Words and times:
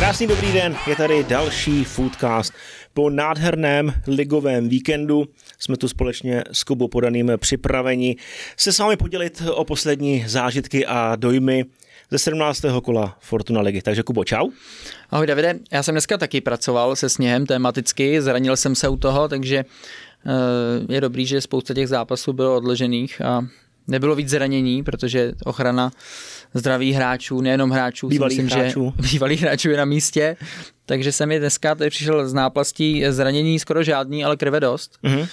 Krásný 0.00 0.26
dobrý 0.26 0.52
den, 0.52 0.76
je 0.86 0.96
tady 0.96 1.24
další 1.24 1.84
Foodcast. 1.84 2.52
Po 2.94 3.10
nádherném 3.10 3.92
ligovém 4.06 4.68
víkendu 4.68 5.24
jsme 5.58 5.76
tu 5.76 5.88
společně 5.88 6.44
s 6.52 6.64
Kubou 6.64 6.88
Podaným 6.88 7.32
připraveni 7.36 8.16
se 8.56 8.72
s 8.72 8.78
vámi 8.78 8.96
podělit 8.96 9.42
o 9.54 9.64
poslední 9.64 10.24
zážitky 10.26 10.86
a 10.86 11.16
dojmy 11.16 11.64
ze 12.10 12.18
17. 12.18 12.60
kola 12.82 13.16
Fortuna 13.20 13.60
ligy. 13.60 13.82
Takže 13.82 14.02
Kubo, 14.02 14.24
čau. 14.24 14.50
Ahoj 15.10 15.26
Davide, 15.26 15.58
já 15.72 15.82
jsem 15.82 15.94
dneska 15.94 16.18
taky 16.18 16.40
pracoval 16.40 16.96
se 16.96 17.08
sněhem 17.08 17.46
tematicky, 17.46 18.22
zranil 18.22 18.56
jsem 18.56 18.74
se 18.74 18.88
u 18.88 18.96
toho, 18.96 19.28
takže 19.28 19.64
eh, 20.26 20.94
je 20.94 21.00
dobrý, 21.00 21.26
že 21.26 21.40
spousta 21.40 21.74
těch 21.74 21.88
zápasů 21.88 22.32
bylo 22.32 22.56
odložených 22.56 23.20
a 23.20 23.46
nebylo 23.90 24.14
víc 24.14 24.28
zranění, 24.28 24.82
protože 24.84 25.32
ochrana 25.44 25.92
zdraví 26.54 26.92
hráčů, 26.92 27.40
nejenom 27.40 27.70
hráčů, 27.70 28.08
bývalých 28.08 28.42
myslím, 28.42 28.60
hráčů. 28.60 28.94
že 28.96 29.08
bývalých 29.12 29.40
hráčů 29.42 29.70
je 29.70 29.76
na 29.76 29.84
místě. 29.84 30.36
Takže 30.86 31.12
jsem 31.12 31.28
mi 31.28 31.38
dneska 31.38 31.74
tady 31.74 31.90
přišel 31.90 32.28
z 32.28 32.32
náplastí 32.32 33.04
zranění 33.08 33.58
skoro 33.58 33.82
žádný, 33.82 34.24
ale 34.24 34.36
krve 34.36 34.60
dost. 34.60 34.98
Mm-hmm. 35.04 35.28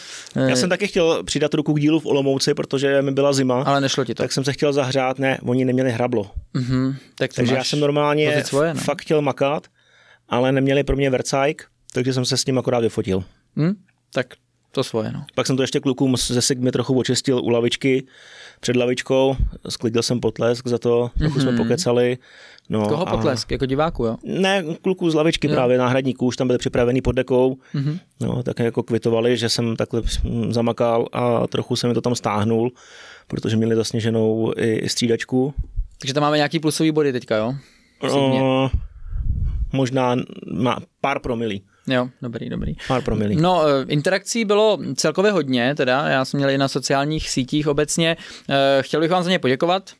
Já 0.47 0.55
jsem 0.55 0.69
taky 0.69 0.87
chtěl 0.87 1.23
přidat 1.23 1.53
ruku 1.53 1.73
k 1.73 1.79
dílu 1.79 1.99
v 1.99 2.05
Olomouci, 2.05 2.53
protože 2.53 3.01
mi 3.01 3.11
byla 3.11 3.33
zima. 3.33 3.63
Ale 3.63 3.81
nešlo 3.81 4.05
ti 4.05 4.15
to. 4.15 4.23
Tak 4.23 4.31
jsem 4.31 4.43
se 4.43 4.53
chtěl 4.53 4.73
zahřát, 4.73 5.19
ne, 5.19 5.39
oni 5.43 5.65
neměli 5.65 5.91
hrablo. 5.91 6.31
Mm-hmm. 6.55 6.95
Tak 7.15 7.33
takže 7.33 7.55
já 7.55 7.63
jsem 7.63 7.79
normálně 7.79 8.43
svoje, 8.43 8.73
no. 8.73 8.79
fakt 8.79 9.01
chtěl 9.01 9.21
makat, 9.21 9.67
ale 10.29 10.51
neměli 10.51 10.83
pro 10.83 10.95
mě 10.95 11.09
vercajk, 11.09 11.65
takže 11.93 12.13
jsem 12.13 12.25
se 12.25 12.37
s 12.37 12.45
ním 12.45 12.57
akorát 12.57 12.79
vyfotil. 12.79 13.23
Mm? 13.55 13.73
Tak 14.13 14.27
to 14.77 14.83
svoje, 14.83 15.11
no. 15.11 15.25
Pak 15.35 15.47
jsem 15.47 15.57
to 15.57 15.63
ještě 15.63 15.79
klukům 15.79 16.17
ze 16.17 16.41
Sigmy 16.41 16.71
trochu 16.71 16.99
očistil 16.99 17.39
u 17.43 17.49
lavičky, 17.49 18.05
před 18.59 18.75
lavičkou, 18.75 19.35
sklidil 19.69 20.03
jsem 20.03 20.19
potlesk 20.19 20.67
za 20.67 20.77
to, 20.77 21.11
trochu 21.17 21.39
mm-hmm. 21.39 21.41
jsme 21.41 21.57
pokecali. 21.57 22.17
No, 22.69 22.87
Koho 22.87 23.05
potlesk? 23.05 23.51
A... 23.51 23.53
Jako 23.53 23.65
diváku, 23.65 24.05
jo? 24.05 24.17
Ne, 24.23 24.63
kluků 24.81 25.09
z 25.09 25.13
lavičky 25.13 25.47
jo. 25.47 25.53
právě, 25.53 25.77
náhradníků, 25.77 26.25
už 26.25 26.37
tam 26.37 26.47
byli 26.47 26.57
připravený 26.57 27.01
pod 27.01 27.11
dekou, 27.11 27.57
mm-hmm. 27.75 27.99
no, 28.21 28.43
tak 28.43 28.59
jako 28.59 28.83
kvitovali, 28.83 29.37
že 29.37 29.49
jsem 29.49 29.75
takhle 29.75 30.01
zamakal 30.49 31.07
a 31.13 31.47
trochu 31.47 31.75
jsem 31.75 31.89
mi 31.89 31.93
to 31.93 32.01
tam 32.01 32.15
stáhnul, 32.15 32.71
protože 33.27 33.57
měli 33.57 33.75
zasněženou 33.75 34.53
i, 34.57 34.73
i 34.73 34.89
střídačku. 34.89 35.53
Takže 35.99 36.13
tam 36.13 36.21
máme 36.23 36.37
nějaký 36.37 36.59
plusový 36.59 36.91
body 36.91 37.11
teďka, 37.13 37.37
jo? 37.37 37.55
No, 38.03 38.71
možná 39.73 40.15
má 40.53 40.77
pár 41.01 41.19
promilí. 41.19 41.61
Jo, 41.87 42.09
dobrý, 42.21 42.49
dobrý. 42.49 42.73
Pár 42.87 43.01
promilí. 43.01 43.35
No, 43.35 43.61
interakcí 43.87 44.45
bylo 44.45 44.79
celkově 44.95 45.31
hodně, 45.31 45.75
teda 45.75 46.07
já 46.07 46.25
jsem 46.25 46.37
měl 46.37 46.49
i 46.49 46.57
na 46.57 46.67
sociálních 46.67 47.29
sítích 47.29 47.67
obecně. 47.67 48.17
Chtěl 48.81 49.01
bych 49.01 49.11
vám 49.11 49.23
za 49.23 49.29
ně 49.29 49.39
poděkovat 49.39 49.91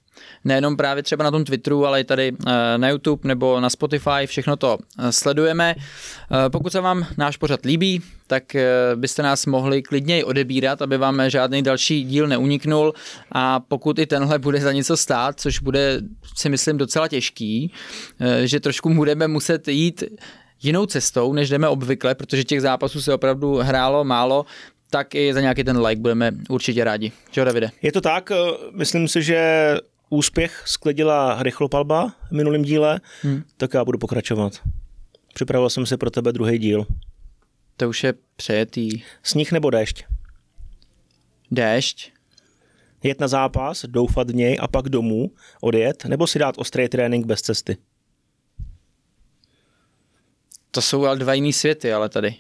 nejenom 0.46 0.78
právě 0.78 1.04
třeba 1.04 1.24
na 1.24 1.32
tom 1.32 1.46
Twitteru, 1.46 1.86
ale 1.86 2.02
i 2.02 2.04
tady 2.04 2.32
na 2.78 2.90
YouTube 2.90 3.28
nebo 3.28 3.60
na 3.60 3.70
Spotify, 3.70 4.26
všechno 4.26 4.56
to 4.56 4.78
sledujeme. 5.10 5.76
Pokud 6.52 6.72
se 6.72 6.82
vám 6.82 7.08
náš 7.18 7.38
pořad 7.38 7.66
líbí, 7.66 8.02
tak 8.28 8.44
byste 8.96 9.24
nás 9.24 9.46
mohli 9.46 9.82
klidněji 9.82 10.24
odebírat, 10.24 10.82
aby 10.82 10.98
vám 10.98 11.22
žádný 11.28 11.62
další 11.62 12.04
díl 12.04 12.28
neuniknul 12.28 12.94
a 13.32 13.60
pokud 13.60 14.00
i 14.00 14.06
tenhle 14.06 14.40
bude 14.40 14.60
za 14.60 14.72
něco 14.72 14.98
stát, 14.98 15.40
což 15.40 15.60
bude 15.60 16.02
si 16.36 16.50
myslím 16.50 16.78
docela 16.78 17.08
těžký, 17.08 17.74
že 18.44 18.60
trošku 18.60 18.94
budeme 18.94 19.28
muset 19.28 19.68
jít 19.68 20.04
jinou 20.63 20.86
cestou, 20.86 21.33
než 21.33 21.50
jdeme 21.50 21.67
obvykle, 21.67 22.16
protože 22.16 22.44
těch 22.44 22.61
zápasů 22.61 23.02
se 23.02 23.13
opravdu 23.13 23.55
hrálo 23.55 24.03
málo, 24.03 24.45
tak 24.89 25.16
i 25.16 25.33
za 25.33 25.41
nějaký 25.41 25.63
ten 25.63 25.80
like 25.80 26.02
budeme 26.02 26.31
určitě 26.50 26.83
rádi. 26.83 27.11
Čau, 27.31 27.44
Davide? 27.44 27.69
Je 27.81 27.91
to 27.91 28.02
tak, 28.02 28.31
myslím 28.73 29.08
si, 29.08 29.23
že 29.23 29.73
úspěch 30.09 30.63
sklidila 30.66 31.44
rychlopalba 31.44 32.13
v 32.30 32.31
minulém 32.31 32.61
díle, 32.61 33.00
hmm. 33.22 33.44
tak 33.58 33.73
já 33.73 33.85
budu 33.85 33.97
pokračovat. 33.97 34.53
Připravil 35.33 35.69
jsem 35.69 35.85
si 35.85 35.97
pro 35.97 36.09
tebe 36.09 36.33
druhý 36.33 36.58
díl. 36.58 36.85
To 37.78 37.89
už 37.89 38.03
je 38.03 38.13
přejetý. 38.35 39.03
Sníh 39.23 39.51
nebo 39.51 39.69
déšť? 39.69 40.06
Déšť. 41.51 42.12
Jet 43.03 43.19
na 43.19 43.28
zápas, 43.28 43.85
doufat 43.85 44.31
v 44.31 44.35
něj 44.35 44.57
a 44.62 44.67
pak 44.67 44.90
domů, 44.90 45.31
odjet, 45.62 46.06
nebo 46.06 46.28
si 46.28 46.40
dát 46.40 46.56
ostrý 46.57 46.90
trénink 46.90 47.25
bez 47.25 47.41
cesty? 47.41 47.78
To 50.72 50.81
jsou 50.81 51.05
ale 51.05 51.17
dva 51.17 51.33
jiný 51.33 51.53
světy, 51.53 51.94
ale 51.94 52.09
tady. 52.09 52.35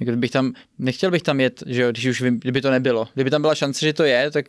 Jako 0.00 0.12
bych 0.12 0.30
tam, 0.30 0.52
nechtěl 0.78 1.10
bych 1.10 1.22
tam 1.22 1.40
jet, 1.40 1.62
že 1.66 1.82
jo, 1.82 1.90
když 1.90 2.04
už 2.06 2.22
vím, 2.22 2.40
kdyby 2.40 2.60
to 2.60 2.70
nebylo. 2.70 3.08
Kdyby 3.14 3.30
tam 3.30 3.40
byla 3.40 3.54
šance, 3.54 3.86
že 3.86 3.92
to 3.92 4.04
je, 4.04 4.30
tak 4.30 4.46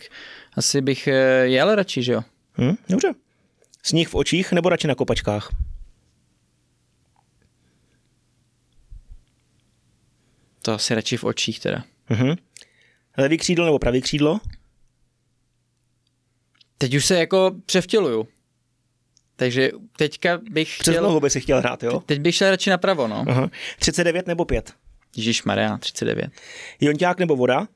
asi 0.53 0.81
bych 0.81 1.07
eh, 1.07 1.13
jel 1.43 1.75
radši, 1.75 2.03
že 2.03 2.13
jo. 2.13 2.21
Hmm, 2.53 2.75
dobře. 2.89 3.13
Sníh 3.83 4.09
v 4.09 4.15
očích 4.15 4.51
nebo 4.51 4.69
radši 4.69 4.87
na 4.87 4.95
kopačkách? 4.95 5.49
To 10.61 10.73
asi 10.73 10.95
radši 10.95 11.17
v 11.17 11.23
očích 11.23 11.59
teda. 11.59 11.83
Mhm. 12.09 12.35
Levý 13.17 13.37
křídlo 13.37 13.65
nebo 13.65 13.79
pravý 13.79 14.01
křídlo? 14.01 14.39
Teď 16.77 16.95
už 16.95 17.05
se 17.05 17.19
jako 17.19 17.51
převtěluju. 17.65 18.27
Takže 19.35 19.71
teďka 20.01 20.39
bych 20.51 20.77
Přes 20.79 20.95
chtěl... 20.95 21.19
by 21.19 21.29
si 21.29 21.41
chtěl 21.41 21.59
hrát, 21.59 21.83
jo? 21.83 21.99
Teď 22.05 22.19
bych 22.19 22.35
šel 22.35 22.49
radši 22.49 22.69
napravo, 22.69 23.07
no. 23.07 23.25
Aha. 23.27 23.49
39 23.79 24.27
nebo 24.27 24.45
5? 24.45 24.73
Ježíš 25.17 25.43
Maria, 25.43 25.77
39. 25.77 26.31
Jonťák 26.79 27.19
nebo 27.19 27.35
voda? 27.35 27.67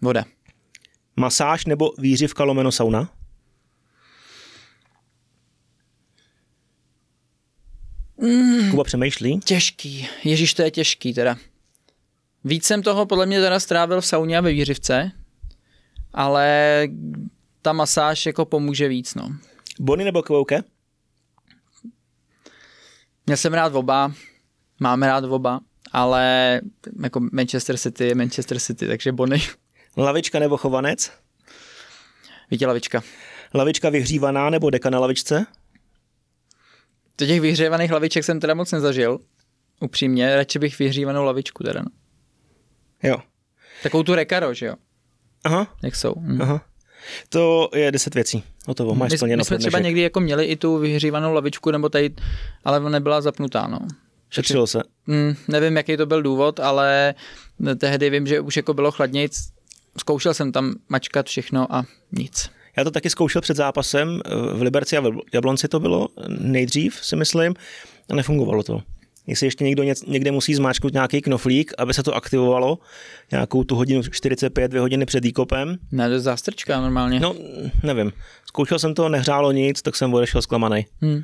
Voda. 0.00 0.24
Masáž 1.16 1.66
nebo 1.66 1.92
výřivka 1.98 2.44
lomeno 2.44 2.72
sauna? 2.72 3.10
Mm, 8.16 8.70
Kuba 8.70 8.84
přemýšlí. 8.84 9.40
Těžký. 9.40 10.08
Ježíš, 10.24 10.54
to 10.54 10.62
je 10.62 10.70
těžký 10.70 11.14
teda. 11.14 11.36
Víc 12.44 12.64
jsem 12.64 12.82
toho 12.82 13.06
podle 13.06 13.26
mě 13.26 13.40
teda 13.40 13.60
strávil 13.60 14.00
v 14.00 14.06
sauně 14.06 14.38
a 14.38 14.40
ve 14.40 14.52
výřivce, 14.52 15.10
ale 16.12 16.82
ta 17.62 17.72
masáž 17.72 18.26
jako 18.26 18.44
pomůže 18.44 18.88
víc, 18.88 19.14
no. 19.14 19.28
Bony 19.80 20.04
nebo 20.04 20.22
kvouke? 20.22 20.62
Měl 23.28 23.36
jsem 23.36 23.54
rád 23.54 23.74
oba, 23.74 24.12
máme 24.80 25.06
rád 25.06 25.24
oba, 25.24 25.60
ale 25.92 26.60
jako 27.02 27.20
Manchester 27.32 27.76
City 27.76 28.04
je 28.04 28.14
Manchester 28.14 28.58
City, 28.58 28.86
takže 28.86 29.12
Bony. 29.12 29.42
Lavička 29.96 30.38
nebo 30.38 30.56
chovanec? 30.56 31.12
Vítě 32.50 32.66
lavička. 32.66 33.02
Lavička 33.54 33.90
vyhřívaná 33.90 34.50
nebo 34.50 34.70
deka 34.70 34.90
na 34.90 34.98
lavičce? 34.98 35.46
Do 37.18 37.26
těch 37.26 37.40
vyhřívaných 37.40 37.92
laviček 37.92 38.24
jsem 38.24 38.40
teda 38.40 38.54
moc 38.54 38.72
nezažil. 38.72 39.20
Upřímně, 39.80 40.36
radši 40.36 40.58
bych 40.58 40.78
vyhřívanou 40.78 41.24
lavičku 41.24 41.64
teda. 41.64 41.82
No. 41.82 41.90
Jo. 43.02 43.16
Takovou 43.82 44.02
tu 44.02 44.14
rekaro, 44.14 44.54
že 44.54 44.66
jo? 44.66 44.74
Aha. 45.44 45.76
Jak 45.82 45.96
jsou. 45.96 46.14
Hm. 46.18 46.42
Aha. 46.42 46.64
To 47.28 47.70
je 47.74 47.92
deset 47.92 48.14
věcí. 48.14 48.44
Hotovo, 48.68 48.94
máš 48.94 49.12
my, 49.12 49.18
splněno 49.18 49.40
my 49.40 49.44
jsme 49.44 49.58
třeba 49.58 49.78
někdy 49.78 50.00
jako 50.00 50.20
měli 50.20 50.44
i 50.44 50.56
tu 50.56 50.78
vyhřívanou 50.78 51.32
lavičku, 51.32 51.70
nebo 51.70 51.88
tady, 51.88 52.10
ale 52.64 52.90
nebyla 52.90 53.20
zapnutá, 53.20 53.66
no. 53.66 53.78
Šetřilo 54.30 54.66
se. 54.66 54.82
Mm, 55.06 55.34
nevím, 55.48 55.76
jaký 55.76 55.96
to 55.96 56.06
byl 56.06 56.22
důvod, 56.22 56.60
ale 56.60 57.14
tehdy 57.78 58.10
vím, 58.10 58.26
že 58.26 58.40
už 58.40 58.56
jako 58.56 58.74
bylo 58.74 58.90
chladnějc. 58.90 59.48
Zkoušel 59.98 60.34
jsem 60.34 60.52
tam 60.52 60.74
mačkat 60.88 61.26
všechno 61.26 61.74
a 61.74 61.84
nic. 62.12 62.50
Já 62.76 62.84
to 62.84 62.90
taky 62.90 63.10
zkoušel 63.10 63.42
před 63.42 63.56
zápasem, 63.56 64.20
v 64.54 64.62
Liberci 64.62 64.96
a 64.96 65.00
v 65.00 65.12
Jablonci 65.34 65.68
to 65.68 65.80
bylo 65.80 66.08
nejdřív, 66.28 66.98
si 67.02 67.16
myslím, 67.16 67.54
a 68.10 68.14
nefungovalo 68.14 68.62
to. 68.62 68.82
Jestli 69.28 69.46
ještě 69.46 69.64
někdo 69.64 69.82
někde 70.06 70.30
musí 70.30 70.54
zmáčknout 70.54 70.92
nějaký 70.92 71.20
knoflík, 71.20 71.72
aby 71.78 71.94
se 71.94 72.02
to 72.02 72.14
aktivovalo, 72.14 72.78
nějakou 73.30 73.64
tu 73.64 73.76
hodinu 73.76 74.02
45, 74.02 74.68
dvě 74.68 74.80
hodiny 74.80 75.06
před 75.06 75.24
výkopem. 75.24 75.78
Ne, 75.92 76.08
to 76.08 76.12
je 76.12 76.20
zástrčka 76.20 76.80
normálně. 76.80 77.20
No, 77.20 77.34
nevím. 77.82 78.12
Zkoušel 78.46 78.78
jsem 78.78 78.94
to, 78.94 79.08
nehřálo 79.08 79.52
nic, 79.52 79.82
tak 79.82 79.96
jsem 79.96 80.14
odešel 80.14 80.42
zklamaný. 80.42 80.86
Hmm. 81.00 81.22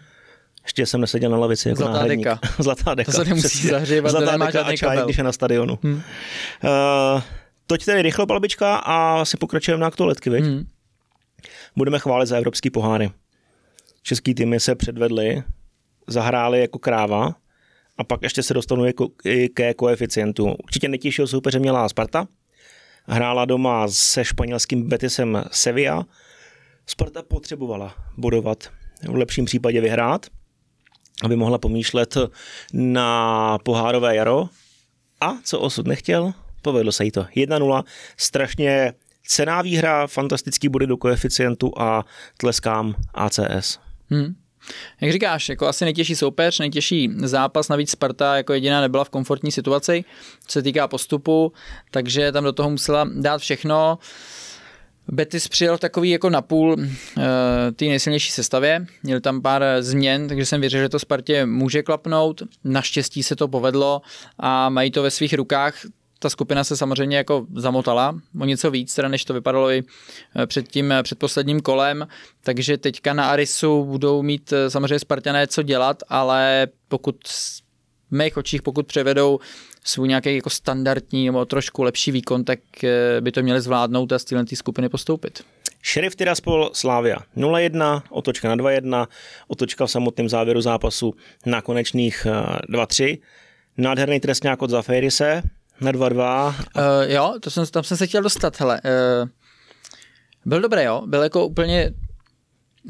Ještě 0.65 0.87
jsem 0.87 1.01
neseděl 1.01 1.31
na 1.31 1.37
lavici 1.37 1.69
jako 1.69 1.79
Zlatá 1.79 1.93
náhradník. 1.93 2.27
deka. 2.27 2.39
Zlatá 2.63 2.95
deka. 2.95 3.13
To 3.13 3.19
se 3.19 3.25
nemusí 3.25 3.69
zahřívat, 3.69 4.11
Zlatá 4.11 4.27
to 4.27 4.33
nemá 4.33 4.47
deka 4.47 4.63
a 4.63 4.77
čaj, 4.77 4.99
když 5.05 5.19
je 5.19 5.25
na 5.25 5.33
stadionu. 5.33 5.79
Hmm. 5.83 5.95
Uh, 5.95 7.23
toť 7.67 7.85
tedy 7.85 8.03
rychlo 8.03 8.27
palbička 8.27 8.77
a 8.77 9.25
si 9.25 9.37
pokračujeme 9.37 9.81
na 9.81 9.87
aktualitky, 9.87 10.31
viď? 10.31 10.45
Hmm. 10.45 10.65
Budeme 11.77 11.99
chválit 11.99 12.27
za 12.27 12.37
evropský 12.37 12.71
poháry. 12.71 13.11
Český 14.03 14.35
týmy 14.35 14.61
se 14.61 14.75
předvedli, 14.75 15.43
zahráli 16.07 16.61
jako 16.61 16.79
kráva 16.79 17.35
a 17.99 18.05
pak 18.05 18.23
ještě 18.23 18.43
se 18.43 18.55
dostanu 18.55 18.85
jako, 18.85 19.09
i 19.25 19.49
ke 19.49 19.75
koeficientu. 19.75 20.55
Určitě 20.65 20.89
nejtěžšího 20.89 21.27
soupeře 21.27 21.59
měla 21.59 21.89
Sparta. 21.89 22.29
Hrála 23.07 23.45
doma 23.45 23.89
se 23.89 24.25
španělským 24.25 24.89
Betisem 24.89 25.45
Sevilla. 25.51 26.07
Sparta 26.87 27.23
potřebovala 27.23 27.95
bodovat, 28.17 28.71
v 29.09 29.15
lepším 29.15 29.45
případě 29.45 29.81
vyhrát, 29.81 30.27
aby 31.23 31.37
mohla 31.37 31.59
pomýšlet 31.59 32.17
na 32.73 33.59
pohárové 33.59 34.17
jaro. 34.17 34.49
A 35.21 35.33
co 35.45 35.61
osud 35.61 35.87
nechtěl, 35.87 36.33
povedlo 36.63 36.93
se 36.93 37.05
jí 37.05 37.11
to. 37.11 37.23
1-0, 37.23 37.85
strašně 38.17 38.93
cená 39.27 39.63
výhra, 39.63 40.07
fantastický 40.07 40.69
body 40.69 40.87
do 40.87 40.97
koeficientu 40.97 41.73
a 41.81 42.05
tleskám 42.37 42.95
ACS. 43.15 43.79
Hmm. 44.11 44.35
Jak 45.01 45.13
říkáš, 45.13 45.49
jako 45.49 45.67
asi 45.67 45.85
nejtěžší 45.85 46.17
soupeř, 46.17 46.59
nejtěžší 46.59 47.11
zápas, 47.17 47.69
navíc 47.69 47.91
Sparta 47.91 48.37
jako 48.37 48.53
jediná 48.53 48.81
nebyla 48.81 49.05
v 49.05 49.11
komfortní 49.11 49.53
situaci, 49.53 50.05
co 50.47 50.53
se 50.53 50.63
týká 50.63 50.89
postupu, 50.89 51.53
takže 51.91 52.33
tam 52.33 52.45
do 52.45 52.53
toho 52.53 52.71
musela 52.71 53.09
dát 53.15 53.41
všechno. 53.41 53.99
Betis 55.09 55.49
přijel 55.49 55.79
takový 55.79 56.11
jako 56.11 56.31
napůl 56.31 56.73
uh, 56.73 57.25
té 57.77 57.85
nejsilnější 57.85 58.31
sestavě, 58.31 58.87
měl 59.03 59.21
tam 59.21 59.43
pár 59.43 59.65
změn, 59.81 60.29
takže 60.29 60.47
jsem 60.47 60.61
věřil, 60.61 60.81
že 60.81 60.89
to 60.89 60.99
Spartě 60.99 61.47
může 61.47 61.83
klapnout. 61.83 62.43
Naštěstí 62.65 63.23
se 63.23 63.37
to 63.37 63.49
povedlo 63.49 64.03
a 64.39 64.69
mají 64.69 64.91
to 64.91 65.03
ve 65.03 65.11
svých 65.11 65.35
rukách 65.35 65.75
ta 66.25 66.31
skupina 66.31 66.65
se 66.65 66.77
samozřejmě 66.77 67.17
jako 67.17 67.47
zamotala 67.55 68.21
o 68.41 68.45
něco 68.45 68.71
víc, 68.71 68.95
teda 68.95 69.09
než 69.09 69.25
to 69.25 69.35
vypadalo 69.35 69.71
i 69.71 69.83
eh, 70.37 70.47
před 70.47 70.69
tím 70.69 70.93
eh, 70.93 71.03
předposledním 71.03 71.61
kolem, 71.61 72.09
takže 72.43 72.79
teďka 72.79 73.13
na 73.15 73.31
Arisu 73.31 73.85
budou 73.85 74.23
mít 74.23 74.53
eh, 74.53 74.71
samozřejmě 74.71 74.99
Spartané 74.99 75.47
co 75.47 75.63
dělat, 75.63 76.03
ale 76.09 76.67
pokud 76.89 77.17
v 78.11 78.17
mých 78.17 78.37
očích, 78.37 78.63
pokud 78.63 78.87
převedou 78.87 79.41
svůj 79.85 80.09
nějaký 80.09 80.37
jako 80.37 80.51
standardní 80.51 81.27
nebo 81.27 81.45
trošku 81.45 81.83
lepší 81.83 82.11
výkon, 82.11 82.45
tak 82.45 82.59
by 83.21 83.33
to 83.33 83.43
měli 83.43 83.61
zvládnout 83.61 84.13
a 84.13 84.19
z 84.19 84.25
téhle 84.25 84.45
skupiny 84.55 84.89
postoupit. 84.89 85.45
Šerif 85.83 86.17
Tiraspol 86.17 86.71
Slávia 86.73 87.17
0-1, 87.37 88.03
otočka 88.11 88.49
na 88.49 88.57
2-1, 88.57 89.07
otočka 89.49 89.87
v 89.87 89.91
samotném 89.91 90.29
závěru 90.29 90.61
zápasu 90.61 91.15
na 91.47 91.63
konečných 91.63 92.27
2-3. 92.69 93.19
Nádherný 93.79 94.21
trestňák 94.21 94.63
od 94.63 94.71
Zafirise, 94.71 95.43
na 95.85 95.93
2-2. 95.93 96.49
Uh, 96.49 96.55
eh, 96.77 97.13
jo, 97.13 97.35
to 97.41 97.51
jsem, 97.51 97.67
tam 97.67 97.85
jsem 97.85 97.97
se 97.97 98.07
chtěl 98.07 98.23
dostat, 98.23 98.61
hele. 98.61 98.81
Uh, 98.85 99.29
byl 100.45 100.61
dobrý, 100.61 100.83
jo, 100.83 101.03
byl 101.07 101.23
jako 101.23 101.47
úplně 101.47 101.91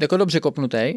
jako 0.01 0.17
dobře 0.17 0.39
kopnutý. 0.39 0.93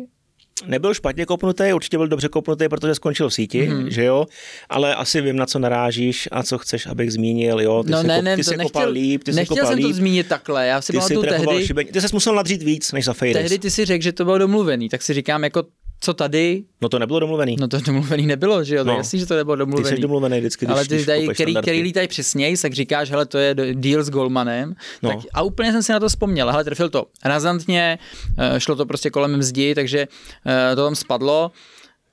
Nebyl 0.66 0.94
špatně 0.94 1.26
kopnutý, 1.26 1.72
určitě 1.72 1.96
byl 1.96 2.08
dobře 2.08 2.28
kopnutý, 2.28 2.68
protože 2.68 2.94
skončil 2.94 3.28
v 3.28 3.34
síti, 3.34 3.68
mm. 3.68 3.90
že 3.90 4.04
jo, 4.04 4.26
ale 4.68 4.94
asi 4.94 5.20
vím, 5.20 5.36
na 5.36 5.46
co 5.46 5.58
narážíš 5.58 6.28
a 6.32 6.42
co 6.42 6.58
chceš, 6.58 6.86
abych 6.86 7.12
zmínil, 7.12 7.60
jo. 7.60 7.82
Ty 7.82 7.90
no 7.90 8.00
jsi 8.00 8.06
ne, 8.06 8.22
ne, 8.22 8.36
ty 8.36 8.44
jsi 8.44 8.56
nechtěl, 8.56 8.66
kopal 8.66 8.90
líp, 8.90 9.24
ty 9.24 9.32
nechtěl 9.32 9.56
jsi 9.56 9.60
kopal 9.60 9.72
jsem 9.72 9.78
líp. 9.78 9.86
to 9.86 9.92
zmínit 9.92 10.28
takhle, 10.28 10.66
já 10.66 10.80
si 10.80 10.92
pamatuju 10.92 11.22
tehdy... 11.22 11.66
Šibení. 11.66 11.90
Ty 11.90 12.00
jsi 12.00 12.08
musel 12.12 12.34
nadřít 12.34 12.62
víc, 12.62 12.92
než 12.92 13.04
za 13.04 13.12
Fejris. 13.12 13.42
Tehdy 13.42 13.58
ty 13.58 13.70
si 13.70 13.84
řekl, 13.84 14.04
že 14.04 14.12
to 14.12 14.24
bylo 14.24 14.38
domluvený, 14.38 14.88
tak 14.88 15.02
si 15.02 15.14
říkám, 15.14 15.44
jako 15.44 15.62
co 16.00 16.14
tady? 16.14 16.64
No 16.80 16.88
to 16.88 16.98
nebylo 16.98 17.20
domluvený. 17.20 17.56
No 17.60 17.68
to 17.68 17.80
domluvený 17.80 18.26
nebylo, 18.26 18.64
že 18.64 18.76
jo? 18.76 18.84
No. 18.84 18.96
Jasný, 18.96 19.18
že 19.18 19.26
to 19.26 19.36
nebylo 19.36 19.56
domluvený. 19.56 19.88
Ty 19.90 19.96
jsi 19.96 20.02
domluvený 20.02 20.38
vždycky, 20.38 20.66
když, 20.66 20.74
Ale 20.74 20.84
ty 20.84 21.06
tady, 21.06 21.28
který, 21.28 21.54
který 21.54 21.82
lítají 21.82 22.08
přesněji, 22.08 22.56
tak 22.56 22.72
říkáš, 22.72 23.10
hele, 23.10 23.26
to 23.26 23.38
je 23.38 23.54
deal 23.72 24.02
s 24.02 24.10
Goldmanem. 24.10 24.74
No. 25.02 25.10
Tak, 25.10 25.18
a 25.34 25.42
úplně 25.42 25.72
jsem 25.72 25.82
si 25.82 25.92
na 25.92 26.00
to 26.00 26.08
vzpomněl. 26.08 26.50
Hele, 26.50 26.64
trefil 26.64 26.88
to 26.88 27.06
razantně, 27.24 27.98
eh, 28.38 28.60
šlo 28.60 28.76
to 28.76 28.86
prostě 28.86 29.10
kolem 29.10 29.36
mzdi, 29.36 29.74
takže 29.74 30.08
eh, 30.46 30.76
to 30.76 30.84
tam 30.84 30.94
spadlo. 30.94 31.50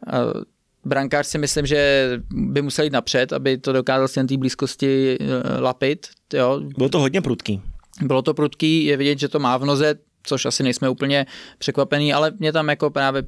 Eh, 0.07 0.11
brankář 0.85 1.27
si 1.27 1.37
myslím, 1.37 1.65
že 1.65 2.11
by 2.31 2.61
musel 2.61 2.85
jít 2.85 2.93
napřed, 2.93 3.33
aby 3.33 3.57
to 3.57 3.73
dokázal 3.73 4.07
si 4.07 4.19
na 4.19 4.25
té 4.25 4.37
blízkosti 4.37 5.17
lapit. 5.59 6.07
Jo. 6.33 6.61
Bylo 6.77 6.89
to 6.89 6.99
hodně 6.99 7.21
prudký. 7.21 7.61
Bylo 8.01 8.21
to 8.21 8.33
prudký, 8.33 8.85
je 8.85 8.97
vidět, 8.97 9.19
že 9.19 9.27
to 9.27 9.39
má 9.39 9.57
v 9.57 9.65
noze, 9.65 9.95
což 10.23 10.45
asi 10.45 10.63
nejsme 10.63 10.89
úplně 10.89 11.25
překvapený, 11.57 12.13
ale 12.13 12.31
mě 12.39 12.51
tam 12.51 12.69
jako 12.69 12.89
právě 12.89 13.23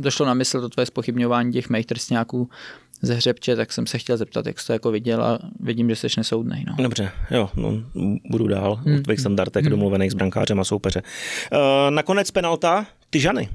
došlo 0.00 0.26
na 0.26 0.34
mysl 0.34 0.60
to 0.60 0.68
tvoje 0.68 0.86
spochybňování 0.86 1.52
těch 1.52 1.70
mých 1.70 1.86
trstňáků 1.86 2.48
ze 3.02 3.14
hřebče, 3.14 3.56
tak 3.56 3.72
jsem 3.72 3.86
se 3.86 3.98
chtěl 3.98 4.16
zeptat, 4.16 4.46
jak 4.46 4.60
jsi 4.60 4.66
to 4.66 4.72
jako 4.72 4.90
viděl 4.90 5.24
a 5.24 5.38
vidím, 5.60 5.88
že 5.88 5.96
jsi 5.96 6.06
nesoudnej. 6.16 6.64
No. 6.68 6.82
Dobře, 6.82 7.10
jo, 7.30 7.50
no, 7.56 7.72
budu 8.30 8.48
dál 8.48 8.74
hmm. 8.74 8.98
u 8.98 9.02
tvých 9.02 9.20
standardech 9.20 9.64
hmm. 9.64 9.70
domluvených 9.70 10.10
s 10.10 10.14
brankářem 10.14 10.60
a 10.60 10.64
soupeře. 10.64 11.02
Uh, 11.52 11.58
nakonec 11.90 12.30
penalta, 12.30 12.86
ty 13.10 13.20
Žany. 13.20 13.48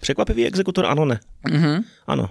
Překvapivý 0.00 0.46
exekutor, 0.46 0.86
ano, 0.86 1.04
ne? 1.04 1.20
Mm-hmm. 1.48 1.82
Ano. 2.06 2.28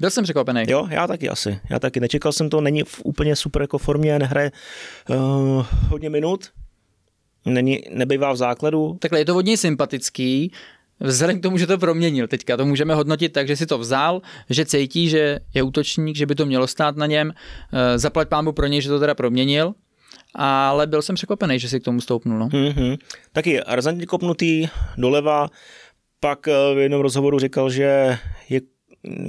Byl 0.00 0.10
jsem 0.10 0.24
překvapený. 0.24 0.62
Jo, 0.68 0.86
já 0.90 1.06
taky 1.06 1.28
asi. 1.28 1.60
Já 1.70 1.78
taky 1.78 2.00
nečekal 2.00 2.32
jsem 2.32 2.50
to, 2.50 2.60
není 2.60 2.82
v 2.82 3.00
úplně 3.04 3.36
super 3.36 3.62
jako 3.62 3.78
formě, 3.78 4.18
nehraje 4.18 4.52
uh, 5.08 5.66
hodně 5.88 6.10
minut, 6.10 6.50
není, 7.44 7.82
nebývá 7.90 8.32
v 8.32 8.36
základu. 8.36 8.96
Takhle 9.00 9.18
je 9.18 9.24
to 9.24 9.34
hodně 9.34 9.56
sympatický, 9.56 10.52
Vzhledem 11.00 11.40
k 11.40 11.42
tomu, 11.42 11.58
že 11.58 11.66
to 11.66 11.78
proměnil 11.78 12.28
teďka, 12.28 12.56
to 12.56 12.66
můžeme 12.66 12.94
hodnotit 12.94 13.32
tak, 13.32 13.48
že 13.48 13.56
si 13.56 13.66
to 13.66 13.78
vzal, 13.78 14.22
že 14.50 14.64
cítí, 14.64 15.08
že 15.08 15.38
je 15.54 15.62
útočník, 15.62 16.16
že 16.16 16.26
by 16.26 16.34
to 16.34 16.46
mělo 16.46 16.66
stát 16.66 16.96
na 16.96 17.06
něm, 17.06 17.32
eh, 17.72 17.98
zaplať 17.98 18.28
pámu 18.28 18.52
pro 18.52 18.66
něj, 18.66 18.80
že 18.80 18.88
to 18.88 19.00
teda 19.00 19.14
proměnil, 19.14 19.74
ale 20.34 20.86
byl 20.86 21.02
jsem 21.02 21.14
překvapený, 21.14 21.58
že 21.58 21.68
si 21.68 21.80
k 21.80 21.84
tomu 21.84 22.00
stoupnul. 22.00 22.38
No. 22.38 22.48
Mm-hmm. 22.48 22.98
Taky 23.32 23.60
razantně 23.66 24.06
kopnutý 24.06 24.68
doleva, 24.96 25.48
pak 26.20 26.48
eh, 26.48 26.74
v 26.74 26.78
jednom 26.78 27.00
rozhovoru 27.00 27.38
říkal, 27.38 27.70
že 27.70 28.18
je 28.48 28.60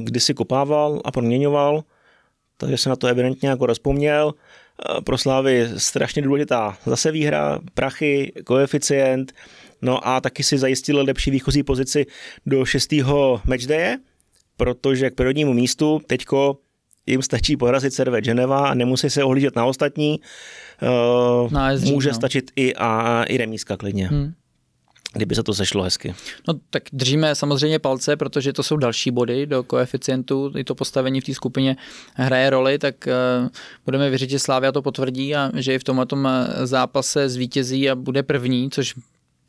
kdysi 0.04 0.34
kopával 0.34 1.02
a 1.06 1.12
proměňoval, 1.12 1.84
takže 2.58 2.78
se 2.78 2.90
na 2.90 2.96
to 2.96 3.08
evidentně 3.08 3.50
jako 3.50 3.66
rozpomněl. 3.66 4.34
Eh, 4.34 5.02
pro 5.02 5.18
Slávy 5.18 5.70
strašně 5.78 6.22
důležitá 6.22 6.78
zase 6.86 7.12
výhra, 7.12 7.60
prachy, 7.74 8.34
koeficient, 8.46 9.34
No 9.82 10.08
a 10.08 10.22
taky 10.22 10.44
si 10.44 10.58
zajistil 10.58 11.02
lepší 11.02 11.32
výchozí 11.32 11.64
pozici 11.64 12.06
do 12.46 12.66
šestého 12.66 13.42
matchdaye, 13.46 13.98
protože 14.58 15.10
k 15.10 15.16
prvnímu 15.16 15.54
místu 15.54 16.02
teďko 16.08 16.58
jim 17.06 17.22
stačí 17.22 17.58
porazit 17.58 17.94
Serve 17.94 18.22
Geneva 18.22 18.70
a 18.70 18.74
nemusí 18.74 19.10
se 19.10 19.24
ohlížet 19.24 19.56
na 19.56 19.66
ostatní. 19.66 20.20
Uh, 20.82 21.52
no, 21.52 21.60
může 21.84 22.10
no. 22.10 22.16
stačit 22.16 22.52
i, 22.56 22.74
a, 22.76 23.24
i 23.24 23.38
remízka 23.38 23.78
klidně. 23.78 24.08
Hmm 24.08 24.34
kdyby 25.14 25.36
se 25.36 25.44
to 25.44 25.54
sešlo 25.54 25.84
hezky. 25.84 26.16
No 26.48 26.54
tak 26.70 26.84
držíme 26.94 27.36
samozřejmě 27.36 27.80
palce, 27.80 28.16
protože 28.16 28.54
to 28.54 28.64
jsou 28.64 28.78
další 28.78 29.12
body 29.12 29.46
do 29.46 29.64
koeficientu, 29.64 30.52
i 30.58 30.64
to 30.64 30.76
postavení 30.76 31.22
v 31.22 31.24
té 31.24 31.34
skupině 31.34 31.78
hraje 32.14 32.50
roli, 32.50 32.80
tak 32.80 32.96
uh, 33.08 33.50
budeme 33.86 34.10
věřit, 34.10 34.30
že 34.30 34.40
Slávia 34.40 34.72
to 34.72 34.82
potvrdí 34.82 35.36
a 35.36 35.52
že 35.56 35.76
i 35.76 35.80
v 35.80 35.84
tomhle 35.84 36.48
zápase 36.64 37.30
zvítězí 37.30 37.90
a 37.90 37.96
bude 37.96 38.24
první, 38.24 38.70
což 38.72 38.96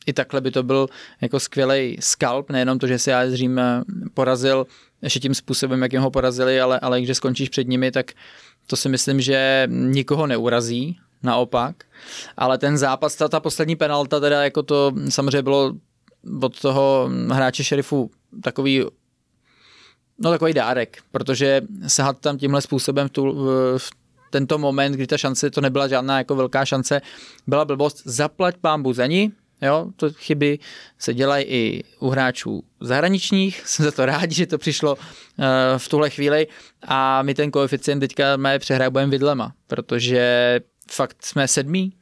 i 0.08 0.12
takhle 0.12 0.40
by 0.40 0.50
to 0.50 0.62
byl 0.62 0.88
jako 1.20 1.40
skvělý 1.40 1.96
skalp, 2.00 2.50
nejenom 2.50 2.78
to, 2.78 2.86
že 2.86 2.98
si 2.98 3.12
AS 3.12 3.32
Řím 3.32 3.58
eh, 3.58 3.82
porazil 4.14 4.66
ještě 5.02 5.20
tím 5.20 5.34
způsobem, 5.34 5.82
jakým 5.82 6.00
ho 6.00 6.10
porazili, 6.10 6.60
ale, 6.60 6.80
ale 6.80 7.00
když 7.00 7.16
skončíš 7.16 7.48
před 7.48 7.68
nimi, 7.68 7.90
tak 7.90 8.12
to 8.66 8.76
si 8.76 8.88
myslím, 8.88 9.20
že 9.20 9.68
nikoho 9.70 10.26
neurazí, 10.26 10.98
naopak. 11.22 11.84
Ale 12.36 12.58
ten 12.58 12.78
zápas, 12.78 13.16
ta, 13.16 13.28
ta 13.28 13.40
poslední 13.40 13.76
penalta, 13.76 14.20
teda 14.20 14.44
jako 14.44 14.62
to 14.62 14.92
samozřejmě 15.08 15.42
bylo 15.42 15.72
od 16.42 16.60
toho 16.60 17.10
hráče 17.30 17.64
šerifu 17.64 18.10
takový 18.42 18.84
no 20.18 20.30
takový 20.30 20.54
dárek, 20.54 20.98
protože 21.10 21.60
sahat 21.86 22.18
tam 22.20 22.38
tímhle 22.38 22.62
způsobem 22.62 23.08
v, 23.08 23.10
tu, 23.10 23.34
v 23.78 23.90
tento 24.30 24.58
moment, 24.58 24.92
kdy 24.92 25.06
ta 25.06 25.18
šance, 25.18 25.50
to 25.50 25.60
nebyla 25.60 25.88
žádná 25.88 26.18
jako 26.18 26.36
velká 26.36 26.64
šance, 26.64 27.00
byla 27.46 27.64
blbost, 27.64 28.02
zaplať 28.04 28.56
pámbu 28.56 28.92
za 28.92 29.06
ní, 29.06 29.32
Jo, 29.62 29.86
to 29.96 30.12
chyby 30.12 30.58
se 30.98 31.14
dělají 31.14 31.44
i 31.44 31.84
u 32.00 32.08
hráčů 32.08 32.62
zahraničních, 32.80 33.62
jsem 33.66 33.84
za 33.84 33.90
to 33.90 34.06
rád, 34.06 34.30
že 34.30 34.46
to 34.46 34.58
přišlo 34.58 34.94
uh, 34.94 35.44
v 35.76 35.88
tuhle 35.88 36.10
chvíli 36.10 36.46
a 36.82 37.22
my 37.22 37.34
ten 37.34 37.50
koeficient 37.50 38.00
teďka 38.00 38.36
máme 38.36 38.58
přehrávujeme 38.58 39.10
vidlema, 39.10 39.52
protože 39.66 40.60
fakt 40.90 41.26
jsme 41.26 41.48
sedmí. 41.48 41.92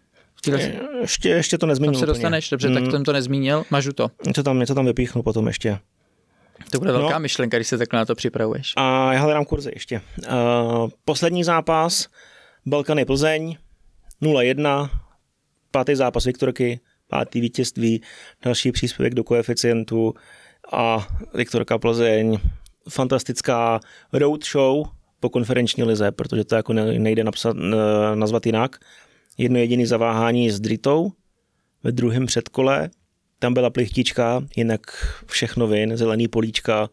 Je, 0.47 0.81
ještě, 1.01 1.29
ještě 1.29 1.59
to 1.59 1.67
nezmínil. 1.67 1.93
Tam 1.93 2.01
se 2.01 2.07
dostaneš, 2.07 2.51
dobře, 2.51 2.71
tak 2.71 2.91
jsem 2.91 3.05
to 3.05 3.13
nezmínil, 3.13 3.65
mažu 3.71 3.93
to. 3.93 4.11
Něco 4.27 4.43
tam, 4.43 4.59
něco 4.59 4.75
tam 4.75 4.87
vypíchnu 4.87 5.23
potom 5.23 5.47
ještě. 5.47 5.79
To 6.71 6.79
bude 6.79 6.93
velká 6.93 7.15
no. 7.15 7.21
myšlenka, 7.21 7.59
když 7.59 7.69
se 7.69 7.79
takhle 7.79 7.99
na 7.99 8.05
to 8.05 8.15
připravuješ. 8.15 8.73
A 8.77 9.13
já 9.13 9.21
hledám 9.21 9.45
kurzy 9.45 9.71
ještě. 9.75 10.01
Uh, 10.19 10.89
poslední 11.05 11.45
zápas, 11.45 12.09
Balkany 12.67 13.05
Plzeň, 13.05 13.57
0-1, 14.23 14.91
pátý 15.71 15.95
zápas 15.95 16.25
Viktorky, 16.25 16.81
pátý 17.09 17.41
vítězství, 17.41 18.03
další 18.45 18.73
příspěvek 18.73 19.15
do 19.15 19.25
koeficientu 19.25 20.15
a 20.73 21.09
Viktorka 21.35 21.79
Plzeň, 21.79 22.39
fantastická 22.89 23.81
road 24.13 24.45
show 24.45 24.87
po 25.21 25.29
konferenční 25.29 25.83
lize, 25.85 26.13
protože 26.13 26.45
to 26.45 26.55
jako 26.55 26.73
nejde 26.73 27.25
napsat, 27.25 27.57
nazvat 28.15 28.47
jinak. 28.47 28.77
Jedno 29.39 29.59
jediné 29.59 29.87
zaváhání 29.87 30.51
s 30.51 30.61
Dritou 30.61 31.13
ve 31.83 31.93
druhém 31.93 32.27
předkole, 32.27 32.91
tam 33.39 33.55
byla 33.55 33.71
plichtička, 33.71 34.45
jinak 34.57 34.81
všechno 35.27 35.67
vin, 35.67 35.97
zelený 35.97 36.29
políčka, 36.29 36.89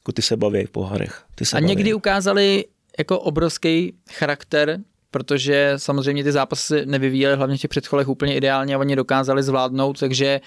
jako 0.00 0.12
ty 0.12 0.22
se 0.22 0.36
baví 0.36 0.64
v 0.64 0.70
pohárech. 0.70 1.24
Ty 1.34 1.44
se 1.44 1.56
a 1.56 1.60
baví. 1.60 1.66
někdy 1.66 1.94
ukázali 1.94 2.64
jako 2.98 3.20
obrovský 3.20 3.94
charakter 4.12 4.78
protože 5.10 5.72
samozřejmě 5.76 6.24
ty 6.24 6.32
zápasy 6.32 6.86
nevyvíjely 6.86 7.36
hlavně 7.36 7.56
v 7.56 7.60
těch 7.60 7.68
předcholech 7.68 8.08
úplně 8.08 8.34
ideálně 8.34 8.74
a 8.74 8.78
oni 8.78 8.96
dokázali 8.96 9.42
zvládnout, 9.42 10.00
takže 10.00 10.40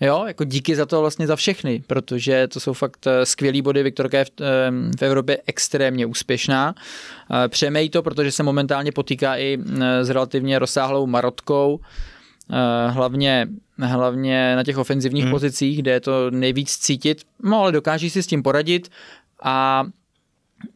Jo, 0.00 0.24
jako 0.26 0.44
díky 0.44 0.76
za 0.76 0.86
to 0.86 1.00
vlastně 1.00 1.26
za 1.26 1.36
všechny, 1.36 1.82
protože 1.86 2.48
to 2.48 2.60
jsou 2.60 2.72
fakt 2.72 3.06
eh, 3.06 3.26
skvělý 3.26 3.62
body. 3.62 3.82
Viktorka 3.82 4.18
je 4.18 4.24
v, 4.24 4.30
eh, 4.40 4.70
v 4.98 5.02
Evropě 5.02 5.38
extrémně 5.46 6.06
úspěšná. 6.06 6.74
Eh, 7.44 7.48
přejeme 7.48 7.82
jí 7.82 7.90
to, 7.90 8.02
protože 8.02 8.32
se 8.32 8.42
momentálně 8.42 8.92
potýká 8.92 9.38
i 9.38 9.58
s 10.02 10.10
relativně 10.10 10.58
rozsáhlou 10.58 11.06
marotkou. 11.06 11.80
Hlavně 12.88 13.48
hlavně 13.78 14.56
na 14.56 14.64
těch 14.64 14.78
ofenzivních 14.78 15.24
hmm. 15.24 15.32
pozicích, 15.32 15.78
kde 15.78 15.90
je 15.90 16.00
to 16.00 16.30
nejvíc 16.30 16.76
cítit, 16.76 17.22
no 17.42 17.60
ale 17.60 17.72
dokáží 17.72 18.10
si 18.10 18.22
s 18.22 18.26
tím 18.26 18.42
poradit 18.42 18.90
a 19.42 19.84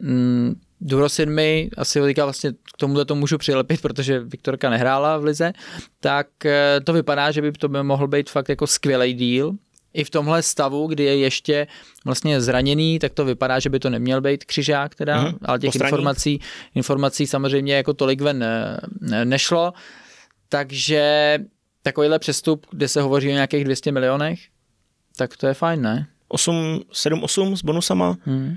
mm, 0.01 0.55
Durosin 0.85 1.31
mi, 1.31 1.71
asi 1.77 2.01
ho 2.01 2.07
teďka 2.07 2.25
vlastně 2.25 2.53
k 2.53 2.77
tomuhle 2.77 3.05
to 3.05 3.15
můžu 3.15 3.39
přilepit, 3.39 3.83
protože 3.83 4.21
Viktorka 4.21 4.71
nehrála 4.71 5.19
v 5.19 5.25
lize, 5.25 5.53
tak 6.01 6.47
eh, 6.47 6.81
to 6.85 6.93
vypadá, 6.93 7.31
že 7.31 7.43
by 7.43 7.53
to 7.53 7.69
by 7.69 7.83
mohl 7.83 8.09
být 8.09 8.31
fakt 8.31 8.49
jako 8.49 8.67
skvělý 8.67 9.15
díl. 9.15 9.53
I 9.95 10.05
v 10.05 10.11
tomhle 10.11 10.43
stavu, 10.43 10.87
kdy 10.87 11.05
je 11.05 11.17
ještě 11.17 11.67
vlastně 12.05 12.41
zraněný, 12.41 12.99
tak 12.99 13.13
to 13.13 13.25
vypadá, 13.25 13.59
že 13.59 13.71
by 13.71 13.79
to 13.79 13.91
neměl 13.91 14.21
být 14.21 14.45
křižák 14.45 14.95
teda, 14.95 15.25
mm-hmm. 15.25 15.39
ale 15.43 15.59
těch 15.59 15.75
informací, 15.75 16.41
informací 16.75 17.27
samozřejmě 17.27 17.75
jako 17.75 17.95
tolik 17.95 18.21
ven 18.21 18.39
ne, 19.01 19.25
nešlo. 19.25 19.73
Takže 20.49 21.39
takovýhle 21.83 22.19
přestup, 22.19 22.67
kde 22.71 22.89
se 22.89 23.03
hovoří 23.03 23.29
o 23.29 23.33
nějakých 23.33 23.65
200 23.65 23.93
milionech, 23.93 24.41
tak 25.17 25.37
to 25.37 25.47
je 25.47 25.55
fajn, 25.55 25.83
ne? 25.83 26.07
8, 26.29 26.81
7, 26.93 27.23
8 27.23 27.57
s 27.57 27.63
bonusama. 27.63 28.17
Hmm. 28.25 28.57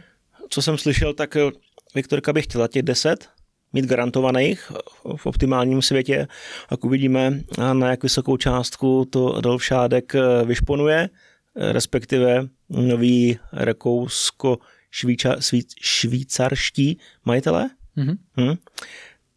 Co 0.49 0.61
jsem 0.61 0.77
slyšel, 0.77 1.13
tak 1.13 1.35
eh, 1.35 1.51
Viktorka 1.95 2.33
by 2.33 2.41
chtěla 2.41 2.67
těch 2.67 2.83
10, 2.83 3.29
mít 3.73 3.85
garantovaných 3.85 4.71
v 5.15 5.25
optimálním 5.25 5.81
světě, 5.81 6.27
a 6.69 6.73
uvidíme, 6.83 7.41
na 7.73 7.89
jak 7.89 8.03
vysokou 8.03 8.37
částku 8.37 9.05
to 9.09 9.35
Adolf 9.35 9.63
Šádek 9.63 10.15
eh, 10.15 10.45
vyšponuje, 10.45 11.09
eh, 11.55 11.73
respektive 11.73 12.47
nový 12.69 13.39
rakousko 13.53 14.57
švýcarští 15.81 16.99
majitelé. 17.25 17.69
Mm-hmm. 17.97 18.17
Hmm. 18.37 18.55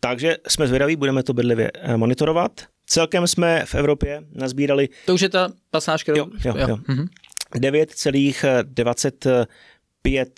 Takže 0.00 0.36
jsme 0.48 0.66
zvědaví, 0.66 0.96
budeme 0.96 1.22
to 1.22 1.32
bedlivě 1.32 1.70
monitorovat. 1.96 2.60
Celkem 2.86 3.26
jsme 3.26 3.64
v 3.66 3.74
Evropě 3.74 4.22
nazbírali... 4.32 4.88
To 5.06 5.14
už 5.14 5.20
je 5.20 5.28
ta 5.28 5.52
pasáž, 5.70 6.02
kterou... 6.02 6.18
Jo, 6.18 6.28
jo, 6.44 6.54
jo. 6.56 6.66
jo. 6.68 6.76
Mm-hmm. 6.76 7.06
9,25 7.54 10.28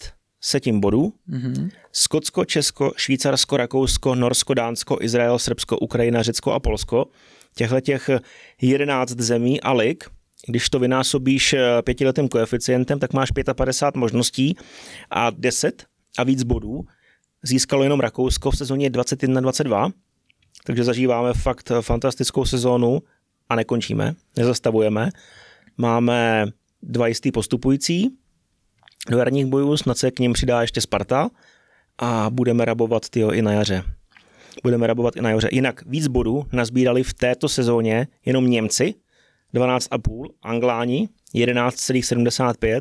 setin 0.41 0.81
bodů. 0.81 1.13
Mm-hmm. 1.29 1.71
Skotsko, 1.93 2.45
Česko, 2.45 2.93
Švýcarsko, 2.97 3.57
Rakousko, 3.57 4.15
Norsko, 4.15 4.55
Dánsko, 4.55 4.99
Izrael, 5.01 5.39
Srbsko, 5.39 5.79
Ukrajina, 5.79 6.23
Řecko 6.23 6.53
a 6.53 6.61
Polsko. 6.61 7.07
Těchto 7.55 7.81
těch 7.81 8.11
11 8.63 9.11
zemí 9.11 9.61
a 9.61 9.73
lig, 9.73 10.05
když 10.47 10.71
to 10.71 10.79
vynásobíš 10.79 11.53
eh, 11.53 11.83
pětiletým 11.83 12.29
koeficientem, 12.29 12.99
tak 12.99 13.13
máš 13.13 13.31
55 13.55 14.01
možností 14.01 14.57
a 15.11 15.31
10 15.31 15.85
a 16.19 16.25
víc 16.25 16.43
bodů 16.43 16.85
získalo 17.43 17.83
jenom 17.83 18.01
Rakousko 18.01 18.51
v 18.51 18.57
sezóně 18.57 18.91
21-22 18.91 19.93
takže 20.65 20.85
zažíváme 20.85 21.33
fakt 21.35 21.73
fantastickou 21.81 22.45
sezónu 22.45 23.03
a 23.49 23.55
nekončíme, 23.55 24.15
nezastavujeme. 24.37 25.11
Máme 25.77 26.47
dva 26.83 27.07
jistý 27.07 27.33
postupující 27.33 28.11
do 29.09 29.19
jarních 29.19 29.47
bojů, 29.47 29.77
snad 29.77 29.99
se 29.99 30.11
k 30.11 30.19
ním 30.19 30.33
přidá 30.33 30.61
ještě 30.61 30.81
Sparta 30.81 31.31
a 31.99 32.31
budeme 32.31 32.65
rabovat 32.65 33.09
tyjo, 33.09 33.31
i 33.31 33.43
na 33.43 33.53
jaře. 33.53 33.83
Budeme 34.63 34.87
rabovat 34.87 35.17
i 35.17 35.23
na 35.23 35.31
jaře. 35.31 35.49
Jinak 35.53 35.83
víc 35.87 36.07
bodů 36.07 36.47
nazbírali 36.53 37.03
v 37.03 37.15
této 37.15 37.49
sezóně 37.49 38.07
jenom 38.25 38.51
Němci, 38.51 38.95
12,5, 39.55 40.27
Angláni 40.43 41.09
11,75, 41.35 42.81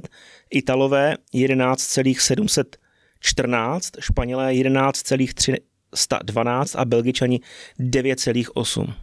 Italové 0.49 1.15
11,714, 1.33 3.91
Španělé 3.99 4.53
11,3 4.53 5.55
112 5.95 6.75
a 6.75 6.85
Belgičani 6.85 7.39
9,8. 7.79 8.93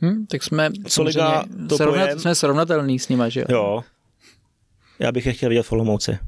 Hmm, 0.00 0.26
tak 0.26 0.42
jsme, 0.42 0.70
Co 0.86 1.02
liga 1.02 1.44
to 1.68 1.76
srovnat, 1.76 2.20
jsme 2.20 2.34
srovnatelný 2.34 2.98
s 2.98 3.08
nima, 3.08 3.28
že 3.28 3.40
jo? 3.40 3.46
Jo. 3.48 3.84
Já 4.98 5.12
bych 5.12 5.26
je 5.26 5.32
chtěl 5.32 5.48
vidět 5.48 5.62
v 5.62 5.72
Olomouci. 5.72 6.18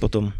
Potom. 0.00 0.32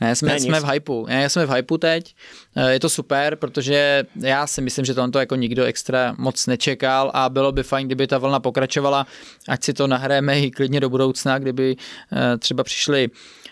Ne, 0.00 0.16
jsme, 0.16 0.28
ne, 0.28 0.40
jsme 0.40 0.60
v 0.60 0.64
hypeu. 0.64 1.06
Já 1.08 1.28
jsme 1.28 1.46
v 1.46 1.50
hypeu 1.50 1.78
teď. 1.78 2.14
Eh, 2.56 2.72
je 2.72 2.80
to 2.80 2.88
super, 2.88 3.36
protože 3.36 4.04
já 4.20 4.46
si 4.46 4.60
myslím, 4.60 4.84
že 4.84 4.94
to 4.94 5.18
jako 5.18 5.36
nikdo 5.36 5.64
extra 5.64 6.14
moc 6.18 6.46
nečekal 6.46 7.10
a 7.14 7.28
bylo 7.28 7.52
by 7.52 7.62
fajn, 7.62 7.86
kdyby 7.86 8.06
ta 8.06 8.18
vlna 8.18 8.40
pokračovala, 8.40 9.06
ať 9.48 9.64
si 9.64 9.72
to 9.72 9.86
nahráme 9.86 10.40
i 10.40 10.50
klidně 10.50 10.80
do 10.80 10.90
budoucna, 10.90 11.38
kdyby 11.38 11.76
eh, 12.12 12.38
třeba 12.38 12.64
přišli 12.64 13.08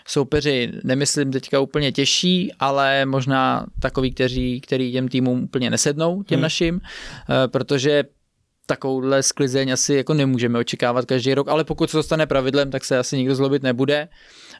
soupeři, 0.07 0.71
nemyslím 0.83 1.31
teďka 1.31 1.59
úplně 1.59 1.91
těžší, 1.91 2.51
ale 2.59 3.05
možná 3.05 3.65
takový, 3.79 4.11
kteří, 4.11 4.61
který 4.61 4.91
těm 4.91 5.07
týmům 5.07 5.43
úplně 5.43 5.69
nesednou, 5.69 6.23
těm 6.23 6.35
hmm. 6.35 6.43
našim, 6.43 6.81
eh, 6.83 7.47
protože 7.47 8.03
takovouhle 8.67 9.23
sklizeň 9.23 9.71
asi 9.71 9.93
jako 9.93 10.13
nemůžeme 10.13 10.59
očekávat 10.59 11.05
každý 11.05 11.33
rok, 11.33 11.47
ale 11.47 11.63
pokud 11.63 11.89
se 11.89 11.97
to 11.97 12.03
stane 12.03 12.25
pravidlem, 12.25 12.71
tak 12.71 12.85
se 12.85 12.97
asi 12.97 13.17
nikdo 13.17 13.35
zlobit 13.35 13.63
nebude 13.63 14.07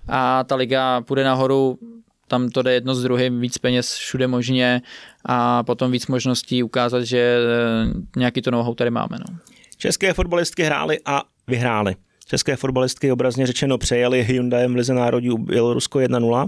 a 0.08 0.44
ta 0.44 0.56
liga 0.56 1.02
půjde 1.02 1.24
nahoru, 1.24 1.80
tam 2.28 2.50
to 2.50 2.62
jde 2.62 2.74
jedno 2.74 2.96
s 2.96 3.04
druhým, 3.04 3.42
víc 3.42 3.58
peněz 3.58 3.94
všude 3.94 4.28
možně 4.28 4.82
a 5.26 5.64
potom 5.64 5.92
víc 5.92 6.08
možností 6.08 6.64
ukázat, 6.64 7.04
že 7.04 7.38
eh, 7.38 8.20
nějaký 8.20 8.42
to 8.42 8.52
know 8.52 8.76
tady 8.76 8.92
máme. 8.92 9.18
No. 9.20 9.38
České 9.78 10.14
fotbalistky 10.14 10.64
hrály 10.64 11.00
a 11.06 11.24
vyhrály. 11.48 11.96
České 12.28 12.56
fotbalistky 12.56 13.12
obrazně 13.12 13.48
řečeno 13.48 13.78
přejeli 13.78 14.24
Hyundaiem 14.24 14.74
v 14.74 14.76
Lize 14.76 14.94
národů 14.94 15.38
Bělorusko 15.38 16.00
1-0 16.00 16.48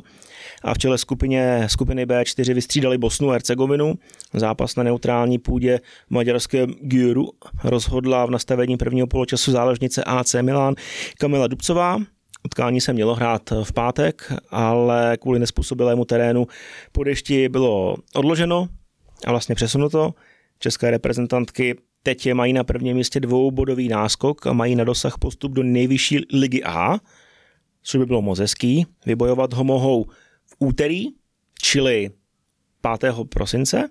a 0.63 0.73
v 0.73 0.77
čele 0.77 0.97
skupině, 0.97 1.63
skupiny 1.67 2.05
B4 2.05 2.53
vystřídali 2.53 2.97
Bosnu 2.97 3.29
a 3.29 3.33
Hercegovinu. 3.33 3.93
Zápas 4.33 4.75
na 4.75 4.83
neutrální 4.83 5.37
půdě 5.37 5.79
maďarské 6.09 6.67
Gyuru 6.81 7.29
rozhodla 7.63 8.25
v 8.25 8.31
nastavení 8.31 8.77
prvního 8.77 9.07
poločasu 9.07 9.51
záložnice 9.51 10.03
AC 10.03 10.35
Milan 10.41 10.75
Kamila 11.17 11.47
Dubcová. 11.47 11.97
Utkání 12.45 12.81
se 12.81 12.93
mělo 12.93 13.15
hrát 13.15 13.49
v 13.63 13.73
pátek, 13.73 14.33
ale 14.49 15.17
kvůli 15.21 15.39
nespůsobilému 15.39 16.05
terénu 16.05 16.47
po 16.91 17.03
dešti 17.03 17.49
bylo 17.49 17.95
odloženo 18.15 18.67
a 19.25 19.31
vlastně 19.31 19.55
přesunuto. 19.55 20.13
České 20.59 20.91
reprezentantky 20.91 21.75
teď 22.03 22.25
je 22.25 22.33
mají 22.33 22.53
na 22.53 22.63
prvním 22.63 22.97
místě 22.97 23.19
dvoubodový 23.19 23.87
náskok 23.87 24.47
a 24.47 24.53
mají 24.53 24.75
na 24.75 24.83
dosah 24.83 25.17
postup 25.17 25.51
do 25.51 25.63
nejvyšší 25.63 26.19
ligy 26.33 26.63
A, 26.63 26.99
což 27.83 27.99
by 27.99 28.05
bylo 28.05 28.21
moc 28.21 28.39
hezký. 28.39 28.85
Vybojovat 29.05 29.53
ho 29.53 29.63
mohou 29.63 30.05
úterý, 30.59 31.05
čili 31.61 32.09
5. 32.99 33.15
prosince, 33.29 33.89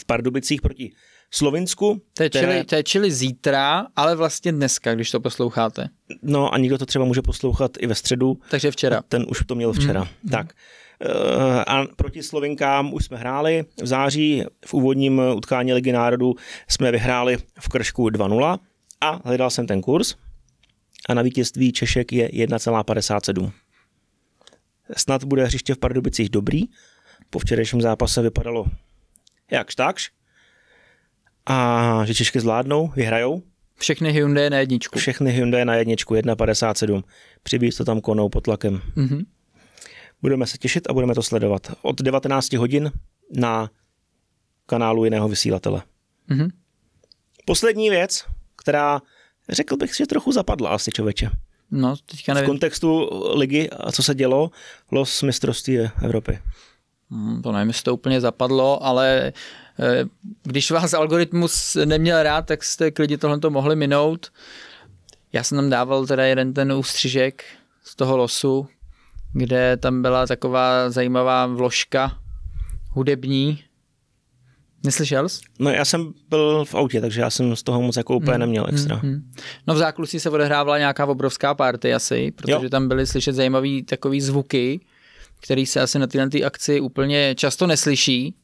v 0.00 0.04
Pardubicích 0.04 0.62
proti 0.62 0.92
Slovinsku. 1.30 2.02
To 2.14 2.22
je, 2.22 2.28
které... 2.28 2.46
čili, 2.46 2.64
to 2.64 2.74
je 2.74 2.82
čili 2.82 3.10
zítra, 3.12 3.86
ale 3.96 4.16
vlastně 4.16 4.52
dneska, 4.52 4.94
když 4.94 5.10
to 5.10 5.20
posloucháte. 5.20 5.88
No 6.22 6.54
a 6.54 6.58
někdo 6.58 6.78
to 6.78 6.86
třeba 6.86 7.04
může 7.04 7.22
poslouchat 7.22 7.70
i 7.78 7.86
ve 7.86 7.94
středu. 7.94 8.38
Takže 8.50 8.70
včera. 8.70 9.02
Ten 9.08 9.26
už 9.28 9.38
to 9.46 9.54
měl 9.54 9.72
včera. 9.72 10.00
Mm. 10.00 10.30
Tak. 10.30 10.52
Eh, 11.00 11.64
a 11.66 11.84
proti 11.96 12.22
Slovinkám 12.22 12.94
už 12.94 13.04
jsme 13.04 13.16
hráli 13.16 13.64
v 13.82 13.86
září, 13.86 14.44
v 14.66 14.74
úvodním 14.74 15.22
utkání 15.34 15.72
Ligy 15.72 15.92
národů 15.92 16.34
jsme 16.68 16.92
vyhráli 16.92 17.36
v 17.60 17.68
Kršku 17.68 18.08
2-0 18.08 18.58
a 19.00 19.20
hledal 19.24 19.50
jsem 19.50 19.66
ten 19.66 19.80
kurz 19.80 20.14
a 21.08 21.14
na 21.14 21.22
vítězství 21.22 21.72
Češek 21.72 22.12
je 22.12 22.28
1,57. 22.28 23.52
Snad 24.96 25.24
bude 25.24 25.44
hřiště 25.44 25.74
v 25.74 25.78
Pardubicích 25.78 26.28
dobrý, 26.28 26.62
po 27.30 27.38
včerejším 27.38 27.82
zápase 27.82 28.22
vypadalo 28.22 28.66
jakž 29.50 29.74
takž 29.74 30.10
a 31.46 32.00
že 32.04 32.14
Češky 32.14 32.40
zvládnou, 32.40 32.88
vyhrajou. 32.88 33.42
Všechny 33.78 34.12
Hyundai 34.12 34.50
na 34.50 34.58
jedničku. 34.58 34.98
Všechny 34.98 35.30
Hyundai 35.30 35.64
na 35.64 35.74
jedničku, 35.74 36.14
1,57. 36.14 37.02
Přibýt 37.42 37.76
to 37.76 37.84
tam 37.84 38.00
konou 38.00 38.28
pod 38.28 38.40
tlakem. 38.40 38.82
Mm-hmm. 38.96 39.26
Budeme 40.22 40.46
se 40.46 40.58
těšit 40.58 40.90
a 40.90 40.92
budeme 40.92 41.14
to 41.14 41.22
sledovat 41.22 41.72
od 41.82 42.02
19 42.02 42.52
hodin 42.52 42.92
na 43.32 43.70
kanálu 44.66 45.04
jiného 45.04 45.28
vysílatele. 45.28 45.82
Mm-hmm. 46.30 46.50
Poslední 47.44 47.90
věc, 47.90 48.24
která 48.56 49.02
řekl 49.48 49.76
bych, 49.76 49.96
že 49.96 50.06
trochu 50.06 50.32
zapadla 50.32 50.70
asi 50.70 50.92
člověče. 50.92 51.30
No, 51.70 51.94
teďka 52.06 52.34
nevím. 52.34 52.46
V 52.46 52.50
kontextu 52.50 53.10
ligy 53.34 53.70
a 53.70 53.92
co 53.92 54.02
se 54.02 54.14
dělo, 54.14 54.50
los 54.92 55.22
mistrovství 55.22 55.78
Evropy. 56.02 56.38
Hmm, 57.10 57.42
to 57.42 57.52
nevím, 57.52 57.68
jestli 57.68 57.82
to 57.82 57.94
úplně 57.94 58.20
zapadlo, 58.20 58.84
ale 58.84 59.32
eh, 59.80 60.04
když 60.42 60.70
vás 60.70 60.94
algoritmus 60.94 61.76
neměl 61.84 62.22
rád, 62.22 62.46
tak 62.46 62.64
jste 62.64 62.90
klidně 62.90 63.18
tohle 63.18 63.38
mohli 63.48 63.76
minout. 63.76 64.32
Já 65.32 65.42
jsem 65.42 65.58
tam 65.58 65.70
dával 65.70 66.06
teda 66.06 66.24
jeden 66.24 66.54
ten 66.54 66.72
ústřižek 66.72 67.44
z 67.84 67.96
toho 67.96 68.16
losu, 68.16 68.68
kde 69.32 69.76
tam 69.76 70.02
byla 70.02 70.26
taková 70.26 70.90
zajímavá 70.90 71.46
vložka 71.46 72.18
hudební. 72.90 73.64
Neslyšel 74.86 75.28
jsi? 75.28 75.40
No 75.58 75.70
já 75.70 75.84
jsem 75.84 76.12
byl 76.28 76.64
v 76.64 76.74
autě, 76.74 77.00
takže 77.00 77.20
já 77.20 77.30
jsem 77.30 77.56
z 77.56 77.62
toho 77.62 77.82
moc 77.82 77.96
jako 77.96 78.16
úplně 78.16 78.32
hmm. 78.32 78.40
neměl 78.40 78.66
extra. 78.68 78.96
Hmm, 78.96 79.12
hmm. 79.12 79.32
No 79.66 79.74
v 79.74 79.78
zákulisí 79.78 80.20
se 80.20 80.30
odehrávala 80.30 80.78
nějaká 80.78 81.06
obrovská 81.06 81.54
party 81.54 81.94
asi, 81.94 82.30
protože 82.30 82.52
jo. 82.52 82.68
tam 82.70 82.88
byly 82.88 83.06
slyšet 83.06 83.32
zajímavý 83.32 83.82
takový 83.82 84.20
zvuky, 84.20 84.80
který 85.40 85.66
se 85.66 85.80
asi 85.80 85.98
na 85.98 86.06
tyhle 86.06 86.30
ty 86.30 86.44
akci 86.44 86.80
úplně 86.80 87.34
často 87.34 87.66
neslyší. 87.66 88.34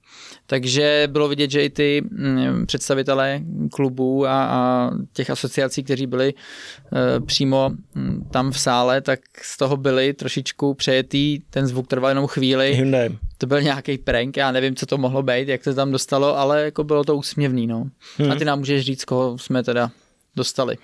takže 0.47 1.09
bylo 1.13 1.29
vidět, 1.29 1.51
že 1.51 1.65
i 1.65 1.71
ty 1.71 2.03
mm, 2.11 2.67
představitelé 2.67 3.41
klubů 3.73 4.27
a, 4.27 4.45
a 4.45 4.91
těch 5.13 5.31
asociací, 5.31 5.83
kteří 5.83 6.07
byli 6.07 6.35
e, 6.35 7.21
přímo 7.21 7.71
mm, 7.95 8.29
tam 8.31 8.51
v 8.51 8.61
sále, 8.61 9.01
tak 9.01 9.21
z 9.43 9.57
toho 9.57 9.77
byli 9.77 10.13
trošičku 10.13 10.75
přejetý, 10.75 11.39
ten 11.51 11.67
zvuk 11.67 11.87
trval 11.87 12.11
jenom 12.11 12.27
chvíli. 12.27 12.75
Hyundai. 12.75 13.19
To 13.43 13.47
byl 13.47 13.63
nějaký 13.63 13.99
prank, 13.99 14.37
já 14.37 14.53
nevím, 14.53 14.77
co 14.77 14.87
to 14.87 14.99
mohlo 14.99 15.23
být, 15.23 15.49
jak 15.49 15.65
to 15.65 15.75
tam 15.75 15.93
dostalo, 15.93 16.39
ale 16.39 16.63
jako 16.63 16.85
bylo 16.85 17.05
to 17.05 17.17
úsměvný, 17.17 17.67
no. 17.67 17.91
Hmm. 18.19 18.31
A 18.31 18.35
ty 18.35 18.45
nám 18.45 18.59
můžeš 18.59 18.85
říct, 18.85 19.05
koho 19.05 19.39
jsme 19.39 19.63
teda 19.63 19.91
dostali. 20.37 20.77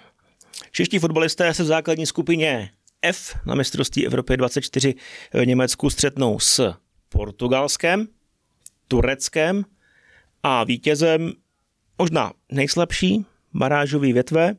Čeští 0.71 0.99
fotbalisté 0.99 1.55
se 1.55 1.63
v 1.63 1.67
základní 1.67 2.07
skupině 2.07 2.71
F 3.03 3.37
na 3.47 3.55
mistrovství 3.55 4.07
Evropy 4.07 4.37
24 4.37 4.95
v 5.35 5.47
Německu 5.47 5.91
střetnou 5.91 6.39
s 6.39 6.75
Portugalskem, 7.09 8.09
Tureckem 8.89 9.65
a 10.43 10.65
vítězem 10.65 11.33
možná 11.99 12.33
nejslabší 12.53 13.27
barážový 13.55 14.13
větve, 14.13 14.55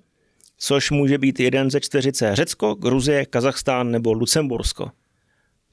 což 0.57 0.91
může 0.91 1.17
být 1.17 1.39
jeden 1.39 1.71
ze 1.71 1.79
čtyřice 1.79 2.35
Řecko, 2.35 2.75
Gruzie, 2.75 3.25
Kazachstán 3.25 3.91
nebo 3.91 4.13
Lucembursko. 4.13 4.91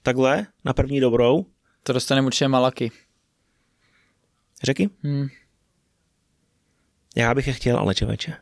Takhle, 0.02 0.46
na 0.64 0.72
první 0.72 1.00
dobrou. 1.00 1.46
To 1.86 1.92
dostane 1.92 2.22
určitě 2.22 2.48
Malaky. 2.48 2.90
Řeky? 4.62 4.90
Hmm. 5.02 5.28
Já 7.16 7.34
bych 7.34 7.46
je 7.46 7.52
chtěl, 7.52 7.78
ale 7.78 7.94
čeveče. 7.94 8.34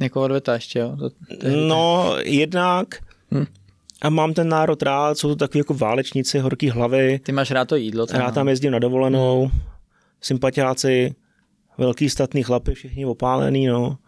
Jako 0.00 0.22
odveta 0.22 0.54
ještě, 0.54 0.78
jo? 0.78 0.96
To, 0.96 1.10
to 1.10 1.46
je... 1.46 1.56
No, 1.56 2.14
jednak 2.24 2.94
hmm. 3.30 3.46
a 4.02 4.10
mám 4.10 4.34
ten 4.34 4.48
národ 4.48 4.82
rád, 4.82 5.18
jsou 5.18 5.28
to 5.28 5.36
takový 5.36 5.58
jako 5.58 5.74
válečníci, 5.74 6.38
horký 6.38 6.70
hlavy. 6.70 7.18
Ty 7.18 7.32
máš 7.32 7.50
rád 7.50 7.68
to 7.68 7.76
jídlo. 7.76 8.06
Tam, 8.06 8.20
rád 8.20 8.34
tam 8.34 8.48
jezdím 8.48 8.72
na 8.72 8.78
dovolenou, 8.78 9.46
hmm. 9.46 9.60
sympatiáci, 10.20 11.14
velký 11.78 12.10
statný 12.10 12.42
chlapy, 12.42 12.74
všichni 12.74 13.06
opálený, 13.06 13.66
no. 13.66 13.98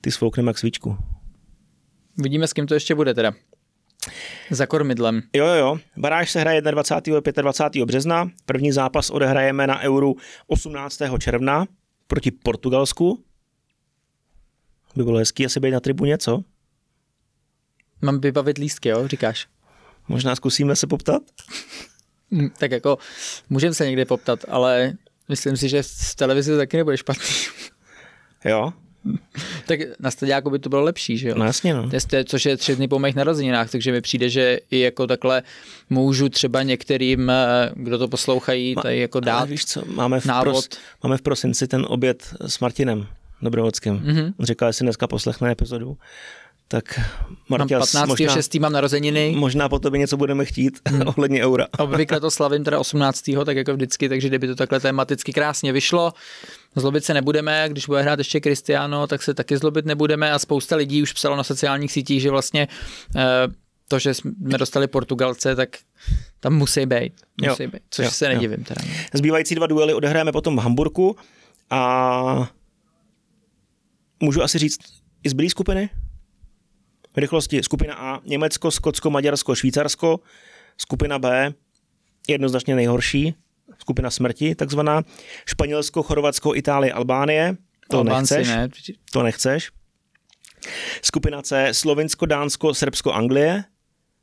Ty 0.00 0.10
svoukneme 0.10 0.50
jak 0.50 0.58
svíčku. 0.58 0.96
Vidíme, 2.16 2.48
s 2.48 2.52
kým 2.52 2.66
to 2.66 2.74
ještě 2.74 2.94
bude 2.94 3.14
teda. 3.14 3.32
Za 4.50 4.66
kormidlem. 4.66 5.22
Jo, 5.32 5.46
jo, 5.46 5.54
jo. 5.54 5.78
Baráž 5.96 6.30
se 6.30 6.40
hraje 6.40 6.60
21. 6.60 7.18
a 7.36 7.40
25. 7.42 7.84
března. 7.84 8.30
První 8.46 8.72
zápas 8.72 9.10
odehrajeme 9.10 9.66
na 9.66 9.80
Euru 9.80 10.16
18. 10.46 10.98
června 11.18 11.66
proti 12.06 12.30
Portugalsku. 12.30 13.24
By 14.96 15.04
bylo 15.04 15.18
hezký 15.18 15.46
asi 15.46 15.60
být 15.60 15.70
na 15.70 15.80
tribuně, 15.80 16.18
co? 16.18 16.42
Mám 18.02 18.20
vybavit 18.20 18.58
lístky, 18.58 18.88
jo, 18.88 19.08
říkáš? 19.08 19.48
Možná 20.08 20.36
zkusíme 20.36 20.76
se 20.76 20.86
poptat? 20.86 21.22
Hm, 22.30 22.48
tak 22.58 22.70
jako, 22.70 22.98
můžeme 23.50 23.74
se 23.74 23.86
někde 23.86 24.04
poptat, 24.04 24.44
ale 24.48 24.92
myslím 25.28 25.56
si, 25.56 25.68
že 25.68 25.82
v 25.82 26.14
televizi 26.14 26.50
to 26.50 26.56
taky 26.56 26.76
nebude 26.76 26.96
špatný. 26.96 27.24
Jo, 28.44 28.72
tak 29.66 29.80
na 30.00 30.10
stadiáku 30.10 30.50
by 30.50 30.58
to 30.58 30.68
bylo 30.68 30.82
lepší, 30.82 31.18
že 31.18 31.28
jo? 31.28 31.34
No 31.38 31.44
jasně, 31.44 31.74
no. 31.74 31.90
Je, 31.92 32.24
což 32.24 32.46
je 32.46 32.56
tři 32.56 32.76
dny 32.76 32.88
po 32.88 32.98
mých 32.98 33.14
narozeninách, 33.14 33.70
takže 33.70 33.92
mi 33.92 34.00
přijde, 34.00 34.28
že 34.28 34.58
i 34.70 34.80
jako 34.80 35.06
takhle 35.06 35.42
můžu 35.90 36.28
třeba 36.28 36.62
některým, 36.62 37.30
eh, 37.30 37.70
kdo 37.74 37.98
to 37.98 38.08
poslouchají, 38.08 38.74
tady 38.82 38.98
jako 38.98 39.20
dát 39.20 39.48
víš 39.48 39.64
co, 39.64 39.82
máme 39.86 40.20
v, 40.20 40.26
návod. 40.26 40.44
Pros, 40.44 40.68
máme 41.02 41.16
v 41.16 41.22
prosinci 41.22 41.68
ten 41.68 41.86
oběd 41.88 42.34
s 42.46 42.60
Martinem 42.60 43.06
Dobrovodským. 43.42 43.98
Mm-hmm. 43.98 44.32
Říkal, 44.40 44.68
jestli 44.68 44.84
dneska 44.84 45.06
poslechne 45.06 45.52
epizodu, 45.52 45.96
tak 46.70 47.00
Marťas, 47.48 47.92
mám 47.94 48.08
15. 48.08 48.08
Možná, 48.08 48.34
6. 48.34 48.54
mám 48.54 48.72
narozeniny. 48.72 49.34
Možná 49.36 49.68
po 49.68 49.78
tobě 49.78 49.98
něco 49.98 50.16
budeme 50.16 50.44
chtít 50.44 50.80
hmm. 50.88 51.02
ohledně 51.06 51.44
eura. 51.44 51.66
Obvykle 51.78 52.20
to 52.20 52.30
slavím 52.30 52.64
teda 52.64 52.78
18. 52.78 53.30
tak 53.44 53.56
jako 53.56 53.74
vždycky, 53.74 54.08
takže 54.08 54.28
kdyby 54.28 54.46
to 54.46 54.54
takhle 54.54 54.80
tematicky 54.80 55.32
krásně 55.32 55.72
vyšlo, 55.72 56.12
zlobit 56.76 57.04
se 57.04 57.14
nebudeme, 57.14 57.64
když 57.68 57.86
bude 57.86 58.02
hrát 58.02 58.18
ještě 58.18 58.40
Cristiano, 58.40 59.06
tak 59.06 59.22
se 59.22 59.34
taky 59.34 59.56
zlobit 59.56 59.86
nebudeme 59.86 60.32
a 60.32 60.38
spousta 60.38 60.76
lidí 60.76 61.02
už 61.02 61.12
psalo 61.12 61.36
na 61.36 61.44
sociálních 61.44 61.92
sítích, 61.92 62.22
že 62.22 62.30
vlastně 62.30 62.68
eh, 63.16 63.20
to, 63.88 63.98
že 63.98 64.14
jsme 64.14 64.58
dostali 64.58 64.86
Portugalce, 64.86 65.56
tak 65.56 65.68
tam 66.40 66.54
musí 66.54 66.86
být. 66.86 67.12
Musí 67.40 67.62
jo, 67.62 67.68
být 67.70 67.82
což 67.90 68.04
jo, 68.04 68.10
se 68.10 68.28
nedivím. 68.28 68.58
Jo. 68.58 68.64
Teda. 68.68 68.82
Zbývající 69.14 69.54
dva 69.54 69.66
duely 69.66 69.94
odehráme 69.94 70.32
potom 70.32 70.56
v 70.56 70.60
Hamburku 70.60 71.16
a 71.70 72.50
můžu 74.20 74.42
asi 74.42 74.58
říct 74.58 74.78
i 75.24 75.28
z 75.30 75.32
blízké 75.32 75.50
skupiny? 75.50 75.90
V 77.14 77.16
rychlosti 77.16 77.62
skupina 77.62 77.94
A 77.94 78.20
Německo, 78.24 78.70
Skotsko, 78.70 79.10
Maďarsko, 79.10 79.54
Švýcarsko, 79.54 80.20
skupina 80.76 81.18
B 81.18 81.52
jednoznačně 82.28 82.74
nejhorší, 82.74 83.34
skupina 83.78 84.10
smrti 84.10 84.54
takzvaná, 84.54 85.02
Španělsko, 85.46 86.02
Chorvatsko, 86.02 86.54
Itálie, 86.54 86.92
Albánie, 86.92 87.56
to 87.88 87.98
Albánci 87.98 88.34
nechceš, 88.34 88.48
ne. 88.48 88.68
to 89.12 89.22
nechceš. 89.22 89.70
Skupina 91.02 91.42
C 91.42 91.68
Slovinsko, 91.72 92.26
Dánsko, 92.26 92.74
Srbsko, 92.74 93.12
Anglie, 93.12 93.64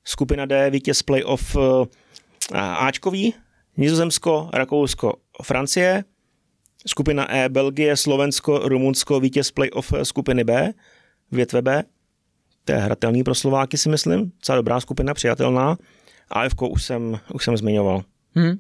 skupina 0.04 0.46
D 0.46 0.70
vítěz 0.70 1.02
playoff 1.02 1.56
eh, 1.56 2.58
Ačkový, 2.58 3.34
Nizozemsko, 3.78 4.50
Rakousko, 4.54 5.14
Francie, 5.44 6.04
skupina 6.88 7.36
E 7.36 7.50
Belgie, 7.50 7.98
Slovensko, 7.98 8.60
Rumunsko, 8.60 9.20
vítěz 9.20 9.52
playoff 9.52 9.94
skupiny 10.04 10.44
B, 10.44 10.74
větve 11.32 11.62
B, 11.62 11.84
to 12.68 12.74
je 12.74 12.78
hratelný 12.78 13.24
pro 13.24 13.36
Slováky, 13.36 13.78
si 13.78 13.90
myslím. 13.90 14.32
Celá 14.42 14.56
dobrá 14.56 14.80
skupina, 14.80 15.14
přijatelná. 15.14 15.78
AF 16.30 16.54
už 16.62 16.84
jsem, 16.84 17.20
už 17.34 17.44
jsem 17.44 17.58
zmiňoval. 17.58 18.04
Hmm. 18.36 18.58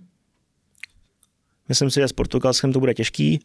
Myslím 1.69 1.91
si, 1.91 1.99
že 1.99 2.07
s 2.07 2.13
Portugalskem 2.13 2.73
to 2.73 2.79
bude 2.79 2.93
těžký. 2.93 3.39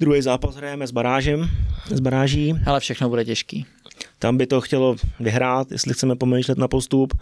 Druhý 0.00 0.22
zápas 0.22 0.56
hrajeme 0.56 0.86
s 0.86 0.90
barážem, 0.90 1.50
s 1.86 2.00
baráží. 2.00 2.54
Ale 2.66 2.80
všechno 2.80 3.08
bude 3.08 3.24
těžký. 3.24 3.66
Tam 4.18 4.36
by 4.36 4.46
to 4.46 4.60
chtělo 4.60 4.96
vyhrát, 5.20 5.72
jestli 5.72 5.94
chceme 5.94 6.16
pomýšlet 6.16 6.58
na 6.58 6.68
postup. 6.68 7.18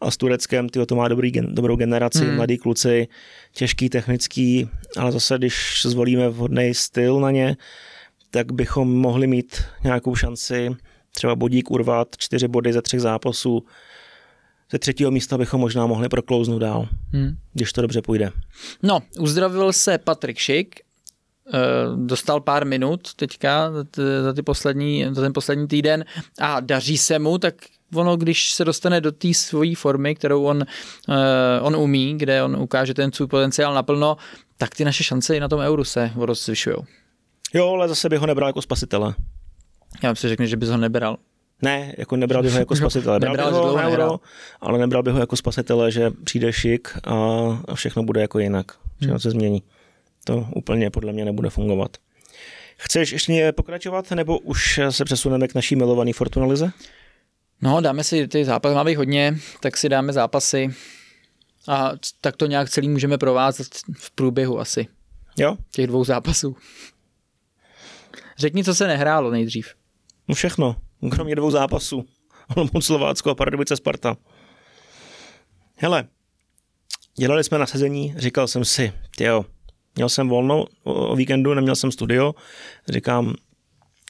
A 0.00 0.10
s 0.10 0.16
Tureckem, 0.16 0.68
tyjo, 0.68 0.86
to 0.86 0.96
má 0.96 1.08
dobrý, 1.08 1.32
dobrou 1.32 1.76
generaci, 1.76 2.24
hmm. 2.24 2.36
mladí 2.36 2.58
kluci, 2.58 3.08
těžký, 3.52 3.88
technický, 3.88 4.68
ale 4.96 5.12
zase, 5.12 5.38
když 5.38 5.82
zvolíme 5.84 6.28
vhodný 6.28 6.74
styl 6.74 7.20
na 7.20 7.30
ně, 7.30 7.56
tak 8.30 8.52
bychom 8.52 8.96
mohli 8.96 9.26
mít 9.26 9.62
nějakou 9.84 10.14
šanci 10.14 10.70
třeba 11.14 11.36
bodík 11.36 11.70
urvat, 11.70 12.08
čtyři 12.18 12.48
body 12.48 12.72
ze 12.72 12.82
třech 12.82 13.00
zápasů. 13.00 13.64
Ze 14.72 14.78
třetího 14.78 15.10
místa 15.10 15.38
bychom 15.38 15.60
možná 15.60 15.86
mohli 15.86 16.08
proklouznout 16.08 16.60
dál, 16.60 16.88
hmm. 17.12 17.36
když 17.52 17.72
to 17.72 17.82
dobře 17.82 18.02
půjde. 18.02 18.30
No, 18.82 19.00
uzdravil 19.18 19.72
se 19.72 19.98
Patrik 19.98 20.38
Šik, 20.38 20.80
eh, 20.80 21.58
dostal 21.96 22.40
pár 22.40 22.66
minut 22.66 23.14
teďka 23.14 23.70
za, 24.22 24.32
ty 24.32 24.42
poslední, 24.42 25.06
za 25.10 25.20
ten 25.22 25.32
poslední 25.32 25.68
týden 25.68 26.04
a 26.40 26.60
daří 26.60 26.98
se 26.98 27.18
mu, 27.18 27.38
tak 27.38 27.54
ono, 27.94 28.16
když 28.16 28.52
se 28.52 28.64
dostane 28.64 29.00
do 29.00 29.12
té 29.12 29.34
svojí 29.34 29.74
formy, 29.74 30.14
kterou 30.14 30.44
on, 30.44 30.62
eh, 31.08 31.60
on 31.60 31.76
umí, 31.76 32.18
kde 32.18 32.42
on 32.42 32.56
ukáže 32.56 32.94
ten 32.94 33.12
svůj 33.12 33.28
potenciál 33.28 33.74
naplno, 33.74 34.16
tak 34.56 34.74
ty 34.74 34.84
naše 34.84 35.04
šance 35.04 35.36
i 35.36 35.40
na 35.40 35.48
tom 35.48 35.60
euru 35.60 35.84
se 35.84 36.12
zvyšují. 36.32 36.76
Jo, 37.54 37.68
ale 37.68 37.88
zase 37.88 38.08
bych 38.08 38.20
ho 38.20 38.26
nebral 38.26 38.48
jako 38.48 38.62
spasitele. 38.62 39.14
Já 40.02 40.14
si 40.14 40.28
řekne, 40.28 40.46
že 40.46 40.56
bys 40.56 40.68
ho 40.68 40.76
nebral. 40.76 41.16
Ne, 41.62 41.94
jako 41.98 42.16
nebral 42.16 42.42
bych 42.42 42.52
ho 42.52 42.58
jako 42.58 42.76
spasitele. 42.76 43.20
Bral 43.20 43.36
bych 43.36 43.44
ho 43.44 43.76
na 43.76 43.88
euro, 43.88 44.20
ale 44.60 44.78
nebral 44.78 45.02
bych 45.02 45.14
ho 45.14 45.20
jako 45.20 45.36
spasitele, 45.36 45.90
že 45.90 46.10
přijde 46.24 46.52
šik 46.52 46.88
a 47.66 47.74
všechno 47.74 48.02
bude 48.02 48.20
jako 48.20 48.38
jinak. 48.38 48.72
Všechno 48.96 49.14
hmm. 49.14 49.20
se 49.20 49.30
změní. 49.30 49.62
To 50.24 50.46
úplně 50.56 50.90
podle 50.90 51.12
mě 51.12 51.24
nebude 51.24 51.50
fungovat. 51.50 51.96
Chceš 52.76 53.12
ještě 53.12 53.52
pokračovat, 53.52 54.10
nebo 54.10 54.38
už 54.38 54.80
se 54.90 55.04
přesuneme 55.04 55.48
k 55.48 55.54
naší 55.54 55.76
milované 55.76 56.12
Fortunalize? 56.12 56.70
No, 57.62 57.80
dáme 57.80 58.04
si 58.04 58.28
ty 58.28 58.44
zápasy, 58.44 58.74
máme 58.74 58.96
hodně, 58.96 59.36
tak 59.60 59.76
si 59.76 59.88
dáme 59.88 60.12
zápasy 60.12 60.74
a 61.68 61.92
tak 62.20 62.36
to 62.36 62.46
nějak 62.46 62.70
celý 62.70 62.88
můžeme 62.88 63.18
provázet 63.18 63.68
v 63.92 64.10
průběhu 64.10 64.60
asi. 64.60 64.86
Jo? 65.38 65.56
Těch 65.70 65.86
dvou 65.86 66.04
zápasů. 66.04 66.56
Řekni, 68.38 68.64
co 68.64 68.74
se 68.74 68.86
nehrálo 68.86 69.30
nejdřív. 69.30 69.74
No 70.30 70.34
všechno, 70.34 70.76
kromě 71.10 71.34
dvou 71.34 71.50
zápasů. 71.50 72.04
Olomouc 72.56 72.84
Slovácko 72.84 73.30
a 73.30 73.34
Pardubice 73.34 73.76
Sparta. 73.76 74.16
Hele, 75.76 76.08
dělali 77.18 77.44
jsme 77.44 77.58
nasazení, 77.58 78.14
říkal 78.16 78.48
jsem 78.48 78.64
si, 78.64 78.92
jo, 79.20 79.44
měl 79.94 80.08
jsem 80.08 80.28
volno 80.28 80.64
o 80.82 81.16
víkendu, 81.16 81.54
neměl 81.54 81.76
jsem 81.76 81.92
studio, 81.92 82.34
říkám 82.88 83.34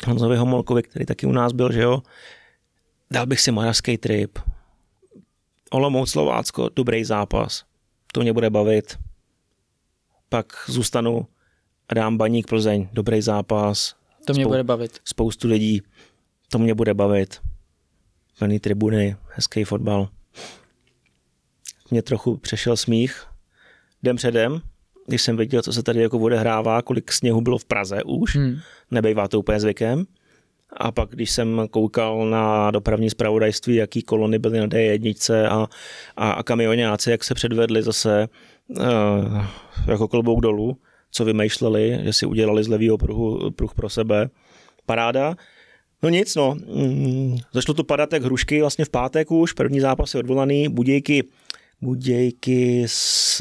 Honzovi 0.06 0.36
Homolkovi, 0.36 0.82
který 0.82 1.06
taky 1.06 1.26
u 1.26 1.32
nás 1.32 1.52
byl, 1.52 1.72
že 1.72 1.80
jo, 1.80 2.02
dal 3.10 3.26
bych 3.26 3.40
si 3.40 3.52
moravský 3.52 3.98
trip, 3.98 4.38
Olomouc 5.70 6.10
Slovácko, 6.10 6.68
dobrý 6.76 7.04
zápas, 7.04 7.64
to 8.12 8.20
mě 8.20 8.32
bude 8.32 8.50
bavit, 8.50 8.98
pak 10.28 10.46
zůstanu 10.66 11.26
a 11.88 11.94
dám 11.94 12.16
baník 12.16 12.48
Plzeň, 12.48 12.88
dobrý 12.92 13.22
zápas, 13.22 14.00
to 14.26 14.32
mě 14.32 14.44
Spou- 14.44 14.48
bude 14.48 14.64
bavit. 14.64 15.00
Spoustu 15.04 15.48
lidí, 15.48 15.82
to 16.52 16.58
mě 16.58 16.74
bude 16.74 16.94
bavit. 16.94 17.40
Plný 18.38 18.60
tribuny, 18.60 19.16
hezký 19.28 19.64
fotbal. 19.64 20.08
Mě 21.90 22.02
trochu 22.02 22.36
přešel 22.36 22.76
smích. 22.76 23.24
Jdem 24.02 24.16
předem, 24.16 24.60
když 25.06 25.22
jsem 25.22 25.36
viděl, 25.36 25.62
co 25.62 25.72
se 25.72 25.82
tady 25.82 26.02
jako 26.02 26.18
odehrává, 26.18 26.82
kolik 26.82 27.12
sněhu 27.12 27.40
bylo 27.40 27.58
v 27.58 27.64
Praze 27.64 28.02
už, 28.02 28.36
hmm. 28.36 28.56
nebejvá 28.90 29.28
to 29.28 29.38
úplně 29.38 29.60
zvykem. 29.60 30.04
A 30.76 30.92
pak, 30.92 31.10
když 31.10 31.30
jsem 31.30 31.66
koukal 31.70 32.30
na 32.30 32.70
dopravní 32.70 33.10
zpravodajství, 33.10 33.74
jaký 33.74 34.02
kolony 34.02 34.38
byly 34.38 34.60
na 34.60 34.66
D1 34.66 35.46
a, 35.48 35.68
a, 36.16 36.30
a 36.30 36.42
kamionáci, 36.42 37.10
jak 37.10 37.24
se 37.24 37.34
předvedli 37.34 37.82
zase 37.82 38.28
uh, 38.68 39.44
jako 39.86 40.08
klobouk 40.08 40.40
dolů, 40.40 40.76
co 41.10 41.24
vymýšleli, 41.24 42.00
že 42.02 42.12
si 42.12 42.26
udělali 42.26 42.64
z 42.64 42.68
levýho 42.68 42.98
pruhu 42.98 43.50
pruh 43.50 43.74
pro 43.74 43.88
sebe. 43.88 44.30
Paráda. 44.86 45.36
No 46.02 46.08
nic, 46.08 46.34
no. 46.34 46.54
Mm, 46.54 47.38
začalo 47.52 47.74
to 47.74 47.84
padat 47.84 48.12
jak 48.12 48.22
hrušky 48.22 48.60
vlastně 48.60 48.84
v 48.84 48.90
pátek 48.90 49.30
už, 49.30 49.52
první 49.52 49.80
zápas 49.80 50.14
je 50.14 50.20
odvolaný, 50.20 50.68
Budějky, 50.68 51.24
Budějky 51.80 52.84
s, 52.86 53.40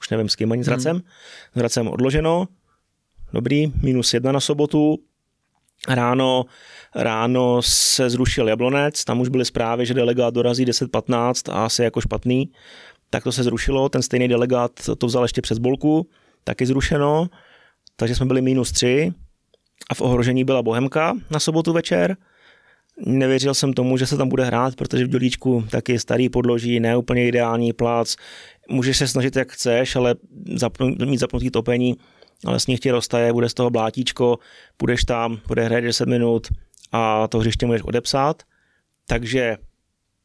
už 0.00 0.10
nevím 0.10 0.28
s 0.28 0.36
kým 0.36 0.52
ani 0.52 0.64
s 0.64 0.66
hmm. 0.66 0.72
Hradcem, 0.72 0.96
hmm. 0.96 1.04
s 1.54 1.58
Hradcem 1.58 1.88
odloženo, 1.88 2.48
dobrý, 3.32 3.72
minus 3.82 4.14
jedna 4.14 4.32
na 4.32 4.40
sobotu, 4.40 4.98
ráno, 5.88 6.44
ráno 6.94 7.62
se 7.62 8.10
zrušil 8.10 8.48
Jablonec, 8.48 9.04
tam 9.04 9.20
už 9.20 9.28
byly 9.28 9.44
zprávy, 9.44 9.86
že 9.86 9.94
delegát 9.94 10.34
dorazí 10.34 10.66
10-15 10.66 11.52
a 11.52 11.64
asi 11.64 11.82
jako 11.82 12.00
špatný, 12.00 12.52
tak 13.10 13.24
to 13.24 13.32
se 13.32 13.42
zrušilo, 13.42 13.88
ten 13.88 14.02
stejný 14.02 14.28
delegát 14.28 14.70
to 14.98 15.06
vzal 15.06 15.24
ještě 15.24 15.42
přes 15.42 15.58
bolku, 15.58 16.08
taky 16.44 16.66
zrušeno, 16.66 17.26
takže 17.96 18.14
jsme 18.14 18.26
byli 18.26 18.42
minus 18.42 18.72
3, 18.72 19.12
a 19.90 19.94
v 19.94 20.00
ohrožení 20.00 20.44
byla 20.44 20.62
Bohemka 20.62 21.16
na 21.30 21.40
sobotu 21.40 21.72
večer. 21.72 22.16
Nevěřil 23.06 23.54
jsem 23.54 23.72
tomu, 23.72 23.96
že 23.96 24.06
se 24.06 24.16
tam 24.16 24.28
bude 24.28 24.44
hrát, 24.44 24.76
protože 24.76 25.04
v 25.04 25.08
Dělíčku 25.08 25.64
taky 25.70 25.98
starý 25.98 26.28
podloží, 26.28 26.80
neúplně 26.80 27.28
ideální 27.28 27.72
plac. 27.72 28.16
Můžeš 28.68 28.96
se 28.96 29.08
snažit, 29.08 29.36
jak 29.36 29.52
chceš, 29.52 29.96
ale 29.96 30.14
zapnu, 30.54 30.94
mít 31.04 31.20
zapnutý 31.20 31.50
topení, 31.50 31.96
ale 32.44 32.60
sníh 32.60 32.80
ti 32.80 32.90
roztaje, 32.90 33.32
bude 33.32 33.48
z 33.48 33.54
toho 33.54 33.70
blátíčko, 33.70 34.38
budeš 34.78 35.04
tam, 35.04 35.40
bude 35.48 35.64
hrát 35.64 35.80
10 35.80 36.08
minut 36.08 36.48
a 36.92 37.28
to 37.28 37.38
hřiště 37.38 37.66
můžeš 37.66 37.82
odepsat. 37.82 38.42
Takže 39.06 39.56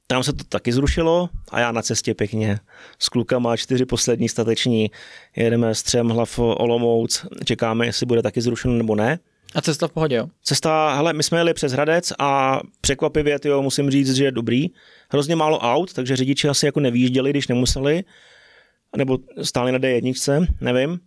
tam 0.08 0.24
se 0.24 0.34
to 0.34 0.44
taky 0.44 0.72
zrušilo 0.72 1.30
a 1.52 1.60
já 1.60 1.72
na 1.72 1.82
cestě 1.82 2.14
pěkně 2.14 2.60
s 3.00 3.10
klukama, 3.10 3.58
čtyři 3.58 3.86
poslední 3.86 4.30
stateční, 4.30 4.92
jedeme 5.36 5.76
s 5.76 5.84
třem 5.84 6.10
hlav 6.10 6.40
Olomouc, 6.40 7.26
čekáme, 7.46 7.86
jestli 7.86 8.06
bude 8.06 8.22
taky 8.22 8.42
zrušeno 8.42 8.74
nebo 8.74 8.96
ne. 8.96 9.20
A 9.56 9.62
cesta 9.62 9.88
v 9.88 9.92
pohodě, 9.92 10.16
jo? 10.16 10.28
Cesta, 10.44 10.94
hele, 10.96 11.14
my 11.14 11.24
jsme 11.24 11.38
jeli 11.38 11.54
přes 11.54 11.72
Hradec 11.72 12.14
a 12.20 12.60
překvapivě, 12.82 13.40
tyjo, 13.40 13.62
musím 13.62 13.92
říct, 13.92 14.16
že 14.16 14.24
je 14.24 14.32
dobrý. 14.32 14.68
Hrozně 15.10 15.36
málo 15.36 15.60
aut, 15.60 15.94
takže 15.94 16.16
řidiči 16.16 16.50
asi 16.50 16.66
jako 16.66 16.80
nevýjížděli, 16.80 17.30
když 17.30 17.48
nemuseli, 17.48 18.04
nebo 18.98 19.18
stáli 19.42 19.72
na 19.72 19.80
D1, 19.80 20.48
nevím. 20.62 21.00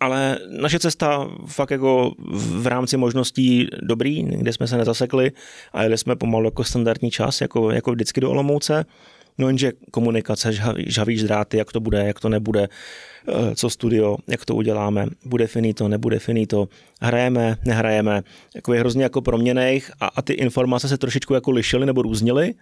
Ale 0.00 0.38
naše 0.48 0.78
cesta 0.78 1.28
fakt 1.46 1.70
jako 1.70 2.14
v 2.32 2.66
rámci 2.66 2.96
možností 2.96 3.68
dobrý, 3.82 4.22
kde 4.22 4.52
jsme 4.52 4.66
se 4.66 4.76
nezasekli 4.76 5.32
a 5.72 5.82
jeli 5.82 5.98
jsme 5.98 6.16
pomalu 6.16 6.44
jako 6.44 6.64
standardní 6.64 7.10
čas, 7.10 7.40
jako, 7.40 7.70
jako 7.70 7.92
vždycky 7.92 8.20
do 8.20 8.30
Olomouce. 8.30 8.84
No 9.40 9.46
jenže 9.46 9.72
komunikace, 9.90 10.52
žhavíš 10.86 11.22
dráty, 11.22 11.56
jak 11.56 11.72
to 11.72 11.80
bude, 11.80 11.98
jak 11.98 12.20
to 12.20 12.28
nebude, 12.28 12.68
eh, 13.28 13.54
co 13.54 13.70
studio, 13.70 14.16
jak 14.26 14.44
to 14.44 14.54
uděláme, 14.54 15.06
bude 15.24 15.46
finito, 15.46 15.88
nebude 15.88 16.18
finito, 16.18 16.68
hrajeme, 17.00 17.56
nehrajeme, 17.64 18.22
jako 18.54 18.74
je 18.74 18.80
hrozně 18.80 19.02
jako 19.02 19.22
proměných 19.22 19.90
a, 20.00 20.06
a 20.06 20.22
ty 20.22 20.32
informace 20.32 20.88
se 20.88 20.98
trošičku 20.98 21.34
jako 21.34 21.50
lišily 21.50 21.86
nebo 21.86 22.02
různily. 22.02 22.54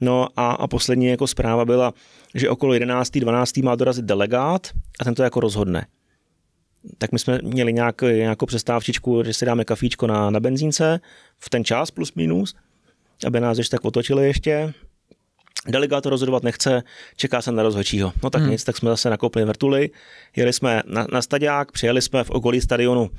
No 0.00 0.28
a, 0.36 0.50
a 0.50 0.66
poslední 0.66 1.06
jako 1.06 1.26
zpráva 1.26 1.64
byla, 1.64 1.94
že 2.34 2.50
okolo 2.50 2.74
11. 2.74 3.10
12. 3.10 3.56
má 3.56 3.74
dorazit 3.74 4.04
delegát 4.04 4.70
a 5.00 5.04
ten 5.04 5.14
to 5.14 5.22
jako 5.22 5.40
rozhodne. 5.40 5.86
Tak 6.98 7.12
my 7.12 7.18
jsme 7.18 7.38
měli 7.42 7.72
nějak, 7.72 8.02
nějakou 8.02 8.46
přestávčičku, 8.46 9.22
že 9.24 9.32
si 9.32 9.46
dáme 9.46 9.64
kafíčko 9.64 10.06
na, 10.06 10.30
na 10.30 10.40
benzínce 10.40 11.00
v 11.38 11.50
ten 11.50 11.64
čas 11.64 11.90
plus 11.90 12.14
minus, 12.14 12.54
aby 13.26 13.40
nás 13.40 13.58
ještě 13.58 13.76
tak 13.76 13.84
otočili 13.84 14.26
ještě 14.26 14.74
Delegát 15.68 16.06
rozhodovat 16.06 16.42
nechce, 16.42 16.82
čeká 17.16 17.42
se 17.42 17.52
na 17.52 17.62
rozhodčího. 17.62 18.12
No 18.22 18.30
tak 18.30 18.42
hmm. 18.42 18.50
nic, 18.50 18.64
tak 18.64 18.76
jsme 18.76 18.90
zase 18.90 19.10
nakoupili 19.10 19.44
vrtuly, 19.44 19.90
jeli 20.36 20.52
jsme 20.52 20.82
na, 20.86 21.06
na 21.12 21.22
stadiák, 21.22 21.72
přijeli 21.72 22.02
jsme 22.02 22.24
v 22.24 22.30
okolí 22.30 22.60
stadionu. 22.60 23.10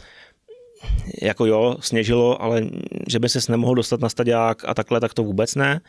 Jako 1.22 1.46
jo, 1.46 1.76
sněžilo, 1.80 2.42
ale 2.42 2.62
že 3.08 3.20
by 3.20 3.30
se 3.30 3.52
nemohl 3.52 3.76
dostat 3.76 4.00
na 4.00 4.10
stadiák 4.10 4.66
a 4.66 4.74
takhle, 4.74 5.00
tak 5.00 5.14
to 5.14 5.24
vůbec 5.24 5.56
ne. 5.56 5.82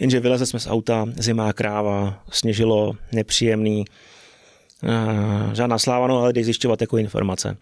Jenže 0.00 0.20
vylezli 0.20 0.46
jsme 0.46 0.60
z 0.60 0.66
auta, 0.66 1.06
zimá 1.16 1.52
kráva, 1.52 2.22
sněžilo, 2.30 2.92
nepříjemný, 3.12 3.84
uh, 4.82 5.52
žádná 5.52 5.78
sláva, 5.78 6.06
no 6.06 6.18
ale 6.18 6.32
dej 6.32 6.44
zjišťovat 6.44 6.80
jako 6.80 6.98
informace. 6.98 7.56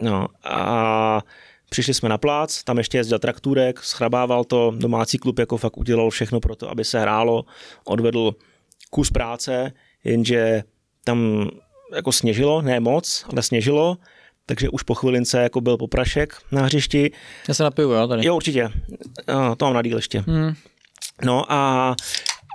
No 0.00 0.26
a 0.44 1.22
Přišli 1.70 1.94
jsme 1.94 2.08
na 2.08 2.18
plác, 2.18 2.64
tam 2.64 2.78
ještě 2.78 2.98
jezdil 2.98 3.18
traktůrek, 3.18 3.80
schrabával 3.82 4.44
to, 4.44 4.72
domácí 4.76 5.18
klub 5.18 5.38
jako 5.38 5.56
fakt 5.56 5.76
udělal 5.76 6.10
všechno 6.10 6.40
pro 6.40 6.56
to, 6.56 6.70
aby 6.70 6.84
se 6.84 7.00
hrálo, 7.00 7.44
odvedl 7.84 8.34
kus 8.90 9.10
práce, 9.10 9.72
jenže 10.04 10.62
tam 11.04 11.48
jako 11.94 12.12
sněžilo, 12.12 12.62
ne 12.62 12.80
moc, 12.80 13.24
ale 13.32 13.42
sněžilo, 13.42 13.96
takže 14.46 14.68
už 14.68 14.82
po 14.82 14.94
chvilince 14.94 15.42
jako 15.42 15.60
byl 15.60 15.76
poprašek 15.76 16.34
na 16.52 16.62
hřišti. 16.62 17.10
Já 17.48 17.54
se 17.54 17.62
napiju, 17.62 17.90
jo, 17.90 18.08
tady. 18.08 18.26
Jo, 18.26 18.36
určitě. 18.36 18.70
To 19.56 19.64
mám 19.64 19.74
na 19.74 19.82
díl 19.82 19.98
ještě. 19.98 20.24
Hmm. 20.26 20.54
No 21.24 21.52
a 21.52 21.94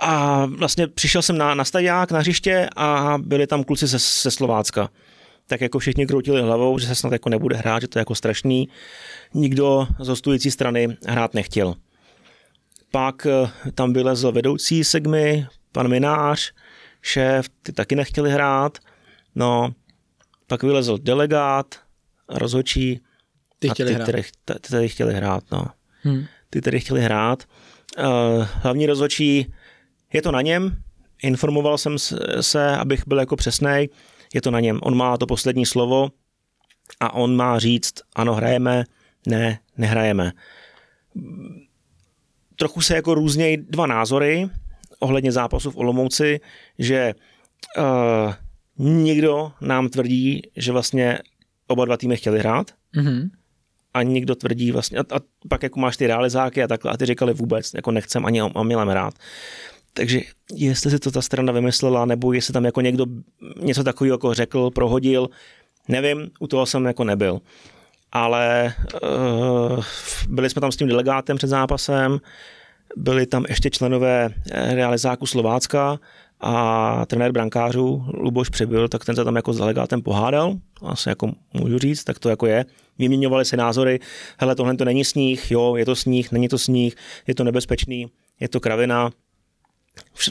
a 0.02 0.46
vlastně 0.46 0.86
přišel 0.86 1.22
jsem 1.22 1.38
na, 1.38 1.54
na 1.54 1.64
stadiák, 1.64 2.10
na 2.12 2.18
hřiště 2.18 2.68
a 2.76 3.18
byli 3.18 3.46
tam 3.46 3.64
kluci 3.64 3.86
ze, 3.86 3.98
ze 3.98 4.30
Slovácka 4.30 4.88
tak 5.46 5.60
jako 5.60 5.78
všichni 5.78 6.06
kroutili 6.06 6.42
hlavou, 6.42 6.78
že 6.78 6.86
se 6.86 6.94
snad 6.94 7.12
jako 7.12 7.28
nebude 7.28 7.56
hrát, 7.56 7.82
že 7.82 7.88
to 7.88 7.98
je 7.98 8.00
jako 8.00 8.14
strašný. 8.14 8.68
Nikdo 9.34 9.86
z 10.00 10.08
hostující 10.08 10.50
strany 10.50 10.96
hrát 11.06 11.34
nechtěl. 11.34 11.74
Pak 12.90 13.26
eh, 13.26 13.50
tam 13.74 13.92
vylezl 13.92 14.32
vedoucí 14.32 14.84
segmy, 14.84 15.46
pan 15.72 15.88
Minář, 15.88 16.52
šéf, 17.02 17.48
ty 17.62 17.72
taky 17.72 17.96
nechtěli 17.96 18.30
hrát. 18.30 18.78
No, 19.34 19.74
pak 20.46 20.62
vylezl 20.62 20.98
delegát, 20.98 21.74
rozhodčí. 22.28 23.00
Ty 23.58 23.68
chtěli 23.68 23.90
ty, 23.90 23.94
hrát. 23.94 24.06
Tedy, 24.06 24.22
ty, 24.44 24.54
tedy 24.70 24.88
chtěli 24.88 25.14
hrát, 25.14 25.44
no. 25.52 25.64
Hmm. 26.02 26.26
Ty 26.50 26.60
tedy 26.60 26.80
chtěli 26.80 27.00
hrát. 27.00 27.44
Uh, 27.98 28.46
hlavní 28.52 28.86
rozhodčí, 28.86 29.52
je 30.12 30.22
to 30.22 30.30
na 30.30 30.42
něm, 30.42 30.76
informoval 31.22 31.78
jsem 31.78 31.96
se, 32.40 32.76
abych 32.76 33.02
byl 33.06 33.18
jako 33.18 33.36
přesnej, 33.36 33.88
je 34.34 34.40
to 34.40 34.50
na 34.50 34.60
něm. 34.60 34.78
On 34.82 34.96
má 34.96 35.16
to 35.16 35.26
poslední 35.26 35.66
slovo 35.66 36.10
a 37.00 37.14
on 37.14 37.36
má 37.36 37.58
říct, 37.58 37.92
ano, 38.14 38.34
hrajeme, 38.34 38.84
ne, 39.26 39.58
nehrajeme. 39.76 40.32
Trochu 42.56 42.80
se 42.80 42.94
jako 42.94 43.14
různějí 43.14 43.56
dva 43.56 43.86
názory 43.86 44.48
ohledně 44.98 45.32
zápasu 45.32 45.70
v 45.70 45.76
Olomouci, 45.76 46.40
že 46.78 47.14
uh, 47.78 48.34
někdo 48.78 49.52
nám 49.60 49.88
tvrdí, 49.88 50.42
že 50.56 50.72
vlastně 50.72 51.18
oba 51.66 51.84
dva 51.84 51.96
týmy 51.96 52.16
chtěli 52.16 52.38
hrát 52.38 52.70
mm-hmm. 52.96 53.30
a 53.94 54.02
někdo 54.02 54.34
tvrdí 54.34 54.72
vlastně, 54.72 54.98
a, 54.98 55.00
a 55.00 55.20
pak 55.48 55.62
jako 55.62 55.80
máš 55.80 55.96
ty 55.96 56.06
realizáky 56.06 56.62
a 56.62 56.68
takhle 56.68 56.92
a 56.92 56.96
ty 56.96 57.06
říkali 57.06 57.34
vůbec, 57.34 57.74
jako 57.74 57.90
nechcem 57.90 58.26
ani 58.26 58.42
omylem 58.42 58.88
hrát. 58.88 59.14
Takže 59.94 60.20
jestli 60.54 60.90
si 60.90 60.98
to 60.98 61.10
ta 61.10 61.22
strana 61.22 61.52
vymyslela, 61.52 62.04
nebo 62.04 62.32
jestli 62.32 62.52
tam 62.52 62.64
jako 62.64 62.80
někdo 62.80 63.06
něco 63.60 63.84
takového 63.84 64.14
jako 64.14 64.34
řekl, 64.34 64.70
prohodil, 64.70 65.28
nevím, 65.88 66.30
u 66.40 66.46
toho 66.46 66.66
jsem 66.66 66.84
jako 66.84 67.04
nebyl. 67.04 67.40
Ale 68.12 68.74
uh, 69.02 69.84
byli 70.28 70.50
jsme 70.50 70.60
tam 70.60 70.72
s 70.72 70.76
tím 70.76 70.88
delegátem 70.88 71.36
před 71.36 71.46
zápasem, 71.46 72.20
byli 72.96 73.26
tam 73.26 73.44
ještě 73.48 73.70
členové 73.70 74.28
eh, 74.50 74.74
realizáku 74.74 75.26
Slovácka 75.26 75.98
a 76.40 77.06
trenér 77.06 77.32
brankářů 77.32 78.04
Luboš 78.14 78.48
Přibyl, 78.48 78.88
tak 78.88 79.04
ten 79.04 79.16
se 79.16 79.24
tam 79.24 79.36
jako 79.36 79.52
s 79.52 79.58
delegátem 79.58 80.02
pohádal, 80.02 80.54
asi 80.82 81.08
jako 81.08 81.32
můžu 81.54 81.78
říct, 81.78 82.04
tak 82.04 82.18
to 82.18 82.28
jako 82.28 82.46
je. 82.46 82.64
Vyměňovali 82.98 83.44
se 83.44 83.56
názory, 83.56 84.00
hele, 84.38 84.54
tohle 84.54 84.76
to 84.76 84.84
není 84.84 85.04
sníh, 85.04 85.50
jo, 85.50 85.76
je 85.76 85.84
to 85.84 85.96
sníh, 85.96 86.32
není 86.32 86.48
to 86.48 86.58
sníh, 86.58 86.94
je 87.26 87.34
to 87.34 87.44
nebezpečný, 87.44 88.06
je 88.40 88.48
to 88.48 88.60
kravina, 88.60 89.10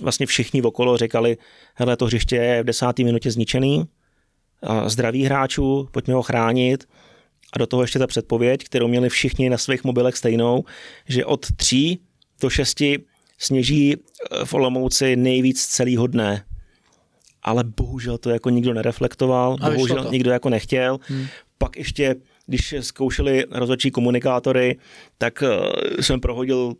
vlastně 0.01 0.25
všichni 0.25 0.61
okolo 0.61 0.97
říkali, 0.97 1.37
hele, 1.75 1.97
to 1.97 2.05
hřiště 2.05 2.35
je 2.35 2.63
v 2.63 2.65
desáté 2.65 3.03
minutě 3.03 3.31
zničený, 3.31 3.87
a 4.63 4.89
zdraví 4.89 5.23
hráčů, 5.23 5.87
pojďme 5.91 6.13
ho 6.13 6.21
chránit. 6.21 6.87
A 7.53 7.59
do 7.59 7.67
toho 7.67 7.83
ještě 7.83 7.99
ta 7.99 8.07
předpověď, 8.07 8.63
kterou 8.63 8.87
měli 8.87 9.09
všichni 9.09 9.49
na 9.49 9.57
svých 9.57 9.83
mobilech 9.83 10.17
stejnou, 10.17 10.63
že 11.07 11.25
od 11.25 11.51
tří 11.55 11.99
do 12.41 12.49
šesti 12.49 12.99
sněží 13.37 13.95
eh, 13.95 14.45
v 14.45 14.53
Olomouci 14.53 15.15
nejvíc 15.15 15.65
celýho 15.65 16.07
dne. 16.07 16.45
Ale 17.43 17.63
bohužel 17.63 18.17
to 18.17 18.29
jako 18.29 18.49
nikdo 18.49 18.73
nereflektoval, 18.73 19.57
a 19.61 19.69
bohužel 19.69 20.07
nikdo 20.11 20.31
jako 20.31 20.49
nechtěl. 20.49 20.99
Hmm. 21.01 21.27
Pak 21.57 21.77
ještě 21.77 22.15
když 22.51 22.75
zkoušeli 22.79 23.45
rozhodčí 23.51 23.91
komunikátory, 23.91 24.77
tak 25.17 25.43
eh, 25.43 26.03
jsem 26.03 26.19
prohodil 26.19 26.73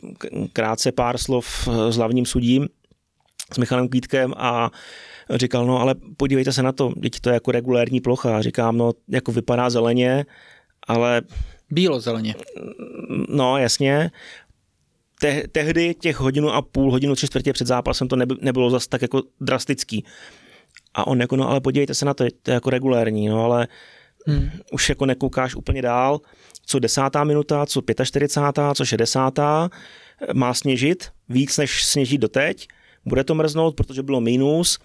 krátce 0.52 0.92
pár 0.92 1.18
slov 1.18 1.68
s 1.88 1.96
hlavním 1.96 2.26
sudím, 2.26 2.68
s 3.52 3.58
Michalem 3.58 3.88
Kvítkem 3.88 4.34
a 4.36 4.70
říkal, 5.30 5.66
no 5.66 5.80
ale 5.80 5.94
podívejte 6.16 6.52
se 6.52 6.62
na 6.62 6.72
to, 6.72 6.92
teď 7.02 7.20
to 7.20 7.30
je 7.30 7.34
jako 7.34 7.52
regulérní 7.52 8.00
plocha. 8.00 8.42
Říkám, 8.42 8.76
no 8.76 8.92
jako 9.08 9.32
vypadá 9.32 9.70
zeleně, 9.70 10.26
ale... 10.88 11.22
Bílo 11.70 12.00
zeleně. 12.00 12.34
No, 13.28 13.58
jasně. 13.58 14.10
Te, 15.20 15.42
tehdy 15.52 15.94
těch 15.94 16.16
hodinu 16.16 16.50
a 16.50 16.62
půl, 16.62 16.90
hodinu, 16.90 17.14
tři 17.14 17.26
čtvrtě 17.26 17.52
před 17.52 17.66
zápasem 17.66 18.08
to 18.08 18.16
neby, 18.16 18.34
nebylo 18.40 18.70
zase 18.70 18.88
tak 18.88 19.02
jako 19.02 19.22
drastický. 19.40 20.04
A 20.94 21.06
on 21.06 21.20
jako, 21.20 21.36
no 21.36 21.48
ale 21.48 21.60
podívejte 21.60 21.94
se 21.94 22.04
na 22.04 22.14
to, 22.14 22.24
to 22.42 22.50
je 22.50 22.54
jako 22.54 22.70
regulérní, 22.70 23.28
no 23.28 23.44
ale 23.44 23.68
hmm. 24.26 24.50
už 24.72 24.88
jako 24.88 25.06
nekoukáš 25.06 25.54
úplně 25.54 25.82
dál, 25.82 26.20
co 26.66 26.78
desátá 26.78 27.24
minuta, 27.24 27.66
co 27.66 27.82
45. 28.04 28.64
co 28.74 28.84
60. 28.84 29.38
má 30.34 30.54
sněžit 30.54 31.08
víc, 31.28 31.58
než 31.58 31.84
sněží 31.84 32.18
doteď, 32.18 32.68
bude 33.04 33.24
to 33.24 33.34
mrznout, 33.34 33.74
protože 33.74 34.02
bylo 34.02 34.20
mínus 34.20 34.78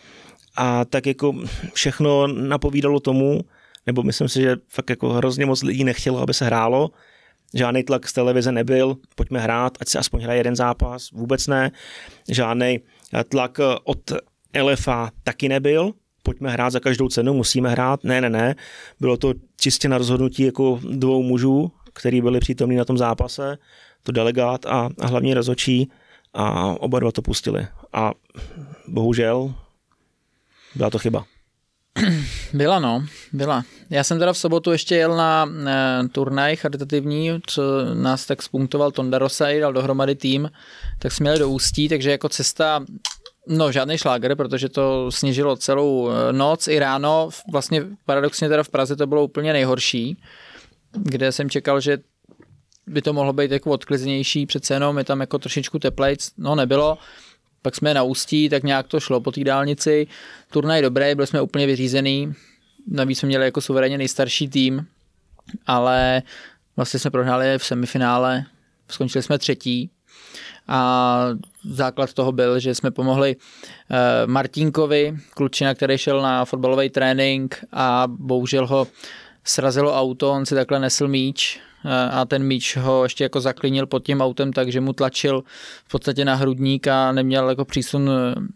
a 0.56 0.86
tak 0.86 1.06
jako 1.06 1.36
všechno 1.73 2.28
napovídalo 2.28 3.00
tomu, 3.00 3.41
nebo 3.86 4.04
myslím 4.04 4.30
si, 4.30 4.41
že 4.41 4.56
fakt 4.67 4.89
jako 4.89 5.10
hrozně 5.10 5.45
moc 5.45 5.63
lidí 5.63 5.84
nechtělo, 5.84 6.21
aby 6.21 6.34
se 6.34 6.45
hrálo, 6.45 6.89
žádný 7.54 7.84
tlak 7.84 8.08
z 8.08 8.13
televize 8.13 8.52
nebyl, 8.52 8.97
pojďme 9.15 9.39
hrát, 9.39 9.78
ať 9.80 9.88
se 9.88 10.00
aspoň 10.00 10.21
hraje 10.21 10.39
jeden 10.39 10.56
zápas, 10.56 11.12
vůbec 11.12 11.47
ne, 11.47 11.71
žádný 12.30 12.80
tlak 13.30 13.60
od 13.84 14.12
LFA 14.62 15.12
taky 15.23 15.50
nebyl, 15.50 15.93
pojďme 16.28 16.52
hrát 16.52 16.70
za 16.70 16.80
každou 16.80 17.08
cenu, 17.08 17.34
musíme 17.34 17.70
hrát. 17.70 18.04
Ne, 18.04 18.22
ne, 18.22 18.30
ne. 18.30 18.56
Bylo 19.00 19.18
to 19.18 19.34
čistě 19.60 19.90
na 19.90 19.98
rozhodnutí 19.98 20.44
jako 20.44 20.80
dvou 20.84 21.24
mužů, 21.24 21.72
který 21.94 22.22
byli 22.22 22.40
přítomní 22.40 22.76
na 22.76 22.86
tom 22.86 22.98
zápase, 22.98 23.58
to 24.04 24.12
delegát 24.12 24.66
a, 24.66 24.90
a 25.00 25.08
hlavně 25.08 25.34
rozočí 25.34 25.92
a 26.34 26.76
oba 26.80 27.00
dva 27.00 27.12
to 27.12 27.22
pustili. 27.22 27.68
A 27.94 28.12
bohužel 28.88 29.54
byla 30.76 30.90
to 30.90 31.00
chyba. 31.00 31.26
Byla 32.54 32.80
no, 32.80 33.06
byla. 33.34 33.63
Já 33.90 34.04
jsem 34.04 34.20
teda 34.20 34.34
v 34.34 34.38
sobotu 34.38 34.72
ještě 34.72 34.96
jel 34.96 35.18
na 35.18 35.50
e, 35.68 36.08
turnaj 36.08 36.56
charitativní, 36.56 37.40
co 37.48 37.62
nás 37.94 38.26
tak 38.26 38.42
spunktoval 38.44 38.92
Tonda 38.92 39.18
Rosaj, 39.18 39.60
dal 39.60 39.74
dohromady 39.74 40.16
tým, 40.16 40.52
tak 41.00 41.12
jsme 41.12 41.30
jeli 41.30 41.40
do 41.40 41.50
Ústí, 41.50 41.90
takže 41.90 42.12
jako 42.12 42.30
cesta 42.30 42.86
No, 43.49 43.71
žádný 43.71 43.97
šláger, 43.97 44.36
protože 44.36 44.69
to 44.69 45.12
sněžilo 45.12 45.55
celou 45.55 46.10
eh, 46.10 46.33
noc 46.33 46.67
i 46.67 46.79
ráno. 46.79 47.29
Vlastně 47.51 47.83
paradoxně 48.05 48.49
teda 48.49 48.63
v 48.63 48.69
Praze 48.69 48.95
to 48.95 49.07
bylo 49.07 49.23
úplně 49.23 49.53
nejhorší, 49.53 50.17
kde 50.91 51.31
jsem 51.31 51.49
čekal, 51.49 51.81
že 51.81 51.97
by 52.88 53.01
to 53.01 53.13
mohlo 53.13 53.33
být 53.33 53.51
jako 53.51 53.71
odkliznější, 53.71 54.45
přece 54.45 54.73
jenom 54.73 54.97
je 54.97 55.03
tam 55.03 55.19
jako 55.19 55.39
trošičku 55.39 55.79
teplejc, 55.79 56.31
no 56.38 56.55
nebylo. 56.55 56.97
Pak 57.62 57.75
jsme 57.75 57.93
na 57.93 58.03
Ústí, 58.03 58.49
tak 58.49 58.63
nějak 58.63 58.88
to 58.88 58.99
šlo 58.99 59.21
po 59.21 59.31
té 59.31 59.43
dálnici. 59.43 60.07
Turnaj 60.51 60.81
dobrý, 60.81 61.15
byli 61.15 61.27
jsme 61.27 61.41
úplně 61.41 61.65
vyřízený. 61.65 62.33
Navíc 62.88 63.19
jsme 63.19 63.27
měli 63.27 63.45
jako 63.45 63.62
suverénně 63.62 63.97
nejstarší 63.97 64.49
tým, 64.49 64.88
ale 65.65 66.21
vlastně 66.75 66.99
jsme 66.99 67.12
prohráli 67.12 67.57
v 67.57 67.65
semifinále, 67.65 68.45
skončili 68.89 69.23
jsme 69.23 69.38
třetí, 69.38 69.89
a 70.67 71.27
základ 71.63 72.13
toho 72.13 72.32
byl, 72.32 72.60
že 72.60 72.75
jsme 72.75 72.91
pomohli 72.91 73.36
eh, 73.36 74.27
Martinkovi, 74.27 75.17
klučina, 75.34 75.75
který 75.75 75.97
šel 75.97 76.21
na 76.21 76.45
fotbalový 76.45 76.89
trénink 76.89 77.65
a 77.71 78.03
bohužel 78.08 78.67
ho 78.67 78.88
srazilo 79.43 79.99
auto, 79.99 80.32
on 80.32 80.45
si 80.45 80.56
takhle 80.56 80.80
nesl 80.80 81.08
míč 81.08 81.60
eh, 81.86 82.10
a 82.12 82.25
ten 82.25 82.43
míč 82.43 82.77
ho 82.77 83.03
ještě 83.03 83.23
jako 83.23 83.41
zaklinil 83.41 83.88
pod 83.88 84.06
tím 84.06 84.21
autem, 84.21 84.53
takže 84.53 84.82
mu 84.82 84.93
tlačil 84.93 85.43
v 85.86 85.91
podstatě 85.91 86.25
na 86.25 86.36
hrudník 86.36 86.88
a 86.88 87.12
neměl 87.12 87.49
jako 87.49 87.65
přísun 87.65 88.12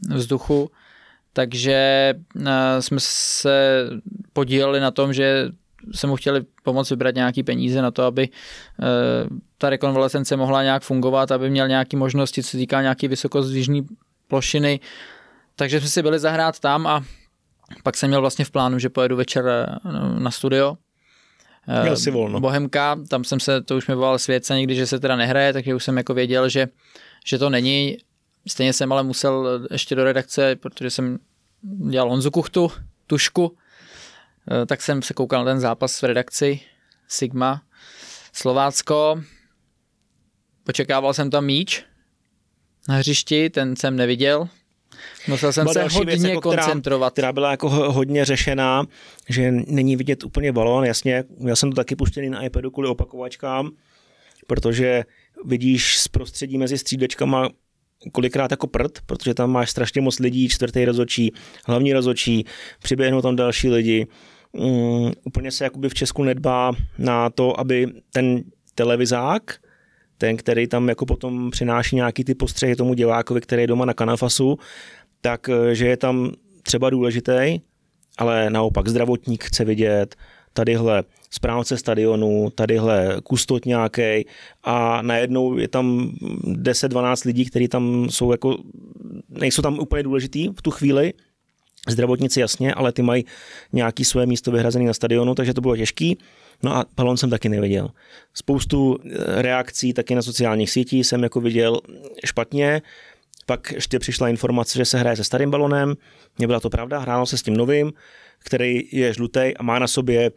vzduchu. 0.10 0.72
Takže 1.34 2.14
eh, 2.46 2.82
jsme 2.82 2.98
se 3.00 3.86
podíleli 4.34 4.80
na 4.80 4.92
tom, 4.92 5.14
že 5.14 5.52
se 5.92 6.08
mu 6.08 6.16
chtěli 6.16 6.42
pomoct 6.64 6.90
vybrat 6.90 7.16
nějaký 7.16 7.44
peníze 7.44 7.82
na 7.82 7.92
to, 7.92 8.04
aby 8.04 8.30
eh, 8.30 8.86
ta 9.58 9.70
rekonvalescence 9.70 10.36
mohla 10.36 10.64
nějak 10.64 10.84
fungovat, 10.84 11.32
aby 11.32 11.50
měl 11.50 11.68
nějaké 11.68 11.98
možnosti, 11.98 12.44
co 12.44 12.50
se 12.50 12.58
týká 12.58 12.82
nějaký 12.82 13.08
vysokozdvižní 13.08 13.86
plošiny. 14.28 14.80
Takže 15.56 15.80
jsme 15.80 15.90
si 15.90 16.02
byli 16.02 16.20
zahrát 16.20 16.60
tam 16.60 16.88
a 16.88 17.04
pak 17.84 17.98
jsem 17.98 18.10
měl 18.10 18.22
vlastně 18.22 18.46
v 18.46 18.52
plánu, 18.52 18.80
že 18.80 18.90
pojedu 18.90 19.16
večer 19.16 19.46
eh, 19.48 19.90
na 20.20 20.32
studio. 20.32 20.78
Eh, 21.68 21.82
měl 21.82 21.98
si 21.98 22.12
volno. 22.12 22.40
Bohemka, 22.40 23.00
tam 23.10 23.24
jsem 23.24 23.40
se, 23.40 23.62
to 23.62 23.78
už 23.78 23.88
mi 23.88 23.96
volal 23.96 24.20
světce 24.20 24.56
někdy, 24.56 24.76
že 24.76 24.88
se 24.88 25.00
teda 25.00 25.16
nehraje, 25.16 25.54
takže 25.54 25.76
už 25.76 25.84
jsem 25.84 25.98
jako 25.98 26.14
věděl, 26.14 26.50
že, 26.50 26.68
že 27.26 27.38
to 27.38 27.50
není. 27.50 27.98
Stejně 28.48 28.74
jsem 28.74 28.92
ale 28.92 29.04
musel 29.04 29.68
ještě 29.72 29.96
do 29.96 30.04
redakce, 30.04 30.56
protože 30.56 30.90
jsem 30.90 31.18
dělal 31.90 32.10
Honzu 32.10 32.32
Kuchtu, 32.32 32.72
tušku, 33.08 33.58
tak 34.68 34.82
jsem 34.82 35.02
se 35.02 35.14
koukal 35.14 35.46
na 35.46 35.52
ten 35.52 35.60
zápas 35.60 36.02
v 36.02 36.06
redakci 36.06 36.60
Sigma 37.08 37.62
Slovácko. 38.34 39.22
Počekával 40.64 41.14
jsem 41.14 41.30
tam 41.30 41.46
míč 41.46 41.84
na 42.90 42.96
hřišti, 42.96 43.50
ten 43.50 43.76
jsem 43.76 43.96
neviděl. 43.96 44.50
Musel 45.28 45.54
jsem 45.54 45.68
se 45.68 45.84
hodně 45.84 46.06
věc, 46.06 46.24
jako 46.24 46.42
koncentrovat. 46.42 47.14
Která, 47.14 47.28
která 47.28 47.34
byla 47.34 47.52
jako 47.52 47.70
hodně 47.70 48.26
řešená, 48.26 48.84
že 49.30 49.52
není 49.52 49.96
vidět 49.96 50.24
úplně 50.24 50.52
balón, 50.52 50.86
jasně, 50.86 51.24
já 51.48 51.56
jsem 51.56 51.70
to 51.70 51.76
taky 51.76 51.96
puštěný 51.96 52.30
na 52.30 52.44
iPadu 52.44 52.72
kvůli 52.72 52.88
opakovačkám, 52.88 53.72
protože 54.48 55.04
vidíš 55.46 55.98
z 55.98 56.08
prostředí 56.08 56.58
mezi 56.58 56.78
střídečkama 56.78 57.50
kolikrát 58.12 58.52
jako 58.52 58.68
prd, 58.68 59.00
protože 59.06 59.34
tam 59.34 59.52
máš 59.52 59.70
strašně 59.70 60.02
moc 60.02 60.20
lidí, 60.20 60.50
čtvrtý 60.50 60.86
rozočí, 60.86 61.34
hlavní 61.66 61.94
rozočí, 61.94 62.46
přiběhnou 62.84 63.22
tam 63.22 63.36
další 63.36 63.70
lidi. 63.70 64.08
Um, 64.54 65.12
úplně 65.24 65.52
se 65.52 65.64
jakoby 65.64 65.90
v 65.90 65.94
Česku 65.94 66.24
nedbá 66.24 66.74
na 66.98 67.30
to, 67.30 67.60
aby 67.60 67.88
ten 68.14 68.44
televizák, 68.76 69.44
ten, 70.18 70.38
který 70.38 70.68
tam 70.68 70.90
jako 70.90 71.06
potom 71.06 71.52
přináší 71.52 71.96
nějaký 71.96 72.24
ty 72.24 72.36
postřehy 72.36 72.76
tomu 72.76 72.94
divákovi, 72.94 73.42
který 73.42 73.64
je 73.64 73.68
doma 73.68 73.86
na 73.86 73.94
kanafasu, 73.94 74.58
tak 75.22 75.50
eh, 75.50 75.76
že 75.76 75.88
je 75.88 75.98
tam 75.98 76.32
třeba 76.64 76.90
důležitý, 76.90 77.62
ale 78.18 78.50
naopak 78.50 78.88
zdravotník 78.88 79.44
chce 79.44 79.66
vidět, 79.66 80.16
tadyhle 80.54 81.04
správce 81.30 81.78
stadionu, 81.78 82.50
tadyhle 82.56 83.18
kustot 83.24 83.66
nějaký 83.66 84.26
a 84.64 85.02
najednou 85.02 85.58
je 85.58 85.68
tam 85.68 86.12
10-12 86.44 87.26
lidí, 87.26 87.46
kteří 87.46 87.68
tam 87.68 88.10
jsou 88.10 88.32
jako, 88.32 88.58
nejsou 89.30 89.62
tam 89.62 89.80
úplně 89.80 90.04
důležitý 90.04 90.50
v 90.50 90.62
tu 90.62 90.72
chvíli, 90.72 91.14
zdravotníci 91.90 92.40
jasně, 92.40 92.74
ale 92.74 92.92
ty 92.92 93.02
mají 93.02 93.26
nějaký 93.74 94.06
své 94.06 94.26
místo 94.26 94.52
vyhrazené 94.52 94.86
na 94.86 94.94
stadionu, 94.94 95.36
takže 95.36 95.54
to 95.54 95.62
bylo 95.62 95.78
těžký. 95.78 96.18
No 96.64 96.76
a 96.76 96.86
balon 96.96 97.18
jsem 97.18 97.30
taky 97.30 97.50
neviděl. 97.50 97.90
Spoustu 98.34 98.98
eh, 99.06 99.42
reakcí 99.42 99.94
taky 99.94 100.16
na 100.16 100.22
sociálních 100.22 100.72
sítích 100.72 101.08
jsem 101.08 101.24
jako 101.24 101.42
viděl 101.42 101.82
špatně, 102.26 102.82
pak 103.46 103.72
ještě 103.72 104.00
přišla 104.00 104.30
informace, 104.30 104.78
že 104.78 104.86
se 104.86 104.98
hraje 104.98 105.16
se 105.16 105.24
starým 105.24 105.52
balonem, 105.52 105.96
nebyla 106.40 106.60
to 106.60 106.70
pravda, 106.70 107.00
hrálo 107.00 107.26
se 107.26 107.38
s 107.38 107.44
tím 107.44 107.58
novým, 107.58 107.94
který 108.40 108.82
je 108.92 109.14
žlutý 109.14 109.58
a 109.58 109.64
má 109.64 109.80
na 109.80 109.88
sobě 109.88 110.32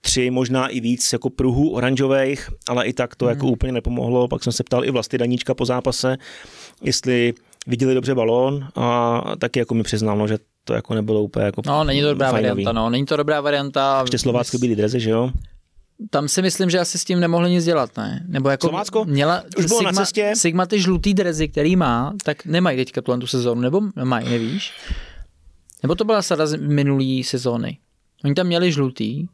tři, 0.00 0.30
možná 0.30 0.68
i 0.68 0.80
víc 0.80 1.12
jako 1.12 1.30
pruhů 1.30 1.70
oranžových, 1.70 2.50
ale 2.68 2.86
i 2.86 2.92
tak 2.92 3.16
to 3.16 3.24
hmm. 3.24 3.30
jako 3.30 3.46
úplně 3.46 3.72
nepomohlo. 3.72 4.28
Pak 4.28 4.44
jsem 4.44 4.52
se 4.52 4.64
ptal 4.64 4.84
i 4.84 4.90
Vlasty 4.90 5.18
Daníčka 5.18 5.54
po 5.54 5.64
zápase, 5.64 6.16
jestli 6.82 7.34
viděli 7.66 7.94
dobře 7.94 8.14
balón 8.14 8.68
a 8.74 9.22
taky 9.38 9.58
jako 9.58 9.74
mi 9.74 9.82
přiznal, 9.82 10.18
no, 10.18 10.28
že 10.28 10.38
to 10.64 10.74
jako 10.74 10.94
nebylo 10.94 11.22
úplně 11.22 11.44
jako 11.46 11.62
No, 11.66 11.84
není 11.84 12.00
to 12.02 12.08
dobrá 12.08 12.30
fajnový. 12.30 12.48
varianta, 12.64 12.72
no, 12.72 12.90
není 12.90 13.06
to 13.06 13.16
dobrá 13.16 13.40
varianta. 13.40 14.00
Ještě 14.02 14.18
Slovácko 14.18 14.58
byli 14.58 14.76
drezy, 14.76 15.00
že 15.00 15.10
jo? 15.10 15.30
Tam 16.10 16.28
si 16.28 16.42
myslím, 16.42 16.70
že 16.70 16.78
asi 16.78 16.98
s 16.98 17.04
tím 17.04 17.20
nemohli 17.20 17.50
nic 17.50 17.64
dělat, 17.64 17.96
ne? 17.96 18.24
Nebo 18.28 18.48
jako 18.48 18.68
Slovácko? 18.68 19.04
Měla, 19.04 19.42
Už 19.58 19.64
bylo 19.66 19.78
Sigma, 19.78 19.90
na 19.92 19.96
cestě? 20.04 20.32
Sigma 20.36 20.66
ty 20.66 20.80
žlutý 20.80 21.14
drezy, 21.14 21.48
který 21.48 21.76
má, 21.76 22.14
tak 22.24 22.44
nemají 22.44 22.76
teďka 22.76 23.02
tuhle 23.02 23.18
tu 23.20 23.26
sezónu, 23.26 23.60
nebo 23.60 23.80
mají, 24.04 24.28
nevíš? 24.28 24.72
Nebo 25.82 25.94
to 25.94 26.04
byla 26.04 26.22
sada 26.22 26.46
z 26.46 26.56
minulý 26.56 27.24
sezóny? 27.24 27.78
Oni 28.24 28.34
tam 28.34 28.46
měli 28.46 28.72
žlutý, 28.72 29.26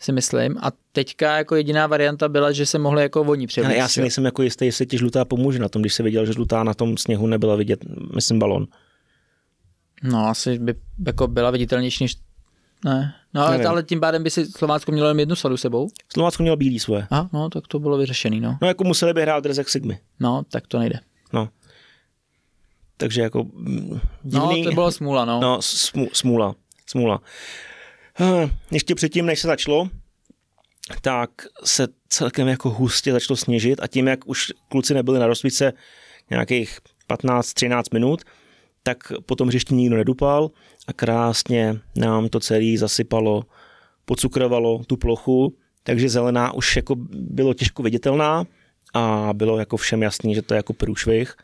si 0.00 0.12
myslím. 0.12 0.58
A 0.62 0.72
teďka 0.92 1.36
jako 1.36 1.56
jediná 1.56 1.86
varianta 1.86 2.28
byla, 2.28 2.52
že 2.52 2.66
se 2.66 2.78
mohli 2.78 3.02
jako 3.02 3.20
oni 3.20 3.46
převést. 3.46 3.76
Já 3.76 3.88
si 3.88 4.00
nejsem 4.00 4.24
jako 4.24 4.42
jistý, 4.42 4.64
jestli 4.64 4.86
ti 4.86 4.98
žlutá 4.98 5.24
pomůže 5.24 5.58
na 5.58 5.68
tom, 5.68 5.82
když 5.82 5.94
se 5.94 6.02
viděl, 6.02 6.26
že 6.26 6.32
žlutá 6.32 6.64
na 6.64 6.74
tom 6.74 6.96
sněhu 6.96 7.26
nebyla 7.26 7.56
vidět, 7.56 7.84
myslím, 8.14 8.38
balon. 8.38 8.66
No, 10.02 10.28
asi 10.28 10.58
by 10.58 10.74
jako 11.06 11.26
byla 11.26 11.50
viditelnější 11.50 12.04
než 12.04 12.16
ne. 12.84 13.14
No, 13.34 13.46
ale, 13.46 13.64
ale 13.64 13.82
tím 13.82 14.00
pádem 14.00 14.22
by 14.22 14.30
si 14.30 14.46
Slovácko 14.46 14.92
mělo 14.92 15.08
jen 15.08 15.20
jednu 15.20 15.36
sadu 15.36 15.56
sebou. 15.56 15.88
Slovácko 16.12 16.42
mělo 16.42 16.56
bílý 16.56 16.78
svoje. 16.78 17.06
A, 17.10 17.28
no, 17.32 17.50
tak 17.50 17.66
to 17.66 17.78
bylo 17.78 17.98
vyřešený, 17.98 18.40
no. 18.40 18.58
No, 18.62 18.68
jako 18.68 18.84
museli 18.84 19.14
by 19.14 19.22
hrát 19.22 19.44
Drezek 19.44 19.68
Sigmy. 19.68 19.98
No, 20.20 20.42
tak 20.50 20.66
to 20.66 20.78
nejde. 20.78 21.00
No. 21.32 21.48
Takže 22.96 23.22
jako 23.22 23.44
mm, 23.44 24.00
divný... 24.22 24.62
No, 24.62 24.70
to 24.70 24.74
byla 24.74 24.90
smůla, 24.90 25.24
no. 25.24 25.40
No, 25.40 25.58
smůla, 26.12 26.54
smůla. 26.86 27.20
Eh, 28.20 28.50
ještě 28.70 28.94
předtím, 28.94 29.26
než 29.26 29.40
se 29.40 29.46
začalo, 29.46 29.88
tak 31.00 31.30
se 31.64 31.86
celkem 32.08 32.48
jako 32.48 32.70
hustě 32.70 33.12
začalo 33.12 33.36
sněžit 33.36 33.80
a 33.82 33.86
tím, 33.86 34.06
jak 34.08 34.28
už 34.28 34.52
kluci 34.68 34.94
nebyli 34.94 35.18
na 35.18 35.26
rozsvíce 35.26 35.72
nějakých 36.30 36.78
15-13 37.08 37.82
minut, 37.92 38.22
tak 38.82 39.12
po 39.26 39.36
tom 39.36 39.48
hřišti 39.48 39.74
nikdo 39.74 39.96
nedupal 39.96 40.50
a 40.86 40.92
krásně 40.92 41.78
nám 41.96 42.28
to 42.28 42.40
celé 42.40 42.78
zasypalo, 42.78 43.44
pocukrovalo 44.04 44.84
tu 44.86 44.96
plochu, 44.96 45.54
takže 45.82 46.08
zelená 46.08 46.52
už 46.52 46.76
jako 46.76 46.94
bylo 47.12 47.54
těžko 47.54 47.82
viditelná 47.82 48.44
a 48.94 49.30
bylo 49.32 49.58
jako 49.58 49.76
všem 49.76 50.02
jasný, 50.02 50.34
že 50.34 50.42
to 50.42 50.54
je 50.54 50.56
jako 50.56 50.72
průšvih, 50.72 51.34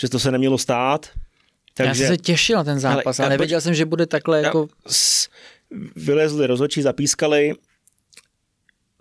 že 0.00 0.08
to 0.08 0.18
se 0.18 0.30
nemělo 0.30 0.58
stát. 0.58 1.10
Takže, 1.74 2.02
Já 2.02 2.08
jsem 2.08 2.16
se 2.16 2.22
těšil 2.22 2.56
na 2.56 2.64
ten 2.64 2.80
zápas, 2.80 3.20
ale, 3.20 3.26
ale 3.26 3.34
nevěděl 3.34 3.58
poč- 3.58 3.62
jsem, 3.62 3.74
že 3.74 3.84
bude 3.84 4.06
takhle 4.06 4.42
jako... 4.42 4.68
S, 4.86 5.28
vylezli 5.96 6.46
rozhodčí, 6.46 6.82
zapískali, 6.82 7.54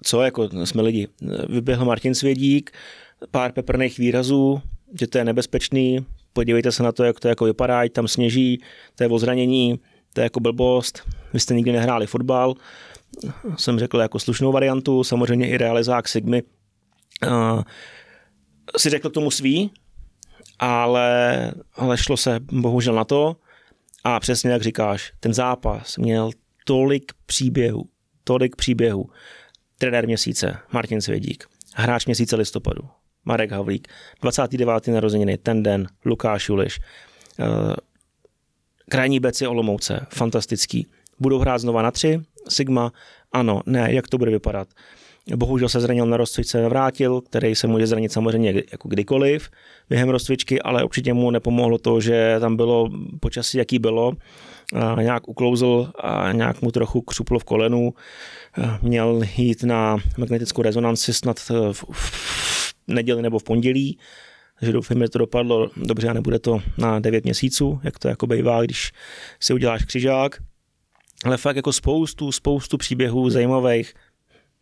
co 0.03 0.21
jako 0.21 0.49
jsme 0.65 0.81
lidi. 0.81 1.07
Vyběhl 1.49 1.85
Martin 1.85 2.15
Svědík, 2.15 2.71
pár 3.31 3.51
peprných 3.51 3.97
výrazů, 3.97 4.61
že 4.99 5.07
to 5.07 5.17
je 5.17 5.25
nebezpečný, 5.25 6.05
podívejte 6.33 6.71
se 6.71 6.83
na 6.83 6.91
to, 6.91 7.03
jak 7.03 7.19
to 7.19 7.27
jako 7.27 7.45
vypadá, 7.45 7.81
tam 7.89 8.07
sněží, 8.07 8.61
to 8.95 9.03
je 9.03 9.09
o 9.09 9.19
zranění, 9.19 9.79
to 10.13 10.21
je 10.21 10.23
jako 10.23 10.39
blbost, 10.39 11.01
vy 11.33 11.39
jste 11.39 11.55
nikdy 11.55 11.71
nehráli 11.71 12.07
fotbal, 12.07 12.53
jsem 13.57 13.79
řekl 13.79 13.99
jako 13.99 14.19
slušnou 14.19 14.51
variantu, 14.51 15.03
samozřejmě 15.03 15.49
i 15.49 15.57
realizák 15.57 16.07
Sigmy 16.07 16.43
uh, 17.27 17.61
si 18.77 18.89
řekl 18.89 19.09
tomu 19.09 19.31
svý, 19.31 19.71
ale, 20.59 21.51
ale 21.75 21.97
šlo 21.97 22.17
se 22.17 22.39
bohužel 22.39 22.95
na 22.95 23.03
to. 23.03 23.35
A 24.03 24.19
přesně 24.19 24.51
jak 24.51 24.61
říkáš, 24.61 25.13
ten 25.19 25.33
zápas 25.33 25.97
měl 25.97 26.29
tolik 26.65 27.11
příběhů, 27.25 27.85
tolik 28.23 28.55
příběhů. 28.55 29.09
Trenér 29.77 30.07
měsíce, 30.07 30.57
Martin 30.71 31.01
Svědík, 31.01 31.45
hráč 31.75 32.05
měsíce 32.05 32.35
listopadu, 32.35 32.81
Marek 33.25 33.51
Havlík, 33.51 33.87
29. 34.21 34.87
narozeniny, 34.87 35.37
ten 35.37 35.63
den, 35.63 35.87
Lukáš 36.05 36.49
Juliš, 36.49 36.79
uh, 37.39 37.73
krajní 38.89 39.19
beci 39.19 39.47
Olomouce, 39.47 40.05
fantastický. 40.09 40.87
Budou 41.19 41.39
hrát 41.39 41.57
znova 41.57 41.81
na 41.81 41.91
tři, 41.91 42.21
Sigma, 42.49 42.91
ano, 43.31 43.61
ne, 43.65 43.93
jak 43.93 44.07
to 44.07 44.17
bude 44.17 44.31
vypadat. 44.31 44.67
Bohužel 45.35 45.69
se 45.69 45.79
zranil 45.81 46.05
na 46.05 46.17
rozcvičce 46.17 46.69
vrátil, 46.69 47.21
který 47.21 47.55
se 47.55 47.67
může 47.67 47.87
zranit 47.87 48.11
samozřejmě 48.11 48.63
jako 48.71 48.89
kdykoliv 48.89 49.49
během 49.89 50.09
rozcvičky, 50.09 50.61
ale 50.61 50.83
určitě 50.83 51.13
mu 51.13 51.31
nepomohlo 51.31 51.77
to, 51.77 52.01
že 52.01 52.35
tam 52.39 52.55
bylo 52.55 52.89
počasí, 53.19 53.57
jaký 53.57 53.79
bylo. 53.79 54.13
Nějak 55.01 55.27
uklouzl 55.27 55.91
a 55.99 56.31
nějak 56.31 56.61
mu 56.61 56.71
trochu 56.71 57.01
křuplo 57.01 57.39
v 57.39 57.43
kolenu. 57.43 57.93
Měl 58.81 59.21
jít 59.37 59.63
na 59.63 59.97
magnetickou 60.17 60.61
rezonanci 60.61 61.13
snad 61.13 61.39
v, 61.71 61.83
v 61.91 62.73
neděli 62.87 63.21
nebo 63.21 63.39
v 63.39 63.43
pondělí, 63.43 63.97
takže 64.59 64.73
doufám, 64.73 65.01
že 65.01 65.09
to 65.09 65.19
dopadlo 65.19 65.69
dobře 65.77 66.07
a 66.07 66.13
nebude 66.13 66.39
to 66.39 66.61
na 66.77 66.99
9 66.99 67.23
měsíců, 67.23 67.79
jak 67.83 67.99
to 67.99 68.07
jako 68.07 68.27
bývá, 68.27 68.61
když 68.61 68.91
si 69.39 69.53
uděláš 69.53 69.85
křižák. 69.85 70.37
Ale 71.25 71.37
fakt 71.37 71.55
jako 71.55 71.73
spoustu, 71.73 72.31
spoustu 72.31 72.77
příběhů 72.77 73.29
zajímavých, 73.29 73.93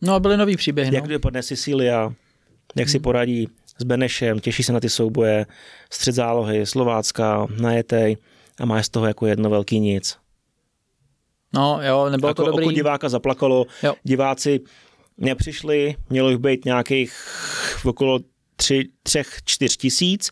No 0.01 0.13
a 0.13 0.19
byly 0.19 0.37
nový 0.37 0.55
příběhy. 0.55 0.95
Jak 0.95 1.03
no. 1.03 1.09
dopadne 1.09 1.43
Sicilia, 1.43 2.13
jak 2.75 2.87
hmm. 2.87 2.91
si 2.91 2.99
poradí 2.99 3.47
s 3.77 3.83
Benešem, 3.83 4.39
těší 4.39 4.63
se 4.63 4.73
na 4.73 4.79
ty 4.79 4.89
souboje, 4.89 5.45
střed 5.91 6.15
zálohy, 6.15 6.65
Slovácka, 6.65 7.47
najetej 7.61 8.17
a 8.59 8.65
má 8.65 8.83
z 8.83 8.89
toho 8.89 9.05
jako 9.05 9.25
jedno 9.25 9.49
velký 9.49 9.79
nic. 9.79 10.17
No 11.53 11.79
jo, 11.83 12.09
nebylo 12.09 12.29
jako 12.29 12.43
to 12.43 12.51
dobrý. 12.51 12.65
Oko 12.65 12.71
diváka 12.71 13.09
zaplakalo, 13.09 13.65
jo. 13.83 13.93
diváci 14.03 14.59
nepřišli, 15.17 15.95
mělo 16.09 16.29
jich 16.29 16.39
být 16.39 16.65
nějakých 16.65 17.13
okolo 17.85 18.19
tři, 18.55 18.89
třech, 19.03 19.37
čtyř 19.45 19.77
tisíc, 19.77 20.31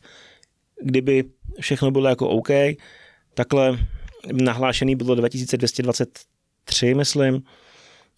kdyby 0.84 1.24
všechno 1.60 1.92
bylo 1.92 2.08
jako 2.08 2.30
OK. 2.30 2.50
Takhle 3.34 3.80
nahlášený 4.32 4.96
bylo 4.96 5.16
2223, 5.16 6.94
myslím 6.94 7.44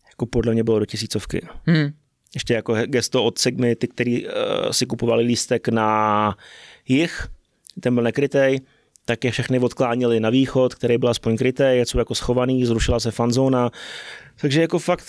jako 0.08 0.26
podle 0.26 0.54
mě 0.54 0.64
bylo 0.64 0.80
do 0.80 0.86
tisícovky. 0.86 1.48
Hmm. 1.66 1.90
Ještě 2.34 2.54
jako 2.54 2.76
gesto 2.86 3.24
od 3.24 3.38
Sigmy, 3.38 3.76
ty, 3.76 3.88
který 3.88 4.26
uh, 4.26 4.32
si 4.72 4.86
kupovali 4.86 5.24
lístek 5.24 5.68
na 5.68 6.38
jich, 6.88 7.28
ten 7.82 7.94
byl 7.96 8.04
nekrytej, 8.04 8.60
tak 9.10 9.24
je 9.24 9.32
všechny 9.32 9.60
odklánili 9.60 10.20
na 10.20 10.30
východ, 10.30 10.76
který 10.76 10.98
byl 10.98 11.10
aspoň 11.10 11.38
krytý, 11.38 11.64
jsou 11.64 11.98
jako 11.98 12.16
schovaný, 12.16 12.66
zrušila 12.66 13.00
se 13.00 13.12
fanzóna, 13.12 13.70
takže 14.42 14.62
jako 14.62 14.80
fakt, 14.80 15.06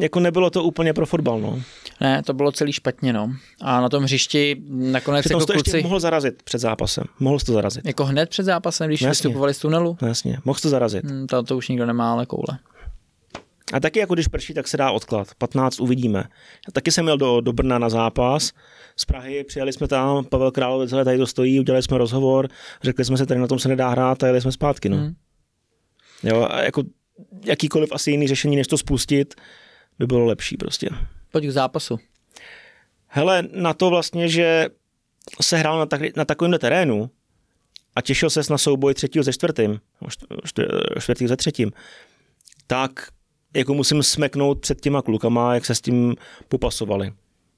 jako 0.00 0.20
nebylo 0.20 0.50
to 0.50 0.62
úplně 0.62 0.92
pro 0.92 1.06
fotbal, 1.06 1.40
no. 1.40 1.62
Ne, 2.00 2.22
to 2.22 2.34
bylo 2.34 2.52
celý 2.52 2.72
špatně, 2.72 3.12
no. 3.12 3.32
A 3.60 3.80
na 3.80 3.88
tom 3.88 4.02
hřišti 4.02 4.56
nakonec 4.68 5.24
Přitom 5.24 5.40
jako 5.40 5.46
to 5.46 5.52
kluci... 5.52 5.76
ještě 5.76 5.82
mohl 5.82 6.00
zarazit 6.00 6.42
před 6.42 6.58
zápasem. 6.58 7.04
Mohl 7.20 7.38
to 7.38 7.52
zarazit. 7.52 7.86
Jako 7.86 8.04
hned 8.04 8.28
před 8.28 8.42
zápasem, 8.42 8.88
když 8.88 9.02
vystupovali 9.02 9.54
z 9.54 9.58
tunelu? 9.58 9.96
Jasně, 10.06 10.38
mohl 10.44 10.58
to 10.62 10.68
zarazit. 10.68 11.04
Hmm, 11.04 11.26
to, 11.26 11.42
to 11.42 11.56
už 11.56 11.68
nikdo 11.68 11.86
nemá 11.86 12.12
ale 12.12 12.26
koule. 12.26 12.58
A 13.72 13.80
taky 13.80 13.98
jako 13.98 14.14
když 14.14 14.28
prší, 14.28 14.54
tak 14.54 14.68
se 14.68 14.76
dá 14.76 14.90
odklad. 14.90 15.34
15 15.38 15.80
uvidíme. 15.80 16.18
Já 16.18 16.72
taky 16.72 16.92
jsem 16.92 17.04
měl 17.04 17.18
do, 17.18 17.40
do 17.40 17.52
Brna 17.52 17.78
na 17.78 17.88
zápas. 17.88 18.52
Z 18.96 19.04
Prahy 19.04 19.44
přijeli 19.44 19.72
jsme 19.72 19.88
tam, 19.88 20.24
Pavel 20.24 20.50
Královec, 20.50 20.90
tady 20.90 21.18
to 21.18 21.26
stojí, 21.26 21.60
udělali 21.60 21.82
jsme 21.82 21.98
rozhovor, 21.98 22.48
řekli 22.82 23.04
jsme 23.04 23.16
se, 23.16 23.26
tady 23.26 23.40
na 23.40 23.46
tom 23.46 23.58
se 23.58 23.68
nedá 23.68 23.88
hrát 23.88 24.22
a 24.22 24.26
jeli 24.26 24.40
jsme 24.40 24.52
zpátky. 24.52 24.88
No. 24.88 24.96
Hmm. 24.96 25.14
Jo, 26.22 26.46
a 26.50 26.62
jako 26.62 26.82
jakýkoliv 27.44 27.92
asi 27.92 28.10
jiný 28.10 28.28
řešení, 28.28 28.56
než 28.56 28.66
to 28.66 28.78
spustit, 28.78 29.34
by 29.98 30.06
bylo 30.06 30.24
lepší 30.24 30.56
prostě. 30.56 30.88
Pojď 31.32 31.46
k 31.46 31.50
zápasu. 31.50 31.98
Hele, 33.06 33.42
na 33.52 33.74
to 33.74 33.90
vlastně, 33.90 34.28
že 34.28 34.66
se 35.40 35.56
hrál 35.56 35.78
na, 35.78 35.86
tak, 35.86 36.16
na 36.16 36.24
takovémhle 36.24 36.58
terénu 36.58 37.10
a 37.96 38.00
těšil 38.00 38.30
ses 38.30 38.48
na 38.48 38.58
souboj 38.58 38.94
třetího 38.94 39.22
ze 39.22 39.32
čtvrtým, 39.32 39.80
čtvrtý 40.98 41.26
ze 41.26 41.36
třetím, 41.36 41.72
tak 42.66 43.08
jako 43.54 43.74
musím 43.74 44.02
smeknout 44.02 44.60
před 44.60 44.80
těma 44.80 45.02
klukama, 45.02 45.54
jak 45.54 45.64
se 45.64 45.74
s 45.74 45.80
tím 45.80 46.14
popasovali. 46.48 47.12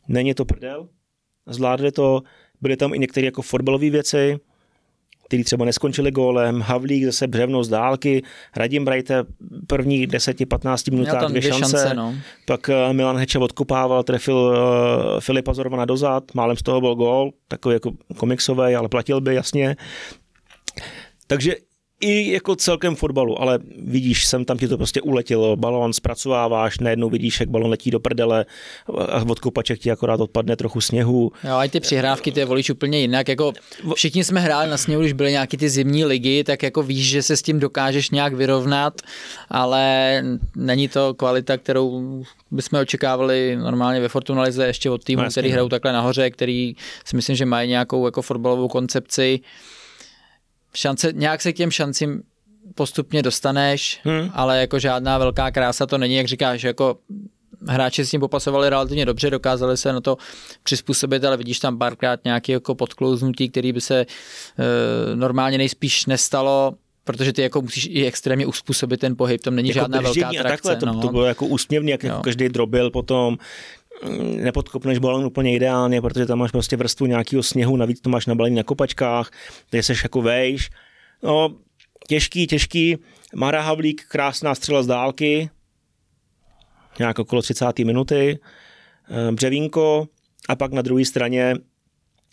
Není 0.08 0.34
to 0.34 0.44
prdel, 0.44 0.88
zvládli 1.46 1.92
to, 1.92 2.22
byly 2.60 2.76
tam 2.76 2.94
i 2.94 2.98
některé 2.98 3.24
jako 3.24 3.42
fotbalové 3.42 3.90
věci, 3.90 4.38
který 5.30 5.44
třeba 5.44 5.64
neskončili 5.64 6.10
gólem, 6.10 6.60
Havlík 6.60 7.04
zase 7.04 7.26
břevno 7.26 7.64
z 7.64 7.68
dálky, 7.68 8.22
Radim 8.56 8.84
Brajte 8.84 9.24
první 9.66 10.08
10-15 10.08 10.92
minutách 10.92 11.28
dvě, 11.28 11.40
dvě 11.40 11.42
šance, 11.42 11.76
šance 11.76 11.94
no. 11.94 12.14
pak 12.46 12.68
eh, 12.68 12.92
Milan 12.92 13.16
Heče 13.16 13.38
odkopával, 13.38 14.02
trefil 14.02 14.36
uh, 14.36 15.20
Filipa 15.20 15.54
Zorvana 15.54 15.84
dozad, 15.84 16.34
málem 16.34 16.56
z 16.56 16.62
toho 16.62 16.80
byl 16.80 16.94
gól, 16.94 17.32
takový 17.48 17.72
jako 17.72 17.90
komiksový, 18.16 18.74
ale 18.74 18.88
platil 18.88 19.20
by 19.20 19.34
jasně. 19.34 19.76
Takže 21.26 21.54
i 22.00 22.32
jako 22.32 22.56
celkem 22.56 22.96
fotbalu, 22.96 23.42
ale 23.42 23.58
vidíš, 23.78 24.26
sem 24.26 24.44
tam 24.44 24.58
ti 24.58 24.68
to 24.68 24.76
prostě 24.76 25.00
uletělo, 25.00 25.56
balon 25.56 25.92
zpracováváš, 25.92 26.78
najednou 26.78 27.10
vidíš, 27.10 27.40
jak 27.40 27.48
balon 27.48 27.70
letí 27.70 27.90
do 27.90 28.00
prdele 28.00 28.46
a 29.08 29.24
od 29.28 29.40
kopaček 29.40 29.78
ti 29.78 29.90
akorát 29.90 30.20
odpadne 30.20 30.56
trochu 30.56 30.80
sněhu. 30.80 31.32
Jo, 31.44 31.54
a 31.54 31.68
ty 31.68 31.80
přihrávky 31.80 32.32
ty 32.32 32.44
volíš 32.44 32.70
úplně 32.70 33.00
jinak, 33.00 33.28
jako 33.28 33.52
všichni 33.94 34.24
jsme 34.24 34.40
hráli 34.40 34.70
na 34.70 34.76
sněhu, 34.76 35.00
když 35.02 35.12
byly 35.12 35.30
nějaký 35.30 35.56
ty 35.56 35.68
zimní 35.68 36.04
ligy, 36.04 36.44
tak 36.44 36.62
jako 36.62 36.82
víš, 36.82 37.08
že 37.08 37.22
se 37.22 37.36
s 37.36 37.42
tím 37.42 37.60
dokážeš 37.60 38.10
nějak 38.10 38.34
vyrovnat, 38.34 39.00
ale 39.48 40.22
není 40.56 40.88
to 40.88 41.14
kvalita, 41.14 41.56
kterou 41.56 42.22
bychom 42.50 42.80
očekávali 42.80 43.56
normálně 43.56 44.00
ve 44.00 44.08
Fortunalize 44.08 44.66
ještě 44.66 44.90
od 44.90 45.04
týmu, 45.04 45.22
no, 45.22 45.30
který 45.30 45.50
hrajou 45.50 45.68
takhle 45.68 45.92
nahoře, 45.92 46.30
který 46.30 46.74
si 47.04 47.16
myslím, 47.16 47.36
že 47.36 47.46
mají 47.46 47.68
nějakou 47.68 48.04
jako 48.04 48.22
fotbalovou 48.22 48.68
koncepci 48.68 49.40
šance, 50.74 51.12
nějak 51.12 51.42
se 51.42 51.52
k 51.52 51.56
těm 51.56 51.70
šancím 51.70 52.22
postupně 52.74 53.22
dostaneš, 53.22 54.00
hmm. 54.04 54.30
ale 54.34 54.60
jako 54.60 54.78
žádná 54.78 55.18
velká 55.18 55.50
krása 55.50 55.86
to 55.86 55.98
není, 55.98 56.14
jak 56.14 56.26
říkáš, 56.26 56.62
jako 56.62 56.98
hráči 57.68 58.04
s 58.04 58.10
tím 58.10 58.20
popasovali 58.20 58.70
relativně 58.70 59.06
dobře, 59.06 59.30
dokázali 59.30 59.76
se 59.76 59.92
na 59.92 60.00
to 60.00 60.16
přizpůsobit, 60.62 61.24
ale 61.24 61.36
vidíš 61.36 61.58
tam 61.58 61.78
párkrát 61.78 62.20
nějaké 62.24 62.52
jako 62.52 62.74
podklouznutí, 62.74 63.48
který 63.48 63.72
by 63.72 63.80
se 63.80 64.00
e, 64.00 64.06
normálně 65.16 65.58
nejspíš 65.58 66.06
nestalo, 66.06 66.74
protože 67.04 67.32
ty 67.32 67.42
jako 67.42 67.62
musíš 67.62 67.88
i 67.90 68.06
extrémně 68.06 68.46
uspůsobit 68.46 69.00
ten 69.00 69.16
pohyb, 69.16 69.40
tam 69.40 69.54
není 69.54 69.68
jako 69.68 69.80
žádná 69.80 70.00
velká 70.00 70.28
atrakce. 70.28 70.68
Takhle, 70.68 70.76
to, 70.76 70.86
no. 70.86 71.00
to 71.00 71.08
bylo 71.08 71.24
jako 71.24 71.46
úsměvný, 71.46 71.90
jak 71.90 72.02
jako 72.02 72.20
každý 72.20 72.48
drobil 72.48 72.90
potom, 72.90 73.38
nepodkopneš 74.36 74.98
balon 74.98 75.24
úplně 75.24 75.54
ideálně, 75.54 76.02
protože 76.02 76.26
tam 76.26 76.38
máš 76.38 76.50
prostě 76.50 76.76
vrstvu 76.76 77.06
nějakého 77.06 77.42
sněhu, 77.42 77.76
navíc 77.76 78.00
to 78.00 78.10
máš 78.10 78.26
nabalení 78.26 78.56
na 78.56 78.62
kopačkách, 78.62 79.30
kde 79.70 79.82
seš 79.82 80.02
jako 80.02 80.22
vejš. 80.22 80.70
No, 81.22 81.56
těžký, 82.08 82.46
těžký. 82.46 82.96
Mara 83.34 83.60
Havlík, 83.62 84.04
krásná 84.08 84.54
střela 84.54 84.82
z 84.82 84.86
dálky, 84.86 85.50
nějak 86.98 87.18
okolo 87.18 87.42
30. 87.42 87.78
minuty. 87.78 88.38
Eh, 89.10 89.32
Břevínko 89.32 90.08
a 90.48 90.56
pak 90.56 90.72
na 90.72 90.82
druhé 90.82 91.04
straně 91.04 91.54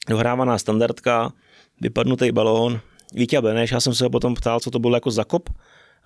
dohrávaná 0.10 0.58
standardka, 0.58 1.34
vypadnutý 1.82 2.32
balón. 2.32 2.80
Vítě 3.14 3.42
Beneš, 3.42 3.72
já 3.72 3.80
jsem 3.80 3.94
se 3.94 4.04
ho 4.04 4.10
potom 4.10 4.36
ptal, 4.36 4.60
co 4.60 4.72
to 4.72 4.80
bylo 4.80 4.96
jako 4.96 5.12
zakop, 5.12 5.50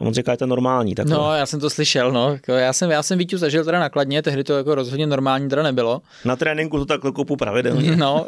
a 0.01 0.07
on 0.07 0.13
říká, 0.13 0.31
je 0.31 0.37
to 0.37 0.45
normální. 0.45 0.95
Tak 0.95 1.07
no, 1.07 1.35
já 1.35 1.45
jsem 1.45 1.59
to 1.59 1.69
slyšel, 1.69 2.11
no. 2.11 2.33
Jako 2.33 2.51
já 2.51 2.73
jsem, 2.73 2.91
já 2.91 3.03
jsem 3.03 3.17
Vítu 3.17 3.37
zažil 3.37 3.65
teda 3.65 3.79
nakladně, 3.79 4.21
tehdy 4.21 4.43
to 4.43 4.57
jako 4.57 4.75
rozhodně 4.75 5.07
normální 5.07 5.49
teda 5.49 5.63
nebylo. 5.63 6.01
Na 6.25 6.35
tréninku 6.35 6.77
to 6.77 6.85
tak 6.85 7.01
kopu 7.01 7.35
pravidelně. 7.35 7.95
No, 7.95 8.27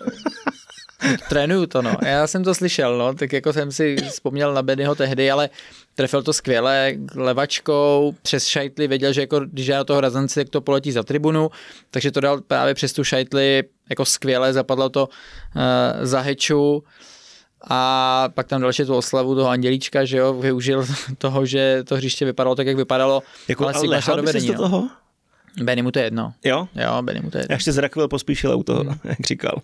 Trénuju 1.29 1.65
to, 1.65 1.81
no. 1.81 1.95
Já 2.05 2.27
jsem 2.27 2.43
to 2.43 2.55
slyšel, 2.55 2.97
no, 2.97 3.13
tak 3.13 3.33
jako 3.33 3.53
jsem 3.53 3.71
si 3.71 3.95
vzpomněl 4.09 4.53
na 4.53 4.61
Bennyho 4.61 4.95
tehdy, 4.95 5.31
ale 5.31 5.49
trefil 5.95 6.23
to 6.23 6.33
skvěle 6.33 6.93
levačkou, 7.15 8.15
přes 8.21 8.47
šajtli, 8.47 8.87
věděl, 8.87 9.13
že 9.13 9.21
jako, 9.21 9.39
když 9.39 9.67
já 9.67 9.77
do 9.77 9.83
toho 9.83 10.01
razanci, 10.01 10.39
tak 10.39 10.49
to 10.49 10.61
poletí 10.61 10.91
za 10.91 11.03
tribunu, 11.03 11.51
takže 11.91 12.11
to 12.11 12.19
dal 12.19 12.41
právě 12.41 12.73
přes 12.73 12.93
tu 12.93 13.03
šajtli 13.03 13.63
jako 13.89 14.05
skvěle, 14.05 14.53
zapadlo 14.53 14.89
to 14.89 15.07
uh, 15.07 15.61
za 16.01 16.19
heču 16.19 16.83
a 17.69 18.29
pak 18.33 18.47
tam 18.47 18.61
další 18.61 18.85
tu 18.85 18.95
oslavu 18.95 19.35
toho 19.35 19.49
Andělíčka, 19.49 20.05
že 20.05 20.17
jo, 20.17 20.33
využil 20.33 20.85
toho, 21.17 21.45
že 21.45 21.83
to 21.83 21.95
hřiště 21.95 22.25
vypadalo 22.25 22.55
tak, 22.55 22.67
jak 22.67 22.77
vypadalo. 22.77 23.23
Jako, 23.47 23.67
ale 23.67 24.01
šel 24.01 24.15
do 24.15 24.23
vedení, 24.23 24.47
do 24.47 24.53
no. 24.53 24.59
toho? 24.59 24.89
Benny 25.63 25.81
mu 25.81 25.91
to 25.91 25.99
je 25.99 26.05
jedno. 26.05 26.33
Jo? 26.43 26.67
Jo, 26.75 27.01
Benny 27.01 27.21
mu 27.21 27.31
to 27.31 27.37
je 27.37 27.41
jedno. 27.41 27.53
Já 27.53 27.55
ještě 27.55 27.71
zrakvil 27.71 28.07
pospíšil 28.07 28.57
u 28.57 28.63
toho, 28.63 28.79
hmm. 28.79 28.99
jak 29.03 29.27
říkal. 29.27 29.61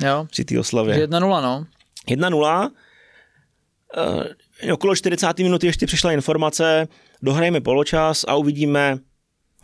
Jo. 0.00 0.26
Při 0.30 0.44
té 0.44 0.60
oslavě. 0.60 1.06
1-0, 1.06 1.42
no. 1.42 1.66
1-0. 2.08 2.70
Uh, 4.66 4.72
okolo 4.72 4.96
40. 4.96 5.38
minuty 5.38 5.66
ještě 5.66 5.86
přišla 5.86 6.12
informace, 6.12 6.88
dohrajeme 7.22 7.60
poločas 7.60 8.24
a 8.28 8.34
uvidíme, 8.34 8.98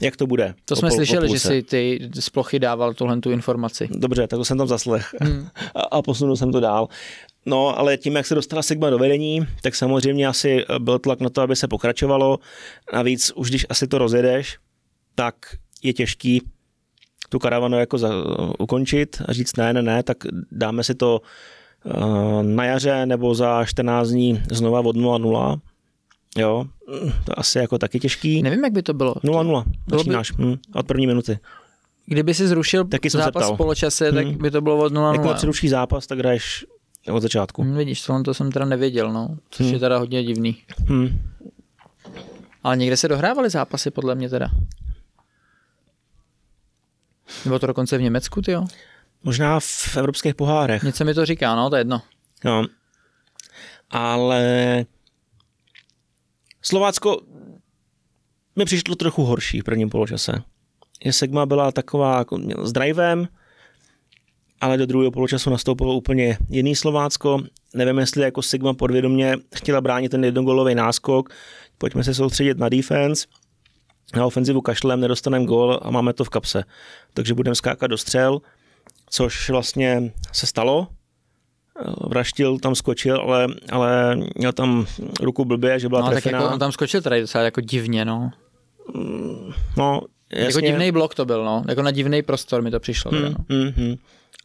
jak 0.01 0.17
to 0.17 0.27
bude. 0.27 0.55
To 0.65 0.77
jsme 0.77 0.89
pol, 0.89 0.97
slyšeli, 0.97 1.29
že 1.29 1.39
si 1.39 1.63
ty 1.63 2.11
z 2.15 2.31
plochy 2.31 2.59
dával 2.59 2.95
tuhle 2.95 3.21
tu 3.21 3.31
informaci. 3.31 3.89
Dobře, 3.91 4.27
tak 4.27 4.39
to 4.39 4.45
jsem 4.45 4.59
tam 4.59 4.69
zaslech 4.69 5.15
hmm. 5.21 5.49
a, 5.75 5.81
a 5.81 6.03
posunul 6.03 6.37
jsem 6.37 6.53
to 6.53 6.61
dál. 6.61 6.89
No, 7.47 7.79
ale 7.79 7.97
tím, 7.97 8.17
jak 8.17 8.27
se 8.27 8.35
dostala 8.35 8.63
Sigma 8.63 8.91
do 8.91 8.99
vedení, 8.99 9.47
tak 9.63 9.75
samozřejmě 9.75 10.27
asi 10.27 10.65
byl 10.79 10.99
tlak 10.99 11.21
na 11.21 11.31
to, 11.31 11.43
aby 11.43 11.57
se 11.57 11.69
pokračovalo. 11.69 12.39
Navíc 12.93 13.33
už 13.35 13.49
když 13.49 13.67
asi 13.69 13.89
to 13.89 13.99
rozjedeš, 13.99 14.59
tak 15.15 15.35
je 15.83 15.93
těžký 15.93 16.43
tu 17.29 17.39
karavanu 17.39 17.79
jako 17.79 17.99
za, 17.99 18.11
ukončit 18.59 19.23
a 19.27 19.33
říct 19.33 19.57
ne, 19.57 19.73
ne, 19.73 19.83
ne, 19.83 20.03
tak 20.03 20.17
dáme 20.53 20.85
si 20.85 20.95
to 20.95 21.21
uh, 21.85 22.43
na 22.43 22.65
jaře 22.65 23.07
nebo 23.07 23.35
za 23.35 23.65
14 23.65 24.09
dní 24.09 24.43
znova 24.51 24.81
od 24.81 24.97
0-0. 24.97 25.61
Jo, 26.39 26.65
to 27.25 27.39
asi 27.39 27.59
jako 27.59 27.79
taky 27.79 28.01
těžký. 28.01 28.43
Nevím, 28.43 28.65
jak 28.65 28.73
by 28.73 28.83
to 28.83 28.95
bylo. 28.95 29.15
0-0, 29.15 29.65
začínáš 29.91 30.31
by... 30.31 30.45
hm, 30.45 30.57
od 30.75 30.87
první 30.87 31.07
minuty. 31.07 31.39
Kdyby 32.07 32.35
si 32.35 32.49
zrušil 32.49 32.85
taky 32.85 33.11
zápas 33.11 33.51
v 33.51 33.57
poločase, 33.57 34.11
hmm. 34.11 34.15
tak 34.15 34.27
by 34.27 34.51
to 34.51 34.61
bylo 34.61 34.79
od 34.79 34.93
0-0. 34.93 35.13
Jako 35.13 35.35
přeruší 35.35 35.69
zápas, 35.69 36.07
tak 36.07 36.19
hraješ 36.19 36.67
od 37.11 37.21
začátku. 37.21 37.63
Hmm, 37.63 37.77
vidíš, 37.77 38.03
tohle 38.03 38.23
to 38.23 38.35
jsem 38.35 38.53
teda 38.53 38.65
nevěděl, 38.65 39.13
no, 39.13 39.39
což 39.51 39.67
hmm. 39.67 39.75
je 39.75 39.81
teda 39.81 39.99
hodně 39.99 40.25
divný. 40.25 40.63
Hmm. 40.87 41.31
Ale 42.63 42.77
někde 42.77 42.97
se 42.97 43.09
dohrávaly 43.09 43.51
zápasy, 43.51 43.91
podle 43.91 44.15
mě 44.15 44.29
teda. 44.29 44.49
Nebo 47.45 47.59
to 47.59 47.67
dokonce 47.67 47.99
v 47.99 48.03
Německu, 48.03 48.43
ty 48.43 48.53
jo? 48.53 48.67
Možná 49.25 49.61
v 49.61 49.97
evropských 49.97 50.35
pohárech. 50.35 50.83
Něco 50.83 51.05
mi 51.05 51.15
to 51.15 51.27
říká, 51.27 51.57
no, 51.57 51.71
to 51.71 51.77
je 51.77 51.81
jedno. 51.81 52.03
No. 52.45 52.67
Ale 53.91 54.85
Slovácko 56.63 57.21
mi 58.57 58.65
přišlo 58.65 58.95
trochu 58.95 59.25
horší 59.25 59.61
v 59.61 59.65
prvním 59.65 59.91
poločase. 59.91 60.43
Je 61.05 61.13
Segma 61.13 61.47
byla 61.47 61.73
taková 61.73 62.19
jako 62.19 62.39
s 62.63 62.73
drivem, 62.73 63.29
ale 64.63 64.77
do 64.79 64.87
druhého 64.87 65.11
poločasu 65.11 65.51
nastoupilo 65.51 65.95
úplně 65.95 66.39
jiný 66.49 66.77
Slovácko. 66.77 67.41
Nevím, 67.75 67.99
jestli 67.99 68.23
jako 68.23 68.43
Sigma 68.43 68.75
podvědomě 68.75 69.37
chtěla 69.55 69.81
bránit 69.81 70.09
ten 70.09 70.25
jednogolový 70.25 70.75
náskok. 70.75 71.29
Pojďme 71.79 72.05
se 72.05 72.15
soustředit 72.15 72.59
na 72.59 72.69
defense. 72.69 73.27
Na 74.17 74.27
ofenzivu 74.27 74.61
kašlem 74.61 75.01
nedostaneme 75.01 75.45
gól 75.45 75.81
a 75.83 75.91
máme 75.91 76.13
to 76.13 76.25
v 76.25 76.29
kapse. 76.29 76.65
Takže 77.15 77.35
budeme 77.35 77.55
skákat 77.55 77.91
do 77.91 77.99
střel, 77.99 78.41
což 79.11 79.51
vlastně 79.51 80.13
se 80.33 80.47
stalo. 80.47 80.89
Vraštil 82.09 82.59
tam 82.59 82.75
skočil, 82.75 83.21
ale, 83.21 83.47
ale 83.71 84.17
měl 84.37 84.53
tam 84.53 84.87
ruku 85.21 85.45
blbě, 85.45 85.79
že 85.79 85.89
byla 85.89 86.01
no, 86.01 86.11
trefená. 86.11 86.39
tak 86.39 86.43
jako 86.43 86.55
on 86.55 86.59
tam 86.59 86.73
skočil 86.73 87.03
tady 87.03 87.21
docela 87.21 87.45
jako 87.45 87.61
divně, 87.61 88.05
no. 88.05 88.31
No, 89.77 90.01
jasně. 90.33 90.47
Jako 90.47 90.61
divný 90.61 90.93
blok 90.93 91.15
to 91.15 91.25
byl, 91.25 91.45
no. 91.45 91.65
Jako 91.69 91.83
na 91.83 91.91
divný 91.91 92.23
prostor 92.23 92.63
mi 92.63 92.71
to 92.71 92.81
přišlo. 92.81 93.11
Hmm, 93.11 93.21
teda, 93.21 93.35
no. 93.49 93.57
hmm, 93.57 93.73
hmm. 93.77 93.97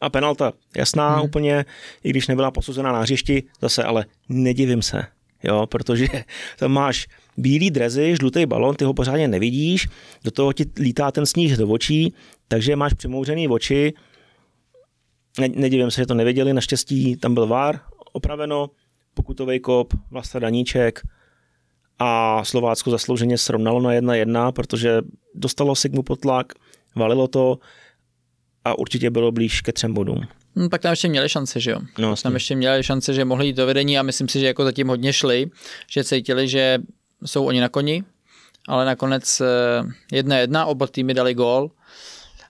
A 0.02 0.10
penalta, 0.10 0.54
jasná 0.78 1.16
hmm. 1.16 1.26
úplně, 1.26 1.66
i 2.04 2.10
když 2.10 2.28
nebyla 2.28 2.52
posuzená 2.52 2.92
na 2.92 3.02
hřišti, 3.02 3.44
zase 3.62 3.84
ale 3.84 4.06
nedivím 4.30 4.82
se, 4.82 5.04
jo, 5.44 5.68
protože 5.68 6.08
tam 6.60 6.72
máš 6.72 7.08
bílý 7.38 7.72
drezy, 7.72 8.16
žlutý 8.16 8.46
balon, 8.46 8.76
ty 8.76 8.86
ho 8.86 8.94
pořádně 8.94 9.28
nevidíš, 9.28 9.88
do 10.24 10.32
toho 10.32 10.54
ti 10.54 10.66
lítá 10.80 11.12
ten 11.12 11.26
sníh 11.26 11.58
do 11.58 11.68
očí, 11.68 12.14
takže 12.48 12.76
máš 12.76 12.94
přimouřený 12.94 13.48
oči, 13.48 13.94
ne, 15.40 15.48
nedivím 15.48 15.92
se, 15.92 16.02
že 16.02 16.06
to 16.06 16.14
nevěděli, 16.14 16.54
naštěstí 16.54 17.16
tam 17.16 17.34
byl 17.34 17.48
VAR, 17.48 17.80
opraveno, 18.14 18.70
pokutový 19.14 19.60
kop, 19.60 19.94
Vlasta 20.12 20.40
Daníček 20.40 21.02
a 22.00 22.44
Slovácko 22.44 22.92
zaslouženě 22.92 23.38
srovnalo 23.38 23.82
na 23.82 23.90
1-1, 23.90 24.52
protože 24.52 25.02
dostalo 25.36 25.76
Sigmu 25.76 26.04
pod 26.04 26.20
tlak, 26.20 26.54
valilo 26.96 27.28
to, 27.28 27.58
a 28.68 28.78
určitě 28.80 29.10
bylo 29.10 29.32
blíž 29.32 29.62
ke 29.62 29.74
třem 29.74 29.94
bodům. 29.94 30.22
No, 30.56 30.70
tak 30.70 30.82
tam 30.82 30.92
ještě 30.92 31.08
měli 31.08 31.30
šance, 31.30 31.60
že 31.60 31.72
jo? 31.72 31.80
No, 31.98 32.16
tam 32.16 32.34
ještě 32.34 32.56
měli 32.56 32.84
šance, 32.84 33.14
že 33.14 33.26
mohli 33.26 33.46
jít 33.46 33.56
do 33.56 33.66
vedení 33.66 34.00
a 34.00 34.04
myslím 34.04 34.28
si, 34.28 34.40
že 34.40 34.46
jako 34.46 34.64
zatím 34.64 34.88
hodně 34.88 35.14
šli, 35.14 35.46
že 35.88 36.04
cítili, 36.04 36.48
že 36.48 36.80
jsou 37.26 37.46
oni 37.46 37.62
na 37.62 37.70
koni, 37.70 38.04
ale 38.68 38.86
nakonec 38.86 39.42
eh, 39.42 39.46
jedna 40.12 40.38
jedna, 40.38 40.66
oba 40.66 40.88
týmy 40.88 41.14
dali 41.14 41.34
gól, 41.34 41.72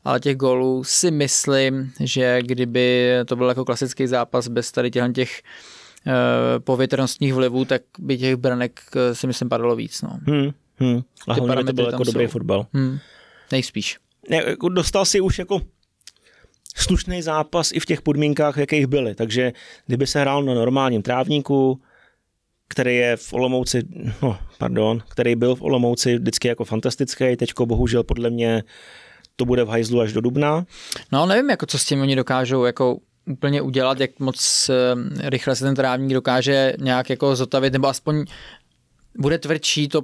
ale 0.03 0.19
těch 0.19 0.35
gólů 0.35 0.83
si 0.83 1.11
myslím, 1.11 1.91
že 1.99 2.41
kdyby 2.41 3.11
to 3.25 3.35
byl 3.35 3.49
jako 3.49 3.65
klasický 3.65 4.07
zápas 4.07 4.47
bez 4.47 4.71
tady 4.71 4.91
těch, 4.91 5.11
těch 5.13 5.41
uh, 6.05 6.13
povětrnostních 6.59 7.33
vlivů, 7.33 7.65
tak 7.65 7.81
by 7.99 8.17
těch 8.17 8.35
branek 8.35 8.81
eh, 8.95 9.15
si 9.15 9.27
myslím 9.27 9.49
padalo 9.49 9.75
víc. 9.75 10.01
No. 10.01 10.19
Hmm, 10.27 10.51
hmm. 10.77 11.01
A 11.27 11.33
hlavně 11.33 11.63
to 11.63 11.73
byl 11.73 11.85
jako 11.85 12.03
dobrý 12.03 12.25
jsou. 12.25 12.31
fotbal. 12.31 12.67
Hmm. 12.73 12.99
Nejspíš. 13.51 13.97
Ne, 14.29 14.43
jako 14.47 14.69
dostal 14.69 15.05
si 15.05 15.21
už 15.21 15.39
jako 15.39 15.61
slušný 16.81 17.21
zápas 17.21 17.71
i 17.71 17.79
v 17.79 17.85
těch 17.85 18.01
podmínkách, 18.01 18.57
jakých 18.57 18.87
byly. 18.87 19.15
Takže 19.15 19.53
kdyby 19.85 20.07
se 20.07 20.21
hrál 20.21 20.43
na 20.43 20.53
normálním 20.53 21.01
trávníku, 21.01 21.81
který 22.67 22.95
je 22.95 23.17
v 23.17 23.33
Olomouci, 23.33 23.83
no, 24.21 24.37
pardon, 24.57 25.03
který 25.09 25.35
byl 25.35 25.55
v 25.55 25.61
Olomouci 25.61 26.17
vždycky 26.17 26.47
jako 26.47 26.65
fantastický, 26.65 27.35
teďko 27.35 27.65
bohužel 27.65 28.03
podle 28.03 28.29
mě 28.29 28.63
to 29.35 29.45
bude 29.45 29.63
v 29.63 29.69
hajzlu 29.69 30.01
až 30.01 30.13
do 30.13 30.21
dubna. 30.21 30.65
No 31.11 31.25
nevím, 31.25 31.49
jako 31.49 31.65
co 31.65 31.79
s 31.79 31.85
tím 31.85 32.01
oni 32.01 32.15
dokážou 32.15 32.65
jako 32.65 32.97
úplně 33.25 33.61
udělat, 33.61 33.99
jak 33.99 34.19
moc 34.19 34.69
eh, 34.69 35.29
rychle 35.29 35.55
se 35.55 35.63
ten 35.63 35.75
trávník 35.75 36.13
dokáže 36.13 36.73
nějak 36.79 37.09
jako 37.09 37.35
zotavit, 37.35 37.73
nebo 37.73 37.87
aspoň 37.87 38.25
bude 39.17 39.37
tvrdší 39.37 39.87
to 39.87 40.01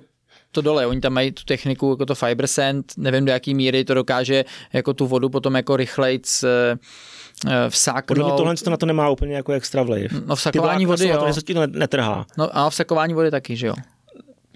to 0.53 0.61
dole. 0.61 0.87
Oni 0.87 1.01
tam 1.01 1.13
mají 1.13 1.31
tu 1.31 1.43
techniku 1.43 1.89
jako 1.89 2.05
to 2.05 2.15
fiber 2.15 2.47
sand, 2.47 2.93
nevím 2.97 3.25
do 3.25 3.31
jaký 3.31 3.53
míry 3.55 3.85
to 3.85 3.93
dokáže 3.93 4.45
jako 4.73 4.93
tu 4.93 5.07
vodu 5.07 5.29
potom 5.29 5.55
jako 5.55 5.77
rychlejc 5.77 6.43
eh, 6.43 6.77
eh, 7.47 7.69
vsáknout. 7.69 8.07
Podle 8.07 8.23
mě 8.23 8.33
tohle 8.37 8.55
to 8.55 8.69
na 8.69 8.77
to 8.77 8.85
nemá 8.85 9.09
úplně 9.09 9.35
jako 9.35 9.51
extra 9.51 9.83
vliv. 9.83 10.11
No 10.25 10.35
vsakování 10.35 10.85
vody, 10.85 11.07
jo. 11.07 11.17
To 11.17 11.53
to 11.53 11.67
netrhá. 11.67 12.25
No 12.37 12.57
a 12.57 12.69
vsakování 12.69 13.13
vody 13.13 13.31
taky, 13.31 13.55
že 13.55 13.67
jo 13.67 13.73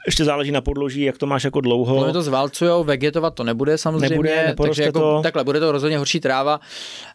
ještě 0.08 0.26
záleží 0.26 0.52
na 0.52 0.62
podloží, 0.62 1.02
jak 1.02 1.18
to 1.18 1.26
máš 1.26 1.44
jako 1.44 1.62
dlouho. 1.62 1.96
Podle 1.96 2.14
to 2.14 2.22
zvalcujou, 2.22 2.84
vegetovat 2.84 3.34
to 3.34 3.44
nebude 3.44 3.78
samozřejmě, 3.78 4.10
nebude, 4.10 4.56
takže 4.64 4.84
jako, 4.84 5.00
to. 5.00 5.20
takhle 5.24 5.44
bude 5.44 5.60
to 5.60 5.72
rozhodně 5.72 5.98
horší 5.98 6.20
tráva, 6.20 6.60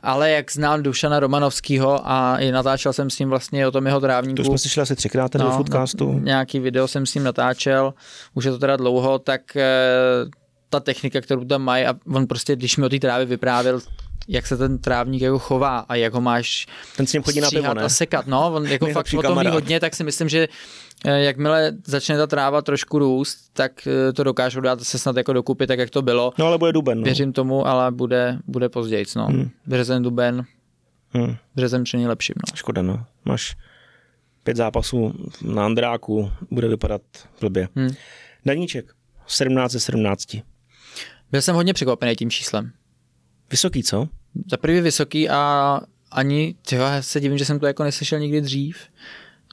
ale 0.02 0.30
jak 0.30 0.52
znám 0.52 0.82
Dušana 0.82 1.20
Romanovského 1.20 2.00
a 2.04 2.38
i 2.38 2.52
natáčel 2.52 2.92
jsem 2.92 3.10
s 3.10 3.18
ním 3.18 3.28
vlastně 3.28 3.66
o 3.66 3.70
tom 3.70 3.86
jeho 3.86 4.00
trávníku. 4.00 4.36
To 4.36 4.44
jsme 4.44 4.58
si 4.58 4.68
šli 4.68 4.82
asi 4.82 4.96
třikrát 4.96 5.28
ten 5.28 5.40
no, 5.40 5.50
foodcastu. 5.50 6.18
Nějaký 6.18 6.58
video 6.58 6.88
jsem 6.88 7.06
s 7.06 7.14
ním 7.14 7.24
natáčel, 7.24 7.94
už 8.34 8.44
je 8.44 8.50
to 8.50 8.58
teda 8.58 8.76
dlouho, 8.76 9.18
tak 9.18 9.56
e, 9.56 9.62
ta 10.72 10.80
technika, 10.80 11.20
kterou 11.20 11.44
tam 11.44 11.62
mají 11.62 11.86
a 11.86 11.94
on 12.14 12.26
prostě, 12.26 12.56
když 12.56 12.76
mi 12.76 12.86
o 12.86 12.88
té 12.88 12.98
trávě 12.98 13.26
vyprávěl, 13.26 13.80
jak 14.28 14.46
se 14.46 14.56
ten 14.56 14.78
trávník 14.78 15.22
jako 15.22 15.38
chová 15.38 15.78
a 15.78 15.94
jak 15.94 16.14
ho 16.14 16.20
máš 16.20 16.66
ten 16.96 17.06
s 17.06 17.12
ním 17.12 17.22
chodí 17.22 17.40
na 17.40 17.50
pivo, 17.50 17.74
ne? 17.74 17.82
a 17.82 17.88
sekat. 17.88 18.26
No, 18.26 18.52
on 18.54 18.66
jako 18.66 18.86
fakt 18.92 19.14
o 19.18 19.22
tom 19.22 19.38
ví 19.38 19.46
hodně, 19.46 19.80
tak 19.80 19.94
si 19.94 20.04
myslím, 20.04 20.28
že 20.28 20.48
eh, 21.04 21.20
jakmile 21.20 21.72
začne 21.86 22.16
ta 22.16 22.26
tráva 22.26 22.62
trošku 22.62 22.98
růst, 22.98 23.38
tak 23.52 23.86
eh, 23.86 24.12
to 24.12 24.24
dokážou 24.24 24.60
dát 24.60 24.80
se 24.82 24.98
snad 24.98 25.16
jako 25.16 25.32
dokupit, 25.32 25.66
tak 25.66 25.78
jak 25.78 25.90
to 25.90 26.02
bylo. 26.02 26.32
No 26.38 26.46
ale 26.46 26.58
bude 26.58 26.72
duben. 26.72 26.98
No. 26.98 27.04
Věřím 27.04 27.32
tomu, 27.32 27.66
ale 27.66 27.90
bude, 27.90 28.38
bude 28.46 28.68
později. 28.68 29.04
No. 29.16 29.26
Hmm. 29.26 29.50
Březen, 29.66 30.02
duben, 30.02 30.44
hmm. 31.10 31.36
březen 31.54 31.84
při 31.84 32.06
lepším. 32.06 32.34
No. 32.36 32.56
Škoda, 32.56 32.82
no. 32.82 33.04
Máš 33.24 33.56
pět 34.44 34.56
zápasů 34.56 35.14
na 35.42 35.64
Andráku, 35.64 36.30
bude 36.50 36.68
vypadat 36.68 37.02
blbě. 37.40 37.68
Hmm. 37.76 37.90
Daníček, 38.46 38.92
17 39.26 39.72
ze 39.72 39.80
17. 39.80 40.26
Byl 41.32 41.42
jsem 41.42 41.54
hodně 41.54 41.74
překvapený 41.74 42.16
tím 42.16 42.30
číslem. 42.30 42.72
Vysoký, 43.50 43.82
co? 43.82 44.08
Za 44.50 44.56
prvý 44.56 44.80
vysoký 44.80 45.28
a 45.28 45.80
ani, 46.10 46.54
tyjo, 46.68 46.82
já 46.82 47.02
se 47.02 47.20
divím, 47.20 47.38
že 47.38 47.44
jsem 47.44 47.60
to 47.60 47.66
jako 47.66 47.84
neslyšel 47.84 48.18
nikdy 48.18 48.40
dřív. 48.40 48.76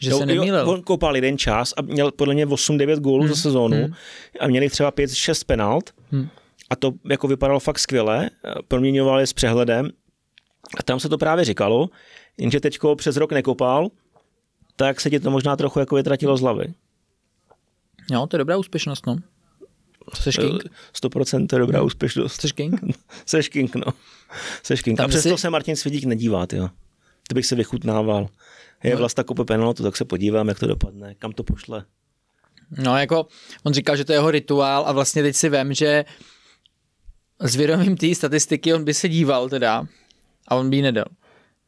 Že 0.04 0.10
jo, 0.10 0.18
se 0.18 0.26
nemýlil. 0.26 0.70
on 0.70 0.82
koupal 0.82 1.16
jeden 1.16 1.38
čas 1.38 1.74
a 1.78 1.82
měl 1.82 2.12
podle 2.12 2.34
mě 2.34 2.46
8-9 2.48 3.00
gólů 3.00 3.24
hmm. 3.24 3.30
za 3.30 3.36
sezónu 3.36 3.78
hmm. 3.78 3.94
a 4.40 4.48
měli 4.48 4.70
třeba 4.70 4.92
5-6 4.92 5.46
penalt 5.46 5.94
hmm. 6.12 6.30
a 6.70 6.76
to 6.76 6.92
jako 7.10 7.28
vypadalo 7.28 7.60
fakt 7.60 7.80
skvěle, 7.80 8.30
proměňoval 8.68 9.20
je 9.20 9.28
s 9.28 9.34
přehledem 9.34 9.90
A 10.80 10.84
tam 10.84 11.00
se 11.00 11.10
to 11.10 11.18
právě 11.18 11.46
říkalo, 11.46 11.90
jenže 12.38 12.60
teďko 12.60 12.96
přes 12.96 13.18
rok 13.18 13.32
nekopal, 13.32 13.90
tak 14.76 15.02
se 15.02 15.10
ti 15.10 15.20
to 15.20 15.32
možná 15.32 15.56
trochu 15.56 15.80
jako 15.80 15.96
vytratilo 15.96 16.38
z 16.38 16.42
hlavy. 16.42 16.74
Jo, 18.12 18.28
to 18.28 18.36
je 18.36 18.38
dobrá 18.38 18.58
úspěšnost, 18.58 19.06
no. 19.06 19.18
Seš 20.16 20.38
king? 20.38 20.64
100% 21.03 21.47
to 21.47 21.55
je 21.55 21.60
dobrá 21.60 21.82
úspěšnost. 21.82 22.41
Seš 22.41 22.51
king? 22.51 22.82
Seš 23.26 23.49
king, 23.49 23.76
no. 23.76 23.93
Seš 24.64 24.82
king. 24.82 24.97
Tam 24.97 25.05
A 25.05 25.07
přesto 25.07 25.38
si- 25.38 25.41
se 25.41 25.49
Martin 25.49 25.76
Svědík 25.76 26.03
nedívá, 26.03 26.45
jo. 26.53 26.70
To 27.28 27.36
bych 27.36 27.45
se 27.45 27.55
vychutnával. 27.55 28.28
Je 28.84 28.91
No. 28.91 28.97
vlasta 28.97 29.24
kope 29.24 29.45
penaltu, 29.45 29.84
tak 29.84 29.97
se 29.97 30.05
podívám, 30.05 30.47
jak 30.47 30.60
to 30.60 30.68
dopadne, 30.68 31.16
kam 31.16 31.32
to 31.32 31.43
pošle. 31.43 31.86
No 32.84 32.97
jako, 32.97 33.26
on 33.64 33.74
říkal, 33.74 33.95
že 33.95 34.05
to 34.05 34.12
je 34.12 34.18
jeho 34.18 34.32
rituál 34.32 34.84
a 34.88 34.91
vlastně 34.91 35.22
teď 35.24 35.36
si 35.36 35.49
vem, 35.49 35.74
že 35.74 36.05
s 37.39 37.55
vědomím 37.55 37.97
té 37.97 38.16
statistiky 38.16 38.74
on 38.74 38.84
by 38.84 38.93
se 38.93 39.10
díval 39.10 39.49
teda 39.49 39.86
a 40.47 40.55
on 40.55 40.70
by 40.70 40.76
ji 40.76 40.82
nedal. 40.82 41.05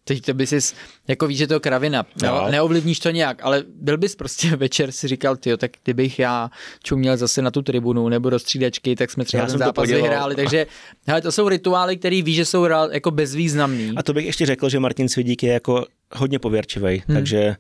Teď 0.04 0.22
to 0.22 0.34
by 0.34 0.47
si, 0.47 0.60
jako 1.08 1.28
víš, 1.28 1.38
že 1.38 1.47
to 1.47 1.60
kravina, 1.60 2.06
no. 2.24 2.47
neovlivníš 2.52 2.99
to 2.99 3.10
nějak, 3.10 3.39
ale 3.43 3.64
byl 3.68 3.97
bys 3.97 4.16
prostě 4.16 4.56
večer 4.56 4.91
si 4.91 5.08
říkal, 5.08 5.36
ty 5.36 5.58
tak 5.58 5.72
kdybych 5.84 6.20
já 6.20 6.49
čuměl 6.84 7.18
zase 7.18 7.41
na 7.41 7.52
tu 7.52 7.62
tribunu 7.62 8.10
nebo 8.10 8.30
do 8.30 8.39
střídačky, 8.39 8.95
tak 8.95 9.12
jsme 9.12 9.26
třeba 9.26 9.43
Já 9.43 9.47
ten 9.49 9.58
zápas 9.58 9.89
vyhráli, 9.89 10.36
takže 10.36 10.68
hele, 11.08 11.22
to 11.22 11.32
jsou 11.32 11.49
rituály, 11.49 11.97
který 11.97 12.22
víš, 12.22 12.36
že 12.36 12.45
jsou 12.45 12.64
jako 12.91 13.12
bezvýznamný. 13.12 13.93
A 13.97 14.04
to 14.04 14.14
bych 14.14 14.26
ještě 14.26 14.45
řekl, 14.45 14.70
že 14.70 14.80
Martin 14.80 15.10
Svědík 15.10 15.43
je 15.43 15.54
jako 15.54 15.86
hodně 16.16 16.39
pověrčivý, 16.39 17.04
hmm. 17.08 17.18
takže 17.18 17.56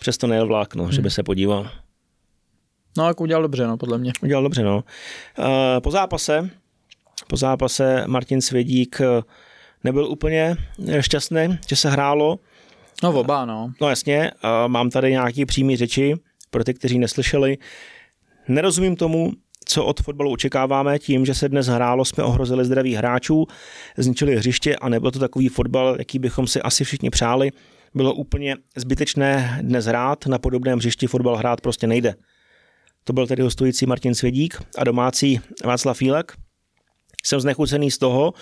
přesto 0.00 0.26
nejel 0.26 0.46
vlákno, 0.46 0.84
hmm. 0.84 0.92
že 0.92 1.02
by 1.02 1.10
se 1.10 1.22
podíval. 1.22 1.70
No, 2.96 3.06
jako 3.08 3.22
udělal 3.22 3.42
dobře, 3.42 3.66
no, 3.66 3.76
podle 3.76 3.98
mě. 3.98 4.12
Udělal 4.22 4.42
dobře, 4.42 4.62
no. 4.62 4.84
Eh, 5.38 5.80
Po 5.80 5.90
zápase, 5.90 6.50
po 7.26 7.36
zápase 7.36 8.04
Martin 8.06 8.40
Svědík 8.40 9.00
eh, 9.00 9.22
nebyl 9.84 10.06
úplně 10.06 10.56
eh, 10.88 11.02
šťastný, 11.02 11.58
že 11.68 11.76
se 11.76 11.90
hrálo. 11.90 12.38
No, 13.02 13.20
oba, 13.20 13.44
no. 13.44 13.72
No 13.80 13.88
jasně, 13.88 14.30
mám 14.66 14.90
tady 14.90 15.10
nějaký 15.10 15.46
přímý 15.46 15.76
řeči 15.76 16.14
pro 16.50 16.64
ty, 16.64 16.74
kteří 16.74 16.98
neslyšeli. 16.98 17.58
Nerozumím 18.48 18.96
tomu, 18.96 19.32
co 19.64 19.84
od 19.84 20.00
fotbalu 20.00 20.32
očekáváme, 20.32 20.98
tím, 20.98 21.26
že 21.26 21.34
se 21.34 21.48
dnes 21.48 21.66
hrálo, 21.66 22.04
jsme 22.04 22.24
ohrozili 22.24 22.64
zdraví 22.64 22.94
hráčů, 22.94 23.46
zničili 23.96 24.36
hřiště 24.36 24.76
a 24.76 24.88
nebyl 24.88 25.10
to 25.10 25.18
takový 25.18 25.48
fotbal, 25.48 25.96
jaký 25.98 26.18
bychom 26.18 26.46
si 26.46 26.62
asi 26.62 26.84
všichni 26.84 27.10
přáli. 27.10 27.50
Bylo 27.94 28.14
úplně 28.14 28.56
zbytečné 28.76 29.58
dnes 29.62 29.84
hrát, 29.84 30.26
na 30.26 30.38
podobném 30.38 30.78
hřišti 30.78 31.06
fotbal 31.06 31.36
hrát 31.36 31.60
prostě 31.60 31.86
nejde. 31.86 32.14
To 33.04 33.12
byl 33.12 33.26
tedy 33.26 33.42
hostující 33.42 33.86
Martin 33.86 34.14
Svědík 34.14 34.62
a 34.78 34.84
domácí 34.84 35.40
Václav 35.64 35.96
Fílek. 35.96 36.32
Jsem 37.28 37.40
znechucený 37.40 37.90
z 37.90 37.98
toho, 37.98 38.34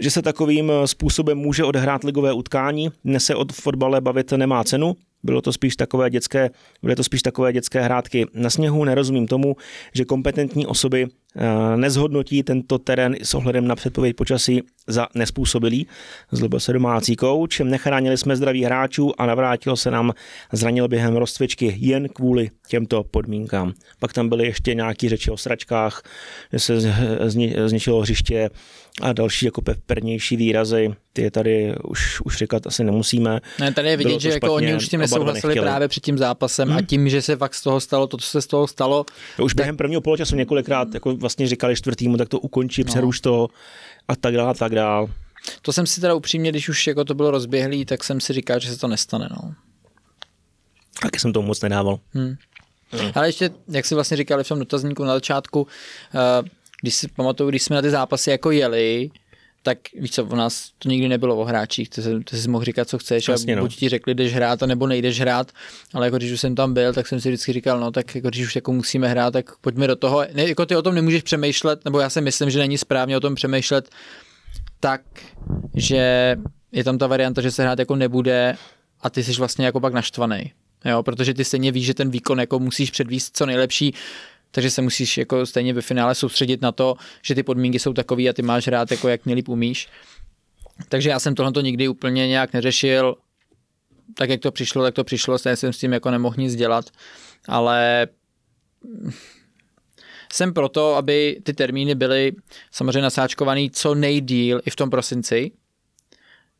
že 0.00 0.10
se 0.10 0.22
takovým 0.22 0.72
způsobem 0.84 1.38
může 1.38 1.64
odehrát 1.64 2.04
ligové 2.04 2.32
utkání. 2.32 2.88
Dnes 3.04 3.24
se 3.24 3.34
od 3.34 3.52
fotbale 3.52 4.00
bavit 4.00 4.32
nemá 4.32 4.64
cenu. 4.64 4.96
Bylo 5.22 5.40
to 5.40 5.52
spíš 5.52 5.76
takové 5.76 6.10
dětské, 6.10 6.50
byly 6.82 6.96
to 6.96 7.04
spíš 7.04 7.22
takové 7.22 7.52
dětské 7.52 7.80
hrátky 7.80 8.26
na 8.34 8.50
sněhu. 8.50 8.84
Nerozumím 8.84 9.26
tomu, 9.26 9.56
že 9.94 10.04
kompetentní 10.04 10.66
osoby 10.66 11.06
eh, 11.06 11.23
nezhodnotí 11.76 12.42
tento 12.42 12.78
terén 12.78 13.16
s 13.22 13.34
ohledem 13.34 13.66
na 13.66 13.76
předpověď 13.76 14.16
počasí 14.16 14.62
za 14.86 15.06
nespůsobilý. 15.14 15.86
Zlobil 16.32 16.60
se 16.60 16.72
domácí 16.72 17.16
kouč, 17.16 17.60
nechránili 17.60 18.16
jsme 18.16 18.36
zdraví 18.36 18.64
hráčů 18.64 19.20
a 19.20 19.26
navrátil 19.26 19.76
se 19.76 19.90
nám 19.90 20.12
zranil 20.52 20.88
během 20.88 21.16
rozcvičky 21.16 21.76
jen 21.78 22.08
kvůli 22.08 22.50
těmto 22.68 23.04
podmínkám. 23.04 23.72
Pak 23.98 24.12
tam 24.12 24.28
byly 24.28 24.44
ještě 24.46 24.74
nějaké 24.74 25.08
řeči 25.08 25.30
o 25.30 25.36
sračkách, 25.36 26.02
že 26.52 26.58
se 26.58 26.74
zničilo 27.66 28.00
hřiště 28.00 28.50
a 29.00 29.12
další 29.12 29.46
jako 29.46 29.62
pernější 29.86 30.36
výrazy. 30.36 30.94
Ty 31.12 31.22
je 31.22 31.30
tady 31.30 31.74
už, 31.84 32.20
už 32.20 32.36
říkat 32.36 32.66
asi 32.66 32.84
nemusíme. 32.84 33.40
Ne, 33.60 33.72
tady 33.72 33.88
je 33.88 33.96
vidět, 33.96 34.08
Bylo 34.08 34.16
to 34.16 34.22
že 34.22 34.28
jako 34.28 34.46
špatně, 34.46 34.66
oni 34.68 34.76
už 34.76 34.86
s 34.86 34.88
tím 34.88 35.00
nesouhlasili 35.00 35.54
právě 35.54 35.88
před 35.88 36.04
tím 36.04 36.18
zápasem 36.18 36.68
hmm. 36.68 36.76
a 36.78 36.82
tím, 36.82 37.08
že 37.08 37.22
se 37.22 37.36
fakt 37.36 37.54
z 37.54 37.62
toho 37.62 37.80
stalo 37.80 38.06
to, 38.06 38.16
co 38.16 38.26
se 38.26 38.42
z 38.42 38.46
toho 38.46 38.66
stalo, 38.66 39.04
Už 39.42 39.54
během 39.54 39.76
prvního 39.76 40.00
poločasu 40.00 40.36
několikrát 40.36 40.94
jako 40.94 41.16
vlastně 41.16 41.48
říkali 41.48 41.76
čtvrtýmu, 41.76 42.16
tak 42.16 42.28
to 42.28 42.40
ukončí, 42.40 42.82
No. 42.82 42.86
přeruš 42.86 43.20
to 43.20 43.48
a 44.08 44.16
tak 44.16 44.34
dále, 44.34 44.50
a 44.50 44.54
tak 44.54 44.74
dále. 44.74 45.06
to 45.62 45.72
jsem 45.72 45.86
si 45.86 46.00
teda 46.00 46.14
upřímně, 46.14 46.50
když 46.50 46.68
už 46.68 46.86
jako 46.86 47.04
to 47.04 47.14
bylo 47.14 47.30
rozběhlý, 47.30 47.84
tak 47.84 48.04
jsem 48.04 48.20
si 48.20 48.32
říkal, 48.32 48.60
že 48.60 48.70
se 48.70 48.78
to 48.78 48.88
nestane. 48.88 49.28
No. 49.30 49.54
Taky 51.02 51.18
jsem 51.18 51.32
tomu 51.32 51.46
moc 51.46 51.60
nedával. 51.60 51.98
Hmm. 52.12 52.34
Ale 53.14 53.28
ještě, 53.28 53.50
jak 53.68 53.84
si 53.84 53.94
vlastně 53.94 54.16
říkali 54.16 54.44
v 54.44 54.48
tom 54.48 54.58
dotazníku 54.58 55.04
na 55.04 55.14
začátku, 55.14 55.66
eh, 56.14 56.48
když 56.84 56.94
si 56.94 57.08
pamatuju, 57.08 57.50
když 57.50 57.62
jsme 57.62 57.76
na 57.76 57.82
ty 57.82 57.90
zápasy 57.90 58.30
jako 58.30 58.50
jeli, 58.50 59.10
tak 59.62 59.78
víš 59.94 60.10
co, 60.10 60.24
u 60.24 60.34
nás 60.34 60.70
to 60.78 60.88
nikdy 60.88 61.08
nebylo 61.08 61.36
o 61.36 61.44
hráčích, 61.44 61.90
ty, 61.90 62.02
jsi- 62.02 62.24
ty 62.24 62.36
jsi 62.36 62.48
mohl 62.48 62.64
říkat, 62.64 62.88
co 62.88 62.98
chceš 62.98 63.28
Jasně, 63.28 63.52
a 63.52 63.56
no. 63.56 63.62
buď 63.62 63.76
ti 63.76 63.88
řekli, 63.88 64.14
jdeš 64.14 64.34
hrát, 64.34 64.62
a 64.62 64.66
nebo 64.66 64.86
nejdeš 64.86 65.20
hrát, 65.20 65.52
ale 65.94 66.06
jako 66.06 66.16
když 66.16 66.32
už 66.32 66.40
jsem 66.40 66.54
tam 66.54 66.74
byl, 66.74 66.92
tak 66.92 67.06
jsem 67.06 67.20
si 67.20 67.28
vždycky 67.28 67.52
říkal, 67.52 67.80
no 67.80 67.90
tak 67.90 68.14
jako 68.14 68.28
když 68.28 68.46
už 68.46 68.54
jako 68.56 68.72
musíme 68.72 69.08
hrát, 69.08 69.30
tak 69.30 69.56
pojďme 69.60 69.86
do 69.86 69.96
toho. 69.96 70.26
Ne, 70.32 70.48
jako 70.48 70.66
ty 70.66 70.76
o 70.76 70.82
tom 70.82 70.94
nemůžeš 70.94 71.22
přemýšlet, 71.22 71.84
nebo 71.84 72.00
já 72.00 72.10
si 72.10 72.20
myslím, 72.20 72.50
že 72.50 72.58
není 72.58 72.78
správně 72.78 73.16
o 73.16 73.20
tom 73.20 73.34
přemýšlet 73.34 73.88
tak, 74.80 75.00
že 75.74 76.36
je 76.72 76.84
tam 76.84 76.98
ta 76.98 77.06
varianta, 77.06 77.42
že 77.42 77.50
se 77.50 77.62
hrát 77.62 77.78
jako 77.78 77.96
nebude 77.96 78.56
a 79.00 79.10
ty 79.10 79.24
jsi 79.24 79.32
vlastně 79.32 79.66
jako 79.66 79.80
pak 79.80 79.92
naštvaný. 79.92 80.52
Jo, 80.84 81.02
protože 81.02 81.34
ty 81.34 81.44
stejně 81.44 81.72
víš, 81.72 81.86
že 81.86 81.94
ten 81.94 82.10
výkon 82.10 82.40
jako 82.40 82.58
musíš 82.58 82.90
předvíst 82.90 83.36
co 83.36 83.46
nejlepší, 83.46 83.94
takže 84.54 84.70
se 84.70 84.82
musíš 84.82 85.18
jako 85.18 85.46
stejně 85.46 85.72
ve 85.74 85.82
finále 85.82 86.14
soustředit 86.14 86.62
na 86.62 86.72
to, 86.72 86.94
že 87.22 87.34
ty 87.34 87.42
podmínky 87.42 87.78
jsou 87.78 87.92
takové 87.92 88.28
a 88.28 88.32
ty 88.32 88.42
máš 88.42 88.66
hrát 88.66 88.90
jako 88.90 89.08
jak 89.08 89.26
nejlíp 89.26 89.48
umíš. 89.48 89.88
Takže 90.88 91.10
já 91.10 91.18
jsem 91.18 91.34
tohle 91.34 91.52
to 91.52 91.60
nikdy 91.60 91.88
úplně 91.88 92.28
nějak 92.28 92.52
neřešil, 92.52 93.16
tak 94.14 94.30
jak 94.30 94.40
to 94.40 94.52
přišlo, 94.52 94.82
tak 94.82 94.94
to 94.94 95.04
přišlo, 95.04 95.38
stejně 95.38 95.56
jsem 95.56 95.72
s 95.72 95.78
tím 95.78 95.92
jako 95.92 96.10
nemohl 96.10 96.36
nic 96.38 96.54
dělat, 96.54 96.84
ale 97.48 98.08
jsem 100.32 100.54
proto, 100.54 100.94
aby 100.94 101.40
ty 101.42 101.52
termíny 101.52 101.94
byly 101.94 102.32
samozřejmě 102.70 103.02
nasáčkovaný 103.02 103.70
co 103.70 103.94
nejdíl 103.94 104.60
i 104.66 104.70
v 104.70 104.76
tom 104.76 104.90
prosinci. 104.90 105.50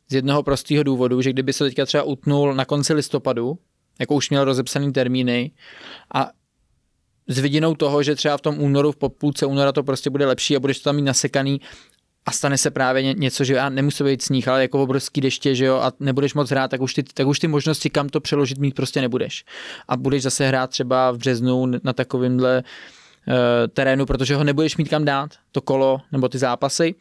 Z 0.09 0.13
jednoho 0.13 0.43
prostého 0.43 0.83
důvodu, 0.83 1.21
že 1.21 1.33
kdyby 1.33 1.53
se 1.53 1.63
teďka 1.63 1.85
třeba 1.85 2.03
utnul 2.03 2.53
na 2.53 2.65
konci 2.65 2.93
listopadu, 2.93 3.59
jako 3.99 4.15
už 4.15 4.29
měl 4.29 4.45
rozepsaný 4.45 4.93
termíny 4.93 5.51
a 6.13 6.31
s 7.27 7.39
vidinou 7.39 7.75
toho, 7.75 8.03
že 8.03 8.15
třeba 8.15 8.37
v 8.37 8.41
tom 8.41 8.59
únoru, 8.59 8.91
v 8.91 8.97
půlce 9.09 9.45
února 9.45 9.71
to 9.71 9.83
prostě 9.83 10.09
bude 10.09 10.25
lepší 10.25 10.55
a 10.55 10.59
budeš 10.59 10.79
to 10.79 10.83
tam 10.83 10.95
mít 10.95 11.01
nasekaný 11.01 11.61
a 12.25 12.31
stane 12.31 12.57
se 12.57 12.71
právě 12.71 13.03
ně- 13.03 13.13
něco, 13.17 13.43
že 13.43 13.53
já 13.53 13.69
nemusí 13.69 14.03
být 14.03 14.21
sníh, 14.21 14.47
ale 14.47 14.61
jako 14.61 14.83
obrovský 14.83 15.21
deště, 15.21 15.55
že 15.55 15.65
jo, 15.65 15.75
a 15.75 15.91
nebudeš 15.99 16.33
moc 16.33 16.49
hrát, 16.49 16.71
tak 16.71 16.81
už, 16.81 16.93
ty, 16.93 17.03
tak 17.03 17.27
už 17.27 17.39
ty 17.39 17.47
možnosti, 17.47 17.89
kam 17.89 18.09
to 18.09 18.21
přeložit, 18.21 18.57
mít 18.57 18.75
prostě 18.75 19.01
nebudeš. 19.01 19.45
A 19.87 19.97
budeš 19.97 20.23
zase 20.23 20.47
hrát 20.47 20.69
třeba 20.69 21.11
v 21.11 21.17
březnu 21.17 21.65
na 21.83 21.93
takovýmhle 21.93 22.63
eh, 23.27 23.67
terénu, 23.67 24.05
protože 24.05 24.35
ho 24.35 24.43
nebudeš 24.43 24.77
mít 24.77 24.89
kam 24.89 25.05
dát, 25.05 25.31
to 25.51 25.61
kolo 25.61 26.01
nebo 26.11 26.29
ty 26.29 26.37
zápasy. 26.37 26.95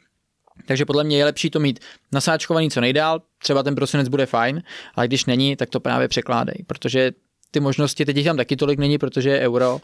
Takže 0.66 0.84
podle 0.84 1.04
mě 1.04 1.18
je 1.18 1.24
lepší 1.24 1.50
to 1.50 1.60
mít 1.60 1.80
nasáčkovaný 2.12 2.70
co 2.70 2.80
nejdál, 2.80 3.22
třeba 3.38 3.62
ten 3.62 3.74
prosinec 3.74 4.08
bude 4.08 4.26
fajn, 4.26 4.62
ale 4.94 5.08
když 5.08 5.24
není, 5.24 5.56
tak 5.56 5.70
to 5.70 5.80
právě 5.80 6.08
překládej, 6.08 6.64
protože 6.66 7.12
ty 7.54 7.60
možnosti, 7.60 8.04
teď 8.04 8.16
jich 8.16 8.26
tam 8.26 8.36
taky 8.36 8.56
tolik 8.56 8.78
není, 8.78 8.98
protože 8.98 9.30
je 9.30 9.40
euro, 9.40 9.80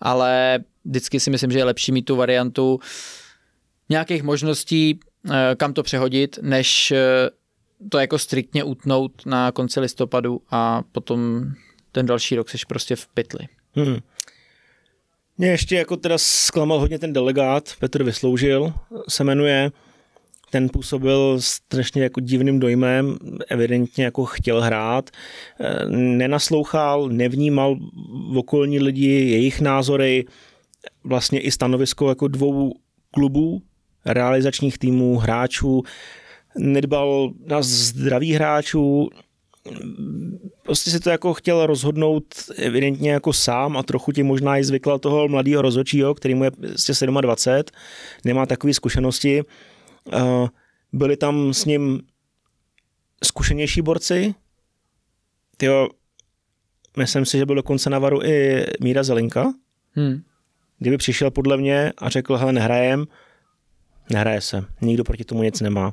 ale 0.00 0.58
vždycky 0.84 1.20
si 1.20 1.30
myslím, 1.30 1.50
že 1.50 1.58
je 1.58 1.64
lepší 1.64 1.92
mít 1.92 2.02
tu 2.02 2.16
variantu 2.16 2.80
nějakých 3.88 4.22
možností, 4.22 5.00
eh, 5.30 5.54
kam 5.56 5.72
to 5.72 5.82
přehodit, 5.82 6.38
než 6.42 6.90
eh, 6.90 7.30
to 7.88 7.98
jako 7.98 8.18
striktně 8.18 8.64
utnout 8.64 9.12
na 9.26 9.52
konci 9.52 9.80
listopadu 9.80 10.40
a 10.50 10.82
potom 10.92 11.44
ten 11.92 12.06
další 12.06 12.36
rok 12.36 12.48
seš 12.48 12.64
prostě 12.64 12.96
v 12.96 13.06
pytli. 13.06 13.46
Hmm. 13.74 13.98
Mě 15.38 15.48
ještě 15.48 15.76
jako 15.76 15.96
teda 15.96 16.18
zklamal 16.18 16.80
hodně 16.80 16.98
ten 16.98 17.12
delegát, 17.12 17.72
Petr 17.80 18.02
Vysloužil 18.02 18.72
se 19.08 19.24
jmenuje, 19.24 19.70
ten 20.50 20.68
působil 20.68 21.36
strašně 21.40 22.02
jako 22.02 22.20
divným 22.20 22.58
dojmem, 22.58 23.16
evidentně 23.48 24.04
jako 24.04 24.24
chtěl 24.24 24.60
hrát, 24.60 25.10
eh, 25.60 25.88
nenaslouchal, 25.90 27.08
nevnímal 27.08 27.76
okolní 28.36 28.80
lidi, 28.80 29.06
jejich 29.06 29.60
názory, 29.60 30.24
vlastně 31.04 31.40
i 31.40 31.50
stanovisko 31.50 32.08
jako 32.08 32.28
dvou 32.28 32.72
klubů, 33.10 33.62
realizačních 34.04 34.78
týmů, 34.78 35.18
hráčů, 35.18 35.82
nedbal 36.58 37.32
na 37.46 37.62
zdraví 37.62 38.32
hráčů, 38.32 39.08
prostě 40.62 40.90
si 40.90 41.00
to 41.00 41.10
jako 41.10 41.34
chtěl 41.34 41.66
rozhodnout 41.66 42.24
evidentně 42.56 43.10
jako 43.10 43.32
sám 43.32 43.76
a 43.76 43.82
trochu 43.82 44.12
ti 44.12 44.22
možná 44.22 44.58
i 44.58 44.64
zvyklal 44.64 44.98
toho 44.98 45.28
mladého 45.28 45.62
rozhodčího, 45.62 46.14
který 46.14 46.34
mu 46.34 46.44
je 46.44 46.50
prostě 46.50 47.06
27, 47.06 47.78
nemá 48.24 48.46
takové 48.46 48.74
zkušenosti. 48.74 49.44
Byli 50.92 51.16
tam 51.16 51.54
s 51.54 51.64
ním 51.64 52.02
zkušenější 53.24 53.82
borci, 53.82 54.34
tyjo, 55.56 55.88
myslím 56.96 57.26
si, 57.26 57.38
že 57.38 57.46
byl 57.46 57.54
dokonce 57.54 57.90
na 57.90 57.98
varu 57.98 58.22
i 58.22 58.64
Míra 58.80 59.02
Zelinka, 59.02 59.52
Hmm. 59.98 60.22
kdyby 60.78 60.96
přišel 60.96 61.30
podle 61.30 61.56
mě 61.56 61.92
a 61.98 62.08
řekl, 62.08 62.36
hele, 62.36 62.52
nehrajem, 62.52 63.04
nehraje 64.10 64.40
se, 64.40 64.64
nikdo 64.80 65.04
proti 65.04 65.24
tomu 65.24 65.42
nic 65.42 65.60
nemá. 65.60 65.92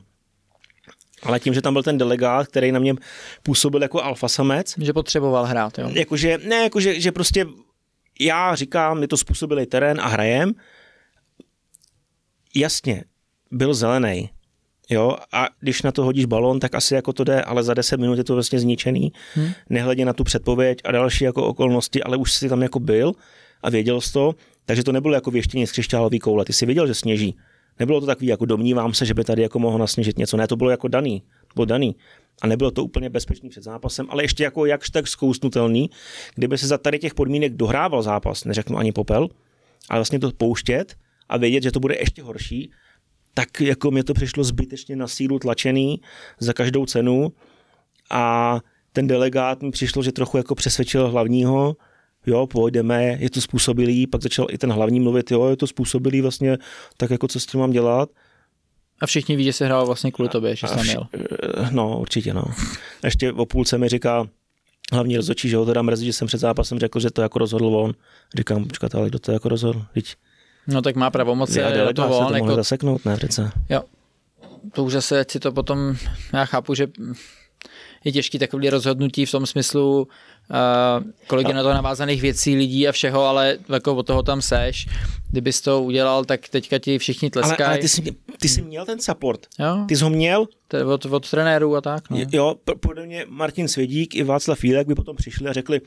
ale 1.24 1.40
tím, 1.40 1.54
že 1.54 1.62
tam 1.62 1.74
byl 1.74 1.84
ten 1.84 1.98
delegát, 1.98 2.48
který 2.48 2.72
na 2.72 2.80
mě 2.80 2.94
působil 3.44 3.82
jako 3.82 4.04
alfa 4.04 4.28
samec. 4.28 4.76
Že 4.82 4.94
potřeboval 4.94 5.46
hrát, 5.46 5.78
jo. 5.78 5.90
Jakože, 5.94 6.38
ne, 6.38 6.56
jakože 6.56 7.00
že 7.02 7.12
prostě 7.12 7.46
já 8.20 8.56
říkám, 8.56 9.00
my 9.00 9.08
to 9.08 9.18
způsobili 9.18 9.66
terén 9.66 10.02
a 10.02 10.08
hrajem. 10.08 10.54
Jasně, 12.56 13.04
byl 13.54 13.74
zelený, 13.74 14.30
Jo, 14.90 15.18
a 15.32 15.48
když 15.60 15.82
na 15.82 15.92
to 15.92 16.04
hodíš 16.04 16.26
balon, 16.26 16.60
tak 16.60 16.76
asi 16.76 16.94
jako 16.94 17.14
to 17.14 17.24
jde, 17.24 17.42
ale 17.42 17.64
za 17.64 17.74
10 17.74 18.00
minut 18.00 18.18
je 18.18 18.24
to 18.24 18.34
vlastně 18.34 18.60
zničený. 18.60 19.12
Hmm. 19.34 19.52
Nehledě 19.70 20.06
na 20.06 20.14
tu 20.14 20.24
předpověď 20.24 20.80
a 20.84 20.92
další 20.92 21.24
jako 21.24 21.48
okolnosti, 21.48 22.04
ale 22.04 22.18
už 22.18 22.34
si 22.34 22.50
tam 22.50 22.62
jako 22.62 22.80
byl 22.80 23.12
a 23.64 23.70
věděl 23.70 24.02
jsi 24.02 24.14
to, 24.14 24.36
takže 24.66 24.84
to 24.84 24.92
nebylo 24.92 25.14
jako 25.14 25.32
věštění 25.32 25.68
z 25.68 25.72
křišťálový 25.72 26.20
koule. 26.20 26.46
Ty 26.46 26.54
si 26.54 26.66
věděl, 26.66 26.88
že 26.88 26.94
sněží. 26.94 27.36
Nebylo 27.80 28.00
to 28.00 28.06
takový, 28.06 28.28
jako 28.28 28.46
domnívám 28.46 28.94
se, 28.94 29.06
že 29.06 29.14
by 29.14 29.24
tady 29.24 29.42
jako 29.42 29.60
mohlo 29.60 29.80
nasněžit 29.80 30.18
něco. 30.18 30.38
Ne, 30.38 30.48
to 30.48 30.56
bylo 30.56 30.70
jako 30.70 30.88
daný. 30.88 31.20
To 31.20 31.54
bylo 31.56 31.66
daný. 31.66 31.96
A 32.42 32.48
nebylo 32.48 32.72
to 32.72 32.84
úplně 32.84 33.10
bezpečný 33.10 33.50
před 33.50 33.64
zápasem, 33.64 34.08
ale 34.10 34.24
ještě 34.24 34.44
jako 34.44 34.66
jakž 34.66 34.90
tak 34.90 35.08
zkousnutelný, 35.08 35.90
kdyby 36.36 36.58
se 36.58 36.68
za 36.68 36.78
tady 36.78 37.00
těch 37.00 37.14
podmínek 37.14 37.54
dohrával 37.54 38.04
zápas, 38.04 38.46
neřeknu 38.46 38.78
ani 38.78 38.92
popel, 38.92 39.30
ale 39.90 40.00
vlastně 40.00 40.20
to 40.20 40.32
pouštět 40.32 40.96
a 41.30 41.38
vědět, 41.38 41.64
že 41.64 41.72
to 41.72 41.80
bude 41.80 41.96
ještě 41.96 42.22
horší, 42.22 42.72
tak 43.34 43.62
jako 43.62 43.92
mě 43.92 44.04
to 44.04 44.14
přišlo 44.14 44.44
zbytečně 44.44 44.96
na 44.96 45.08
sílu 45.08 45.40
tlačený 45.40 46.02
za 46.40 46.54
každou 46.54 46.86
cenu 46.86 47.34
a 48.12 48.60
ten 48.94 49.08
delegát 49.08 49.62
mi 49.62 49.72
přišlo, 49.72 50.04
že 50.04 50.12
trochu 50.12 50.38
jako 50.38 50.56
přesvědčil 50.56 51.12
hlavního, 51.12 51.76
jo, 52.26 52.48
půjdeme, 52.48 53.18
je 53.20 53.30
to 53.30 53.42
způsobilý, 53.42 54.08
pak 54.08 54.22
začal 54.22 54.48
i 54.50 54.58
ten 54.58 54.72
hlavní 54.72 55.00
mluvit, 55.00 55.32
jo, 55.32 55.50
je 55.50 55.58
to 55.58 55.68
způsobilý 55.68 56.22
vlastně, 56.22 56.58
tak 56.98 57.10
jako 57.10 57.28
co 57.28 57.40
s 57.40 57.46
tím 57.46 57.60
mám 57.60 57.72
dělat. 57.72 58.10
A 59.02 59.06
všichni 59.06 59.36
ví, 59.36 59.44
že 59.44 59.54
se 59.54 59.66
hrál 59.66 59.86
vlastně 59.86 60.12
kvůli 60.12 60.30
tobě, 60.30 60.56
že 60.56 60.68
jsi 60.68 60.80
měl. 60.84 61.08
No, 61.72 62.00
určitě, 62.00 62.34
no. 62.34 62.44
Ještě 63.04 63.32
o 63.32 63.46
půlce 63.46 63.78
mi 63.78 63.90
říká, 63.90 64.28
hlavní 64.92 65.18
rozhodčí, 65.18 65.50
že 65.50 65.58
ho 65.58 65.66
teda 65.66 65.82
mrzí, 65.82 66.06
že 66.06 66.14
jsem 66.14 66.28
před 66.28 66.38
zápasem 66.38 66.80
řekl, 66.80 67.00
že 67.00 67.12
to 67.12 67.22
jako 67.22 67.40
rozhodl 67.40 67.76
on. 67.76 67.94
Říkám, 68.38 68.66
počkat, 68.66 68.96
ale 68.96 69.10
kdo 69.10 69.20
to 69.20 69.32
jako 69.32 69.50
rozhodl? 69.50 69.86
Teď 69.94 70.16
No 70.68 70.82
tak 70.82 70.96
má 70.96 71.12
pravomoci. 71.12 71.60
Já 71.60 71.94
to 71.94 72.08
on, 72.08 72.28
to 72.28 72.34
jako... 72.34 72.56
zaseknout, 72.56 73.06
ne 73.06 73.18
přece. 73.18 73.52
Jo. 73.70 73.82
To 74.74 74.84
už 74.84 74.94
zase 74.94 75.26
si 75.30 75.40
to 75.40 75.52
potom, 75.52 75.96
já 76.34 76.46
chápu, 76.46 76.74
že 76.74 76.88
je 78.04 78.12
těžký 78.12 78.40
takový 78.40 78.70
rozhodnutí 78.70 79.26
v 79.26 79.32
tom 79.32 79.46
smyslu, 79.46 80.02
uh, 80.02 81.12
kolik 81.28 81.48
je 81.48 81.54
na 81.54 81.64
to 81.64 81.74
navázaných 81.74 82.22
věcí, 82.22 82.56
lidí 82.56 82.88
a 82.88 82.92
všeho, 82.92 83.26
ale 83.26 83.58
jako 83.70 83.96
od 83.96 84.08
toho 84.08 84.24
tam 84.24 84.42
seš. 84.42 84.88
Kdybys 85.32 85.62
to 85.62 85.84
udělal, 85.84 86.26
tak 86.26 86.50
teďka 86.50 86.80
ti 86.80 86.98
všichni 86.98 87.30
tleskají. 87.30 87.58
Ale, 87.58 87.68
ale 87.68 87.78
ty, 87.78 87.90
jsi, 87.90 88.02
ty 88.40 88.50
jsi 88.50 88.62
měl 88.62 88.86
ten 88.86 89.00
support. 89.00 89.48
Jo. 89.60 89.86
Ty 89.88 89.96
jsi 89.96 90.04
ho 90.04 90.10
měl? 90.10 90.46
Je 90.74 90.86
od, 90.86 91.06
od 91.06 91.30
trenérů 91.30 91.76
a 91.76 91.82
tak. 91.82 92.10
No. 92.10 92.18
Jo, 92.32 92.56
podle 92.80 93.06
mě 93.06 93.26
Martin 93.30 93.68
Svědík 93.68 94.16
i 94.16 94.24
Václav 94.24 94.60
Fílek 94.60 94.88
by 94.88 94.96
potom 94.96 95.16
přišli 95.16 95.50
a 95.50 95.54
řekli, 95.54 95.82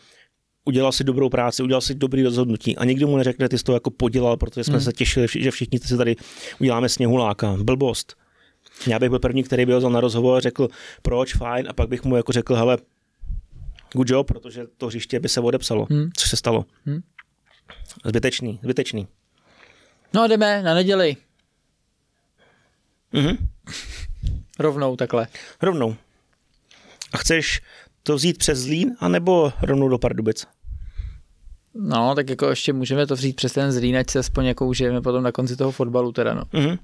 udělal 0.66 0.92
si 0.92 1.04
dobrou 1.04 1.28
práci, 1.28 1.62
udělal 1.62 1.80
si 1.80 1.94
dobrý 1.94 2.22
rozhodnutí 2.22 2.76
a 2.76 2.84
nikdo 2.84 3.06
mu 3.06 3.16
neřekne, 3.16 3.48
ty 3.48 3.58
jsi 3.58 3.64
to 3.64 3.72
jako 3.72 3.90
podělal, 3.90 4.36
protože 4.36 4.64
jsme 4.64 4.74
hmm. 4.74 4.84
se 4.84 4.92
těšili, 4.92 5.26
že 5.34 5.50
všichni 5.50 5.78
si 5.78 5.96
tady 5.96 6.16
uděláme 6.60 6.88
sněhuláka. 6.88 7.56
Blbost. 7.62 8.14
Já 8.86 8.98
bych 8.98 9.10
byl 9.10 9.18
první, 9.18 9.42
který 9.42 9.66
by 9.66 9.72
ho 9.72 9.78
vzal 9.78 9.90
na 9.90 10.00
rozhovor 10.00 10.36
a 10.36 10.40
řekl, 10.40 10.68
proč, 11.02 11.34
fajn, 11.34 11.66
a 11.68 11.72
pak 11.72 11.88
bych 11.88 12.04
mu 12.04 12.16
jako 12.16 12.32
řekl, 12.32 12.54
hele, 12.54 12.78
good 13.92 14.10
job, 14.10 14.26
protože 14.26 14.66
to 14.76 14.86
hřiště 14.86 15.20
by 15.20 15.28
se 15.28 15.40
odepsalo, 15.40 15.86
hmm. 15.90 16.10
co 16.16 16.28
se 16.28 16.36
stalo. 16.36 16.64
Hmm. 16.84 17.00
Zbytečný, 18.04 18.60
zbytečný. 18.62 19.08
No 20.14 20.22
a 20.22 20.26
jdeme 20.26 20.62
na 20.62 20.74
neděli. 20.74 21.16
Mhm. 23.12 23.36
Rovnou 24.58 24.96
takhle. 24.96 25.26
Rovnou. 25.62 25.96
A 27.12 27.18
chceš 27.18 27.60
to 28.02 28.14
vzít 28.14 28.38
přes 28.38 28.58
Zlín, 28.58 28.96
anebo 29.00 29.52
rovnou 29.62 29.88
do 29.88 29.98
Pardubic? 29.98 30.46
No, 31.78 32.14
tak 32.14 32.30
jako 32.30 32.48
ještě 32.48 32.72
můžeme 32.72 33.06
to 33.06 33.14
vzít 33.14 33.36
přes 33.36 33.52
ten 33.52 33.72
Zlín, 33.72 33.96
ať 33.96 34.10
se 34.10 34.18
aspoň 34.18 34.46
jako 34.46 34.66
užijeme 34.66 35.00
potom 35.00 35.22
na 35.22 35.32
konci 35.32 35.56
toho 35.56 35.72
fotbalu 35.72 36.12
teda, 36.12 36.34
no. 36.34 36.42
Mm-hmm. 36.42 36.78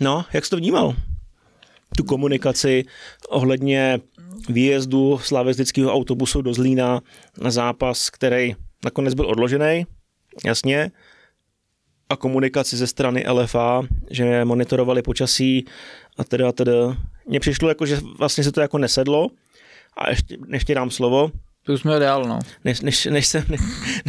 No, 0.00 0.24
jak 0.32 0.44
jsi 0.44 0.50
to 0.50 0.56
vnímal? 0.56 0.94
Tu 1.96 2.04
komunikaci 2.04 2.84
ohledně 3.28 4.00
výjezdu 4.48 5.18
slavistického 5.18 5.92
autobusu 5.92 6.42
do 6.42 6.54
Zlína 6.54 7.00
na 7.40 7.50
zápas, 7.50 8.10
který 8.10 8.54
nakonec 8.84 9.14
byl 9.14 9.26
odložený, 9.26 9.86
jasně, 10.44 10.90
a 12.08 12.16
komunikaci 12.16 12.76
ze 12.76 12.86
strany 12.86 13.24
LFA, 13.28 13.82
že 14.10 14.44
monitorovali 14.44 15.02
počasí 15.02 15.64
a 16.18 16.24
teda 16.24 16.52
teda. 16.52 16.96
Mně 17.26 17.40
přišlo 17.40 17.68
jako, 17.68 17.86
že 17.86 17.98
vlastně 18.18 18.44
se 18.44 18.52
to 18.52 18.60
jako 18.60 18.78
nesedlo 18.78 19.28
a 19.96 20.10
ještě, 20.10 20.36
ti 20.66 20.74
dám 20.74 20.90
slovo. 20.90 21.30
To 21.62 21.72
už 21.72 21.80
jsme 21.80 21.98
dál, 21.98 22.24
no. 22.24 22.38
Než, 22.64 22.80
než, 22.80 23.04
než, 23.04 23.26
se, 23.26 23.44
než, 23.48 23.60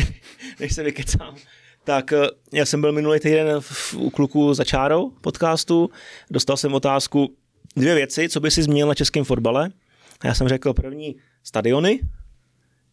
než 0.59 0.73
se 0.73 0.83
vykecám, 0.83 1.35
tak 1.83 2.13
eh, 2.13 2.27
já 2.53 2.65
jsem 2.65 2.81
byl 2.81 2.91
minulý 2.91 3.19
týden 3.19 3.47
v, 3.59 3.93
u 3.93 4.09
kluku 4.09 4.53
za 4.53 4.63
čárou 4.63 5.09
podcastu, 5.09 5.89
dostal 6.31 6.57
jsem 6.57 6.73
otázku 6.73 7.35
dvě 7.75 7.95
věci, 7.95 8.29
co 8.29 8.39
by 8.39 8.51
si 8.51 8.63
změnil 8.63 8.87
na 8.87 8.95
českém 8.95 9.23
fotbale. 9.23 9.69
A 10.21 10.27
já 10.27 10.33
jsem 10.33 10.47
řekl 10.47 10.73
první 10.73 11.15
stadiony, 11.43 11.99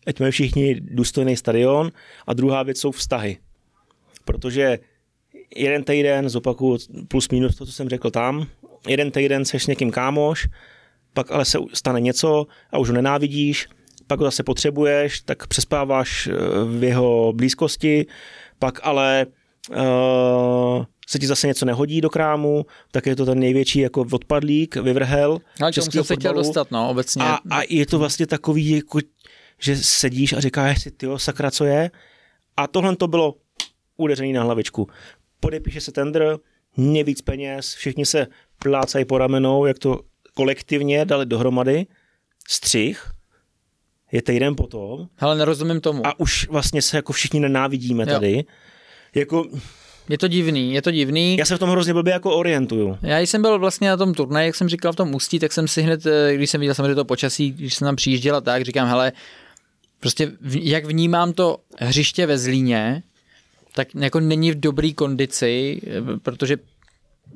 ať 0.06 0.20
mají 0.20 0.32
všichni 0.32 0.80
důstojný 0.80 1.36
stadion 1.36 1.92
a 2.26 2.34
druhá 2.34 2.62
věc 2.62 2.78
jsou 2.80 2.90
vztahy. 2.90 3.38
Protože 4.24 4.78
jeden 5.56 5.84
týden, 5.84 6.28
zopakuju 6.28 6.78
plus 7.08 7.28
minus 7.28 7.56
to, 7.56 7.66
co 7.66 7.72
jsem 7.72 7.88
řekl 7.88 8.10
tam, 8.10 8.46
jeden 8.88 9.10
týden 9.10 9.44
seš 9.44 9.64
s 9.64 9.66
někým 9.66 9.90
kámoš, 9.90 10.48
pak 11.14 11.30
ale 11.30 11.44
se 11.44 11.58
stane 11.74 12.00
něco 12.00 12.46
a 12.70 12.78
už 12.78 12.88
ho 12.88 12.94
nenávidíš, 12.94 13.68
pak 14.10 14.20
ho 14.20 14.24
zase 14.24 14.42
potřebuješ, 14.42 15.20
tak 15.20 15.46
přespáváš 15.46 16.26
eh, 16.26 16.34
v 16.78 16.84
jeho 16.84 17.32
blízkosti, 17.32 18.06
pak 18.58 18.80
ale 18.82 19.26
uh, 19.70 20.84
se 21.08 21.18
ti 21.18 21.26
zase 21.26 21.46
něco 21.46 21.64
nehodí 21.64 22.00
do 22.00 22.10
krámu, 22.10 22.66
tak 22.90 23.06
je 23.06 23.16
to 23.16 23.26
ten 23.26 23.38
největší 23.38 23.80
jako 23.80 24.06
odpadlík, 24.12 24.76
vyvrhel. 24.76 25.38
Ale 25.60 25.72
čemu 25.72 25.90
jsem 25.90 26.04
se 26.04 26.16
chtěl 26.16 26.34
dostat, 26.34 26.70
no, 26.70 26.90
obecně. 26.90 27.22
A, 27.24 27.38
a 27.50 27.60
je 27.68 27.86
to 27.86 27.98
vlastně 27.98 28.26
takový, 28.26 28.70
jako, 28.70 28.98
že 29.58 29.76
sedíš 29.76 30.32
a 30.32 30.40
říkáš 30.40 30.82
si, 30.82 30.90
tyjo, 30.90 31.18
sakra, 31.18 31.50
co 31.50 31.64
je? 31.64 31.90
A 32.56 32.66
tohle 32.66 32.96
to 32.96 33.08
bylo 33.08 33.34
udeření 33.96 34.32
na 34.32 34.42
hlavičku. 34.42 34.88
Podepíše 35.40 35.80
se 35.80 35.92
tender, 35.92 36.38
víc 37.04 37.22
peněz, 37.22 37.74
všichni 37.74 38.06
se 38.06 38.26
plácají 38.58 39.04
po 39.04 39.18
ramenou, 39.18 39.66
jak 39.66 39.78
to 39.78 40.00
kolektivně 40.34 41.04
dali 41.04 41.26
dohromady, 41.26 41.86
střih, 42.48 43.19
je 44.12 44.22
týden 44.22 44.56
potom. 44.56 45.08
Ale 45.18 45.36
nerozumím 45.36 45.80
tomu. 45.80 46.06
A 46.06 46.20
už 46.20 46.48
vlastně 46.48 46.82
se 46.82 46.96
jako 46.96 47.12
všichni 47.12 47.40
nenávidíme 47.40 48.02
jo. 48.02 48.06
tady. 48.06 48.44
Jako, 49.14 49.46
je 50.08 50.18
to 50.18 50.28
divný, 50.28 50.74
je 50.74 50.82
to 50.82 50.90
divný. 50.90 51.36
Já 51.36 51.44
se 51.44 51.56
v 51.56 51.58
tom 51.58 51.70
hrozně 51.70 51.92
blbě 51.92 52.12
jako 52.12 52.36
orientuju. 52.36 52.98
Já 53.02 53.18
jsem 53.18 53.42
byl 53.42 53.58
vlastně 53.58 53.88
na 53.88 53.96
tom 53.96 54.14
turnaji, 54.14 54.46
jak 54.46 54.54
jsem 54.54 54.68
říkal 54.68 54.92
v 54.92 54.96
tom 54.96 55.14
ústí, 55.14 55.38
tak 55.38 55.52
jsem 55.52 55.68
si 55.68 55.82
hned, 55.82 56.06
eh, 56.06 56.34
když 56.34 56.50
jsem 56.50 56.60
viděl 56.60 56.74
samozřejmě 56.74 56.94
to 56.94 57.04
počasí, 57.04 57.50
když 57.50 57.74
jsem 57.74 57.86
tam 57.86 57.96
přijížděla 57.96 58.40
tak, 58.40 58.62
říkám, 58.62 58.88
hele, 58.88 59.12
prostě 60.00 60.32
jak 60.60 60.84
vnímám 60.84 61.32
to 61.32 61.58
hřiště 61.78 62.26
ve 62.26 62.38
Zlíně, 62.38 63.02
tak 63.74 63.88
jako 63.94 64.20
není 64.20 64.50
v 64.50 64.60
dobré 64.60 64.92
kondici, 64.92 65.80
eh, 65.86 66.18
protože 66.22 66.56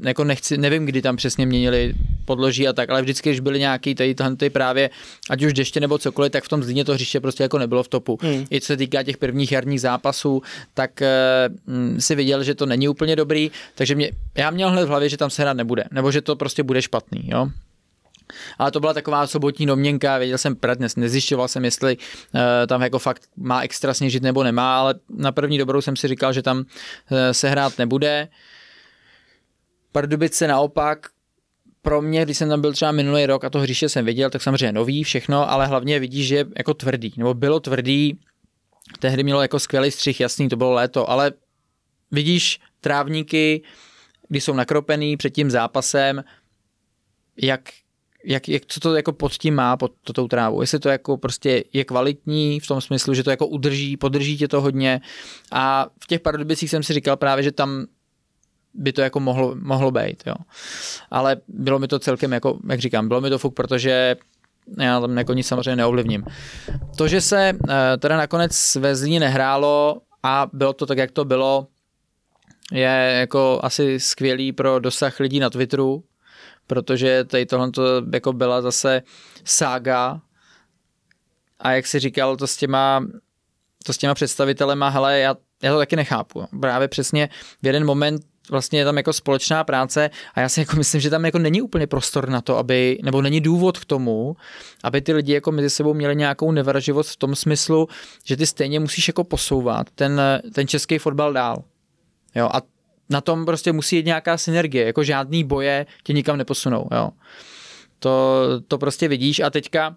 jako 0.03 0.25
nechci, 0.25 0.59
nevím, 0.59 0.87
kdy 0.87 1.03
tam 1.03 1.17
přesně 1.17 1.47
měnili 1.47 1.95
podloží 2.25 2.69
a 2.69 2.73
tak, 2.73 2.91
ale 2.91 3.03
vždycky, 3.03 3.31
když 3.31 3.41
byly 3.41 3.59
nějaký 3.59 3.95
tady, 3.95 4.15
tady 4.15 4.51
právě, 4.51 4.91
ať 5.31 5.43
už 5.43 5.53
deště 5.53 5.81
nebo 5.81 5.99
cokoliv, 5.99 6.33
tak 6.33 6.45
v 6.45 6.49
tom 6.49 6.63
Zlíně 6.63 6.85
to 6.85 6.95
hřiště 6.95 7.21
prostě 7.21 7.43
jako 7.43 7.59
nebylo 7.59 7.83
v 7.83 7.89
topu. 7.89 8.19
Hmm. 8.23 8.45
I 8.51 8.61
co 8.61 8.67
se 8.67 8.77
týká 8.77 9.03
těch 9.03 9.17
prvních 9.17 9.53
jarních 9.53 9.81
zápasů, 9.81 10.43
tak 10.75 10.91
uh, 11.01 11.99
si 11.99 12.15
viděl, 12.15 12.45
že 12.45 12.55
to 12.55 12.67
není 12.67 12.89
úplně 12.89 13.17
dobrý, 13.17 13.51
takže 13.75 13.95
mě, 13.95 14.11
já 14.35 14.51
měl 14.51 14.71
hned 14.71 14.85
v 14.85 14.89
hlavě, 14.89 15.09
že 15.09 15.17
tam 15.17 15.31
se 15.31 15.43
hrát 15.43 15.57
nebude, 15.57 15.85
nebo 15.91 16.13
že 16.13 16.21
to 16.21 16.37
prostě 16.37 16.63
bude 16.63 16.83
špatný, 16.83 17.23
jo. 17.25 17.49
Ale 18.59 18.71
to 18.71 18.81
byla 18.81 18.95
taková 18.95 19.27
sobotní 19.27 19.67
domněnka, 19.67 20.19
věděl 20.19 20.39
jsem 20.39 20.57
dnes, 20.77 20.97
nezjišťoval 20.97 21.49
jsem, 21.49 21.65
jestli 21.65 21.97
uh, 21.97 22.41
tam 22.67 22.83
jako 22.83 22.99
fakt 22.99 23.23
má 23.37 23.63
extra 23.63 23.95
sněžit 23.95 24.23
nebo 24.23 24.45
nemá, 24.45 24.79
ale 24.79 24.95
na 25.17 25.33
první 25.33 25.59
dobrou 25.59 25.81
jsem 25.81 25.97
si 25.97 26.09
říkal, 26.09 26.33
že 26.33 26.43
tam 26.43 26.59
uh, 26.59 26.65
se 27.33 27.49
hrát 27.49 27.79
nebude. 27.79 28.29
Pardubice 29.95 30.49
naopak 30.49 31.07
pro 31.83 32.03
mě, 32.03 32.25
když 32.25 32.39
jsem 32.39 32.49
tam 32.49 32.61
byl 32.61 32.73
třeba 32.73 32.93
minulý 32.93 33.27
rok 33.27 33.45
a 33.45 33.51
to 33.51 33.59
hřiště 33.59 33.89
jsem 33.89 34.05
viděl, 34.05 34.31
tak 34.31 34.43
samozřejmě 34.43 34.73
nový 34.73 35.05
všechno, 35.05 35.51
ale 35.51 35.67
hlavně 35.67 35.99
vidíš, 35.99 36.27
že 36.27 36.37
je 36.37 36.47
jako 36.59 36.75
tvrdý, 36.75 37.15
nebo 37.17 37.35
bylo 37.35 37.61
tvrdý, 37.61 38.19
tehdy 38.99 39.23
mělo 39.23 39.43
jako 39.43 39.59
skvělý 39.59 39.91
střih, 39.91 40.21
jasný, 40.21 40.49
to 40.49 40.57
bylo 40.57 40.73
léto, 40.73 41.11
ale 41.11 41.33
vidíš 42.11 42.61
trávníky, 42.81 43.63
když 44.29 44.45
jsou 44.45 44.53
nakropený 44.53 45.17
před 45.17 45.31
tím 45.31 45.51
zápasem, 45.51 46.25
jak, 47.43 47.61
jak, 48.25 48.49
jak, 48.49 48.63
co 48.67 48.81
to 48.81 48.97
jako 48.97 49.13
pod 49.13 49.33
tím 49.33 49.55
má, 49.55 49.77
pod 49.77 49.93
to, 50.05 50.13
tou 50.13 50.29
trávu. 50.29 50.61
Jestli 50.61 50.79
to 50.79 50.89
jako 50.89 51.17
prostě 51.17 51.65
je 51.73 51.85
kvalitní 51.85 52.61
v 52.61 52.67
tom 52.67 52.81
smyslu, 52.81 53.15
že 53.15 53.23
to 53.23 53.31
jako 53.31 53.47
udrží, 53.47 53.97
podrží 53.97 54.39
tě 54.39 54.49
to 54.49 54.61
hodně. 54.61 55.01
A 55.53 55.87
v 56.05 56.07
těch 56.07 56.21
Pardubicích 56.21 56.71
jsem 56.71 56.83
si 56.83 56.93
říkal 56.93 57.17
právě, 57.17 57.45
že 57.45 57.53
tam 57.53 57.87
by 58.75 58.93
to 58.93 59.03
jako 59.03 59.21
mohlo, 59.21 59.55
mohlo 59.55 59.91
být, 59.91 60.23
jo. 60.27 60.35
Ale 61.11 61.37
bylo 61.49 61.79
mi 61.79 61.89
to 61.89 61.99
celkem 61.99 62.33
jako, 62.33 62.59
jak 62.69 62.81
říkám, 62.81 63.09
bylo 63.09 63.21
mi 63.21 63.31
to 63.31 63.39
fuk, 63.39 63.55
protože 63.55 64.17
já 64.79 65.01
tam 65.01 65.19
jako 65.19 65.33
nic 65.33 65.47
samozřejmě 65.47 65.77
neovlivním. 65.77 66.25
To, 66.97 67.09
že 67.09 67.21
se 67.21 67.53
eh, 67.69 67.97
teda 67.99 68.17
nakonec 68.17 68.75
ve 68.75 68.97
Zlíně 68.97 69.21
nehrálo 69.21 70.01
a 70.23 70.47
bylo 70.53 70.73
to 70.73 70.87
tak, 70.87 70.99
jak 70.99 71.11
to 71.11 71.25
bylo, 71.25 71.67
je 72.73 73.17
jako 73.21 73.61
asi 73.63 74.01
skvělý 74.01 74.53
pro 74.53 74.79
dosah 74.79 75.21
lidí 75.21 75.41
na 75.41 75.51
Twitteru, 75.51 76.05
protože 76.67 77.25
tady 77.25 77.47
tohle 77.47 77.71
to 77.71 77.83
jako 78.13 78.33
byla 78.33 78.63
zase 78.63 79.03
sága 79.45 80.21
a 81.59 81.73
jak 81.73 81.87
si 81.87 81.99
říkal, 81.99 82.37
to 82.37 82.47
s 82.47 82.57
těma, 82.57 83.07
to 83.85 83.93
s 83.93 83.99
těma 83.99 84.15
představitelema, 84.15 84.89
hele, 84.89 85.19
já, 85.19 85.37
já 85.63 85.73
to 85.73 85.79
taky 85.79 85.97
nechápu. 85.97 86.47
Právě 86.61 86.89
přesně 86.89 87.29
v 87.63 87.67
jeden 87.67 87.85
moment 87.87 88.23
vlastně 88.51 88.79
je 88.79 88.85
tam 88.85 88.97
jako 88.97 89.13
společná 89.13 89.65
práce 89.65 90.11
a 90.35 90.41
já 90.41 90.49
si 90.49 90.61
jako 90.61 90.77
myslím, 90.77 91.01
že 91.01 91.11
tam 91.11 91.25
jako 91.25 91.39
není 91.39 91.63
úplně 91.63 91.87
prostor 91.87 92.29
na 92.29 92.41
to, 92.41 92.59
aby, 92.59 92.99
nebo 93.03 93.23
není 93.23 93.41
důvod 93.41 93.79
k 93.79 93.85
tomu, 93.85 94.37
aby 94.83 95.01
ty 95.01 95.13
lidi 95.13 95.33
jako 95.33 95.53
mezi 95.53 95.71
sebou 95.71 95.95
měli 95.95 96.17
nějakou 96.17 96.53
nevraživost 96.53 97.11
v 97.11 97.17
tom 97.17 97.35
smyslu, 97.35 97.89
že 98.25 98.37
ty 98.37 98.47
stejně 98.47 98.81
musíš 98.81 99.09
jako 99.09 99.25
posouvat 99.25 99.91
ten, 99.95 100.21
ten 100.55 100.69
český 100.69 100.99
fotbal 100.99 101.33
dál. 101.33 101.65
Jo, 102.35 102.49
a 102.53 102.63
na 103.11 103.21
tom 103.21 103.45
prostě 103.45 103.73
musí 103.73 103.97
jít 103.97 104.07
nějaká 104.07 104.39
synergie, 104.39 104.87
jako 104.87 105.05
žádný 105.05 105.45
boje 105.45 105.87
tě 106.03 106.13
nikam 106.13 106.37
neposunou, 106.37 106.89
jo. 106.93 107.11
To, 107.99 108.43
to 108.69 108.79
prostě 108.79 109.09
vidíš 109.09 109.41
a 109.41 109.51
teďka 109.51 109.97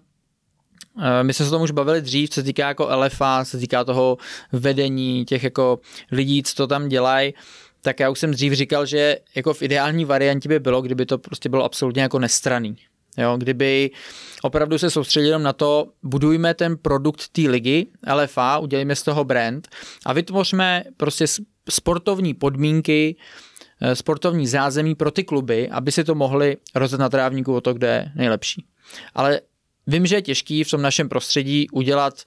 eh, 1.02 1.22
my 1.22 1.34
jsme 1.34 1.44
se 1.44 1.50
tomu 1.50 1.64
už 1.64 1.70
bavili 1.70 2.00
dřív, 2.00 2.30
co 2.30 2.34
se 2.34 2.42
týká 2.42 2.68
jako 2.68 2.88
LFA, 2.96 3.44
co 3.44 3.50
se 3.50 3.58
týká 3.58 3.84
toho 3.84 4.16
vedení, 4.52 5.24
těch 5.24 5.44
jako 5.44 5.80
lidí, 6.12 6.42
co 6.42 6.54
to 6.54 6.66
tam 6.66 6.88
dělají, 6.88 7.34
tak 7.82 8.00
já 8.00 8.10
už 8.10 8.18
jsem 8.18 8.30
dřív 8.30 8.52
říkal, 8.52 8.86
že 8.86 9.16
jako 9.34 9.54
v 9.54 9.62
ideální 9.62 10.04
variantě 10.04 10.48
by 10.48 10.60
bylo, 10.60 10.82
kdyby 10.82 11.06
to 11.06 11.18
prostě 11.18 11.48
bylo 11.48 11.64
absolutně 11.64 12.02
jako 12.02 12.18
nestraný. 12.18 12.76
Jo, 13.18 13.36
kdyby 13.36 13.90
opravdu 14.42 14.78
se 14.78 14.90
soustředili 14.90 15.42
na 15.42 15.52
to, 15.52 15.86
budujme 16.02 16.54
ten 16.54 16.76
produkt 16.76 17.28
té 17.28 17.40
ligy, 17.40 17.86
LFA, 18.14 18.58
udělejme 18.58 18.96
z 18.96 19.02
toho 19.02 19.24
brand 19.24 19.68
a 20.06 20.12
vytvořme 20.12 20.84
prostě 20.96 21.24
sportovní 21.70 22.34
podmínky, 22.34 23.16
eh, 23.80 23.96
sportovní 23.96 24.46
zázemí 24.46 24.94
pro 24.94 25.10
ty 25.10 25.24
kluby, 25.24 25.68
aby 25.68 25.92
si 25.92 26.04
to 26.04 26.14
mohli 26.14 26.56
rozdat 26.74 27.00
na 27.00 27.08
trávníku 27.08 27.54
o 27.54 27.60
to, 27.60 27.74
kde 27.74 27.88
je 27.88 28.12
nejlepší. 28.14 28.64
Ale 29.14 29.40
vím, 29.86 30.06
že 30.06 30.16
je 30.16 30.22
těžký 30.22 30.64
v 30.64 30.70
tom 30.70 30.82
našem 30.82 31.08
prostředí 31.08 31.70
udělat 31.70 32.22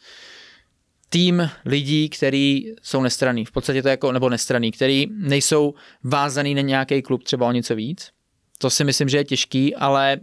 tým 1.14 1.50
lidí, 1.66 2.10
kteří 2.10 2.76
jsou 2.82 3.02
nestraný, 3.02 3.46
v 3.46 3.52
podstatě 3.52 3.82
to 3.82 3.90
jako, 3.90 4.12
nebo 4.12 4.30
nestraný, 4.30 4.72
který 4.72 5.08
nejsou 5.12 5.74
vázaný 6.04 6.56
na 6.56 6.62
nějaký 6.62 7.02
klub 7.02 7.24
třeba 7.24 7.48
o 7.48 7.52
něco 7.52 7.76
víc. 7.76 8.10
To 8.58 8.70
si 8.70 8.84
myslím, 8.84 9.10
že 9.10 9.18
je 9.18 9.24
těžký, 9.24 9.76
ale 9.76 10.18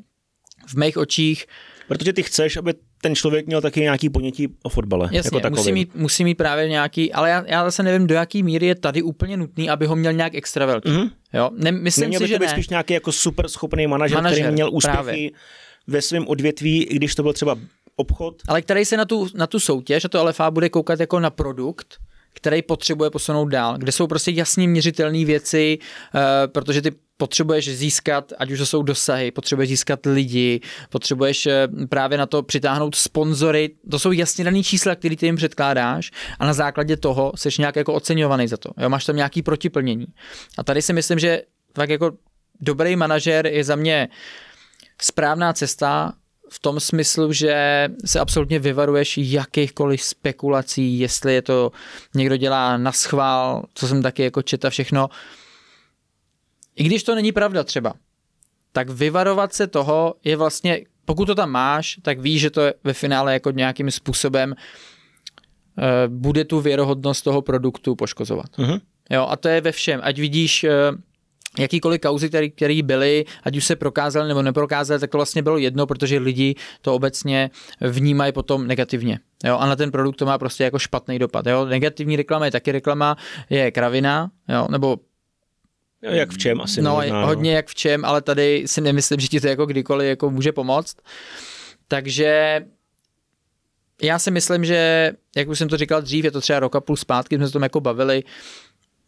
v 0.66 0.74
mých 0.74 0.96
očích... 0.96 1.46
Protože 1.88 2.12
ty 2.12 2.22
chceš, 2.22 2.56
aby 2.56 2.74
ten 3.00 3.14
člověk 3.14 3.46
měl 3.46 3.60
taky 3.60 3.80
nějaký 3.80 4.10
ponětí 4.10 4.48
o 4.62 4.68
fotbale. 4.68 5.08
Jasně, 5.12 5.40
jako 5.44 5.50
musí, 5.50 5.72
mít, 5.72 5.94
musí 5.94 6.24
mít 6.24 6.34
právě 6.34 6.68
nějaký, 6.68 7.12
ale 7.12 7.30
já, 7.30 7.44
já 7.46 7.64
zase 7.64 7.82
nevím, 7.82 8.06
do 8.06 8.14
jaký 8.14 8.42
míry 8.42 8.66
je 8.66 8.74
tady 8.74 9.02
úplně 9.02 9.36
nutný, 9.36 9.70
aby 9.70 9.86
ho 9.86 9.96
měl 9.96 10.12
nějak 10.12 10.34
extra 10.34 10.66
velký. 10.66 10.88
Mm-hmm. 10.88 11.10
Jo? 11.32 11.50
Ne, 11.56 11.72
myslím 11.72 12.02
Neměl 12.02 12.18
si, 12.18 12.24
by 12.24 12.28
že 12.28 12.34
to 12.34 12.40
být 12.40 12.46
ne. 12.46 12.52
spíš 12.52 12.68
nějaký 12.68 12.94
jako 12.94 13.12
super 13.12 13.48
schopný 13.48 13.86
manažer, 13.86 14.16
manažer 14.16 14.40
který 14.40 14.52
měl 14.52 14.70
úspěchy 14.72 14.96
právě. 14.96 15.30
ve 15.86 16.02
svém 16.02 16.28
odvětví, 16.28 16.84
i 16.84 16.96
když 16.96 17.14
to 17.14 17.22
byl 17.22 17.32
třeba 17.32 17.58
obchod. 17.98 18.42
Ale 18.48 18.62
který 18.62 18.84
se 18.84 18.96
na 18.96 19.04
tu, 19.04 19.26
na 19.34 19.46
tu 19.46 19.60
soutěž 19.60 20.04
a 20.04 20.08
to 20.08 20.24
LFA 20.24 20.50
bude 20.50 20.68
koukat 20.68 21.00
jako 21.00 21.20
na 21.20 21.30
produkt, 21.30 21.98
který 22.34 22.62
potřebuje 22.62 23.10
posunout 23.10 23.48
dál, 23.48 23.78
kde 23.78 23.92
jsou 23.92 24.06
prostě 24.06 24.30
jasně 24.30 24.68
měřitelné 24.68 25.24
věci, 25.24 25.78
uh, 25.78 26.20
protože 26.52 26.82
ty 26.82 26.90
potřebuješ 27.18 27.76
získat, 27.76 28.32
ať 28.38 28.50
už 28.50 28.58
to 28.58 28.66
jsou 28.66 28.82
dosahy, 28.82 29.30
potřebuješ 29.30 29.68
získat 29.68 30.06
lidi, 30.06 30.60
potřebuješ 30.90 31.46
eh, 31.46 31.68
právě 31.88 32.18
na 32.18 32.26
to 32.26 32.42
přitáhnout 32.42 32.94
sponzory, 32.94 33.70
to 33.90 33.98
jsou 33.98 34.12
jasně 34.12 34.44
dané 34.44 34.62
čísla, 34.62 34.94
které 34.94 35.16
ty 35.16 35.26
jim 35.26 35.36
předkládáš 35.36 36.10
a 36.38 36.46
na 36.46 36.52
základě 36.52 36.96
toho 36.96 37.32
jsi 37.36 37.48
nějak 37.58 37.76
jako 37.76 37.94
oceňovaný 37.94 38.48
za 38.48 38.56
to. 38.56 38.70
Jo, 38.78 38.88
máš 38.88 39.04
tam 39.04 39.16
nějaký 39.16 39.42
protiplnění. 39.42 40.06
A 40.58 40.64
tady 40.64 40.82
si 40.82 40.92
myslím, 40.92 41.18
že 41.18 41.42
tak 41.72 41.90
jako 41.90 42.12
dobrý 42.60 42.96
manažer 42.96 43.46
je 43.46 43.64
za 43.64 43.76
mě 43.76 44.08
správná 45.02 45.52
cesta 45.52 46.12
v 46.50 46.58
tom 46.58 46.80
smyslu, 46.80 47.32
že 47.32 47.88
se 48.04 48.20
absolutně 48.20 48.58
vyvaruješ 48.58 49.18
jakýchkoliv 49.18 50.02
spekulací, 50.02 50.98
jestli 50.98 51.34
je 51.34 51.42
to 51.42 51.72
někdo 52.14 52.36
dělá 52.36 52.76
na 52.76 52.92
schvál, 52.92 53.64
co 53.74 53.88
jsem 53.88 54.02
taky 54.02 54.22
jako 54.22 54.42
četa 54.42 54.70
všechno. 54.70 55.08
I 56.76 56.84
když 56.84 57.02
to 57.02 57.14
není 57.14 57.32
pravda 57.32 57.64
třeba, 57.64 57.94
tak 58.72 58.90
vyvarovat 58.90 59.52
se 59.52 59.66
toho 59.66 60.14
je 60.24 60.36
vlastně, 60.36 60.80
pokud 61.04 61.24
to 61.24 61.34
tam 61.34 61.50
máš, 61.50 61.98
tak 62.02 62.20
víš, 62.20 62.40
že 62.40 62.50
to 62.50 62.60
je 62.60 62.74
ve 62.84 62.92
finále 62.92 63.32
jako 63.32 63.50
nějakým 63.50 63.90
způsobem 63.90 64.54
uh, 64.54 65.84
bude 66.08 66.44
tu 66.44 66.60
věrohodnost 66.60 67.24
toho 67.24 67.42
produktu 67.42 67.96
poškozovat. 67.96 68.46
Uh-huh. 68.58 68.80
Jo, 69.10 69.26
a 69.30 69.36
to 69.36 69.48
je 69.48 69.60
ve 69.60 69.72
všem. 69.72 70.00
Ať 70.02 70.18
vidíš 70.18 70.64
uh, 70.64 70.70
jakýkoliv 71.58 72.00
kauzy, 72.00 72.28
který, 72.28 72.50
který 72.50 72.82
byly, 72.82 73.24
ať 73.42 73.56
už 73.56 73.64
se 73.64 73.76
prokázaly 73.76 74.28
nebo 74.28 74.42
neprokázaly, 74.42 75.00
tak 75.00 75.10
to 75.10 75.18
vlastně 75.18 75.42
bylo 75.42 75.58
jedno, 75.58 75.86
protože 75.86 76.18
lidi 76.18 76.54
to 76.82 76.94
obecně 76.94 77.50
vnímají 77.80 78.32
potom 78.32 78.66
negativně. 78.66 79.18
Jo, 79.44 79.58
a 79.58 79.66
na 79.66 79.76
ten 79.76 79.90
produkt 79.90 80.16
to 80.16 80.26
má 80.26 80.38
prostě 80.38 80.64
jako 80.64 80.78
špatný 80.78 81.18
dopad. 81.18 81.46
Jo. 81.46 81.64
Negativní 81.64 82.16
reklama 82.16 82.44
je 82.44 82.50
taky 82.50 82.72
reklama, 82.72 83.16
je 83.50 83.70
kravina, 83.70 84.30
jo, 84.48 84.66
nebo 84.70 84.96
jak 86.02 86.30
v 86.30 86.38
čem 86.38 86.60
asi. 86.60 86.82
No, 86.82 86.94
možná, 86.94 87.24
hodně 87.24 87.50
no. 87.50 87.56
jak 87.56 87.68
v 87.68 87.74
čem, 87.74 88.04
ale 88.04 88.22
tady 88.22 88.62
si 88.66 88.80
nemyslím, 88.80 89.20
že 89.20 89.28
ti 89.28 89.40
to 89.40 89.48
jako 89.48 89.66
kdykoliv 89.66 90.08
jako 90.08 90.30
může 90.30 90.52
pomoct. 90.52 90.96
Takže 91.88 92.60
já 94.02 94.18
si 94.18 94.30
myslím, 94.30 94.64
že, 94.64 95.12
jak 95.36 95.48
už 95.48 95.58
jsem 95.58 95.68
to 95.68 95.76
říkal 95.76 96.02
dřív, 96.02 96.24
je 96.24 96.30
to 96.30 96.40
třeba 96.40 96.60
rok 96.60 96.76
a 96.76 96.80
půl 96.80 96.96
zpátky, 96.96 97.36
jsme 97.36 97.46
se 97.46 97.52
tom 97.52 97.62
jako 97.62 97.80
bavili, 97.80 98.22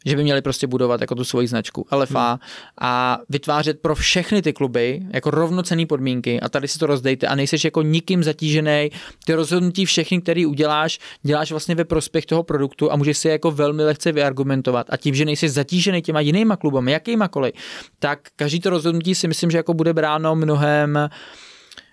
že 0.06 0.16
by 0.16 0.22
měli 0.22 0.42
prostě 0.42 0.66
budovat 0.66 1.00
jako 1.00 1.14
tu 1.14 1.24
svoji 1.24 1.46
značku 1.46 1.86
LFA 1.92 2.30
hmm. 2.30 2.38
a 2.80 3.18
vytvářet 3.28 3.80
pro 3.80 3.94
všechny 3.94 4.42
ty 4.42 4.52
kluby 4.52 5.02
jako 5.10 5.30
rovnocené 5.30 5.86
podmínky 5.86 6.40
a 6.40 6.48
tady 6.48 6.68
si 6.68 6.78
to 6.78 6.86
rozdejte 6.86 7.26
a 7.26 7.34
nejseš 7.34 7.64
jako 7.64 7.82
nikým 7.82 8.24
zatížený. 8.24 8.90
Ty 9.24 9.34
rozhodnutí 9.34 9.84
všechny, 9.84 10.20
který 10.20 10.46
uděláš, 10.46 10.98
děláš 11.22 11.50
vlastně 11.50 11.74
ve 11.74 11.84
prospěch 11.84 12.26
toho 12.26 12.42
produktu 12.42 12.92
a 12.92 12.96
můžeš 12.96 13.18
si 13.18 13.28
jako 13.28 13.50
velmi 13.50 13.84
lehce 13.84 14.12
vyargumentovat 14.12 14.86
a 14.90 14.96
tím, 14.96 15.14
že 15.14 15.24
nejsi 15.24 15.48
zatížený 15.48 16.02
těma 16.02 16.20
jinýma 16.20 16.56
klubami, 16.56 16.92
jakýmakoliv, 16.92 17.52
tak 17.98 18.28
každý 18.36 18.60
to 18.60 18.70
rozhodnutí 18.70 19.14
si 19.14 19.28
myslím, 19.28 19.50
že 19.50 19.56
jako 19.56 19.74
bude 19.74 19.92
bráno 19.92 20.36
mnohem 20.36 21.08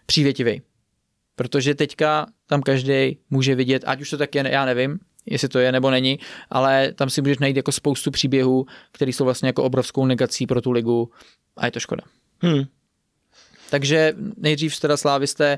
přívětivý. 0.05 0.61
Protože 1.35 1.75
teďka 1.75 2.25
tam 2.47 2.61
každý 2.61 3.17
může 3.29 3.55
vidět, 3.55 3.83
ať 3.85 4.01
už 4.01 4.09
to 4.09 4.17
tak 4.17 4.35
je, 4.35 4.43
já 4.51 4.65
nevím, 4.65 4.99
jestli 5.27 5.47
to 5.47 5.59
je 5.59 5.71
nebo 5.71 5.91
není, 5.91 6.19
ale 6.49 6.93
tam 6.93 7.09
si 7.09 7.21
můžeš 7.21 7.37
najít 7.39 7.57
jako 7.57 7.71
spoustu 7.71 8.11
příběhů, 8.11 8.65
které 8.91 9.13
jsou 9.13 9.25
vlastně 9.25 9.49
jako 9.49 9.63
obrovskou 9.63 10.05
negací 10.05 10.47
pro 10.47 10.61
tu 10.61 10.71
ligu 10.71 11.11
a 11.57 11.65
je 11.65 11.71
to 11.71 11.79
škoda. 11.79 12.03
Hmm. 12.41 12.63
Takže 13.69 14.13
nejdřív 14.37 14.79
teda 14.79 14.97
slávisté 14.97 15.57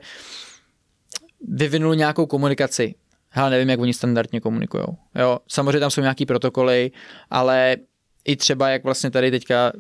vyvinuli 1.48 1.98
nějakou 1.98 2.26
komunikaci. 2.26 2.96
Hele, 3.30 3.50
nevím, 3.50 3.70
jak 3.70 3.80
oni 3.80 3.94
standardně 3.94 4.42
komunikují. 4.42 4.84
Jo, 5.16 5.40
samozřejmě 5.48 5.80
tam 5.80 5.92
jsou 5.92 6.02
nějaký 6.02 6.26
protokoly, 6.26 6.92
ale 7.30 7.78
i 8.26 8.36
třeba, 8.36 8.70
jak 8.70 8.84
vlastně 8.84 9.12
tady 9.12 9.32
teďka 9.32 9.72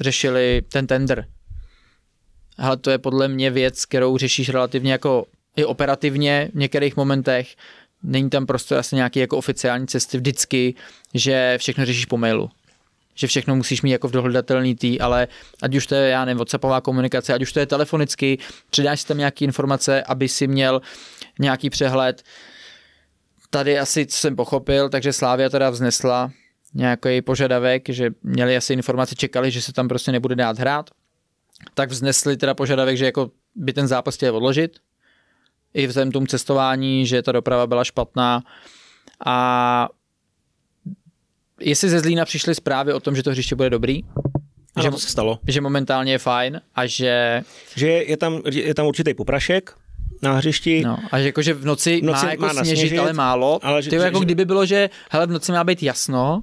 řešili 0.00 0.62
ten 0.72 0.86
tender. 0.86 1.26
Hele, 2.58 2.76
to 2.76 2.90
je 2.90 2.98
podle 2.98 3.28
mě 3.28 3.50
věc, 3.50 3.84
kterou 3.84 4.18
řešíš 4.18 4.48
relativně 4.48 4.92
jako 4.92 5.26
i 5.56 5.64
operativně 5.64 6.50
v 6.52 6.58
některých 6.58 6.96
momentech, 6.96 7.56
není 8.02 8.30
tam 8.30 8.46
prostě 8.46 8.76
asi 8.76 8.96
nějaký 8.96 9.20
jako 9.20 9.38
oficiální 9.38 9.86
cesty 9.86 10.16
vždycky, 10.16 10.74
že 11.14 11.56
všechno 11.58 11.86
řešíš 11.86 12.04
po 12.04 12.16
mailu. 12.16 12.50
Že 13.14 13.26
všechno 13.26 13.56
musíš 13.56 13.82
mít 13.82 13.90
jako 13.90 14.08
v 14.08 14.12
dohledatelný 14.12 14.74
tý, 14.74 15.00
ale 15.00 15.28
ať 15.62 15.74
už 15.74 15.86
to 15.86 15.94
je, 15.94 16.08
já 16.08 16.24
nevím, 16.24 16.38
whatsappová 16.38 16.80
komunikace, 16.80 17.34
ať 17.34 17.42
už 17.42 17.52
to 17.52 17.60
je 17.60 17.66
telefonicky, 17.66 18.38
předáš 18.70 19.00
si 19.00 19.06
tam 19.06 19.18
nějaké 19.18 19.44
informace, 19.44 20.02
aby 20.02 20.28
si 20.28 20.46
měl 20.46 20.82
nějaký 21.38 21.70
přehled. 21.70 22.22
Tady 23.50 23.78
asi, 23.78 24.06
co 24.06 24.16
jsem 24.16 24.36
pochopil, 24.36 24.88
takže 24.88 25.12
Slávia 25.12 25.48
teda 25.48 25.70
vznesla 25.70 26.30
nějaký 26.74 27.22
požadavek, 27.22 27.88
že 27.88 28.10
měli 28.22 28.56
asi 28.56 28.72
informace, 28.72 29.14
čekali, 29.14 29.50
že 29.50 29.62
se 29.62 29.72
tam 29.72 29.88
prostě 29.88 30.12
nebude 30.12 30.34
dát 30.34 30.58
hrát, 30.58 30.90
tak 31.74 31.90
vznesli 31.90 32.36
teda 32.36 32.54
požadavek, 32.54 32.96
že 32.96 33.04
jako 33.04 33.30
by 33.54 33.72
ten 33.72 33.88
zápas 33.88 34.14
chtěl 34.14 34.36
odložit, 34.36 34.78
i 35.74 35.86
vzhledem 35.86 36.12
tomu 36.12 36.26
cestování, 36.26 37.06
že 37.06 37.22
ta 37.22 37.32
doprava 37.32 37.66
byla 37.66 37.84
špatná 37.84 38.42
a 39.26 39.88
jestli 41.60 41.88
ze 41.88 42.00
Zlína 42.00 42.24
přišly 42.24 42.54
zprávy 42.54 42.92
o 42.92 43.00
tom, 43.00 43.16
že 43.16 43.22
to 43.22 43.30
hřiště 43.30 43.56
bude 43.56 43.70
dobrý, 43.70 44.04
ano, 44.74 44.82
že, 44.82 44.90
to 44.90 44.98
se 44.98 45.08
stalo. 45.08 45.38
Že 45.48 45.60
momentálně 45.60 46.12
je 46.12 46.18
fajn 46.18 46.60
a 46.74 46.86
že... 46.86 47.42
Že 47.76 47.88
je 47.88 48.16
tam, 48.16 48.42
je 48.50 48.74
tam 48.74 48.86
určitý 48.86 49.14
poprašek 49.14 49.74
na 50.22 50.32
hřišti. 50.32 50.82
No, 50.84 50.98
a 51.10 51.18
že 51.18 51.26
jako, 51.26 51.42
že 51.42 51.54
v 51.54 51.64
noci, 51.64 52.00
v 52.00 52.04
noci 52.04 52.26
má 52.26 52.30
jako 52.30 52.42
má 52.42 52.54
sněžit, 52.54 52.78
sněžit, 52.78 52.98
ale 52.98 53.12
málo. 53.12 53.58
Ale 53.62 53.82
že, 53.82 53.90
Ty, 53.90 53.96
jako 53.96 54.18
že, 54.18 54.24
kdyby 54.24 54.44
bylo, 54.44 54.66
že 54.66 54.90
hele, 55.10 55.26
v 55.26 55.30
noci 55.30 55.52
má 55.52 55.64
být 55.64 55.82
jasno 55.82 56.42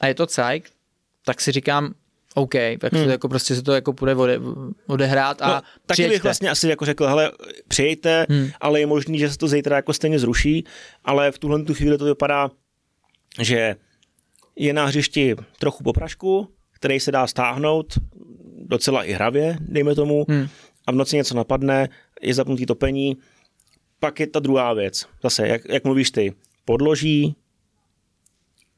a 0.00 0.06
je 0.06 0.14
to 0.14 0.26
cajk, 0.26 0.70
tak 1.24 1.40
si 1.40 1.52
říkám, 1.52 1.94
OK, 2.34 2.54
tak 2.78 2.92
hmm. 2.92 3.10
jako 3.10 3.28
prostě 3.28 3.54
se 3.54 3.62
to 3.62 3.72
jako 3.72 3.92
půjde 3.92 4.14
ode, 4.14 4.40
odehrát 4.86 5.42
a 5.42 5.54
no, 5.54 5.62
taky 5.86 6.08
bych 6.08 6.22
vlastně 6.22 6.50
asi 6.50 6.68
jako 6.68 6.84
řekl, 6.84 7.06
hele, 7.06 7.32
přijejte, 7.68 8.26
hmm. 8.28 8.50
ale 8.60 8.80
je 8.80 8.86
možný, 8.86 9.18
že 9.18 9.30
se 9.30 9.38
to 9.38 9.48
zítra 9.48 9.76
jako 9.76 9.92
stejně 9.92 10.18
zruší, 10.18 10.64
ale 11.04 11.32
v 11.32 11.38
tuhle 11.38 11.62
tu 11.62 11.74
chvíli 11.74 11.98
to 11.98 12.04
vypadá, 12.04 12.50
že 13.40 13.76
je 14.56 14.72
na 14.72 14.86
hřišti 14.86 15.36
trochu 15.58 15.84
poprašku, 15.84 16.48
který 16.72 17.00
se 17.00 17.12
dá 17.12 17.26
stáhnout 17.26 17.98
docela 18.66 19.04
i 19.04 19.12
hravě, 19.12 19.56
dejme 19.60 19.94
tomu, 19.94 20.24
hmm. 20.28 20.48
a 20.86 20.92
v 20.92 20.94
noci 20.94 21.16
něco 21.16 21.34
napadne, 21.34 21.88
je 22.22 22.34
zapnutý 22.34 22.66
topení, 22.66 23.16
pak 24.00 24.20
je 24.20 24.26
ta 24.26 24.40
druhá 24.40 24.72
věc. 24.72 25.06
Zase, 25.22 25.48
jak, 25.48 25.62
jak 25.68 25.84
mluvíš 25.84 26.10
ty, 26.10 26.34
podloží, 26.64 27.36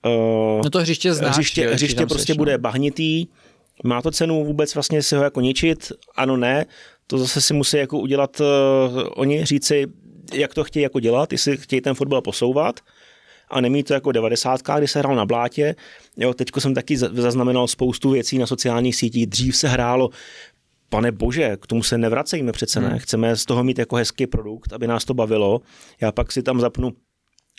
Uh, 0.07 0.61
no 0.65 0.71
to 0.71 0.79
hřiště 0.79 1.15
znáš. 1.15 1.35
Hřiště, 1.35 1.63
jo, 1.65 1.71
hřiště 1.73 2.07
prostě 2.07 2.33
seš, 2.33 2.37
bude 2.37 2.53
no. 2.53 2.59
bahnitý, 2.59 3.27
má 3.85 4.03
to 4.03 4.11
cenu 4.11 4.45
vůbec 4.45 4.75
vlastně 4.75 5.03
si 5.03 5.17
ho 5.17 5.25
jako 5.25 5.41
ničit? 5.41 5.93
Ano, 6.17 6.37
ne. 6.37 6.67
To 7.07 7.19
zase 7.19 7.41
si 7.41 7.55
musí 7.55 7.77
jako 7.77 7.99
udělat 7.99 8.41
uh, 8.41 8.47
oni, 9.17 9.45
říci, 9.45 9.87
jak 10.33 10.55
to 10.55 10.65
chtějí 10.65 10.83
jako 10.83 11.01
dělat, 11.01 11.33
jestli 11.33 11.57
chtějí 11.57 11.81
ten 11.81 11.95
fotbal 11.95 12.23
posouvat 12.23 12.81
a 13.51 13.61
nemí 13.61 13.83
to 13.83 13.95
jako 13.95 14.13
90, 14.13 14.61
kdy 14.77 14.89
se 14.89 14.99
hrál 14.99 15.17
na 15.17 15.27
blátě. 15.27 15.75
Jo, 16.17 16.35
teďko 16.35 16.61
jsem 16.61 16.75
taky 16.75 16.97
zaznamenal 16.97 17.69
spoustu 17.69 18.11
věcí 18.11 18.39
na 18.39 18.47
sociálních 18.47 18.97
sítích. 18.97 19.27
Dřív 19.27 19.57
se 19.57 19.69
hrálo 19.69 20.11
pane 20.89 21.13
bože, 21.13 21.57
k 21.61 21.67
tomu 21.67 21.83
se 21.83 21.99
nevracejme 21.99 22.53
přece, 22.53 22.81
ne? 22.81 22.89
Hmm. 22.89 22.99
Chceme 22.99 23.37
z 23.37 23.45
toho 23.45 23.65
mít 23.65 23.79
jako 23.79 23.97
hezký 23.97 24.27
produkt, 24.27 24.73
aby 24.73 24.87
nás 24.87 25.05
to 25.05 25.15
bavilo. 25.15 25.61
Já 26.01 26.13
pak 26.13 26.33
si 26.33 26.43
tam 26.43 26.61
zapnu 26.61 26.93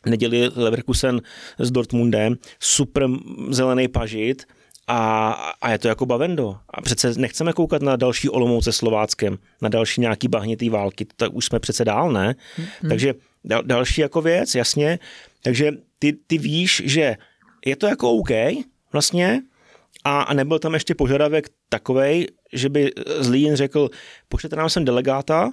neděli 0.05 0.49
Leverkusen 0.55 1.21
s 1.59 1.71
Dortmundem, 1.71 2.35
super 2.59 3.07
zelený 3.49 3.87
pažit, 3.87 4.45
a, 4.87 5.31
a 5.61 5.71
je 5.71 5.79
to 5.79 5.87
jako 5.87 6.05
bavendo. 6.05 6.57
A 6.69 6.81
přece 6.81 7.13
nechceme 7.17 7.53
koukat 7.53 7.81
na 7.81 7.95
další 7.95 8.29
Olomouce 8.29 8.71
Slováckem, 8.71 9.37
na 9.61 9.69
další 9.69 10.01
nějaký 10.01 10.27
bahnitý 10.27 10.69
války, 10.69 11.05
tak 11.15 11.33
už 11.33 11.45
jsme 11.45 11.59
přece 11.59 11.85
dál, 11.85 12.11
ne? 12.11 12.35
Mm-hmm. 12.57 12.89
Takže 12.89 13.13
dal, 13.43 13.63
další 13.63 14.01
jako 14.01 14.21
věc, 14.21 14.55
jasně. 14.55 14.99
Takže 15.41 15.71
ty, 15.99 16.13
ty 16.13 16.37
víš, 16.37 16.81
že 16.85 17.17
je 17.65 17.75
to 17.75 17.87
jako 17.87 18.11
OK 18.11 18.29
vlastně 18.93 19.41
a, 20.03 20.21
a 20.21 20.33
nebyl 20.33 20.59
tam 20.59 20.73
ještě 20.73 20.95
požadavek 20.95 21.49
takovej, 21.69 22.27
že 22.53 22.69
by 22.69 22.91
Zlín 23.19 23.55
řekl, 23.55 23.89
pošlete 24.29 24.55
nám 24.55 24.69
sem 24.69 24.85
delegáta 24.85 25.51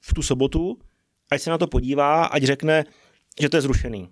v 0.00 0.14
tu 0.14 0.22
sobotu, 0.22 0.78
ať 1.30 1.40
se 1.40 1.50
na 1.50 1.58
to 1.58 1.66
podívá, 1.66 2.24
ať 2.24 2.42
řekne, 2.42 2.84
že 3.40 3.48
to 3.48 3.56
je 3.56 3.60
zrušený. 3.60 4.08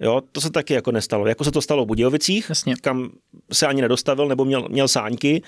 Jo, 0.00 0.20
to 0.32 0.40
se 0.40 0.50
taky 0.50 0.74
jako 0.74 0.92
nestalo. 0.92 1.26
Jako 1.26 1.44
se 1.44 1.50
to 1.50 1.62
stalo 1.62 1.84
v 1.84 1.86
Budějovicích, 1.86 2.46
Jasně. 2.48 2.74
kam 2.80 3.10
se 3.52 3.66
ani 3.66 3.82
nedostavil, 3.82 4.28
nebo 4.28 4.44
měl, 4.44 4.68
měl 4.68 4.88
sáňky, 4.88 5.42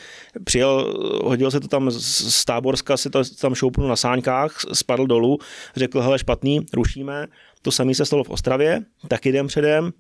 přijel, 0.45 0.95
hodil 1.25 1.51
se 1.51 1.61
to 1.61 1.69
tam 1.69 1.91
z 1.91 2.45
Táborska, 2.45 2.97
si 2.97 3.11
to 3.11 3.23
tam 3.41 3.55
šoupnul 3.55 3.89
na 3.89 3.97
sáňkách, 3.97 4.61
spadl 4.73 5.07
dolů, 5.07 5.39
řekl, 5.77 6.01
hele, 6.01 6.19
špatný, 6.19 6.61
rušíme. 6.73 7.27
To 7.63 7.71
samé 7.71 7.95
se 7.95 8.05
stalo 8.05 8.25
v 8.25 8.31
Ostravě, 8.31 8.81
taky 9.09 9.29
jdem 9.29 9.47
předem, 9.47 9.93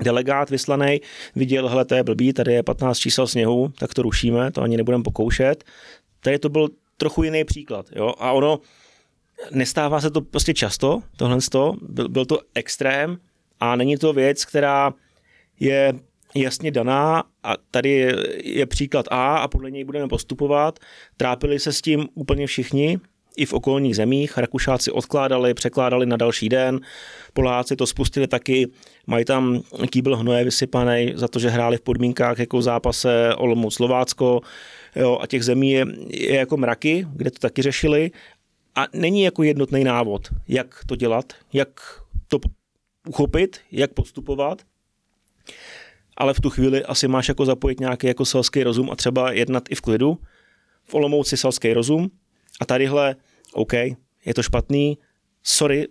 delegát 0.00 0.50
vyslaný 0.50 1.00
viděl, 1.36 1.68
hele, 1.68 1.84
to 1.84 1.94
je 1.94 2.02
blbý, 2.02 2.32
tady 2.32 2.52
je 2.52 2.62
15 2.62 2.98
čísel 2.98 3.26
sněhu, 3.26 3.72
tak 3.78 3.94
to 3.94 4.02
rušíme, 4.02 4.52
to 4.52 4.62
ani 4.62 4.76
nebudeme 4.76 5.04
pokoušet. 5.04 5.64
Tady 6.20 6.38
to 6.38 6.48
byl 6.48 6.68
trochu 6.96 7.22
jiný 7.22 7.44
příklad, 7.44 7.86
jo, 7.96 8.14
a 8.18 8.32
ono, 8.32 8.60
nestává 9.50 10.00
se 10.00 10.10
to 10.10 10.20
prostě 10.20 10.54
často, 10.54 11.02
tohle 11.16 11.38
byl, 11.82 12.08
byl 12.08 12.26
to 12.26 12.38
extrém 12.54 13.18
a 13.64 13.76
není 13.76 13.96
to 13.96 14.12
věc, 14.12 14.44
která 14.44 14.94
je 15.60 15.92
jasně 16.34 16.70
daná 16.70 17.24
a 17.42 17.54
tady 17.70 18.14
je, 18.44 18.66
příklad 18.66 19.06
A 19.10 19.36
a 19.36 19.48
podle 19.48 19.70
něj 19.70 19.84
budeme 19.84 20.08
postupovat. 20.08 20.78
Trápili 21.16 21.58
se 21.58 21.72
s 21.72 21.82
tím 21.82 22.08
úplně 22.14 22.46
všichni, 22.46 23.00
i 23.36 23.46
v 23.46 23.52
okolních 23.52 23.96
zemích. 23.96 24.38
Rakušáci 24.38 24.90
odkládali, 24.90 25.54
překládali 25.54 26.06
na 26.06 26.16
další 26.16 26.48
den. 26.48 26.80
Poláci 27.32 27.76
to 27.76 27.86
spustili 27.86 28.26
taky. 28.26 28.66
Mají 29.06 29.24
tam 29.24 29.62
kýbl 29.90 30.16
hnoje 30.16 30.44
vysypaný 30.44 31.12
za 31.14 31.28
to, 31.28 31.38
že 31.38 31.48
hráli 31.48 31.76
v 31.76 31.80
podmínkách 31.80 32.38
jako 32.38 32.58
v 32.58 32.62
zápase 32.62 33.34
Olomouc 33.34 33.74
Slovácko. 33.74 34.40
Jo, 34.96 35.18
a 35.20 35.26
těch 35.26 35.44
zemí 35.44 35.70
je, 35.70 35.86
je 36.08 36.36
jako 36.36 36.56
mraky, 36.56 37.06
kde 37.12 37.30
to 37.30 37.38
taky 37.38 37.62
řešili. 37.62 38.10
A 38.74 38.86
není 38.92 39.22
jako 39.22 39.42
jednotný 39.42 39.84
návod, 39.84 40.28
jak 40.48 40.84
to 40.86 40.96
dělat, 40.96 41.32
jak 41.52 41.68
to 42.28 42.38
uchopit, 43.08 43.60
jak 43.72 43.92
postupovat, 43.92 44.62
ale 46.16 46.34
v 46.34 46.40
tu 46.40 46.50
chvíli 46.50 46.84
asi 46.84 47.08
máš 47.08 47.28
jako 47.28 47.44
zapojit 47.44 47.80
nějaký 47.80 48.06
jako 48.06 48.24
selský 48.24 48.62
rozum 48.62 48.90
a 48.90 48.96
třeba 48.96 49.32
jednat 49.32 49.64
i 49.70 49.74
v 49.74 49.80
klidu. 49.80 50.18
V 50.84 50.94
Olomouci 50.94 51.36
selský 51.36 51.72
rozum 51.72 52.10
a 52.60 52.66
tadyhle, 52.66 53.16
OK, 53.52 53.72
je 54.24 54.34
to 54.34 54.42
špatný, 54.42 54.98
sorry, 55.42 55.88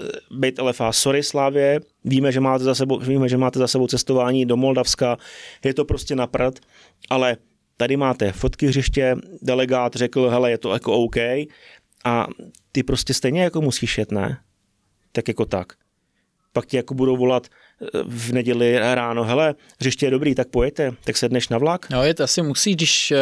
eh, 0.00 0.04
být 0.30 0.58
LFA, 0.58 0.92
sorry 0.92 1.22
Slávě, 1.22 1.80
víme, 2.04 2.32
že 2.32 2.40
máte 2.40 2.64
za 2.64 2.74
sebou, 2.74 2.98
víme, 2.98 3.28
že 3.28 3.36
máte 3.36 3.58
za 3.58 3.68
sebou 3.68 3.86
cestování 3.86 4.46
do 4.46 4.56
Moldavska, 4.56 5.16
je 5.64 5.74
to 5.74 5.84
prostě 5.84 6.16
naprd, 6.16 6.60
ale 7.10 7.36
tady 7.76 7.96
máte 7.96 8.32
fotky 8.32 8.66
hřiště, 8.66 9.16
delegát 9.42 9.94
řekl, 9.94 10.28
hele, 10.28 10.50
je 10.50 10.58
to 10.58 10.72
jako 10.72 10.92
OK. 10.92 11.16
A 12.04 12.26
ty 12.72 12.82
prostě 12.82 13.14
stejně 13.14 13.42
jako 13.42 13.60
musíš 13.60 13.98
jet, 13.98 14.12
ne? 14.12 14.38
Tak 15.14 15.28
jako 15.28 15.44
tak. 15.44 15.72
Pak 16.52 16.66
ti 16.66 16.76
jako 16.76 16.94
budou 16.94 17.16
volat 17.16 17.46
eh, 17.48 17.86
v 18.06 18.32
neděli 18.32 18.78
ráno, 18.78 19.24
hele, 19.24 19.54
hřiště 19.80 20.06
je 20.06 20.10
dobrý, 20.10 20.34
tak 20.34 20.48
pojete, 20.48 20.92
tak 21.04 21.16
sedneš 21.16 21.48
na 21.48 21.58
vlak. 21.58 21.90
No, 21.90 22.02
je 22.02 22.14
to 22.14 22.24
asi 22.24 22.42
musí, 22.42 22.72
když 22.72 23.12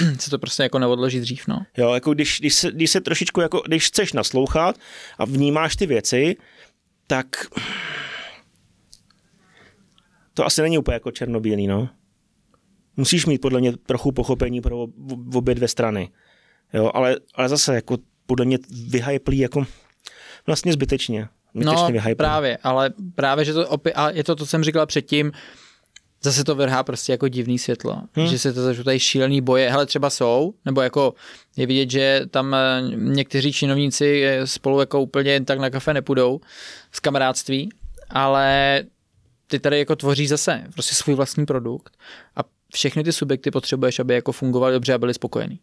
uh, 0.00 0.14
se 0.18 0.30
to 0.30 0.38
prostě 0.38 0.62
jako 0.62 0.78
neodloží 0.78 1.20
dřív, 1.20 1.46
no. 1.48 1.66
Jo, 1.76 1.94
jako 1.94 2.14
když, 2.14 2.40
když, 2.40 2.54
se, 2.54 2.70
když 2.70 2.90
se 2.90 3.00
trošičku, 3.00 3.40
jako 3.40 3.62
když 3.66 3.86
chceš 3.86 4.12
naslouchat 4.12 4.76
a 5.18 5.24
vnímáš 5.24 5.76
ty 5.76 5.86
věci, 5.86 6.36
tak 7.06 7.26
to 10.34 10.46
asi 10.46 10.62
není 10.62 10.78
úplně 10.78 10.94
jako 10.94 11.10
černobílý, 11.10 11.66
no 11.66 11.88
musíš 12.98 13.26
mít 13.26 13.40
podle 13.40 13.60
mě 13.60 13.76
trochu 13.76 14.12
pochopení 14.12 14.60
pro 14.60 14.86
obě 15.34 15.54
dvě 15.54 15.68
strany. 15.68 16.10
Jo, 16.72 16.90
ale, 16.94 17.16
ale 17.34 17.48
zase 17.48 17.74
jako 17.74 17.98
podle 18.26 18.44
mě 18.44 18.58
vyhyplí 18.88 19.38
jako 19.38 19.66
vlastně 20.48 20.72
zbytečně. 20.72 21.28
No 21.54 21.86
vyhyplí. 21.86 22.14
právě, 22.14 22.58
ale 22.62 22.90
právě, 23.14 23.44
že 23.44 23.54
to 23.54 23.68
opět, 23.68 23.92
a 23.92 24.10
je 24.10 24.24
to 24.24 24.36
to, 24.36 24.44
co 24.44 24.50
jsem 24.50 24.64
říkal 24.64 24.86
předtím, 24.86 25.32
zase 26.22 26.44
to 26.44 26.54
vrhá 26.54 26.82
prostě 26.82 27.12
jako 27.12 27.28
divný 27.28 27.58
světlo, 27.58 28.02
hmm. 28.12 28.26
že 28.26 28.38
se 28.38 28.52
to 28.52 28.62
začítají 28.62 28.98
šílený 28.98 29.40
boje, 29.40 29.70
hele 29.70 29.86
třeba 29.86 30.10
jsou, 30.10 30.54
nebo 30.64 30.80
jako 30.80 31.14
je 31.56 31.66
vidět, 31.66 31.90
že 31.90 32.22
tam 32.30 32.54
eh, 32.54 32.82
někteří 32.94 33.52
činovníci 33.52 34.24
eh, 34.24 34.46
spolu 34.46 34.80
jako 34.80 35.00
úplně 35.00 35.30
jen 35.32 35.44
tak 35.44 35.58
na 35.58 35.70
kafe 35.70 35.94
nepůjdou 35.94 36.40
z 36.92 37.00
kamarádství, 37.00 37.68
ale 38.10 38.82
ty 39.46 39.58
tady 39.58 39.78
jako 39.78 39.96
tvoří 39.96 40.26
zase 40.26 40.64
prostě 40.72 40.94
svůj 40.94 41.14
vlastní 41.14 41.46
produkt 41.46 41.96
a 42.36 42.40
všechny 42.74 43.04
ty 43.04 43.12
subjekty 43.12 43.50
potřebuješ, 43.50 43.98
aby 43.98 44.14
jako 44.14 44.32
fungovaly 44.32 44.72
dobře 44.72 44.94
a 44.94 44.98
byly 44.98 45.14
spokojení. 45.14 45.60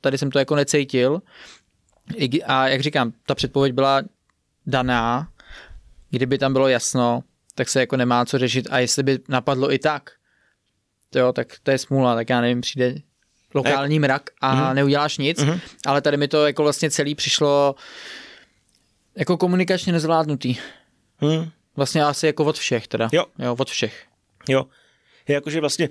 Tady 0.00 0.18
jsem 0.18 0.30
to 0.30 0.38
jako 0.38 0.56
necítil 0.56 1.22
a 2.46 2.68
jak 2.68 2.80
říkám, 2.80 3.12
ta 3.26 3.34
předpověď 3.34 3.72
byla 3.72 4.02
daná, 4.66 5.28
kdyby 6.10 6.38
tam 6.38 6.52
bylo 6.52 6.68
jasno, 6.68 7.22
tak 7.54 7.68
se 7.68 7.80
jako 7.80 7.96
nemá 7.96 8.24
co 8.24 8.38
řešit 8.38 8.68
a 8.70 8.78
jestli 8.78 9.02
by 9.02 9.18
napadlo 9.28 9.72
i 9.72 9.78
tak, 9.78 10.10
jo, 11.14 11.32
tak 11.32 11.56
to 11.62 11.70
je 11.70 11.78
smůla, 11.78 12.14
tak 12.14 12.30
já 12.30 12.40
nevím, 12.40 12.60
přijde 12.60 12.94
lokální 13.54 13.98
mrak 13.98 14.30
a 14.40 14.54
mm. 14.54 14.74
neuděláš 14.74 15.18
nic, 15.18 15.44
mm. 15.44 15.60
ale 15.86 16.00
tady 16.00 16.16
mi 16.16 16.28
to 16.28 16.46
jako 16.46 16.62
vlastně 16.62 16.90
celý 16.90 17.14
přišlo 17.14 17.74
jako 19.16 19.36
komunikačně 19.36 19.92
nezvládnutý. 19.92 20.56
Mm. 21.20 21.50
Vlastně 21.76 22.04
asi 22.04 22.26
jako 22.26 22.44
od 22.44 22.58
všech 22.58 22.88
teda. 22.88 23.08
Jo. 23.12 23.24
jo 23.38 23.56
od 23.58 23.70
všech. 23.70 24.04
Jo. 24.48 24.66
Je 25.28 25.34
jakože 25.34 25.60
vlastně, 25.60 25.88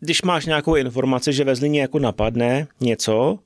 když 0.00 0.22
máš 0.22 0.46
nějakou 0.46 0.74
informaci, 0.74 1.32
že 1.32 1.44
ve 1.44 1.56
Zlíně 1.56 1.80
jako 1.80 1.98
napadne 1.98 2.66
něco 2.80 3.38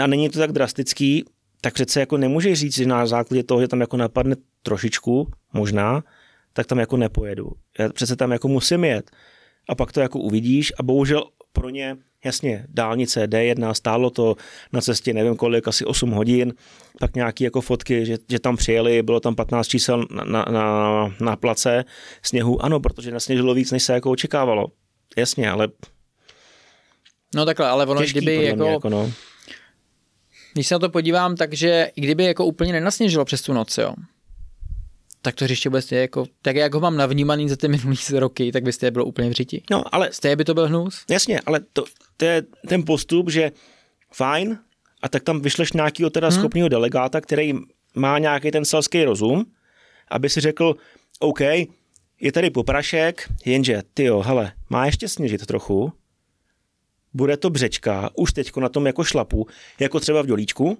a 0.00 0.06
není 0.06 0.30
to 0.30 0.38
tak 0.38 0.52
drastický, 0.52 1.24
tak 1.60 1.74
přece 1.74 2.00
jako 2.00 2.16
nemůžeš 2.16 2.58
říct, 2.58 2.74
že 2.74 2.86
na 2.86 3.06
základě 3.06 3.42
toho, 3.42 3.60
že 3.60 3.68
tam 3.68 3.80
jako 3.80 3.96
napadne 3.96 4.36
trošičku, 4.62 5.30
možná, 5.52 6.04
tak 6.52 6.66
tam 6.66 6.78
jako 6.78 6.96
nepojedu. 6.96 7.52
Já 7.78 7.88
přece 7.88 8.16
tam 8.16 8.32
jako 8.32 8.48
musím 8.48 8.84
jet. 8.84 9.10
A 9.68 9.74
pak 9.74 9.92
to 9.92 10.00
jako 10.00 10.18
uvidíš 10.18 10.72
a 10.78 10.82
bohužel 10.82 11.24
pro 11.52 11.70
ně, 11.70 11.96
jasně, 12.24 12.66
dálnice 12.68 13.26
D1, 13.26 13.72
stálo 13.72 14.10
to 14.10 14.36
na 14.72 14.80
cestě 14.80 15.14
nevím 15.14 15.36
kolik, 15.36 15.68
asi 15.68 15.84
8 15.84 16.10
hodin, 16.10 16.54
pak 17.00 17.16
nějaké 17.16 17.44
jako 17.44 17.60
fotky, 17.60 18.06
že, 18.06 18.16
že 18.30 18.38
tam 18.38 18.56
přijeli, 18.56 19.02
bylo 19.02 19.20
tam 19.20 19.34
15 19.34 19.68
čísel 19.68 20.06
na, 20.10 20.24
na, 20.24 20.44
na, 20.50 21.14
na 21.20 21.36
place 21.36 21.84
sněhu, 22.22 22.64
ano, 22.64 22.80
protože 22.80 23.10
nasněžilo 23.10 23.54
víc, 23.54 23.72
než 23.72 23.82
se 23.82 23.92
jako 23.92 24.10
očekávalo. 24.10 24.66
Jasně, 25.16 25.50
ale 25.50 25.68
No 27.34 27.44
takhle, 27.44 27.68
ale 27.68 27.86
ono, 27.86 28.00
Těžký, 28.00 28.18
kdyby 28.18 28.44
jako, 28.44 28.64
jako 28.64 28.88
no. 28.88 29.12
Když 30.52 30.66
se 30.66 30.74
na 30.74 30.78
to 30.78 30.88
podívám, 30.88 31.36
takže 31.36 31.90
i 31.96 32.00
kdyby 32.00 32.24
jako 32.24 32.44
úplně 32.44 32.72
nenasněžilo 32.72 33.24
přes 33.24 33.42
tu 33.42 33.52
noc, 33.52 33.78
jo, 33.78 33.94
tak 35.22 35.34
to 35.34 35.44
hřiště 35.44 35.70
bude 35.70 35.82
stejně 35.82 36.00
jako, 36.00 36.26
tak 36.42 36.56
jak 36.56 36.74
ho 36.74 36.80
mám 36.80 36.96
navnímaný 36.96 37.48
za 37.48 37.56
ty 37.56 37.68
minulý 37.68 37.96
roky, 38.12 38.52
tak 38.52 38.62
by 38.62 38.72
stejně 38.72 38.90
bylo 38.90 39.04
úplně 39.04 39.30
v 39.30 39.32
řiti. 39.32 39.62
No, 39.70 39.94
ale... 39.94 40.08
Stejně 40.12 40.36
by 40.36 40.44
to 40.44 40.54
byl 40.54 40.68
hnus. 40.68 41.04
Jasně, 41.10 41.40
ale 41.46 41.60
to, 41.72 41.84
to 42.16 42.24
je 42.24 42.42
ten 42.68 42.84
postup, 42.84 43.30
že 43.30 43.52
fajn, 44.14 44.58
a 45.02 45.08
tak 45.08 45.22
tam 45.22 45.40
vyšleš 45.40 45.72
nějakého 45.72 46.10
teda 46.10 46.28
hmm. 46.28 46.38
schopného 46.38 46.68
delegáta, 46.68 47.20
který 47.20 47.54
má 47.94 48.18
nějaký 48.18 48.50
ten 48.50 48.64
selský 48.64 49.04
rozum, 49.04 49.44
aby 50.10 50.28
si 50.28 50.40
řekl, 50.40 50.76
OK, 51.18 51.40
je 52.20 52.32
tady 52.32 52.50
poprašek, 52.50 53.28
jenže, 53.44 53.82
ty 53.94 54.04
jo, 54.04 54.20
hele, 54.20 54.52
má 54.70 54.86
ještě 54.86 55.08
sněžit 55.08 55.46
trochu, 55.46 55.92
bude 57.14 57.36
to 57.36 57.50
břečka, 57.50 58.10
už 58.14 58.32
teďko 58.32 58.60
na 58.60 58.68
tom 58.68 58.86
jako 58.86 59.04
šlapu, 59.04 59.46
jako 59.80 60.00
třeba 60.00 60.22
v 60.22 60.26
Dolíčku, 60.26 60.78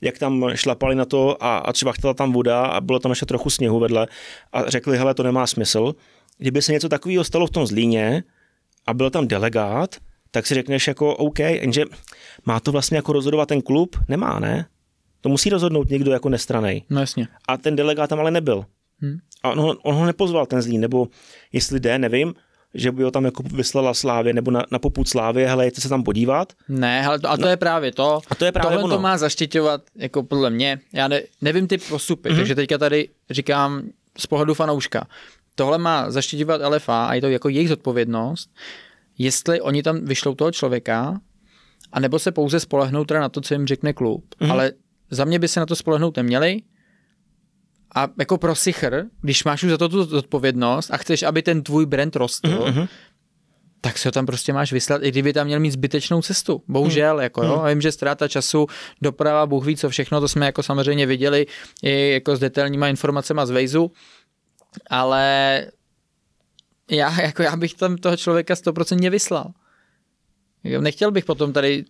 jak 0.00 0.18
tam 0.18 0.50
šlapali 0.54 0.94
na 0.94 1.04
to 1.04 1.44
a, 1.44 1.58
a 1.58 1.72
třeba 1.72 1.92
chtěla 1.92 2.14
tam 2.14 2.32
voda 2.32 2.66
a 2.66 2.80
bylo 2.80 2.98
tam 2.98 3.12
ještě 3.12 3.26
trochu 3.26 3.50
sněhu 3.50 3.80
vedle 3.80 4.06
a 4.52 4.70
řekli, 4.70 4.98
hele, 4.98 5.14
to 5.14 5.22
nemá 5.22 5.46
smysl. 5.46 5.94
Kdyby 6.38 6.62
se 6.62 6.72
něco 6.72 6.88
takového 6.88 7.24
stalo 7.24 7.46
v 7.46 7.50
tom 7.50 7.66
Zlíně 7.66 8.22
a 8.86 8.94
byl 8.94 9.10
tam 9.10 9.28
delegát, 9.28 9.96
tak 10.30 10.46
si 10.46 10.54
řekneš 10.54 10.88
jako 10.88 11.16
OK, 11.16 11.38
jenže 11.38 11.84
má 12.46 12.60
to 12.60 12.72
vlastně 12.72 12.96
jako 12.96 13.12
rozhodovat 13.12 13.48
ten 13.48 13.62
klub? 13.62 13.96
Nemá, 14.08 14.38
ne? 14.38 14.66
To 15.20 15.28
musí 15.28 15.50
rozhodnout 15.50 15.90
někdo 15.90 16.12
jako 16.12 16.28
nestranej. 16.28 16.82
No 16.90 17.00
jasně. 17.00 17.28
A 17.48 17.56
ten 17.56 17.76
delegát 17.76 18.10
tam 18.10 18.20
ale 18.20 18.30
nebyl. 18.30 18.64
Hmm. 18.98 19.18
A 19.42 19.50
on, 19.50 19.76
on 19.82 19.94
ho 19.94 20.06
nepozval 20.06 20.46
ten 20.46 20.62
Zlín, 20.62 20.80
nebo 20.80 21.08
jestli 21.52 21.80
jde, 21.80 21.98
nevím, 21.98 22.34
že 22.74 22.92
by 22.92 23.02
ho 23.02 23.10
tam 23.10 23.24
jako 23.24 23.42
vyslala 23.42 23.94
Slávě 23.94 24.32
nebo 24.32 24.50
na, 24.50 24.64
na 24.70 24.78
poput 24.78 25.08
Slávě, 25.08 25.48
hele, 25.48 25.66
jděte 25.66 25.80
se 25.80 25.88
tam 25.88 26.02
podívat. 26.02 26.52
Ne, 26.68 27.02
hele, 27.02 27.18
a 27.28 27.36
to 27.36 27.42
no. 27.42 27.48
je 27.48 27.56
právě 27.56 27.92
to. 27.92 28.20
A 28.30 28.34
to 28.34 28.44
je 28.44 28.52
právě 28.52 28.70
Tohle 28.70 28.84
ono. 28.84 28.96
to 28.96 29.02
má 29.02 29.18
zaštiťovat, 29.18 29.82
jako 29.96 30.22
podle 30.22 30.50
mě, 30.50 30.80
já 30.92 31.08
ne, 31.08 31.22
nevím 31.40 31.66
ty 31.66 31.78
postupy, 31.78 32.28
mm-hmm. 32.28 32.36
takže 32.36 32.54
teďka 32.54 32.78
tady 32.78 33.08
říkám 33.30 33.82
z 34.18 34.26
pohledu 34.26 34.54
fanouška. 34.54 35.06
Tohle 35.54 35.78
má 35.78 36.10
zaštiťovat 36.10 36.60
LFA 36.68 37.06
a 37.06 37.14
je 37.14 37.20
to 37.20 37.28
jako 37.28 37.48
jejich 37.48 37.68
zodpovědnost, 37.68 38.50
jestli 39.18 39.60
oni 39.60 39.82
tam 39.82 40.04
vyšlou 40.04 40.34
toho 40.34 40.52
člověka, 40.52 41.20
anebo 41.92 42.18
se 42.18 42.32
pouze 42.32 42.60
spolehnou 42.60 43.04
teda 43.04 43.20
na 43.20 43.28
to, 43.28 43.40
co 43.40 43.54
jim 43.54 43.66
řekne 43.66 43.92
klub. 43.92 44.24
Mm-hmm. 44.40 44.52
Ale 44.52 44.72
za 45.10 45.24
mě 45.24 45.38
by 45.38 45.48
se 45.48 45.60
na 45.60 45.66
to 45.66 45.76
spolehnout 45.76 46.16
neměli, 46.16 46.60
a 47.94 48.08
jako 48.18 48.38
pro 48.38 48.54
sichr, 48.54 49.04
když 49.20 49.44
máš 49.44 49.62
už 49.62 49.70
za 49.70 49.78
to 49.78 49.88
tu 49.88 50.04
zodpovědnost 50.04 50.90
a 50.90 50.96
chceš, 50.96 51.22
aby 51.22 51.42
ten 51.42 51.62
tvůj 51.62 51.86
brand 51.86 52.16
rostl, 52.16 52.50
mm-hmm. 52.50 52.88
tak 53.80 53.98
se 53.98 54.08
ho 54.08 54.12
tam 54.12 54.26
prostě 54.26 54.52
máš 54.52 54.72
vyslat, 54.72 55.02
i 55.02 55.10
kdyby 55.10 55.32
tam 55.32 55.46
měl 55.46 55.60
mít 55.60 55.70
zbytečnou 55.70 56.22
cestu. 56.22 56.62
Bohužel, 56.68 57.14
mm. 57.16 57.22
jako 57.22 57.44
jo. 57.44 57.58
Mm. 57.62 57.68
Vím, 57.68 57.80
že 57.80 57.92
ztráta 57.92 58.28
času, 58.28 58.66
doprava, 59.02 59.46
Bůh 59.46 59.66
ví 59.66 59.76
co 59.76 59.88
všechno, 59.88 60.20
to 60.20 60.28
jsme 60.28 60.46
jako 60.46 60.62
samozřejmě 60.62 61.06
viděli 61.06 61.46
i 61.82 62.10
jako 62.12 62.36
s 62.36 62.40
detailníma 62.40 62.88
informacemi 62.88 63.40
z 63.44 63.50
Vejzu, 63.50 63.92
ale 64.90 65.66
já, 66.90 67.20
jako 67.20 67.42
já 67.42 67.56
bych 67.56 67.74
tam 67.74 67.96
toho 67.96 68.16
člověka 68.16 68.54
100% 68.54 69.10
vyslal. 69.10 69.52
Nechtěl 70.80 71.10
bych 71.10 71.24
potom 71.24 71.52
tady 71.52 71.84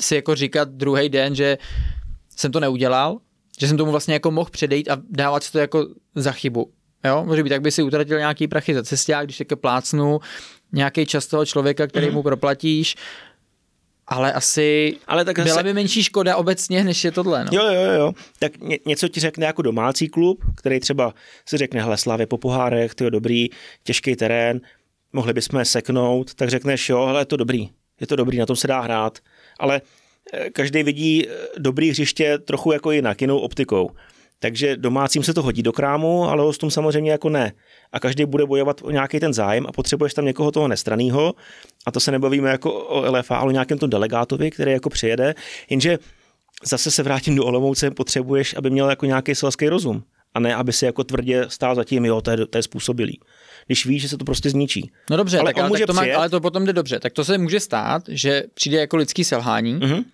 si 0.00 0.14
jako 0.14 0.34
říkat 0.34 0.68
druhý 0.68 1.08
den, 1.08 1.34
že 1.34 1.58
jsem 2.36 2.52
to 2.52 2.60
neudělal, 2.60 3.18
že 3.60 3.68
jsem 3.68 3.76
tomu 3.76 3.90
vlastně 3.90 4.14
jako 4.14 4.30
mohl 4.30 4.50
předejít 4.50 4.90
a 4.90 5.02
dávat 5.10 5.44
si 5.44 5.52
to 5.52 5.58
jako 5.58 5.86
za 6.14 6.32
chybu. 6.32 6.70
Jo, 7.04 7.24
může 7.26 7.42
být, 7.42 7.50
tak 7.50 7.62
by 7.62 7.70
si 7.70 7.82
utratil 7.82 8.18
nějaký 8.18 8.48
prachy 8.48 8.74
za 8.74 8.82
cestě, 8.82 9.16
když 9.24 9.40
jako 9.40 9.56
plácnu 9.56 10.20
nějaký 10.72 11.06
čas 11.06 11.26
toho 11.26 11.46
člověka, 11.46 11.86
který 11.86 12.06
mm. 12.06 12.14
mu 12.14 12.22
proplatíš, 12.22 12.96
ale 14.06 14.32
asi 14.32 14.96
ale 15.06 15.24
tak 15.24 15.38
byla 15.38 15.56
se... 15.56 15.62
by 15.62 15.72
menší 15.72 16.02
škoda 16.02 16.36
obecně, 16.36 16.84
než 16.84 17.04
je 17.04 17.12
tohle. 17.12 17.44
No. 17.44 17.50
Jo, 17.52 17.64
jo, 17.72 17.92
jo. 17.92 18.12
Tak 18.38 18.58
ně, 18.58 18.78
něco 18.86 19.08
ti 19.08 19.20
řekne 19.20 19.46
jako 19.46 19.62
domácí 19.62 20.08
klub, 20.08 20.44
který 20.56 20.80
třeba 20.80 21.14
si 21.46 21.56
řekne, 21.56 21.82
hele, 21.82 21.96
Slavě 21.96 22.26
po 22.26 22.38
pohárech, 22.38 22.94
ty 22.94 23.10
dobrý, 23.10 23.48
těžký 23.82 24.16
terén, 24.16 24.60
mohli 25.12 25.32
bychom 25.32 25.64
seknout, 25.64 26.34
tak 26.34 26.48
řekneš, 26.48 26.88
jo, 26.88 27.06
hele, 27.06 27.20
je 27.20 27.24
to 27.24 27.36
dobrý, 27.36 27.68
je 28.00 28.06
to 28.06 28.16
dobrý, 28.16 28.38
na 28.38 28.46
tom 28.46 28.56
se 28.56 28.68
dá 28.68 28.80
hrát. 28.80 29.18
Ale 29.58 29.80
každý 30.52 30.82
vidí 30.82 31.28
eh, 31.28 31.32
dobrý 31.58 31.90
hřiště 31.90 32.38
trochu 32.38 32.72
jako 32.72 32.90
jinak, 32.90 33.20
jinou 33.20 33.38
optikou. 33.38 33.90
Takže 34.38 34.76
domácím 34.76 35.22
se 35.22 35.34
to 35.34 35.42
hodí 35.42 35.62
do 35.62 35.72
krámu, 35.72 36.24
ale 36.24 36.42
hostům 36.42 36.70
samozřejmě 36.70 37.10
jako 37.10 37.28
ne. 37.28 37.52
A 37.92 38.00
každý 38.00 38.24
bude 38.24 38.46
bojovat 38.46 38.80
o 38.82 38.90
nějaký 38.90 39.20
ten 39.20 39.32
zájem 39.32 39.66
a 39.68 39.72
potřebuješ 39.72 40.14
tam 40.14 40.24
někoho 40.24 40.50
toho 40.50 40.68
nestraného. 40.68 41.34
A 41.86 41.90
to 41.90 42.00
se 42.00 42.10
nebavíme 42.10 42.50
jako 42.50 42.72
o 42.72 43.12
LFA, 43.12 43.36
ale 43.36 43.48
o 43.48 43.50
nějakém 43.50 43.78
tom 43.78 43.90
delegátovi, 43.90 44.50
který 44.50 44.72
jako 44.72 44.90
přijede. 44.90 45.34
Jenže 45.70 45.98
zase 46.64 46.90
se 46.90 47.02
vrátím 47.02 47.36
do 47.36 47.44
Olomouce, 47.44 47.90
potřebuješ, 47.90 48.54
aby 48.56 48.70
měl 48.70 48.90
jako 48.90 49.06
nějaký 49.06 49.34
selský 49.34 49.68
rozum. 49.68 50.02
A 50.34 50.40
ne, 50.40 50.54
aby 50.54 50.72
si 50.72 50.84
jako 50.84 51.04
tvrdě 51.04 51.44
stál 51.48 51.74
za 51.74 51.84
tím, 51.84 52.04
jo, 52.04 52.20
to 52.20 52.30
je, 52.30 52.46
to 52.46 52.58
je 52.58 52.62
způsobilý. 52.62 53.20
Když 53.66 53.86
víš, 53.86 54.02
že 54.02 54.08
se 54.08 54.18
to 54.18 54.24
prostě 54.24 54.50
zničí. 54.50 54.90
No 55.10 55.16
dobře, 55.16 55.38
ale, 55.38 55.54
tak, 55.54 55.62
ale, 55.64 55.78
tak 55.78 55.86
to 55.86 55.92
má, 55.92 56.02
ale 56.16 56.30
to 56.30 56.40
potom 56.40 56.66
jde 56.66 56.72
dobře. 56.72 57.00
Tak 57.00 57.12
to 57.12 57.24
se 57.24 57.38
může 57.38 57.60
stát, 57.60 58.02
že 58.08 58.42
přijde 58.54 58.78
jako 58.78 58.96
lidský 58.96 59.24
selhání, 59.24 59.80
mm-hmm 59.80 60.04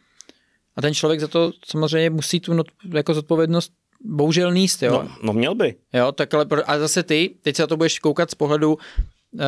a 0.76 0.82
ten 0.82 0.94
člověk 0.94 1.20
za 1.20 1.28
to 1.28 1.52
samozřejmě 1.66 2.10
musí 2.10 2.40
tu 2.40 2.54
not, 2.54 2.66
jako 2.94 3.14
zodpovědnost 3.14 3.72
bohužel 4.04 4.52
níst, 4.52 4.82
jo. 4.82 4.92
No, 4.92 5.16
no 5.22 5.32
měl 5.32 5.54
by. 5.54 5.74
Jo, 5.92 6.12
tak 6.12 6.34
ale, 6.34 6.46
a 6.66 6.78
zase 6.78 7.02
ty, 7.02 7.30
teď 7.42 7.56
se 7.56 7.62
na 7.62 7.66
to 7.66 7.76
budeš 7.76 7.98
koukat 7.98 8.30
z 8.30 8.34
pohledu 8.34 8.74
uh, 8.74 9.40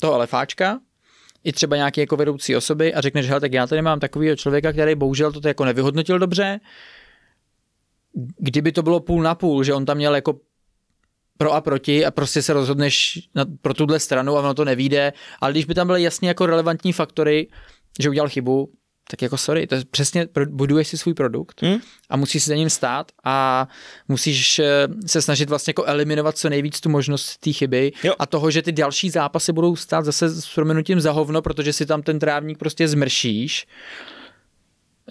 toho 0.00 0.14
alefáčka, 0.14 0.80
i 1.44 1.52
třeba 1.52 1.76
nějaké 1.76 2.00
jako 2.00 2.16
vedoucí 2.16 2.56
osoby 2.56 2.94
a 2.94 3.00
řekneš, 3.00 3.28
hele, 3.28 3.40
tak 3.40 3.52
já 3.52 3.66
tady 3.66 3.82
mám 3.82 4.00
takového 4.00 4.36
člověka, 4.36 4.72
který 4.72 4.94
bohužel 4.94 5.32
to 5.32 5.48
jako 5.48 5.64
nevyhodnotil 5.64 6.18
dobře. 6.18 6.60
Kdyby 8.38 8.72
to 8.72 8.82
bylo 8.82 9.00
půl 9.00 9.22
na 9.22 9.34
půl, 9.34 9.64
že 9.64 9.74
on 9.74 9.84
tam 9.84 9.96
měl 9.96 10.14
jako 10.14 10.40
pro 11.42 11.52
a 11.52 11.60
proti 11.60 12.04
a 12.04 12.10
prostě 12.10 12.42
se 12.42 12.52
rozhodneš 12.52 13.20
na, 13.34 13.44
pro 13.62 13.74
tuhle 13.74 14.00
stranu 14.00 14.36
a 14.36 14.40
ono 14.40 14.54
to 14.54 14.64
nevíde, 14.64 15.12
ale 15.40 15.52
když 15.52 15.64
by 15.64 15.74
tam 15.74 15.86
byly 15.86 16.02
jasně 16.02 16.28
jako 16.28 16.46
relevantní 16.46 16.92
faktory, 16.92 17.48
že 18.00 18.10
udělal 18.10 18.28
chybu, 18.28 18.72
tak 19.10 19.22
jako 19.22 19.38
sorry, 19.38 19.66
to 19.66 19.74
je 19.74 19.82
přesně, 19.90 20.28
buduješ 20.48 20.88
si 20.88 20.98
svůj 20.98 21.14
produkt 21.14 21.62
hmm? 21.62 21.78
a 22.10 22.16
musíš 22.16 22.42
si 22.42 22.50
za 22.50 22.54
ním 22.54 22.70
stát 22.70 23.12
a 23.24 23.68
musíš 24.08 24.58
eh, 24.58 24.88
se 25.06 25.22
snažit 25.22 25.48
vlastně 25.48 25.70
jako 25.70 25.84
eliminovat 25.84 26.38
co 26.38 26.48
nejvíc 26.48 26.80
tu 26.80 26.88
možnost 26.88 27.38
té 27.38 27.52
chyby 27.52 27.92
jo. 28.04 28.14
a 28.18 28.26
toho, 28.26 28.50
že 28.50 28.62
ty 28.62 28.72
další 28.72 29.10
zápasy 29.10 29.52
budou 29.52 29.76
stát 29.76 30.04
zase 30.04 30.28
s 30.28 30.54
proměnutím 30.54 31.00
za 31.00 31.12
hovno, 31.12 31.42
protože 31.42 31.72
si 31.72 31.86
tam 31.86 32.02
ten 32.02 32.18
trávník 32.18 32.58
prostě 32.58 32.88
zmršíš. 32.88 33.66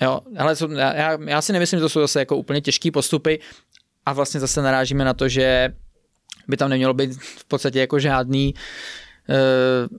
Jo, 0.01 0.19
ale 0.37 0.55
já, 0.77 1.17
já 1.25 1.41
si 1.41 1.53
nemyslím, 1.53 1.79
že 1.79 1.81
to 1.81 1.89
jsou 1.89 2.01
zase 2.01 2.19
jako 2.19 2.37
úplně 2.37 2.61
těžké 2.61 2.91
postupy 2.91 3.39
a 4.05 4.13
vlastně 4.13 4.39
zase 4.39 4.61
narážíme 4.61 5.05
na 5.05 5.13
to, 5.13 5.29
že 5.29 5.73
by 6.47 6.57
tam 6.57 6.69
nemělo 6.69 6.93
být 6.93 7.11
v 7.21 7.45
podstatě 7.45 7.79
jako 7.79 7.99
žádný 7.99 8.53
uh, 9.29 9.97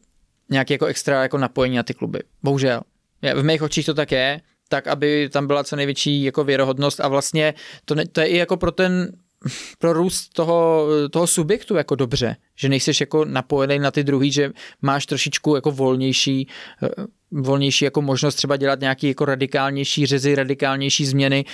nějaký 0.51 0.73
jako 0.73 0.87
extra 0.87 1.23
jako 1.23 1.39
napojení 1.39 1.77
na 1.77 1.83
ty 1.83 1.95
kluby. 1.95 2.21
Bohužel 2.43 2.81
v 3.35 3.43
mých 3.43 3.63
očích 3.63 3.87
to 3.87 3.95
tak 3.95 4.13
je, 4.13 4.41
tak 4.69 4.87
aby 4.87 5.29
tam 5.33 5.47
byla 5.47 5.65
co 5.65 5.77
největší 5.77 6.23
jako 6.23 6.45
věrohodnost 6.45 7.01
a 7.01 7.09
vlastně 7.09 7.55
to, 7.85 7.95
ne, 7.95 8.07
to 8.07 8.21
je 8.21 8.27
i 8.27 8.37
jako 8.37 8.57
pro 8.57 8.73
ten 8.73 9.13
pro 9.79 9.93
růst 9.93 10.29
toho, 10.33 10.87
toho 11.11 11.27
subjektu 11.27 11.77
jako 11.77 11.95
dobře, 11.95 12.37
že 12.55 12.69
nejseš 12.69 13.01
jako 13.01 13.25
napojený 13.25 13.79
na 13.79 13.91
ty 13.91 14.05
druhý, 14.05 14.33
že 14.33 14.51
máš 14.83 15.07
trošičku 15.07 15.55
jako 15.55 15.71
volnější, 15.71 16.49
eh, 16.83 16.89
volnější 17.31 17.85
jako 17.85 18.03
možnost 18.03 18.35
třeba 18.35 18.57
dělat 18.57 18.81
nějaký 18.81 19.09
jako 19.09 19.25
radikálnější 19.25 20.07
řezy, 20.07 20.35
radikálnější 20.35 21.07
změny, 21.07 21.45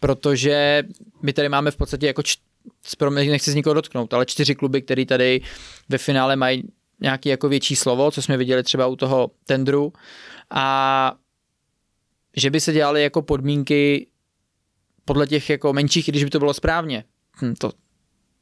protože 0.00 0.82
my 1.22 1.32
tady 1.32 1.48
máme 1.48 1.70
v 1.70 1.76
podstatě 1.76 2.06
jako 2.06 2.22
č- 2.82 3.10
nechci 3.10 3.50
z 3.50 3.54
nikoho 3.54 3.74
dotknout, 3.74 4.14
ale 4.14 4.26
čtyři 4.26 4.54
kluby, 4.54 4.82
které 4.82 5.06
tady 5.06 5.40
ve 5.88 5.98
finále 5.98 6.36
mají 6.36 6.62
nějaký 7.00 7.28
jako 7.28 7.48
větší 7.48 7.76
slovo, 7.76 8.10
co 8.10 8.22
jsme 8.22 8.36
viděli 8.36 8.62
třeba 8.62 8.86
u 8.86 8.96
toho 8.96 9.30
tendru 9.46 9.92
a 10.50 11.14
že 12.36 12.50
by 12.50 12.60
se 12.60 12.72
dělaly 12.72 13.02
jako 13.02 13.22
podmínky 13.22 14.06
podle 15.04 15.26
těch 15.26 15.50
jako 15.50 15.72
menších, 15.72 16.08
když 16.08 16.24
by 16.24 16.30
to 16.30 16.38
bylo 16.38 16.54
správně. 16.54 17.04
Hm, 17.42 17.54
to 17.54 17.72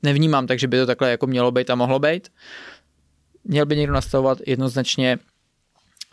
nevnímám, 0.03 0.47
takže 0.47 0.69
by 0.69 0.79
to 0.79 0.87
takhle 0.87 1.11
jako 1.11 1.27
mělo 1.27 1.51
být 1.51 1.71
a 1.71 1.75
mohlo 1.75 1.99
být. 1.99 2.29
Měl 3.45 3.67
by 3.67 3.77
někdo 3.77 3.93
nastavovat 3.93 4.39
jednoznačně 4.47 5.19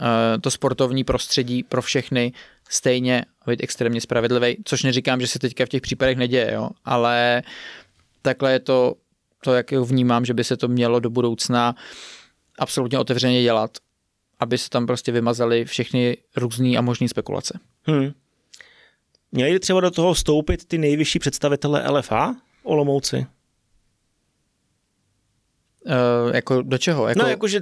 uh, 0.01 0.07
to 0.41 0.51
sportovní 0.51 1.03
prostředí 1.03 1.63
pro 1.63 1.81
všechny 1.81 2.33
stejně 2.69 3.25
být 3.47 3.63
extrémně 3.63 4.01
spravedlivý, 4.01 4.57
což 4.65 4.83
neříkám, 4.83 5.21
že 5.21 5.27
se 5.27 5.39
teďka 5.39 5.65
v 5.65 5.69
těch 5.69 5.81
případech 5.81 6.17
neděje, 6.17 6.51
jo, 6.53 6.69
ale 6.85 7.43
takhle 8.23 8.51
je 8.51 8.59
to, 8.59 8.95
to, 9.43 9.53
jak 9.53 9.71
vnímám, 9.71 10.25
že 10.25 10.33
by 10.33 10.43
se 10.43 10.57
to 10.57 10.67
mělo 10.67 10.99
do 10.99 11.09
budoucna 11.09 11.75
absolutně 12.59 12.99
otevřeně 12.99 13.43
dělat 13.43 13.77
aby 14.43 14.57
se 14.57 14.69
tam 14.69 14.87
prostě 14.87 15.11
vymazaly 15.11 15.65
všechny 15.65 16.17
různé 16.35 16.77
a 16.77 16.81
možné 16.81 17.07
spekulace. 17.07 17.59
Hmm. 17.83 18.11
Měli 19.31 19.59
třeba 19.59 19.81
do 19.81 19.91
toho 19.91 20.13
vstoupit 20.13 20.65
ty 20.65 20.77
nejvyšší 20.77 21.19
představitele 21.19 21.89
LFA, 21.89 22.35
Olomouci? 22.63 23.25
Uh, 25.85 26.35
jako 26.35 26.61
do 26.61 26.77
čeho? 26.77 27.07
Jako... 27.07 27.19
No, 27.19 27.27
jako, 27.27 27.47
že 27.47 27.61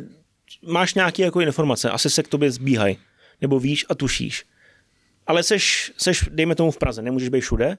máš 0.68 0.94
nějaké 0.94 1.24
jako 1.24 1.42
informace, 1.42 1.90
asi 1.90 2.10
se 2.10 2.24
k 2.24 2.28
tobě 2.28 2.52
zbíhají, 2.52 2.98
nebo 3.42 3.60
víš 3.60 3.86
a 3.90 3.96
tušíš. 3.96 4.46
Ale 5.28 5.44
seš, 5.44 5.94
seš, 5.98 6.30
dejme 6.32 6.56
tomu 6.56 6.72
v 6.72 6.78
Praze, 6.78 7.02
nemůžeš 7.02 7.30
být 7.30 7.42
všude, 7.42 7.78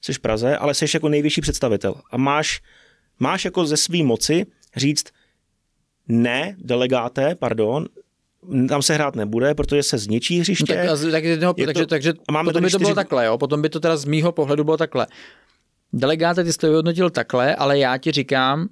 seš 0.00 0.18
v 0.18 0.20
Praze, 0.20 0.56
ale 0.56 0.74
seš 0.74 0.94
jako 0.94 1.08
nejvyšší 1.08 1.40
představitel 1.40 1.94
a 2.10 2.16
máš 2.16 2.60
máš 3.18 3.44
jako 3.44 3.66
ze 3.66 3.76
svý 3.76 4.02
moci 4.02 4.46
říct 4.76 5.06
ne, 6.08 6.56
delegáte, 6.58 7.34
pardon, 7.34 7.86
tam 8.68 8.82
se 8.82 8.94
hrát 8.94 9.16
nebude, 9.16 9.54
protože 9.54 9.82
se 9.82 9.98
zničí 9.98 10.40
hřiště. 10.40 10.86
No 10.86 10.96
tak, 10.96 11.12
tak, 11.12 11.24
no, 11.40 11.54
takže, 11.54 11.80
to, 11.80 11.86
takže 11.86 12.12
máme 12.30 12.46
potom 12.46 12.62
by 12.62 12.66
to 12.66 12.70
čtyři... 12.70 12.84
bylo 12.84 12.94
takhle, 12.94 13.26
jo? 13.26 13.38
potom 13.38 13.62
by 13.62 13.68
to 13.68 13.80
teda 13.80 13.96
z 13.96 14.04
mýho 14.04 14.32
pohledu 14.32 14.64
bylo 14.64 14.76
takhle. 14.76 15.06
Delegáte 15.92 16.44
ty 16.44 16.52
jsi 16.52 16.58
to 16.58 16.66
vyhodnotil 16.66 17.10
takhle, 17.10 17.56
ale 17.56 17.78
já 17.78 17.98
ti 17.98 18.12
říkám, 18.12 18.68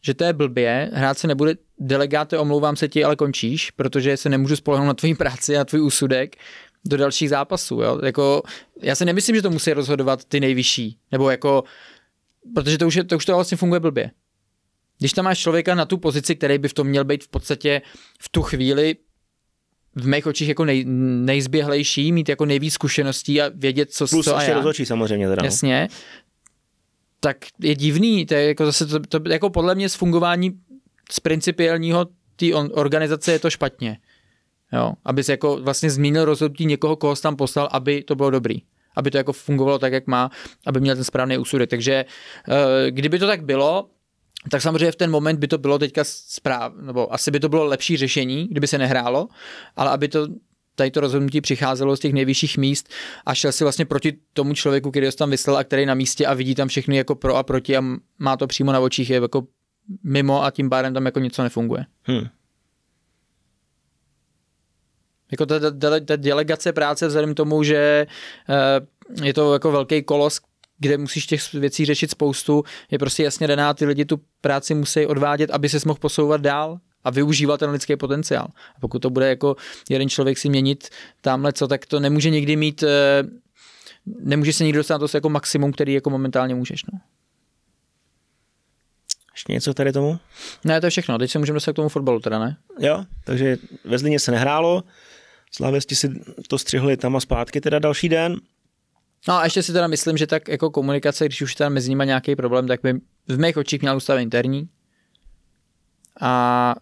že 0.00 0.14
to 0.14 0.24
je 0.24 0.32
blbě, 0.32 0.90
hrát 0.92 1.18
se 1.18 1.26
nebude, 1.26 1.54
delegáte, 1.78 2.38
omlouvám 2.38 2.76
se 2.76 2.88
ti, 2.88 3.04
ale 3.04 3.16
končíš, 3.16 3.70
protože 3.70 4.16
se 4.16 4.28
nemůžu 4.28 4.56
spolehnout 4.56 4.86
na 4.86 4.94
tvoji 4.94 5.14
práci 5.14 5.56
a 5.56 5.64
tvůj 5.64 5.82
úsudek 5.82 6.36
do 6.84 6.96
dalších 6.96 7.28
zápasů. 7.28 7.80
Jo? 7.80 8.00
Jako, 8.04 8.42
já 8.82 8.94
si 8.94 9.04
nemyslím, 9.04 9.36
že 9.36 9.42
to 9.42 9.50
musí 9.50 9.72
rozhodovat 9.72 10.24
ty 10.24 10.40
nejvyšší, 10.40 10.98
nebo 11.12 11.30
jako, 11.30 11.64
protože 12.54 12.78
to 12.78 12.86
už, 12.86 12.94
je, 12.94 13.04
to 13.04 13.16
už 13.16 13.24
to 13.24 13.34
vlastně 13.34 13.56
funguje 13.56 13.80
blbě. 13.80 14.10
Když 14.98 15.12
tam 15.12 15.24
máš 15.24 15.38
člověka 15.38 15.74
na 15.74 15.84
tu 15.84 15.98
pozici, 15.98 16.36
který 16.36 16.58
by 16.58 16.68
v 16.68 16.74
tom 16.74 16.86
měl 16.86 17.04
být 17.04 17.24
v 17.24 17.28
podstatě 17.28 17.82
v 18.20 18.28
tu 18.28 18.42
chvíli 18.42 18.96
v 19.94 20.06
mých 20.06 20.26
očích 20.26 20.48
jako 20.48 20.64
nej, 20.64 20.84
nejzběhlejší, 21.24 22.12
mít 22.12 22.28
jako 22.28 22.44
nejvíc 22.44 22.74
zkušeností 22.74 23.42
a 23.42 23.50
vědět, 23.54 23.92
co, 23.92 24.06
Plus 24.06 24.24
co 24.24 24.36
a 24.36 24.42
já. 24.42 24.54
rozhodčí 24.54 24.86
samozřejmě 24.86 25.28
teda. 25.28 25.42
No. 25.42 25.46
Jasně. 25.46 25.88
Tak 27.20 27.36
je 27.60 27.74
divný, 27.74 28.26
to 28.26 28.34
je 28.34 28.48
jako 28.48 28.66
zase 28.66 28.86
to, 28.86 29.00
to, 29.00 29.20
jako 29.28 29.50
podle 29.50 29.74
mě 29.74 29.88
z 29.88 29.94
fungování 29.94 30.60
z 31.10 31.20
principiálního 31.20 32.06
té 32.36 32.54
organizace 32.54 33.32
je 33.32 33.38
to 33.38 33.50
špatně. 33.50 33.98
Jo, 34.72 34.92
aby 35.04 35.24
se 35.24 35.32
jako 35.32 35.56
vlastně 35.56 35.90
změnil 35.90 36.24
rozhodnutí 36.24 36.66
někoho, 36.66 36.96
koho 36.96 37.16
jsi 37.16 37.22
tam 37.22 37.36
poslal, 37.36 37.68
aby 37.72 38.02
to 38.02 38.14
bylo 38.14 38.30
dobrý. 38.30 38.62
Aby 38.96 39.10
to 39.10 39.16
jako 39.16 39.32
fungovalo 39.32 39.78
tak, 39.78 39.92
jak 39.92 40.06
má, 40.06 40.30
aby 40.66 40.80
měl 40.80 40.94
ten 40.94 41.04
správný 41.04 41.38
úsudek. 41.38 41.70
Takže 41.70 42.04
eh, 42.48 42.90
kdyby 42.90 43.18
to 43.18 43.26
tak 43.26 43.44
bylo, 43.44 43.88
tak 44.50 44.62
samozřejmě 44.62 44.92
v 44.92 44.96
ten 44.96 45.10
moment 45.10 45.38
by 45.38 45.48
to 45.48 45.58
bylo 45.58 45.78
teďka 45.78 46.04
správ, 46.04 46.72
nebo 46.80 47.14
asi 47.14 47.30
by 47.30 47.40
to 47.40 47.48
bylo 47.48 47.64
lepší 47.64 47.96
řešení, 47.96 48.48
kdyby 48.50 48.66
se 48.66 48.78
nehrálo, 48.78 49.28
ale 49.76 49.90
aby 49.90 50.08
to 50.08 50.28
tady 50.74 50.90
to 50.90 51.00
rozhodnutí 51.00 51.40
přicházelo 51.40 51.96
z 51.96 52.00
těch 52.00 52.12
nejvyšších 52.12 52.58
míst 52.58 52.88
a 53.26 53.34
šel 53.34 53.52
si 53.52 53.64
vlastně 53.64 53.84
proti 53.84 54.12
tomu 54.32 54.54
člověku, 54.54 54.90
který 54.90 55.06
ho 55.06 55.12
tam 55.12 55.30
vyslal 55.30 55.56
a 55.56 55.64
který 55.64 55.82
je 55.82 55.86
na 55.86 55.94
místě 55.94 56.26
a 56.26 56.34
vidí 56.34 56.54
tam 56.54 56.68
všechny 56.68 56.96
jako 56.96 57.14
pro 57.14 57.36
a 57.36 57.42
proti 57.42 57.76
a 57.76 57.82
má 58.18 58.36
to 58.36 58.46
přímo 58.46 58.72
na 58.72 58.80
očích, 58.80 59.10
je 59.10 59.20
jako 59.20 59.46
mimo 60.02 60.44
a 60.44 60.50
tím 60.50 60.70
pádem 60.70 60.94
tam 60.94 61.06
jako 61.06 61.20
něco 61.20 61.42
nefunguje. 61.42 61.84
Hmm. 62.02 62.26
Jako 65.32 65.46
ta, 65.46 65.60
ta, 65.60 66.00
ta 66.04 66.16
delegace 66.16 66.72
práce 66.72 67.06
vzhledem 67.06 67.34
k 67.34 67.36
tomu, 67.36 67.62
že 67.62 68.06
uh, 68.48 69.24
je 69.26 69.34
to 69.34 69.52
jako 69.52 69.72
velký 69.72 70.02
kolos, 70.02 70.40
kde 70.78 70.98
musíš 70.98 71.26
těch 71.26 71.52
věcí 71.52 71.84
řešit 71.84 72.10
spoustu, 72.10 72.64
je 72.90 72.98
prostě 72.98 73.22
jasně 73.22 73.46
daná, 73.46 73.74
ty 73.74 73.86
lidi 73.86 74.04
tu 74.04 74.20
práci 74.40 74.74
musí 74.74 75.06
odvádět, 75.06 75.50
aby 75.50 75.68
se 75.68 75.78
mohl 75.86 75.98
posouvat 75.98 76.40
dál 76.40 76.78
a 77.04 77.10
využívat 77.10 77.60
ten 77.60 77.70
lidský 77.70 77.96
potenciál. 77.96 78.46
A 78.76 78.80
pokud 78.80 78.98
to 78.98 79.10
bude 79.10 79.28
jako 79.28 79.56
jeden 79.90 80.08
člověk 80.08 80.38
si 80.38 80.48
měnit 80.48 80.88
tamhle 81.20 81.52
co, 81.52 81.68
tak 81.68 81.86
to 81.86 82.00
nemůže 82.00 82.30
nikdy 82.30 82.56
mít, 82.56 82.82
eh, 82.82 83.22
nemůže 84.06 84.52
se 84.52 84.64
nikdo 84.64 84.78
dostat 84.78 84.94
na 84.94 85.08
to 85.08 85.16
jako 85.16 85.28
maximum, 85.28 85.72
který 85.72 85.92
jako 85.94 86.10
momentálně 86.10 86.54
můžeš. 86.54 86.84
No. 86.92 87.00
Ještě 89.32 89.52
něco 89.52 89.74
tady 89.74 89.92
tomu? 89.92 90.18
Ne, 90.64 90.80
to 90.80 90.86
je 90.86 90.90
všechno. 90.90 91.18
Teď 91.18 91.30
se 91.30 91.38
můžeme 91.38 91.56
dostat 91.56 91.72
k 91.72 91.76
tomu 91.76 91.88
fotbalu, 91.88 92.20
teda 92.20 92.38
ne? 92.38 92.56
Jo, 92.78 93.04
takže 93.24 93.56
ve 93.84 93.98
Zlíně 93.98 94.20
se 94.20 94.30
nehrálo. 94.30 94.82
Slavěsti 95.54 95.96
si 95.96 96.10
to 96.48 96.58
střihli 96.58 96.96
tam 96.96 97.16
a 97.16 97.20
zpátky 97.20 97.60
teda 97.60 97.78
další 97.78 98.08
den. 98.08 98.36
No 99.28 99.34
a 99.34 99.44
ještě 99.44 99.62
si 99.62 99.72
teda 99.72 99.86
myslím, 99.86 100.16
že 100.16 100.26
tak 100.26 100.48
jako 100.48 100.70
komunikace, 100.70 101.24
když 101.24 101.42
už 101.42 101.54
tam 101.54 101.72
mezi 101.72 101.90
nimi 101.90 102.06
nějaký 102.06 102.36
problém, 102.36 102.66
tak 102.66 102.80
by 102.82 103.00
v 103.28 103.38
mých 103.38 103.56
očích 103.56 103.82
měl 103.82 103.94
zůstat 103.94 104.18
interní. 104.18 104.68
A 106.20 106.74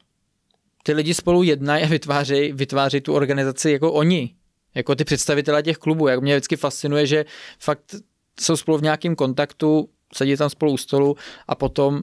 ty 0.82 0.92
lidi 0.92 1.14
spolu 1.14 1.42
jednají 1.42 1.84
a 1.84 1.88
vytváří, 1.88 2.52
vytváří 2.52 3.00
tu 3.00 3.14
organizaci 3.14 3.70
jako 3.70 3.92
oni, 3.92 4.34
jako 4.74 4.94
ty 4.94 5.04
představitelé 5.04 5.62
těch 5.62 5.76
klubů. 5.76 6.08
Jak 6.08 6.20
mě 6.20 6.34
vždycky 6.34 6.56
fascinuje, 6.56 7.06
že 7.06 7.24
fakt 7.58 7.94
jsou 8.40 8.56
spolu 8.56 8.78
v 8.78 8.82
nějakém 8.82 9.16
kontaktu, 9.16 9.88
sedí 10.14 10.36
tam 10.36 10.50
spolu 10.50 10.72
u 10.72 10.76
stolu 10.76 11.16
a 11.48 11.54
potom 11.54 12.00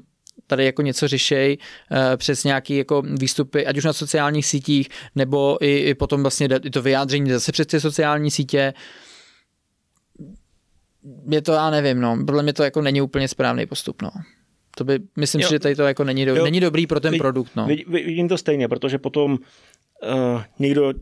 tady 0.48 0.66
jako 0.66 0.82
něco 0.82 1.08
řešej 1.08 1.58
uh, 1.92 1.98
přes 2.18 2.44
nějaký 2.44 2.78
jako 2.78 3.02
výstupy, 3.02 3.66
ať 3.66 3.78
už 3.78 3.84
na 3.84 3.94
sociálních 3.94 4.46
sítích, 4.46 4.90
nebo 5.16 5.58
i, 5.66 5.78
i 5.78 5.94
potom 5.94 6.22
vlastně 6.22 6.50
i 6.64 6.70
to 6.70 6.82
vyjádření 6.82 7.32
zase 7.32 7.52
přes 7.52 7.68
ty 7.68 7.80
sociální 7.80 8.32
sítě. 8.32 8.74
Je 11.32 11.42
to, 11.42 11.52
já 11.52 11.70
nevím, 11.70 12.02
no, 12.02 12.18
podle 12.26 12.44
mě 12.44 12.54
to 12.54 12.64
jako 12.64 12.82
není 12.82 13.02
úplně 13.02 13.28
správný 13.28 13.66
postup, 13.66 14.02
no. 14.02 14.12
To 14.78 14.84
by, 14.84 15.00
myslím 15.18 15.42
jo. 15.42 15.48
si, 15.48 15.54
že 15.54 15.60
tady 15.60 15.76
to 15.76 15.84
jako 15.84 16.04
není, 16.04 16.26
do, 16.26 16.44
není 16.44 16.60
dobrý 16.60 16.88
pro 16.88 17.00
ten 17.00 17.12
Vid, 17.12 17.22
produkt, 17.22 17.56
no. 17.56 17.66
Vidím 17.88 18.30
to 18.30 18.38
stejně, 18.38 18.68
protože 18.68 18.98
potom 18.98 19.32
uh, 19.34 20.42
někdo 20.60 20.94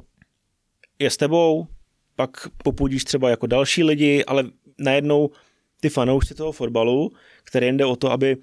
je 0.99 1.09
s 1.09 1.17
tebou, 1.17 1.67
pak 2.15 2.29
popudíš 2.63 3.03
třeba 3.03 3.29
jako 3.29 3.47
další 3.47 3.83
lidi, 3.83 4.25
ale 4.25 4.43
najednou 4.79 5.29
ty 5.79 5.89
fanoušci 5.89 6.35
toho 6.35 6.51
fotbalu, 6.51 7.11
který 7.43 7.67
jde 7.67 7.85
o 7.85 7.95
to, 7.95 8.11
aby 8.11 8.37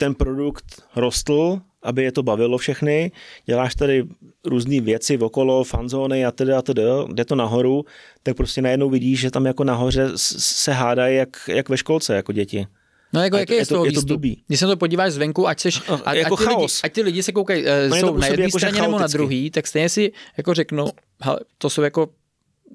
ten 0.00 0.14
produkt 0.14 0.64
rostl, 0.96 1.60
aby 1.82 2.02
je 2.02 2.12
to 2.12 2.22
bavilo 2.22 2.58
všechny, 2.58 3.12
děláš 3.46 3.74
tady 3.74 4.04
různé 4.44 4.80
věci 4.80 5.18
okolo, 5.18 5.64
fanzóny 5.64 6.26
a 6.26 6.30
tedy 6.30 6.52
a 6.52 6.62
tedy, 6.62 6.82
jde 7.12 7.24
to 7.24 7.34
nahoru, 7.34 7.84
tak 8.22 8.36
prostě 8.36 8.62
najednou 8.62 8.90
vidíš, 8.90 9.20
že 9.20 9.30
tam 9.30 9.46
jako 9.46 9.64
nahoře 9.64 10.08
se 10.16 10.72
hádají 10.72 11.16
jak, 11.16 11.28
jak 11.48 11.68
ve 11.68 11.76
školce, 11.76 12.14
jako 12.14 12.32
děti. 12.32 12.66
No 13.12 13.22
jako 13.22 13.36
jaký 13.36 13.52
je, 13.52 13.58
je, 13.58 13.66
to, 13.66 13.84
je 13.84 13.92
to 13.92 14.02
blbý. 14.02 14.42
Když 14.46 14.60
se 14.60 14.66
to 14.66 14.76
podíváš 14.76 15.12
zvenku, 15.12 15.48
ať, 15.48 15.60
seš, 15.60 15.82
no, 15.88 16.00
ať, 16.04 16.16
jako 16.16 16.34
ať, 16.34 16.40
ty 16.40 16.48
lidi, 16.48 16.66
ať 16.82 16.92
ty 16.92 17.02
lidi 17.02 17.22
se 17.22 17.32
koukají, 17.32 17.64
uh, 17.64 17.96
jsou 17.96 18.16
na 18.16 18.26
jedné 18.26 18.44
jako 18.44 18.58
straně 18.58 18.82
nebo 18.82 18.98
na 18.98 19.06
druhý, 19.06 19.50
tak 19.50 19.66
stejně 19.66 19.88
si 19.88 20.12
jako 20.36 20.54
řeknu, 20.54 20.86
hele, 21.20 21.40
to 21.58 21.70
jsou 21.70 21.82
jako, 21.82 22.08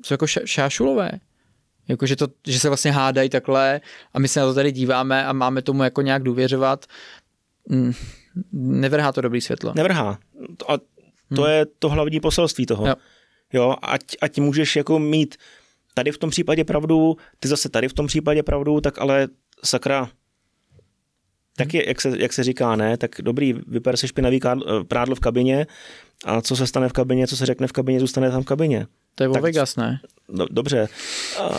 jsou 0.05 0.13
jako 0.13 0.27
šášulové. 0.27 1.11
Jako, 1.87 2.05
že, 2.05 2.15
to, 2.15 2.27
že 2.47 2.59
se 2.59 2.67
vlastně 2.67 2.91
hádají 2.91 3.29
takhle 3.29 3.81
a 4.13 4.19
my 4.19 4.27
se 4.27 4.39
na 4.39 4.45
to 4.45 4.53
tady 4.53 4.71
díváme 4.71 5.25
a 5.25 5.33
máme 5.33 5.61
tomu 5.61 5.83
jako 5.83 6.01
nějak 6.01 6.23
důvěřovat. 6.23 6.85
Mm, 7.69 7.93
nevrhá 8.53 9.11
to 9.11 9.21
dobrý 9.21 9.41
světlo. 9.41 9.73
Nevrhá. 9.75 10.19
A 10.67 10.77
to 11.35 11.41
hmm. 11.41 11.51
je 11.51 11.65
to 11.79 11.89
hlavní 11.89 12.19
poselství 12.19 12.65
toho. 12.65 12.87
Jo. 12.87 12.95
jo 13.53 13.75
ať, 13.81 14.01
ať 14.21 14.39
můžeš 14.39 14.75
jako 14.75 14.99
mít 14.99 15.35
tady 15.93 16.11
v 16.11 16.17
tom 16.17 16.29
případě 16.29 16.63
pravdu, 16.63 17.17
ty 17.39 17.47
zase 17.47 17.69
tady 17.69 17.87
v 17.87 17.93
tom 17.93 18.07
případě 18.07 18.43
pravdu, 18.43 18.81
tak 18.81 18.99
ale 18.99 19.27
sakra, 19.63 20.09
tak 21.57 21.73
je, 21.73 21.87
jak 21.87 22.01
se, 22.01 22.13
jak 22.17 22.33
se 22.33 22.43
říká, 22.43 22.75
ne, 22.75 22.97
tak 22.97 23.11
dobrý, 23.21 23.53
vyper 23.53 23.97
se 23.97 24.07
špinavý 24.07 24.39
prádlo 24.87 25.15
v 25.15 25.19
kabině 25.19 25.67
a 26.25 26.41
co 26.41 26.55
se 26.55 26.67
stane 26.67 26.89
v 26.89 26.93
kabině, 26.93 27.27
co 27.27 27.37
se 27.37 27.45
řekne 27.45 27.67
v 27.67 27.71
kabině, 27.71 27.99
zůstane 27.99 28.31
tam 28.31 28.43
v 28.43 28.45
kabině. 28.45 28.87
To 29.15 29.23
je 29.23 29.29
tak, 29.29 29.41
Vegas, 29.41 29.75
ne? 29.75 29.99
No, 30.29 30.45
dobře, 30.51 30.87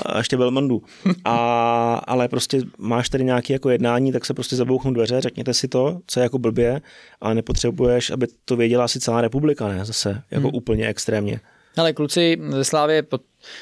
a 0.07 0.19
ještě 0.19 0.37
Belmondu. 0.37 0.83
A, 1.25 1.95
ale 2.07 2.29
prostě 2.29 2.61
máš 2.79 3.09
tady 3.09 3.25
nějaké 3.25 3.53
jako 3.53 3.71
jednání, 3.71 4.13
tak 4.13 4.25
se 4.25 4.35
prostě 4.35 4.57
zabouchnu 4.57 4.93
dveře, 4.93 5.21
řekněte 5.21 5.55
si 5.55 5.69
to, 5.69 6.01
co 6.07 6.21
je 6.21 6.25
jako 6.25 6.39
blbě, 6.39 6.81
ale 7.21 7.35
nepotřebuješ, 7.35 8.11
aby 8.11 8.27
to 8.45 8.57
věděla 8.57 8.85
asi 8.85 9.01
celá 9.01 9.21
republika, 9.21 9.69
ne? 9.69 9.85
Zase, 9.85 10.23
jako 10.31 10.49
hmm. 10.49 10.57
úplně 10.57 10.89
extrémně. 10.89 11.41
Ale 11.77 11.93
kluci 11.93 12.39
ze 12.51 12.65
Slávy 12.65 13.03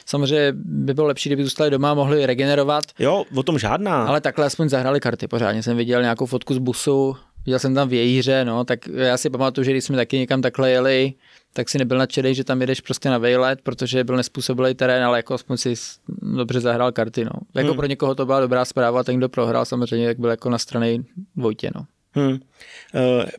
samozřejmě 0.07 0.53
by 0.57 0.95
bylo 0.95 1.07
lepší, 1.07 1.29
kdyby 1.29 1.45
zůstali 1.45 1.71
doma 1.71 1.91
a 1.91 1.95
mohli 1.95 2.27
regenerovat. 2.27 2.85
Jo, 2.99 3.25
o 3.35 3.43
tom 3.43 3.59
žádná. 3.59 4.07
Ale 4.07 4.21
takhle 4.21 4.47
aspoň 4.47 4.69
zahrali 4.69 5.01
karty 5.01 5.29
pořádně. 5.29 5.63
Jsem 5.63 5.77
viděl 5.77 6.03
nějakou 6.03 6.27
fotku 6.27 6.55
z 6.55 6.59
busu, 6.59 7.17
viděl 7.47 7.59
jsem 7.59 7.75
tam 7.75 7.89
v 7.89 7.93
jejíře, 7.93 8.45
no, 8.45 8.65
tak 8.65 8.89
já 8.89 9.17
si 9.17 9.31
pamatuju, 9.31 9.65
že 9.65 9.71
když 9.71 9.85
jsme 9.85 9.97
taky 9.97 10.19
někam 10.19 10.43
takhle 10.43 10.71
jeli, 10.71 11.13
tak 11.57 11.69
si 11.69 11.79
nebyl 11.79 11.99
nadšený, 11.99 12.35
že 12.35 12.45
tam 12.45 12.61
jedeš 12.61 12.81
prostě 12.81 13.09
na 13.09 13.19
vejlet, 13.19 13.63
protože 13.63 14.05
byl 14.05 14.17
nespůsobilý 14.17 14.75
terén, 14.75 15.05
ale 15.05 15.19
jako 15.19 15.35
aspoň 15.35 15.57
si 15.57 15.75
dobře 16.23 16.61
zahrál 16.61 16.93
karty. 16.93 17.25
No. 17.25 17.31
Jako 17.55 17.69
hmm. 17.69 17.77
pro 17.77 17.87
někoho 17.87 18.15
to 18.15 18.27
byla 18.27 18.41
dobrá 18.41 18.65
zpráva, 18.65 19.05
ten, 19.05 19.17
kdo 19.17 19.29
prohrál 19.29 19.65
samozřejmě, 19.65 20.07
tak 20.07 20.19
byl 20.19 20.31
jako 20.31 20.51
na 20.51 20.59
straně 20.59 21.05
Vojtě. 21.37 21.71
No. 21.75 21.87
Hmm. 22.13 22.33
Uh, 22.33 22.39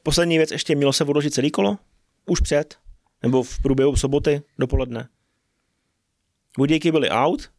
poslední 0.04 0.38
věc, 0.38 0.52
ještě 0.52 0.76
mělo 0.76 0.94
se 0.94 1.04
odložit 1.04 1.34
celý 1.34 1.52
kolo? 1.52 1.78
Už 2.26 2.40
před? 2.40 2.76
Nebo 3.24 3.44
v 3.44 3.62
průběhu 3.62 3.96
soboty 3.96 4.42
dopoledne? 4.60 5.08
Budějky 6.58 6.92
byly 6.92 7.10
out, 7.10 7.50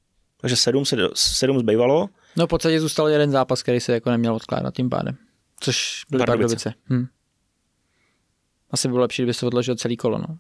takže 0.40 0.56
sedm, 0.56 0.84
se, 0.84 0.96
sedm 1.14 1.58
zbývalo. 1.58 2.08
No 2.36 2.46
v 2.46 2.48
podstatě 2.48 2.80
zůstal 2.80 3.08
jeden 3.08 3.30
zápas, 3.30 3.62
který 3.62 3.80
se 3.80 3.92
jako 3.92 4.10
neměl 4.10 4.34
odkládat 4.34 4.74
tím 4.74 4.90
pádem. 4.90 5.16
Což 5.60 6.02
byly 6.10 6.24
Pardubice. 6.26 6.74
Hm. 6.90 7.06
Asi 8.70 8.88
bylo 8.88 9.00
lepší, 9.00 9.22
kdyby 9.22 9.34
se 9.34 9.46
odložil 9.46 9.76
celý 9.76 9.96
kolo, 9.96 10.18
no. 10.18 10.38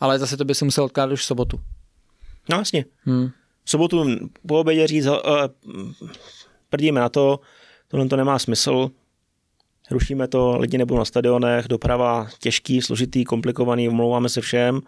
Ale 0.00 0.18
zase 0.18 0.36
to 0.36 0.44
by 0.44 0.54
se 0.54 0.64
musel 0.64 0.84
odkládat 0.84 1.12
už 1.12 1.20
v 1.20 1.24
sobotu. 1.24 1.60
No 2.50 2.58
jasně. 2.58 2.84
Hmm. 3.04 3.30
V 3.64 3.70
sobotu 3.70 4.04
po 4.46 4.60
obědě 4.60 4.86
říct, 4.86 5.06
uh, 5.06 5.16
prdíme 6.70 7.00
na 7.00 7.08
to, 7.08 7.40
tohle 7.88 8.06
to 8.06 8.16
nemá 8.16 8.38
smysl, 8.38 8.90
rušíme 9.90 10.28
to, 10.28 10.58
lidi 10.58 10.78
nebudou 10.78 10.98
na 10.98 11.04
stadionech, 11.04 11.68
doprava 11.68 12.28
těžký, 12.38 12.82
složitý, 12.82 13.24
komplikovaný, 13.24 13.88
omlouváme 13.88 14.28
se 14.28 14.40
všem, 14.40 14.80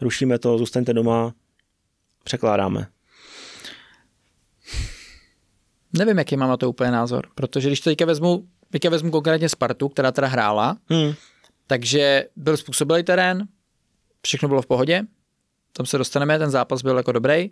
rušíme 0.00 0.38
to, 0.38 0.58
zůstaňte 0.58 0.92
doma, 0.92 1.32
překládáme. 2.24 2.86
Nevím, 5.92 6.18
jaký 6.18 6.36
mám 6.36 6.48
na 6.48 6.56
to 6.56 6.68
úplně 6.68 6.90
názor, 6.90 7.26
protože 7.34 7.68
když 7.68 7.80
to 7.80 7.90
teďka 7.90 8.04
vezmu, 8.04 8.48
teďka 8.70 8.90
vezmu 8.90 9.10
konkrétně 9.10 9.48
Spartu, 9.48 9.88
která 9.88 10.12
teda 10.12 10.26
hrála, 10.28 10.76
Hmm. 10.90 11.14
Takže 11.66 12.24
byl 12.36 12.56
způsobilý 12.56 13.02
terén, 13.02 13.48
všechno 14.22 14.48
bylo 14.48 14.62
v 14.62 14.66
pohodě, 14.66 15.02
tam 15.72 15.86
se 15.86 15.98
dostaneme, 15.98 16.38
ten 16.38 16.50
zápas 16.50 16.82
byl 16.82 16.96
jako 16.96 17.12
dobrý 17.12 17.50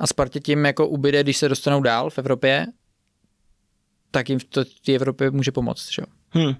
a 0.00 0.06
Spartě 0.06 0.40
tím 0.40 0.64
jako 0.64 0.88
ubyde, 0.88 1.22
když 1.22 1.36
se 1.36 1.48
dostanou 1.48 1.82
dál 1.82 2.10
v 2.10 2.18
Evropě, 2.18 2.66
tak 4.10 4.28
jim 4.28 4.38
to 4.40 4.64
v 4.64 4.80
té 4.86 4.92
Evropě 4.92 5.30
může 5.30 5.52
pomoct, 5.52 5.92
že. 5.92 6.02
Hmm. 6.30 6.54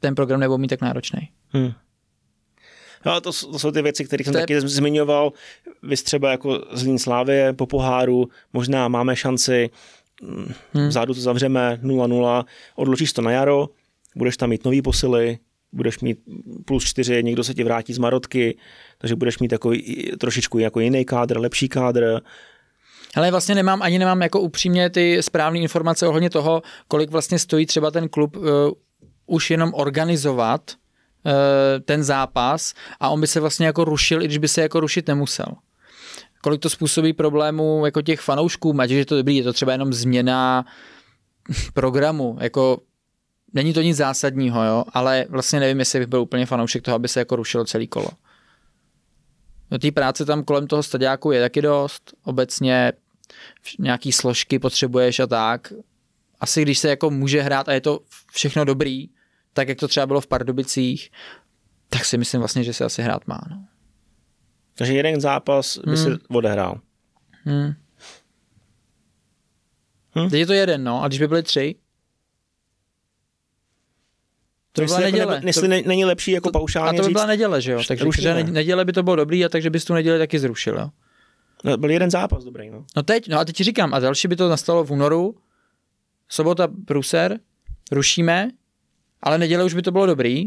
Ten 0.00 0.14
program 0.14 0.40
nebudou 0.40 0.58
mít 0.58 0.68
tak 0.68 0.80
náročný. 0.80 1.28
Hmm. 1.48 1.72
No, 3.06 3.20
to, 3.20 3.32
jsou- 3.32 3.52
to 3.52 3.58
jsou 3.58 3.70
ty 3.70 3.82
věci, 3.82 4.04
které 4.04 4.24
jsem 4.24 4.32
To 4.32 4.38
je- 4.38 4.42
taky 4.42 4.60
zmiňoval. 4.60 5.32
Vy 5.82 5.96
třeba 5.96 6.30
jako 6.30 6.64
Zlín 6.72 6.98
Slávě 6.98 7.52
po 7.52 7.66
poháru, 7.66 8.28
možná 8.52 8.88
máme 8.88 9.16
šanci, 9.16 9.70
hmm. 10.74 10.88
vzadu 10.88 11.14
to 11.14 11.20
zavřeme 11.20 11.78
0-0, 11.82 12.44
odložíš 12.76 13.12
to 13.12 13.22
na 13.22 13.30
jaro, 13.30 13.68
budeš 14.14 14.36
tam 14.36 14.50
mít 14.50 14.64
nový 14.64 14.82
posily, 14.82 15.38
budeš 15.72 16.00
mít 16.00 16.18
plus 16.64 16.84
čtyři, 16.84 17.22
někdo 17.22 17.44
se 17.44 17.54
ti 17.54 17.64
vrátí 17.64 17.92
z 17.92 17.98
Marotky, 17.98 18.58
takže 18.98 19.16
budeš 19.16 19.38
mít 19.38 19.48
takový, 19.48 20.12
trošičku 20.18 20.58
jako 20.58 20.80
jiný 20.80 21.04
kádr, 21.04 21.38
lepší 21.38 21.68
kádr. 21.68 22.20
Ale 23.14 23.30
vlastně 23.30 23.54
nemám, 23.54 23.82
ani 23.82 23.98
nemám 23.98 24.22
jako 24.22 24.40
upřímně 24.40 24.90
ty 24.90 25.22
správné 25.22 25.58
informace 25.58 26.06
ohledně 26.06 26.30
toho, 26.30 26.62
kolik 26.88 27.10
vlastně 27.10 27.38
stojí 27.38 27.66
třeba 27.66 27.90
ten 27.90 28.08
klub 28.08 28.36
uh, 28.36 28.44
už 29.26 29.50
jenom 29.50 29.70
organizovat 29.74 30.70
uh, 30.70 31.32
ten 31.84 32.04
zápas 32.04 32.74
a 33.00 33.08
on 33.08 33.20
by 33.20 33.26
se 33.26 33.40
vlastně 33.40 33.66
jako 33.66 33.84
rušil, 33.84 34.22
i 34.22 34.24
když 34.24 34.38
by 34.38 34.48
se 34.48 34.62
jako 34.62 34.80
rušit 34.80 35.08
nemusel. 35.08 35.46
Kolik 36.42 36.60
to 36.60 36.70
způsobí 36.70 37.12
problémů 37.12 37.84
jako 37.84 38.02
těch 38.02 38.20
fanoušků, 38.20 38.80
ať 38.80 38.90
je 38.90 39.06
to 39.06 39.16
dobrý, 39.16 39.36
je 39.36 39.44
to 39.44 39.52
třeba 39.52 39.72
jenom 39.72 39.92
změna 39.92 40.64
programu, 41.74 42.38
jako 42.40 42.80
není 43.54 43.72
to 43.72 43.82
nic 43.82 43.96
zásadního, 43.96 44.64
jo, 44.64 44.84
ale 44.92 45.26
vlastně 45.28 45.60
nevím, 45.60 45.78
jestli 45.78 45.98
bych 45.98 46.08
byl 46.08 46.20
úplně 46.20 46.46
fanoušek 46.46 46.82
toho, 46.82 46.94
aby 46.94 47.08
se 47.08 47.20
jako 47.20 47.36
rušilo 47.36 47.64
celý 47.64 47.88
kolo. 47.88 48.08
No 49.70 49.78
té 49.78 49.92
práce 49.92 50.24
tam 50.24 50.44
kolem 50.44 50.66
toho 50.66 50.82
stadiáku 50.82 51.32
je 51.32 51.40
taky 51.40 51.62
dost, 51.62 52.14
obecně 52.24 52.92
nějaký 53.78 54.12
složky 54.12 54.58
potřebuješ 54.58 55.20
a 55.20 55.26
tak. 55.26 55.72
Asi 56.40 56.62
když 56.62 56.78
se 56.78 56.88
jako 56.88 57.10
může 57.10 57.42
hrát 57.42 57.68
a 57.68 57.72
je 57.72 57.80
to 57.80 58.00
všechno 58.32 58.64
dobrý, 58.64 59.08
tak 59.52 59.68
jak 59.68 59.78
to 59.78 59.88
třeba 59.88 60.06
bylo 60.06 60.20
v 60.20 60.26
Pardubicích, 60.26 61.10
tak 61.88 62.04
si 62.04 62.18
myslím 62.18 62.38
vlastně, 62.38 62.64
že 62.64 62.72
se 62.72 62.84
asi 62.84 63.02
hrát 63.02 63.26
má. 63.26 63.40
No. 63.50 63.64
Takže 64.74 64.92
jeden 64.92 65.20
zápas 65.20 65.78
by 65.78 65.96
Hmm. 65.96 65.96
se 65.96 66.18
odehrál. 66.28 66.80
Hmm. 67.44 67.74
Hm? 70.18 70.30
Teď 70.30 70.40
je 70.40 70.46
to 70.46 70.52
jeden, 70.52 70.84
no, 70.84 71.02
a 71.02 71.08
když 71.08 71.18
by 71.18 71.28
byly 71.28 71.42
tři, 71.42 71.74
to 74.74 74.80
by 74.82 74.86
byla 74.86 74.98
Jestli, 74.98 75.04
jako 75.04 75.16
neděle. 75.16 75.34
nebe- 75.34 75.48
jestli 75.48 75.68
ne, 75.68 75.82
není 75.86 76.04
lepší 76.04 76.30
jako 76.30 76.50
to, 76.50 76.58
a 76.58 76.60
paušálně 76.60 76.96
to 76.96 77.02
by 77.02 77.06
říct, 77.08 77.12
byla 77.12 77.26
neděle, 77.26 77.60
že 77.60 77.72
jo? 77.72 77.80
Takže 77.88 78.04
rušíme. 78.04 78.34
ne- 78.34 78.42
neděle 78.42 78.84
by 78.84 78.92
to 78.92 79.02
bylo 79.02 79.16
dobrý 79.16 79.44
a 79.44 79.48
takže 79.48 79.70
bys 79.70 79.84
tu 79.84 79.94
neděli 79.94 80.18
taky 80.18 80.38
zrušil, 80.38 80.74
jo? 80.78 80.90
no, 81.64 81.76
byl 81.76 81.90
jeden 81.90 82.10
zápas 82.10 82.44
dobrý. 82.44 82.70
No. 82.70 82.84
No 82.96 83.02
teď, 83.02 83.28
no 83.28 83.38
a 83.38 83.44
teď 83.44 83.56
ti 83.56 83.64
říkám, 83.64 83.94
a 83.94 83.98
další 83.98 84.28
by 84.28 84.36
to 84.36 84.48
nastalo 84.48 84.84
v 84.84 84.90
únoru, 84.90 85.36
sobota 86.28 86.66
Bruser, 86.66 87.38
rušíme, 87.92 88.50
ale 89.22 89.38
neděle 89.38 89.64
už 89.64 89.74
by 89.74 89.82
to 89.82 89.90
bylo 89.92 90.06
dobrý. 90.06 90.44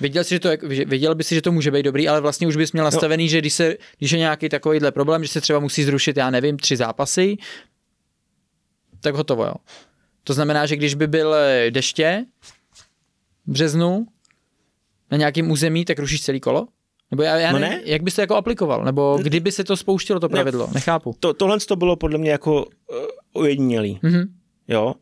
Věděl, 0.00 0.24
si, 0.24 0.34
že 0.34 0.40
to, 0.40 0.48
věděl 0.86 1.14
by 1.14 1.24
si, 1.24 1.34
že 1.34 1.42
to 1.42 1.52
může 1.52 1.70
být 1.70 1.82
dobrý, 1.82 2.08
ale 2.08 2.20
vlastně 2.20 2.46
už 2.46 2.56
bys 2.56 2.72
měl 2.72 2.84
nastavený, 2.84 3.28
že 3.28 3.38
když, 3.38 3.52
se, 3.54 3.76
když 3.98 4.10
je 4.10 4.18
nějaký 4.18 4.48
takovýhle 4.48 4.92
problém, 4.92 5.24
že 5.24 5.28
se 5.30 5.40
třeba 5.40 5.58
musí 5.58 5.84
zrušit, 5.84 6.16
já 6.16 6.30
nevím, 6.30 6.56
tři 6.56 6.76
zápasy, 6.76 7.36
tak 9.00 9.14
hotovo, 9.14 9.44
jo. 9.44 9.54
To 10.24 10.32
znamená, 10.32 10.66
že 10.66 10.76
když 10.76 10.94
by 10.94 11.06
byl 11.06 11.34
eh, 11.34 11.70
deště 11.70 12.24
březnu 13.46 14.06
na 15.10 15.16
nějakém 15.16 15.50
území, 15.50 15.84
tak 15.84 15.98
rušíš 15.98 16.22
celý 16.22 16.40
kolo? 16.40 16.66
Nebo 17.10 17.22
já, 17.22 17.36
já 17.36 17.52
No 17.52 17.58
ne. 17.58 17.80
jak 17.84 18.02
bys 18.02 18.14
to 18.14 18.20
jako 18.20 18.34
aplikoval? 18.34 18.84
Nebo 18.84 19.18
kdyby 19.22 19.52
se 19.52 19.64
to 19.64 19.76
spouštilo, 19.76 20.20
to 20.20 20.28
Ne. 20.28 20.32
pravidlo? 20.32 20.68
Nechápu. 20.74 21.14
To, 21.20 21.34
tohle 21.34 21.58
to 21.60 21.76
bylo 21.76 21.96
podle 21.96 22.18
mě 22.18 22.30
jako 22.30 22.64
uh, 22.64 22.70
ojedinělý. 23.32 23.98
Mhm. 24.02 24.22
Jo? 24.68 24.94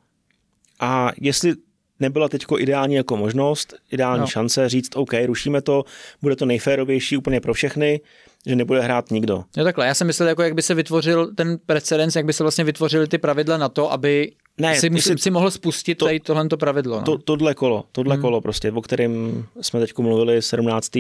A 0.81 1.11
jestli 1.21 1.55
nebyla 2.01 2.29
teď 2.29 2.45
ideální 2.59 2.95
jako 2.95 3.17
možnost, 3.17 3.75
ideální 3.91 4.19
No. 4.19 4.23
no. 4.25 4.27
šance 4.27 4.69
říct, 4.69 4.97
OK, 4.97 5.11
rušíme 5.27 5.63
to, 5.63 5.85
bude 6.23 6.37
to 6.37 6.47
nejférovější 6.47 7.17
úplně 7.17 7.41
pro 7.41 7.55
všechny, 7.55 8.01
že 8.47 8.57
nebude 8.57 8.81
hrát 8.81 9.11
nikdo. 9.11 9.45
Jo 9.57 9.65
takhle, 9.65 9.87
já 9.87 9.95
jsem 9.95 10.07
myslel, 10.07 10.29
jako 10.29 10.43
jak 10.43 10.55
by 10.55 10.63
se 10.63 10.75
vytvořil 10.75 11.35
ten 11.35 11.59
precedens, 11.67 12.17
jak 12.17 12.27
by 12.27 12.33
se 12.33 12.45
vlastně 12.45 12.65
vytvořily 12.65 13.07
ty 13.07 13.19
pravidla 13.19 13.57
na 13.59 13.69
to, 13.69 13.93
aby 13.93 14.33
Ne, 14.61 14.75
si, 14.75 14.81
ty 14.81 14.91
musí, 14.91 15.19
si- 15.19 15.31
mohl 15.31 15.51
spustit 15.51 15.95
to, 15.95 16.05
tady 16.05 16.21
tohle 16.21 16.49
pravidlo. 16.59 16.97
No. 16.97 17.03
To, 17.03 17.19
tohle 17.19 17.55
kolo, 17.55 17.85
tohle 17.93 18.15
hmm. 18.15 18.23
kolo 18.23 18.41
prostě, 18.41 18.73
o 18.73 18.81
kterém 18.81 19.45
jsme 19.61 19.81
teď 19.81 19.99
mluvili, 19.99 20.43
17. 20.43 20.97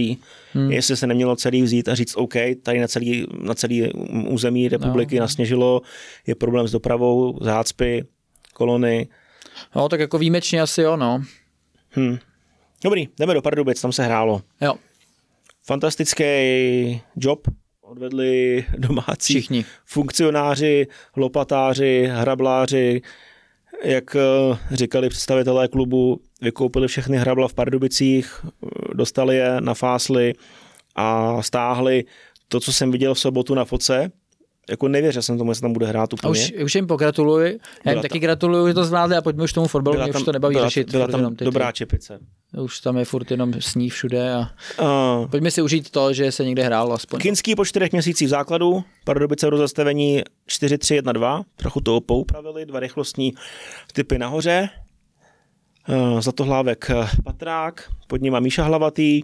Hmm. 0.53 0.73
Jestli 0.73 0.97
se 0.97 1.07
nemělo 1.07 1.37
celý 1.37 1.62
vzít 1.62 1.89
a 1.89 1.95
říct, 1.95 2.16
OK, 2.16 2.35
tady 2.62 2.81
na 2.81 2.89
celý, 2.89 3.27
na 3.43 3.55
celý 3.55 3.93
území 4.29 4.69
republiky 4.69 5.16
no. 5.16 5.20
nasněžilo, 5.20 5.83
je 6.27 6.35
problém 6.35 6.69
s 6.69 6.73
dopravou, 6.73 7.39
zácpy, 7.41 8.05
kolony. 8.55 9.09
no, 9.77 9.89
tak 9.89 10.01
jako 10.01 10.19
výjimečně 10.19 10.62
asi 10.62 10.83
jo, 10.83 10.97
no. 10.97 11.23
Hm. 11.97 12.19
Dobrý, 12.85 13.09
jdeme 13.19 13.35
do 13.35 13.43
Pardubic, 13.43 13.81
tam 13.81 13.93
se 13.93 14.05
hrálo. 14.05 14.43
Jo, 14.61 14.74
Fantastický 15.65 16.24
job 17.16 17.49
odvedli 17.81 18.65
domácí 18.79 19.35
všichni. 19.35 19.65
funkcionáři, 19.85 20.87
lopatáři, 21.16 22.09
hrabláři, 22.12 23.03
jak 23.84 24.16
eh, 24.16 24.20
říkali 24.70 25.09
představitelé 25.09 25.68
klubu, 25.68 26.20
vykoupili 26.40 26.88
všechny 26.88 27.16
hrabla 27.16 27.48
v 27.48 27.54
Pardubicích, 27.54 28.34
eh, 28.44 28.68
dostali 28.94 29.36
je 29.36 29.60
na 29.60 29.74
fásly 29.74 30.32
a 30.96 31.42
stáhli 31.42 32.04
to, 32.48 32.60
co 32.60 32.72
jsem 32.72 32.90
viděl 32.90 33.14
v 33.14 33.18
sobotu 33.18 33.54
na 33.54 33.64
foce. 33.64 34.12
Jako 34.70 34.88
nevěřil 34.88 35.22
jsem 35.22 35.38
tomu, 35.38 35.50
že 35.50 35.54
se 35.54 35.60
tam 35.60 35.72
bude 35.72 35.86
hrát 35.86 36.10
A 36.12 36.14
úplně. 36.14 36.30
už, 36.30 36.52
už 36.64 36.74
jim 36.74 36.86
pogratuluji. 36.86 37.46
Já 37.46 37.52
jim 37.52 37.60
Byla 37.94 38.02
taky 38.02 38.12
tam- 38.12 38.20
gratuluju, 38.20 38.68
že 38.68 38.74
to 38.74 38.84
zvládli 38.84 39.16
a 39.16 39.22
pojďme 39.22 39.44
už 39.44 39.52
tomu 39.52 39.66
fotbalu, 39.66 40.02
mě 40.02 40.10
už 40.12 40.22
to 40.22 40.32
nebaví 40.32 40.54
byla, 40.54 40.66
řešit. 40.68 40.90
byla 40.90 41.06
tam 41.09 41.34
dobrá 41.34 41.72
čepice. 41.72 42.18
Už 42.59 42.81
tam 42.81 42.97
je 42.97 43.05
furt 43.05 43.31
jenom 43.31 43.53
sníh 43.61 43.93
všude 43.93 44.35
a 44.35 44.51
Uh, 44.81 45.29
pojďme 45.31 45.51
si 45.51 45.62
užít 45.62 45.91
to, 45.91 46.12
že 46.12 46.33
se 46.33 46.45
někde 46.45 46.62
hrálo 46.62 46.93
aspoň. 46.93 47.20
Kinský 47.20 47.55
po 47.55 47.65
čtyřech 47.65 47.93
měsících 47.93 48.27
v 48.27 48.31
základu, 48.31 48.85
Pardubice 49.05 49.47
v 49.47 49.51
rozestavení 49.51 50.23
4-3-1-2, 50.49 51.45
trochu 51.57 51.81
to 51.81 52.01
poupravili, 52.01 52.66
dva 52.66 52.81
rychlostní 52.81 53.35
typy 53.93 54.19
nahoře, 54.19 54.69
uh, 55.89 56.20
Zatohlávek 56.20 56.91
eh, 56.91 57.09
Patrák, 57.24 57.91
pod 58.07 58.20
ním 58.23 58.41
Míša 58.41 58.65
Hlavatý, 58.65 59.23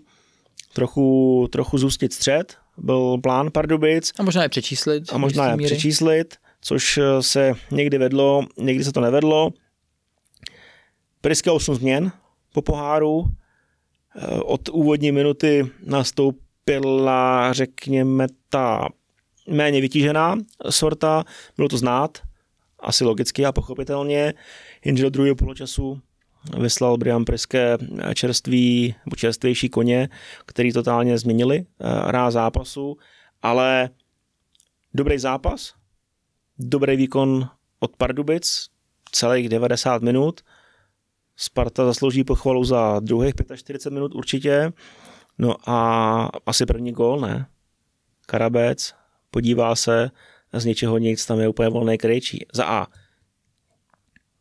trochu, 0.73 1.49
trochu 1.53 1.79
zůstit 1.79 2.13
střed, 2.13 2.57
byl 2.77 3.19
plán 3.23 3.51
Pardubic 3.51 4.13
A 4.19 4.23
možná 4.23 4.43
je 4.43 4.49
přečíslit. 4.49 5.13
a 5.13 5.19
možná 5.19 5.51
je 5.51 5.57
míry. 5.57 5.67
přečíslit, 5.67 6.37
což 6.61 6.99
eh, 6.99 7.23
se 7.23 7.53
někdy 7.71 7.99
vedlo, 7.99 8.43
někdy 8.57 8.85
se 8.85 8.93
to 8.93 9.01
nevedlo. 9.01 9.51
Priska 11.21 11.53
8 11.53 11.75
změn 11.75 12.13
po 12.63 12.73
poháru, 12.73 13.25
Eh, 14.17 14.41
od 14.41 14.69
úvodní 14.69 15.13
minuty 15.13 15.71
nastoupila, 15.87 17.53
řekněme, 17.53 18.27
ta 18.51 18.89
méně 19.51 19.81
vytížená 19.81 20.37
sorta, 20.71 21.25
bylo 21.57 21.69
to 21.69 21.79
znát, 21.79 22.19
asi 22.81 23.05
logicky 23.05 23.47
a 23.47 23.53
pochopitelně, 23.53 24.35
jenže 24.85 25.03
do 25.03 25.11
druhého 25.11 25.37
poločasu 25.37 26.01
vyslal 26.61 26.97
Brian 26.97 27.25
Priske 27.25 27.79
čerstvý, 28.15 28.95
nebo 29.07 29.17
čerstvější 29.17 29.69
koně, 29.69 30.09
který 30.47 30.73
totálně 30.73 31.19
změnili 31.19 31.59
eh, 31.59 32.13
ráz 32.13 32.35
zápasu, 32.35 32.97
ale 33.43 33.91
dobrý 34.95 35.19
zápas, 35.19 35.75
dobrý 36.59 36.97
výkon 36.97 37.49
od 37.81 37.97
Pardubic, 37.97 38.67
celých 39.13 39.49
90 39.49 40.03
minut, 40.03 40.41
Sparta 41.41 41.85
zaslouží 41.85 42.25
pochvalu 42.25 42.65
za 42.65 43.01
druhých 43.01 43.35
45 43.57 43.95
minut 43.95 44.15
určitě. 44.15 44.73
No 45.39 45.71
a 45.71 46.31
asi 46.47 46.67
první 46.67 46.93
gól, 46.93 47.21
ne? 47.21 47.47
Karabec 48.27 48.95
podívá 49.31 49.77
se, 49.77 50.11
z 50.53 50.65
ničeho 50.65 50.99
nic, 50.99 51.27
tam 51.27 51.41
je 51.41 51.49
úplně 51.49 51.69
volný 51.69 51.99
krejčí. 51.99 52.47
Za 52.53 52.65
A. 52.65 52.87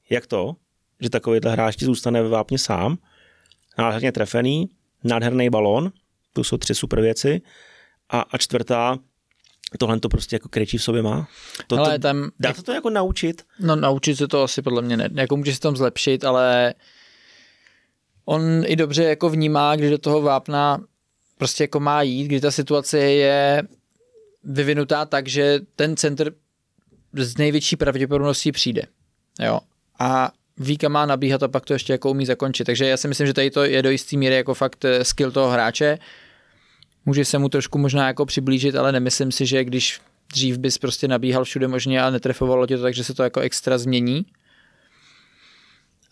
Jak 0.09 0.27
to, 0.27 0.55
že 0.99 1.09
takovýhle 1.09 1.51
hráč 1.51 1.75
ti 1.75 1.85
zůstane 1.85 2.23
ve 2.23 2.29
vápně 2.29 2.57
sám, 2.57 2.97
nádherně 3.77 4.11
trefený, 4.11 4.69
nádherný 5.03 5.49
balón, 5.49 5.91
to 6.33 6.43
jsou 6.43 6.57
tři 6.57 6.75
super 6.75 7.01
věci. 7.01 7.41
A, 8.09 8.21
a 8.21 8.37
čtvrtá, 8.37 8.99
tohle 9.79 9.99
to 9.99 10.09
prostě 10.09 10.35
jako 10.35 10.49
krejčí 10.49 10.77
v 10.77 10.83
sobě 10.83 11.01
má. 11.01 11.27
To, 11.67 11.77
Ale 11.77 11.99
to, 11.99 12.01
tam, 12.01 12.29
dá 12.39 12.53
se 12.53 12.63
to 12.63 12.71
jako 12.71 12.89
naučit? 12.89 13.41
No 13.59 13.75
naučit 13.75 14.15
se 14.15 14.27
to 14.27 14.43
asi 14.43 14.61
podle 14.61 14.81
mě 14.81 14.97
ne. 14.97 15.09
Jako 15.13 15.37
může 15.37 15.53
se 15.53 15.59
tam 15.59 15.77
zlepšit, 15.77 16.25
ale 16.25 16.73
on 18.25 18.41
i 18.65 18.75
dobře 18.75 19.03
jako 19.03 19.29
vnímá, 19.29 19.75
když 19.75 19.89
do 19.89 19.97
toho 19.97 20.21
vápna 20.21 20.81
prostě 21.37 21.63
jako 21.63 21.79
má 21.79 22.01
jít, 22.01 22.25
kdy 22.25 22.41
ta 22.41 22.51
situace 22.51 22.99
je 22.99 23.63
vyvinutá 24.43 25.05
tak, 25.05 25.27
že 25.27 25.59
ten 25.75 25.97
center 25.97 26.33
z 27.13 27.37
největší 27.37 27.75
pravděpodobností 27.75 28.51
přijde. 28.51 28.81
Jo. 29.39 29.59
A 29.99 30.31
ví, 30.57 30.77
kam 30.77 30.91
má 30.91 31.05
nabíhat 31.05 31.43
a 31.43 31.47
pak 31.47 31.65
to 31.65 31.73
ještě 31.73 31.93
jako 31.93 32.11
umí 32.11 32.25
zakončit. 32.25 32.63
Takže 32.63 32.85
já 32.85 32.97
si 32.97 33.07
myslím, 33.07 33.27
že 33.27 33.33
tady 33.33 33.51
to 33.51 33.63
je 33.63 33.81
do 33.81 33.89
jistý 33.89 34.17
míry 34.17 34.35
jako 34.35 34.53
fakt 34.53 34.85
eh, 34.85 35.05
skill 35.05 35.31
toho 35.31 35.49
hráče. 35.49 35.97
Může 37.07 37.25
se 37.25 37.37
mu 37.37 37.49
trošku 37.49 37.77
možná 37.77 38.07
jako 38.07 38.25
přiblížit, 38.25 38.75
ale 38.75 38.91
nemyslím 38.91 39.31
si, 39.31 39.45
že 39.45 39.63
když 39.63 40.01
dřív 40.33 40.57
bys 40.57 40.77
prostě 40.77 41.07
nabíhal 41.07 41.43
všude 41.43 41.67
možně 41.67 42.01
a 42.01 42.09
netrefovalo 42.09 42.67
tě 42.67 42.77
to, 42.77 42.83
takže 42.83 43.03
se 43.03 43.13
to 43.13 43.23
jako 43.23 43.39
extra 43.39 43.77
změní. 43.77 44.25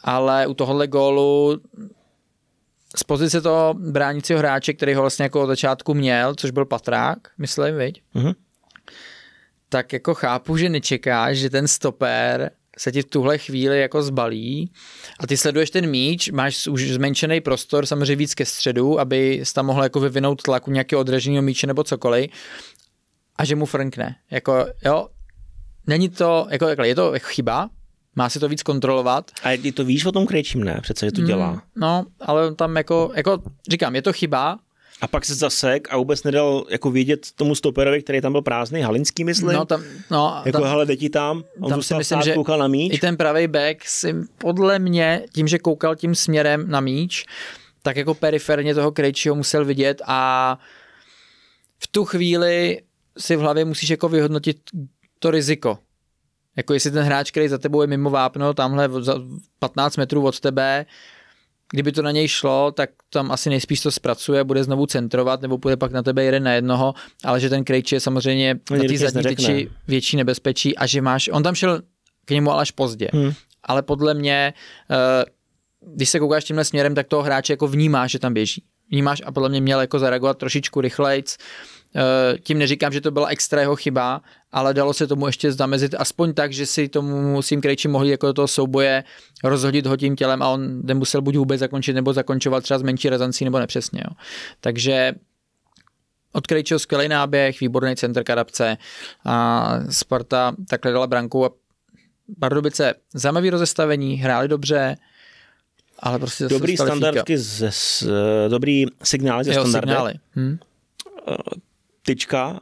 Ale 0.02 0.48
u 0.48 0.54
tohohle 0.54 0.88
gólu 0.88 1.62
z 2.96 3.04
pozice 3.04 3.42
toho 3.42 3.74
bránícího 3.74 4.40
hráče, 4.40 4.74
který 4.74 4.94
ho 4.94 5.02
vlastně 5.02 5.24
jako 5.24 5.42
od 5.42 5.48
začátku 5.48 5.94
měl, 5.94 6.36
což 6.36 6.52
byl 6.52 6.66
Patrák, 6.66 7.20
myslím, 7.38 7.78
viď? 7.78 8.02
Mm-hmm. 8.16 8.36
Tak 9.70 9.94
jako 9.94 10.14
chápu, 10.14 10.58
že 10.58 10.70
nečekáš, 10.70 11.38
že 11.38 11.50
ten 11.50 11.68
stoper 11.68 12.52
se 12.78 12.92
ti 12.92 13.02
v 13.02 13.06
tuhle 13.06 13.38
chvíli 13.38 13.82
jako 13.82 14.04
zbalí 14.04 14.72
a 15.20 15.28
ty 15.28 15.38
sleduješ 15.38 15.70
ten 15.70 15.90
míč, 15.90 16.30
máš 16.30 16.68
už 16.68 16.92
zmenšený 16.92 17.42
prostor, 17.42 17.86
samozřejmě 17.86 18.16
víc 18.16 18.34
ke 18.34 18.46
středu, 18.46 19.00
aby 19.00 19.44
tam 19.54 19.66
mohl 19.66 19.84
jako 19.84 20.00
vyvinout 20.00 20.42
tlaku 20.42 20.72
nějakého 20.72 21.00
odraženého 21.00 21.42
míče 21.42 21.68
nebo 21.68 21.84
cokoliv 21.84 22.32
a 23.36 23.46
že 23.46 23.56
mu 23.56 23.66
frnkne. 23.66 24.16
Jako, 24.32 24.66
jo, 24.86 25.08
není 25.88 26.10
to, 26.10 26.48
jako, 26.50 26.84
je 26.84 26.96
to 26.96 27.14
chyba, 27.18 27.70
má 28.16 28.30
si 28.30 28.40
to 28.40 28.50
víc 28.50 28.64
kontrolovat. 28.64 29.32
A 29.44 29.58
ty 29.58 29.72
to 29.72 29.86
víš 29.86 30.06
o 30.06 30.12
tom 30.12 30.26
krejčím, 30.26 30.64
ne? 30.64 30.80
Přece, 30.82 31.06
že 31.06 31.12
to 31.12 31.22
dělá. 31.22 31.52
Mm, 31.52 31.60
no, 31.76 32.06
ale 32.20 32.56
tam 32.56 32.76
jako, 32.76 33.12
jako, 33.16 33.44
říkám, 33.70 33.96
je 33.96 34.02
to 34.02 34.14
chyba, 34.14 34.60
a 35.02 35.08
pak 35.08 35.26
se 35.26 35.36
zasek 35.36 35.88
a 35.92 35.98
vůbec 35.98 36.24
nedal 36.24 36.66
jako 36.70 36.92
vědět 36.92 37.28
tomu 37.36 37.56
stoperovi, 37.56 38.02
který 38.02 38.22
tam 38.22 38.32
byl 38.32 38.42
prázdný, 38.42 38.82
Halinský 38.82 39.24
myslím. 39.24 39.54
No, 39.54 39.66
tam, 39.66 39.84
no, 40.12 40.42
jako 40.46 40.60
tam, 40.60 40.70
hele, 40.70 40.98
ti 40.98 41.10
tam, 41.10 41.44
on 41.60 41.70
tam 41.70 41.84
si 41.84 41.96
myslím, 41.96 42.22
že 42.22 42.34
koukal 42.34 42.60
na 42.60 42.68
míč. 42.68 42.94
I 42.94 42.98
ten 42.98 43.18
pravý 43.18 43.48
back 43.48 43.86
si 43.86 44.16
podle 44.38 44.80
mě, 44.80 45.26
tím, 45.34 45.48
že 45.48 45.60
koukal 45.60 45.96
tím 45.96 46.16
směrem 46.16 46.66
na 46.68 46.80
míč, 46.80 47.26
tak 47.82 47.98
jako 47.98 48.14
periferně 48.14 48.76
toho 48.76 48.92
Krejčího 48.92 49.36
musel 49.36 49.66
vidět 49.66 50.02
a 50.06 50.58
v 51.80 51.88
tu 51.88 52.06
chvíli 52.06 52.82
si 53.18 53.36
v 53.36 53.40
hlavě 53.40 53.66
musíš 53.66 53.90
jako 53.90 54.10
vyhodnotit 54.10 54.58
to 55.20 55.32
riziko. 55.32 55.80
Jako 56.56 56.74
jestli 56.74 56.92
ten 56.92 57.04
hráč, 57.04 57.32
který 57.32 57.48
za 57.48 57.58
tebou 57.58 57.82
je 57.82 57.88
mimo 57.88 58.10
vápno, 58.10 58.54
tamhle 58.54 58.90
15 59.60 59.98
metrů 59.98 60.26
od 60.26 60.40
tebe, 60.40 60.86
kdyby 61.76 61.92
to 61.92 62.02
na 62.02 62.12
něj 62.12 62.28
šlo, 62.28 62.72
tak 62.72 62.90
tam 63.10 63.32
asi 63.32 63.50
nejspíš 63.50 63.82
to 63.82 63.92
zpracuje, 63.92 64.44
bude 64.44 64.64
znovu 64.64 64.86
centrovat, 64.86 65.42
nebo 65.42 65.58
bude 65.58 65.78
pak 65.78 65.92
na 65.92 66.04
tebe 66.04 66.24
jeden 66.24 66.44
na 66.44 66.54
jednoho, 66.54 66.94
ale 67.24 67.40
že 67.40 67.50
ten 67.50 67.64
Krejči 67.64 67.96
je 67.96 68.00
samozřejmě 68.00 68.60
on 68.72 68.78
na 68.78 68.84
té 68.84 68.98
zadní 68.98 69.24
tyči 69.36 69.70
větší 69.88 70.18
nebezpečí 70.18 70.78
a 70.78 70.86
že 70.86 71.02
máš, 71.02 71.30
on 71.34 71.44
tam 71.44 71.56
šel 71.56 71.82
k 72.26 72.32
němu 72.32 72.52
ale 72.52 72.62
až 72.62 72.72
pozdě, 72.72 73.10
hmm. 73.14 73.32
ale 73.64 73.82
podle 73.82 74.14
mě, 74.14 74.54
eh, 74.92 75.26
když 75.96 76.10
se 76.10 76.20
koukáš 76.20 76.44
tímhle 76.44 76.66
směrem, 76.66 76.96
tak 76.96 77.08
toho 77.08 77.24
hráče 77.24 77.54
jako 77.54 77.68
vnímáš, 77.68 78.12
že 78.12 78.20
tam 78.20 78.34
běží. 78.34 78.64
Vnímáš 78.92 79.22
a 79.26 79.32
podle 79.32 79.50
mě 79.50 79.62
měl 79.62 79.82
jako 79.82 80.00
zareagovat 80.00 80.38
trošičku 80.38 80.82
rychlejc, 80.82 81.38
tím 82.44 82.60
neříkám, 82.60 82.94
že 82.94 83.02
to 83.02 83.12
byla 83.12 83.28
extra 83.28 83.62
jeho 83.62 83.76
chyba, 83.76 84.22
ale 84.52 84.74
dalo 84.74 84.94
se 84.94 85.08
tomu 85.08 85.28
ještě 85.28 85.52
zamezit 85.52 85.96
aspoň 85.98 86.34
tak, 86.34 86.54
že 86.54 86.66
si 86.66 86.90
tomu 86.90 87.42
svým 87.42 87.62
Krejči 87.62 87.88
mohli 87.88 88.10
jako 88.10 88.28
do 88.28 88.34
toho 88.34 88.48
souboje 88.48 89.04
rozhodit 89.44 89.86
ho 89.86 89.98
tím 89.98 90.16
tělem 90.16 90.42
a 90.42 90.50
on 90.50 90.82
nemusel 90.84 91.22
buď 91.22 91.36
vůbec 91.36 91.60
zakončit 91.60 91.94
nebo 91.94 92.14
zakončovat 92.14 92.64
třeba 92.64 92.80
s 92.80 92.84
menší 92.84 93.10
razancí 93.10 93.46
nebo 93.46 93.60
nepřesně. 93.60 94.02
Jo. 94.06 94.16
Takže 94.60 95.14
od 96.34 96.48
Krejčího 96.48 96.80
skvělý 96.80 97.08
náběh, 97.08 97.60
výborný 97.60 97.96
center 97.96 98.24
kadapce 98.24 98.78
a 99.26 99.70
Sparta 99.90 100.56
takhle 100.70 100.92
dala 100.92 101.08
branku 101.08 101.46
a 101.46 101.50
Pardubice 102.40 102.94
zajímavý 103.14 103.50
rozestavení, 103.50 104.16
hráli 104.16 104.48
dobře, 104.48 104.98
ale 106.00 106.20
prostě 106.20 106.48
Dobrý 106.48 106.78
standardky, 106.78 107.38
ze, 107.38 107.72
z, 107.72 108.04
dobrý 108.48 108.86
signály 109.04 109.44
ze 109.44 109.54
jo, 109.54 109.62
standardy. 109.62 109.90
Signály. 109.90 110.14
Hm? 110.36 110.58
Tyčka 112.06 112.60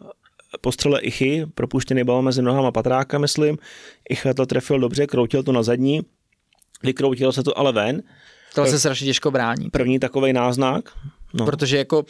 po 0.62 0.72
střele 0.72 1.02
Ichy, 1.02 1.46
propuštěný 1.56 2.04
bal 2.04 2.22
mezi 2.22 2.42
nohama 2.42 2.72
Patráka, 2.72 3.18
myslím. 3.18 3.58
Icha 4.10 4.34
to 4.34 4.46
trefil 4.46 4.80
dobře, 4.80 5.08
kroutil 5.08 5.44
to 5.44 5.52
na 5.52 5.64
zadní, 5.64 6.02
vykroutilo 6.84 7.32
se 7.32 7.44
to 7.44 7.58
ale 7.58 7.72
ven. 7.72 8.04
To 8.56 8.66
se 8.66 8.80
strašně 8.80 9.06
těžko 9.06 9.32
brání. 9.32 9.70
První 9.70 10.00
takový 10.00 10.34
náznak. 10.34 10.90
No. 11.34 11.46
Protože 11.46 11.78
jako 11.78 12.06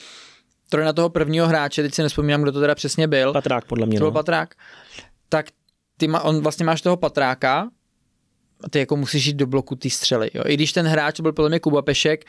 to 0.70 0.78
na 0.78 0.94
toho 0.94 1.10
prvního 1.10 1.48
hráče, 1.48 1.84
teď 1.84 1.94
si 1.94 2.04
nespomínám, 2.04 2.42
kdo 2.42 2.52
to 2.52 2.60
teda 2.60 2.76
přesně 2.76 3.08
byl. 3.08 3.34
Patrák, 3.34 3.66
podle 3.66 3.86
mě. 3.86 3.98
To 3.98 4.04
byl 4.04 4.12
no. 4.12 4.14
Patrák. 4.14 4.56
Tak 5.30 5.46
ty 5.98 6.08
ma, 6.08 6.22
on 6.22 6.42
vlastně 6.42 6.66
máš 6.66 6.82
toho 6.82 6.98
Patráka, 6.98 7.70
a 8.64 8.70
ty 8.70 8.80
jako 8.80 8.96
musíš 8.96 9.26
jít 9.26 9.36
do 9.36 9.48
bloku 9.48 9.76
ty 9.76 9.90
střely. 9.90 10.30
Jo. 10.34 10.44
I 10.48 10.54
když 10.54 10.74
ten 10.74 10.86
hráč 10.86 11.20
byl 11.20 11.34
podle 11.34 11.50
mě 11.50 11.60
Kuba 11.60 11.82
Pešek, 11.82 12.26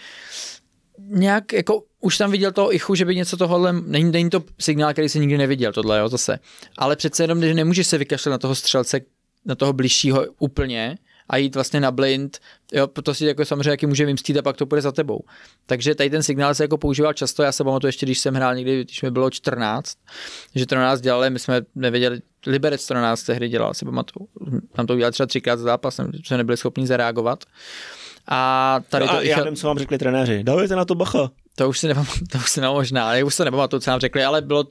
nějak 0.98 1.52
jako 1.52 1.82
už 2.00 2.18
tam 2.18 2.30
viděl 2.30 2.52
toho 2.52 2.74
ichu, 2.74 2.94
že 2.94 3.04
by 3.04 3.16
něco 3.16 3.36
tohohle, 3.36 3.72
není, 3.72 4.12
není 4.12 4.30
to 4.30 4.44
signál, 4.60 4.92
který 4.92 5.08
se 5.08 5.18
nikdy 5.18 5.38
neviděl, 5.38 5.72
tohle, 5.72 5.98
jo, 5.98 6.08
zase. 6.08 6.38
Ale 6.78 6.96
přece 6.96 7.22
jenom, 7.24 7.40
že 7.40 7.54
nemůže 7.54 7.84
se 7.84 7.98
vykašlet 7.98 8.30
na 8.30 8.38
toho 8.38 8.54
střelce, 8.54 9.00
na 9.44 9.54
toho 9.54 9.72
bližšího 9.72 10.26
úplně 10.38 10.98
a 11.28 11.36
jít 11.36 11.54
vlastně 11.54 11.80
na 11.80 11.90
blind, 11.90 12.38
jo, 12.72 12.86
to 12.86 13.14
si 13.14 13.26
jako 13.26 13.44
samozřejmě 13.44 13.70
jaký 13.70 13.86
může 13.86 14.06
vymstít 14.06 14.36
a 14.36 14.42
pak 14.42 14.56
to 14.56 14.66
půjde 14.66 14.82
za 14.82 14.92
tebou. 14.92 15.20
Takže 15.66 15.94
tady 15.94 16.10
ten 16.10 16.22
signál 16.22 16.54
se 16.54 16.64
jako 16.64 16.78
používal 16.78 17.12
často, 17.12 17.42
já 17.42 17.52
se 17.52 17.64
pamatuju 17.64 17.88
ještě, 17.88 18.06
když 18.06 18.18
jsem 18.18 18.34
hrál 18.34 18.54
někdy, 18.54 18.84
když 18.84 19.02
mi 19.02 19.10
bylo 19.10 19.30
14, 19.30 19.98
že 20.54 20.66
to 20.66 20.74
na 20.74 20.80
nás 20.80 21.00
dělali, 21.00 21.30
my 21.30 21.38
jsme 21.38 21.62
nevěděli, 21.74 22.20
Liberec 22.46 22.86
to 22.86 22.94
na 22.94 23.02
nás 23.02 23.22
tehdy 23.22 23.48
dělal, 23.48 23.74
si 23.74 23.84
pamatuju. 23.84 24.28
Tam 24.72 24.86
to 24.86 24.94
udělal 24.94 25.12
třeba 25.12 25.26
třikrát 25.26 25.58
zápas, 25.58 26.00
jsme 26.24 26.36
nebyli 26.36 26.56
schopni 26.56 26.86
zareagovat. 26.86 27.44
A 28.28 28.80
tady 28.88 29.06
to 29.08 29.12
a 29.12 29.22
já 29.22 29.36
nevím, 29.36 29.56
co 29.56 29.66
vám 29.66 29.78
řekli 29.78 29.98
trenéři. 29.98 30.42
Dávajte 30.44 30.76
na 30.76 30.84
to 30.84 30.94
bacha. 30.94 31.30
To 31.56 31.68
už 31.68 31.78
si 31.78 31.88
nepamatuju, 31.88 32.26
to 32.32 32.38
už 32.38 32.50
si 32.50 32.60
možná, 32.60 33.14
já 33.14 33.24
už 33.24 33.34
se 33.34 33.44
nepamatuju, 33.44 33.80
co 33.80 33.90
nám 33.90 34.00
řekli, 34.00 34.24
ale 34.24 34.42
bylo, 34.42 34.64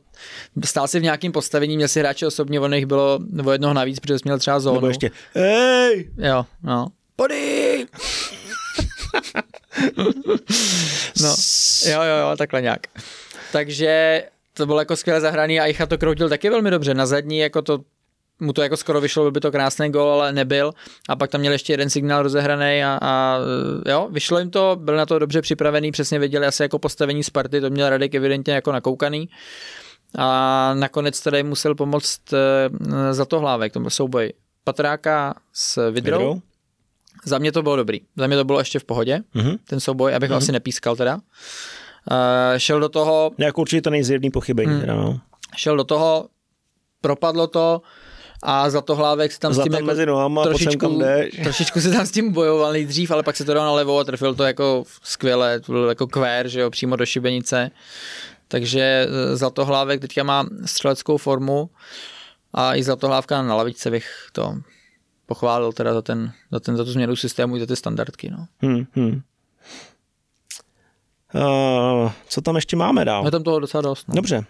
stál 0.66 0.88
si 0.88 1.00
v 1.00 1.04
nějakém 1.04 1.32
postavení, 1.32 1.76
měl 1.76 1.88
si 1.88 2.00
hráče 2.00 2.28
osobně, 2.28 2.60
on 2.60 2.74
jich 2.74 2.86
bylo 2.86 3.20
nebo 3.30 3.52
jednoho 3.52 3.74
navíc, 3.74 4.00
protože 4.00 4.20
jsi 4.20 4.22
měl 4.26 4.40
třeba 4.40 4.60
zónu. 4.60 4.76
Nebo 4.76 4.88
ještě, 4.88 5.12
hej! 5.34 6.12
Jo, 6.18 6.46
no. 6.64 6.88
Pody! 7.16 7.86
no, 11.22 11.36
jo, 11.86 12.02
jo, 12.02 12.18
jo, 12.30 12.38
takhle 12.38 12.62
nějak. 12.62 12.88
Takže 13.52 14.24
to 14.54 14.66
bylo 14.66 14.80
jako 14.80 14.96
skvěle 14.96 15.22
zahraný 15.22 15.60
a 15.60 15.66
Icha 15.66 15.86
to 15.86 15.98
kroutil 15.98 16.30
taky 16.30 16.50
velmi 16.50 16.72
dobře. 16.72 16.94
Na 16.94 17.06
zadní 17.06 17.40
jako 17.40 17.62
to 17.62 17.80
mu 18.40 18.54
to 18.54 18.62
jako 18.62 18.78
skoro 18.78 19.02
vyšlo, 19.02 19.24
by 19.24 19.32
by 19.32 19.40
to 19.40 19.52
krásný 19.52 19.90
gol, 19.90 20.12
ale 20.12 20.34
nebyl. 20.34 20.74
A 21.10 21.16
pak 21.16 21.30
tam 21.30 21.42
měl 21.42 21.54
ještě 21.54 21.74
jeden 21.74 21.90
signál 21.90 22.24
rozehraný 22.24 22.84
a, 22.84 23.00
a 23.02 23.38
jo, 23.88 24.08
vyšlo 24.12 24.40
jim 24.40 24.50
to, 24.50 24.78
byl 24.80 24.96
na 24.96 25.06
to 25.06 25.20
dobře 25.20 25.42
připravený, 25.42 25.92
přesně 25.92 26.20
věděli 26.20 26.48
asi 26.48 26.64
jako 26.64 26.80
postavení 26.80 27.24
Sparty, 27.24 27.62
to 27.62 27.70
měl 27.70 27.90
Radek 27.90 28.16
evidentně 28.16 28.54
jako 28.54 28.72
nakoukaný. 28.72 29.30
A 30.18 30.74
nakonec 30.74 31.22
tady 31.22 31.44
musel 31.44 31.76
pomoct 31.76 32.34
e, 32.34 32.70
za 33.14 33.26
to 33.26 33.40
hlávek, 33.40 33.74
to 33.74 33.80
byl 33.80 33.90
souboj 33.90 34.34
Patráka 34.64 35.34
s 35.54 35.92
Vidrou. 35.92 36.18
Vidrou. 36.18 36.42
Za 37.26 37.38
mě 37.38 37.52
to 37.52 37.64
bylo 37.64 37.76
dobrý. 37.76 38.00
Za 38.18 38.28
mě 38.28 38.38
to 38.38 38.44
bylo 38.44 38.60
ještě 38.60 38.80
v 38.80 38.84
pohodě, 38.84 39.22
mm-hmm. 39.36 39.58
ten 39.68 39.80
souboj, 39.80 40.16
abych 40.16 40.30
mm-hmm. 40.30 40.34
ho 40.34 40.38
asi 40.38 40.52
nepískal 40.52 40.96
teda. 40.96 41.16
Uh, 41.16 41.22
šel 42.58 42.80
do 42.80 42.90
toho... 42.90 43.32
Jako 43.38 43.62
určitě 43.62 43.82
to 43.82 43.90
nejzjevný 43.90 44.32
pochybení. 44.32 44.74
Mm. 44.74 44.80
Teda, 44.80 44.94
no. 44.96 45.20
Šel 45.56 45.78
do 45.78 45.84
toho, 45.84 46.28
propadlo 47.02 47.48
to, 47.48 47.82
a 48.46 48.70
Zlatohlávek 48.70 49.32
si 49.32 49.40
tam 49.40 49.54
Zlatan 49.54 49.64
s 49.64 49.66
tím 49.66 49.74
jako 49.74 49.86
mezi 49.86 50.06
nohama, 50.06 50.44
trošičku, 50.44 51.00
trošičku 51.44 51.82
se 51.82 51.92
tam 51.92 52.06
s 52.06 52.12
tím 52.12 52.32
bojoval 52.32 52.72
nejdřív, 52.72 53.12
ale 53.12 53.24
pak 53.24 53.38
se 53.38 53.46
to 53.46 53.54
dal 53.54 53.66
na 53.66 53.72
levo 53.72 54.00
a 54.00 54.04
trefil 54.04 54.36
to 54.36 54.44
jako 54.44 54.84
skvěle, 55.04 55.60
to 55.60 55.72
byl 55.72 55.90
jako 55.90 56.08
kvér, 56.08 56.48
že 56.48 56.60
jo, 56.60 56.70
přímo 56.70 56.96
do 56.96 57.06
šibenice. 57.06 57.72
Takže 58.48 59.08
e, 59.10 59.36
Zlatohlávek 59.38 60.02
teďka 60.02 60.24
má 60.24 60.46
střeleckou 60.66 61.18
formu 61.18 61.70
a 62.54 62.76
i 62.76 62.84
Zlatohlávka 62.84 63.42
na 63.42 63.56
lavičce 63.56 63.92
bych 63.92 64.06
to 64.32 64.56
pochválil 65.26 65.74
teda 65.74 65.94
za, 65.94 66.02
ten, 66.02 66.32
za, 66.52 66.60
ten, 66.60 66.78
za 66.78 66.84
tu 66.84 66.92
změnu 66.92 67.16
systému 67.16 67.56
i 67.56 67.60
za 67.60 67.66
ty 67.66 67.76
standardky. 67.76 68.32
No. 68.32 68.46
Hmm, 68.62 68.86
hmm. 68.94 69.22
Uh, 71.36 72.12
co 72.28 72.42
tam 72.42 72.56
ještě 72.56 72.76
máme 72.76 73.06
dál? 73.06 73.26
Je 73.26 73.32
tam 73.32 73.44
toho 73.44 73.60
docela 73.60 73.82
dost. 73.82 74.08
No. 74.08 74.16
Dobře. 74.16 74.46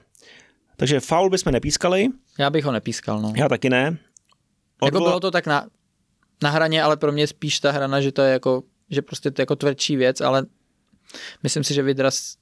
Takže 0.77 0.99
faul 0.99 1.29
bychom 1.29 1.53
nepískali. 1.53 2.07
Já 2.39 2.49
bych 2.49 2.65
ho 2.65 2.71
nepískal, 2.71 3.21
no. 3.21 3.33
Já 3.35 3.49
taky 3.49 3.69
ne. 3.69 3.97
Odvo... 4.79 4.97
Jako 4.97 4.99
bylo 4.99 5.19
to 5.19 5.31
tak 5.31 5.47
na, 5.47 5.67
na 6.43 6.49
hraně, 6.49 6.83
ale 6.83 6.97
pro 6.97 7.11
mě 7.11 7.27
spíš 7.27 7.59
ta 7.59 7.71
hrana, 7.71 8.01
že 8.01 8.11
to 8.11 8.21
je 8.21 8.33
jako, 8.33 8.63
že 8.89 9.01
prostě 9.01 9.31
to 9.31 9.41
je 9.41 9.43
jako 9.43 9.55
tvrdší 9.55 9.95
věc, 9.95 10.21
ale 10.21 10.45
myslím 11.43 11.63
si, 11.63 11.73
že 11.73 11.83
Vidras 11.83 12.35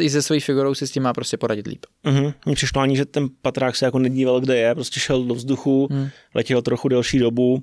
i 0.00 0.10
se 0.10 0.22
svojí 0.22 0.40
figurou 0.40 0.74
si 0.74 0.86
s 0.86 0.90
tím 0.90 1.02
má 1.02 1.12
prostě 1.12 1.36
poradit 1.36 1.66
líp. 1.66 1.86
Uh-huh. 2.04 2.34
Mně 2.46 2.54
přišlo 2.54 2.82
ani, 2.82 2.96
že 2.96 3.04
ten 3.04 3.28
Patrák 3.42 3.76
se 3.76 3.84
jako 3.84 3.98
nedíval, 3.98 4.40
kde 4.40 4.56
je, 4.56 4.74
prostě 4.74 5.00
šel 5.00 5.24
do 5.24 5.34
vzduchu, 5.34 5.88
hmm. 5.90 6.08
letěl 6.34 6.62
trochu 6.62 6.88
delší 6.88 7.18
dobu 7.18 7.62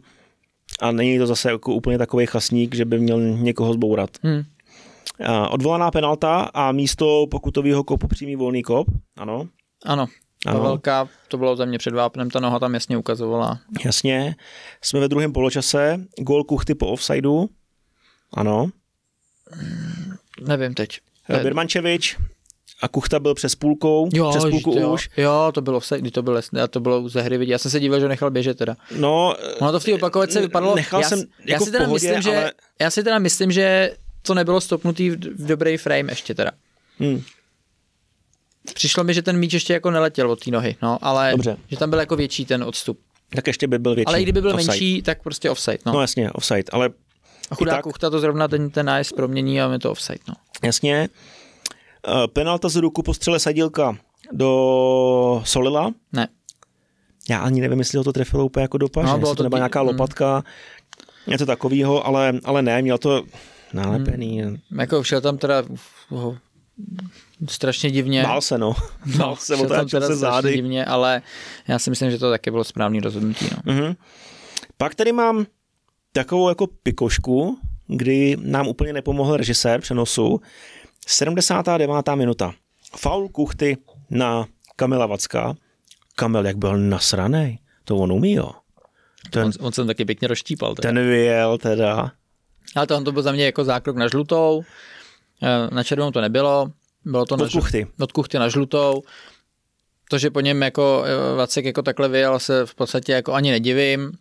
a 0.81 0.91
není 0.91 1.17
to 1.17 1.27
zase 1.27 1.51
jako 1.51 1.73
úplně 1.73 1.97
takový 1.97 2.25
chasník, 2.25 2.75
že 2.75 2.85
by 2.85 2.99
měl 2.99 3.19
někoho 3.19 3.73
zbourat. 3.73 4.09
Hmm. 4.21 4.43
Odvolaná 5.49 5.91
penalta 5.91 6.49
a 6.53 6.71
místo 6.71 7.25
pokutového 7.31 7.83
kopu 7.83 8.07
přímý 8.07 8.35
volný 8.35 8.63
kop, 8.63 8.87
ano. 9.17 9.47
Ano, 9.85 10.07
Ano. 10.45 10.59
Pavelka, 10.59 11.09
to 11.27 11.37
bylo 11.37 11.55
za 11.55 11.65
mě 11.65 11.77
před 11.77 11.93
vápnem, 11.93 12.29
ta 12.29 12.39
noha 12.39 12.59
tam 12.59 12.73
jasně 12.73 12.97
ukazovala. 12.97 13.59
Jasně. 13.85 14.35
Jsme 14.81 14.99
ve 14.99 15.07
druhém 15.07 15.33
poločase. 15.33 16.05
Gol 16.19 16.43
Kuchty 16.43 16.75
po 16.75 16.87
offsideu. 16.87 17.49
Ano. 18.33 18.69
Hmm, 19.51 20.15
nevím 20.47 20.73
teď. 20.73 20.99
Birmančevič 21.43 22.17
a 22.81 22.87
Kuchta 22.87 23.19
byl 23.19 23.35
přes 23.35 23.55
půlkou, 23.55 24.09
jo, 24.13 24.29
přes 24.29 24.43
půlku 24.43 24.79
jo, 24.79 24.93
už. 24.93 25.09
Jo, 25.17 25.51
to 25.53 25.61
bylo 25.61 25.79
kdy 25.99 26.11
to 26.11 26.21
bylo, 26.21 26.41
to 26.69 26.79
bylo 26.79 27.09
ze 27.09 27.21
hry 27.21 27.37
vidět. 27.37 27.51
Já 27.51 27.57
jsem 27.57 27.71
se 27.71 27.79
díval, 27.79 27.99
že 27.99 28.07
nechal 28.07 28.31
běžet 28.31 28.57
teda. 28.57 28.75
No, 28.95 29.35
ono 29.59 29.71
to 29.71 29.79
v 29.79 29.83
té 29.83 29.93
opakovačce 29.93 30.41
vypadalo. 30.41 30.75
Nechal 30.75 31.01
já, 31.01 31.09
jsem 31.09 31.19
já, 31.19 31.25
jako 31.45 31.65
si 31.65 31.71
teda 31.71 31.85
pohodě, 31.85 32.13
myslím, 32.13 32.33
ale... 32.33 32.43
že, 32.45 32.51
já 32.79 32.89
si 32.89 33.03
teda 33.03 33.19
myslím, 33.19 33.51
že 33.51 33.95
to 34.21 34.33
nebylo 34.33 34.61
stopnutý 34.61 35.09
v, 35.09 35.13
v 35.15 35.45
dobrý 35.45 35.77
frame 35.77 36.11
ještě 36.11 36.35
teda. 36.35 36.51
Hmm. 36.99 37.21
Přišlo 38.73 39.03
mi, 39.03 39.13
že 39.13 39.21
ten 39.21 39.37
míč 39.37 39.53
ještě 39.53 39.73
jako 39.73 39.91
neletěl 39.91 40.31
od 40.31 40.43
té 40.43 40.51
nohy, 40.51 40.75
no, 40.81 40.97
ale 41.01 41.31
Dobře. 41.31 41.57
že 41.67 41.77
tam 41.77 41.89
byl 41.89 41.99
jako 41.99 42.15
větší 42.15 42.45
ten 42.45 42.63
odstup. 42.63 42.99
Tak 43.35 43.47
ještě 43.47 43.67
by 43.67 43.79
byl 43.79 43.95
větší. 43.95 44.05
Ale 44.07 44.19
i 44.19 44.23
kdyby 44.23 44.41
byl 44.41 44.51
offside. 44.55 44.71
menší, 44.71 45.01
tak 45.01 45.23
prostě 45.23 45.49
offside, 45.49 45.77
no. 45.85 45.93
No 45.93 46.01
jasně, 46.01 46.31
offside, 46.31 46.63
ale 46.71 46.89
a 47.51 47.55
chudá 47.55 47.71
tak- 47.73 47.83
kuchta 47.83 48.09
to 48.09 48.19
zrovna 48.19 48.47
ten, 48.47 48.69
ten 48.69 48.85
nájezd 48.85 49.15
promění 49.15 49.61
a 49.61 49.71
je 49.73 49.79
to 49.79 49.91
offside, 49.91 50.19
no. 50.27 50.33
jasně. 50.63 51.09
Eh, 52.07 52.27
Penalta 52.27 52.69
z 52.69 52.75
ruku 52.75 53.03
po 53.03 53.13
střele 53.13 53.39
Sadílka 53.39 53.97
do 54.31 55.41
Solila. 55.45 55.91
Ne. 56.13 56.27
Já 57.29 57.39
ani 57.39 57.61
nevím, 57.61 57.79
jestli 57.79 57.97
ho 57.97 58.03
to 58.03 58.13
trefilo 58.13 58.45
úplně 58.45 58.61
jako 58.61 58.77
do 58.77 58.89
paže, 58.89 59.07
No, 59.07 59.17
bylo 59.17 59.31
to 59.31 59.35
to 59.35 59.43
nebyla 59.43 59.57
tý- 59.57 59.61
nějaká 59.61 59.81
mm. 59.81 59.87
lopatka, 59.87 60.43
něco 61.27 61.45
takového, 61.45 62.07
ale, 62.07 62.33
ale 62.43 62.61
ne, 62.61 62.81
měl 62.81 62.97
to 62.97 63.23
nalepený. 63.73 64.41
Hmm. 64.41 64.57
Jako 64.79 65.01
všel 65.01 65.21
tam 65.21 65.37
teda 65.37 65.63
oh, 66.09 66.35
strašně 67.49 67.91
divně. 67.91 68.23
Bál 68.23 68.41
se, 68.41 68.57
no. 68.57 68.75
Bál 69.17 69.35
se, 69.35 69.57
šel 69.57 69.67
tam 69.67 69.77
otáčel 69.77 69.99
teda 69.99 70.07
se 70.07 70.15
zády. 70.15 70.53
divně, 70.53 70.85
ale 70.85 71.21
já 71.67 71.79
si 71.79 71.89
myslím, 71.89 72.11
že 72.11 72.17
to 72.17 72.29
taky 72.29 72.51
bylo 72.51 72.63
správný 72.63 72.99
rozhodnutí, 72.99 73.45
no. 73.51 73.73
Mhm. 73.73 73.95
Pak 74.77 74.95
tady 74.95 75.11
mám 75.11 75.45
takovou 76.11 76.49
jako 76.49 76.67
pikošku, 76.67 77.57
kdy 77.87 78.37
nám 78.39 78.67
úplně 78.67 78.93
nepomohl 78.93 79.37
režisér 79.37 79.81
přenosu. 79.81 80.41
79. 81.07 81.89
minuta. 82.15 82.53
Faul 82.97 83.29
Kuchty 83.29 83.77
na 84.09 84.45
Kamila 84.75 85.05
Vacka. 85.05 85.55
Kamil 86.15 86.45
jak 86.45 86.57
byl 86.57 86.77
nasranej. 86.77 87.59
To 87.83 87.97
on 87.97 88.11
umí, 88.11 88.33
jo. 88.33 88.51
Ten, 89.29 89.45
On, 89.45 89.51
on 89.59 89.71
se 89.71 89.81
tam 89.81 89.87
taky 89.87 90.05
pěkně 90.05 90.27
rozštípal. 90.27 90.75
Teda. 90.75 90.89
ten 90.89 91.07
vyjel 91.07 91.57
teda. 91.57 92.11
Ale 92.75 92.87
to, 92.87 93.03
to 93.03 93.11
byl 93.11 93.21
za 93.23 93.31
mě 93.31 93.45
jako 93.45 93.63
zákrok 93.63 93.95
na 93.95 94.07
žlutou, 94.07 94.63
Eh, 95.43 95.75
na 95.75 95.83
červenou 95.83 96.11
to 96.11 96.21
nebylo, 96.21 96.71
bylo 97.05 97.25
to 97.25 97.35
Od 97.35 97.41
na 97.41 97.47
žl- 97.47 97.59
Kuchty. 97.59 97.87
od 97.99 98.11
kuchty 98.11 98.39
na 98.39 98.49
žlutou. 98.49 99.01
To, 100.09 100.17
že 100.17 100.29
po 100.29 100.39
něm 100.39 100.61
jako 100.61 101.03
eh, 101.05 101.35
Vacek 101.35 101.65
jako 101.65 101.81
takhle 101.81 102.09
vyjel, 102.09 102.39
se 102.39 102.65
v 102.65 102.75
podstatě 102.75 103.11
jako 103.11 103.33
ani 103.33 103.51
nedivím. 103.51 104.11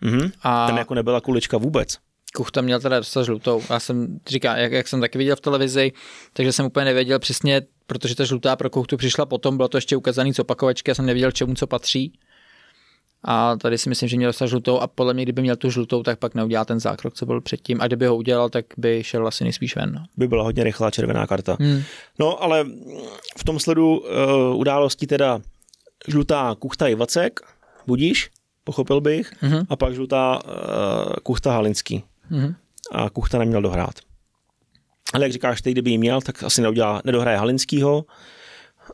Mhm. 0.00 0.32
A 0.42 0.66
Ten 0.66 0.76
jako 0.78 0.94
nebyla 0.94 1.20
kulička 1.20 1.58
vůbec. 1.58 1.98
Kuchta 2.36 2.60
měl 2.60 2.80
teda 2.80 2.98
dostat 2.98 3.22
žlutou. 3.24 3.62
Já 3.70 3.80
jsem 3.80 4.18
říká, 4.28 4.56
jak, 4.56 4.72
jak, 4.72 4.88
jsem 4.88 5.00
taky 5.00 5.18
viděl 5.18 5.36
v 5.36 5.40
televizi, 5.40 5.92
takže 6.32 6.52
jsem 6.52 6.66
úplně 6.66 6.84
nevěděl 6.84 7.18
přesně, 7.18 7.62
protože 7.86 8.14
ta 8.14 8.24
žlutá 8.24 8.56
pro 8.56 8.70
Kuchtu 8.70 8.96
přišla 8.96 9.26
potom, 9.26 9.56
bylo 9.56 9.68
to 9.68 9.76
ještě 9.76 9.96
ukázaný 9.96 10.34
z 10.34 10.38
opakovačky, 10.38 10.90
já 10.90 10.94
jsem 10.94 11.06
nevěděl, 11.06 11.32
čemu 11.32 11.54
co 11.54 11.66
patří. 11.66 12.12
A 13.24 13.56
tady 13.56 13.78
si 13.78 13.88
myslím, 13.88 14.08
že 14.08 14.16
měl 14.16 14.28
dostat 14.28 14.46
žlutou 14.46 14.78
a 14.78 14.86
podle 14.86 15.14
mě, 15.14 15.22
kdyby 15.22 15.42
měl 15.42 15.56
tu 15.56 15.70
žlutou, 15.70 16.02
tak 16.02 16.18
pak 16.18 16.34
neudělal 16.34 16.64
ten 16.64 16.80
zákrok, 16.80 17.14
co 17.14 17.26
byl 17.26 17.40
předtím. 17.40 17.80
A 17.80 17.86
kdyby 17.86 18.06
ho 18.06 18.16
udělal, 18.16 18.48
tak 18.48 18.64
by 18.76 19.04
šel 19.04 19.26
asi 19.26 19.44
nejspíš 19.44 19.76
ven. 19.76 19.92
No. 19.94 20.04
By 20.16 20.28
byla 20.28 20.42
hodně 20.44 20.64
rychlá 20.64 20.90
červená 20.90 21.26
karta. 21.26 21.56
Hmm. 21.60 21.82
No, 22.18 22.42
ale 22.42 22.64
v 23.38 23.44
tom 23.44 23.58
sledu 23.60 23.98
uh, 23.98 24.56
událostí 24.60 25.06
teda 25.06 25.40
žlutá 26.08 26.56
Kuchta 26.58 26.88
i 26.88 26.94
Vacek, 26.94 27.40
budíš, 27.86 28.30
pochopil 28.64 29.00
bych, 29.00 29.42
Mhm. 29.42 29.66
a 29.68 29.76
pak 29.76 29.94
žlutá 29.94 30.40
uh, 30.44 30.50
Kuchta 31.22 31.52
Halinský. 31.52 32.04
Mhm. 32.30 32.54
A 32.92 33.10
Kuchta 33.10 33.38
neměl 33.38 33.62
dohrát. 33.62 33.94
Ale 35.14 35.24
jak 35.24 35.32
říkáš, 35.32 35.62
teď 35.62 35.72
kdyby 35.72 35.90
jí 35.90 35.98
měl, 35.98 36.20
tak 36.20 36.42
asi 36.42 36.62
neudělá, 36.62 37.02
nedohraje 37.04 37.36
Halinskýho, 37.36 38.04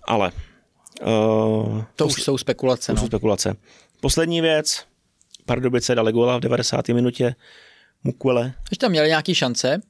ale 0.05 0.33
uh, 1.03 1.83
To 1.97 2.07
už 2.07 2.23
jsou 2.23 2.39
spekulace. 2.39 2.93
to 2.93 2.97
jsou 2.99 3.03
No. 3.05 3.07
spekulace. 3.07 3.57
Poslední 4.01 4.41
věc, 4.41 4.85
Pardubice 5.47 5.95
dali 5.95 6.13
góla 6.13 6.37
v 6.37 6.41
90. 6.41 6.89
minutě, 6.89 7.35
Mukwele, 8.05 8.53
Ještě 8.71 8.81
tam 8.81 8.91
měli 8.91 9.09
nějaký 9.09 9.35
šance, 9.35 9.81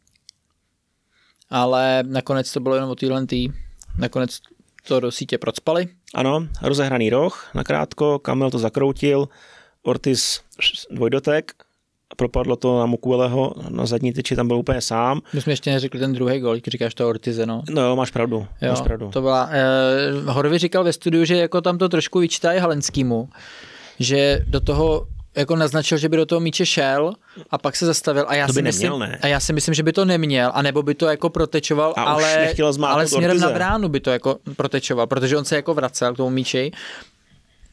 ale 1.50 2.02
nakonec 2.06 2.52
to 2.52 2.60
bylo 2.60 2.74
jenom 2.74 2.90
o 2.90 2.94
téhle 2.94 3.26
tý. 3.26 3.48
Nakonec 3.98 4.38
to 4.88 5.00
do 5.00 5.10
sítě 5.10 5.38
procpali. 5.38 5.88
Ano, 6.14 6.46
rozehraný 6.62 7.10
roh, 7.10 7.50
nakrátko, 7.54 8.18
Kamil 8.18 8.50
to 8.50 8.58
zakroutil, 8.58 9.28
Ortiz 9.82 10.40
dvojdotek, 10.90 11.52
propadlo 12.16 12.56
to 12.56 12.78
na 12.78 12.86
Mukweleho, 12.86 13.54
na 13.68 13.86
zadní 13.86 14.12
tyči 14.12 14.36
tam 14.36 14.46
byl 14.48 14.56
úplně 14.56 14.80
sám. 14.80 15.20
My 15.32 15.40
jsme 15.40 15.52
ještě 15.52 15.70
neřekli 15.70 16.00
ten 16.00 16.12
druhý 16.12 16.40
gol, 16.40 16.52
když 16.54 16.62
říkáš 16.72 16.94
to 16.94 17.08
Ortize, 17.08 17.46
no. 17.46 17.62
No 17.70 17.82
jo, 17.82 17.96
máš 17.96 18.10
pravdu, 18.10 18.46
Jo, 18.62 18.68
máš 18.68 18.80
pravdu. 18.80 19.10
to 19.10 19.20
byla, 19.20 19.48
eh, 19.52 20.10
Horvy 20.26 20.58
říkal 20.58 20.84
ve 20.84 20.92
studiu, 20.92 21.24
že 21.24 21.36
jako 21.36 21.60
tam 21.60 21.78
to 21.78 21.88
trošku 21.88 22.18
vyčítají 22.18 22.60
Halenskýmu, 22.60 23.28
že 24.01 24.44
do 24.47 24.60
toho 24.60 25.06
jako 25.36 25.56
naznačil, 25.56 25.98
že 25.98 26.09
by 26.09 26.16
do 26.16 26.27
toho 26.27 26.40
míče 26.40 26.66
šel 26.66 27.12
a 27.51 27.59
pak 27.59 27.77
se 27.77 27.86
zastavil 27.86 28.24
a 28.28 28.35
já, 28.35 28.47
To 28.47 28.52
si, 28.52 28.62
myslím, 28.62 28.90
neměl, 28.93 28.98
ne? 29.09 29.18
a 29.22 29.27
já 29.27 29.40
si 29.40 29.52
myslím, 29.52 29.74
že 29.74 29.82
by 29.82 29.93
to 29.93 30.05
neměl, 30.05 30.51
anebo 30.55 30.82
by 30.82 30.94
to 30.94 31.06
jako 31.06 31.31
protečoval, 31.31 31.94
A 31.97 32.02
ale, 32.02 32.55
ale 32.89 33.06
směrem 33.06 33.31
Ortize. 33.36 33.47
na 33.47 33.52
bránu 33.52 33.89
by 33.89 34.01
to 34.01 34.10
jako 34.10 34.36
protečoval, 34.56 35.06
protože 35.06 35.36
on 35.39 35.44
se 35.44 35.56
jako 35.56 35.74
vracel 35.74 36.14
k 36.14 36.16
tomu 36.16 36.31
míči. 36.31 36.70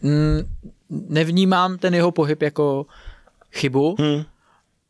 Mm, 0.02 0.41
nevnímám 0.90 1.78
ten 1.78 1.95
jeho 1.95 2.12
pohyb 2.12 2.41
jako 2.41 2.86
chybu, 3.54 3.95
Hm. 4.02 4.24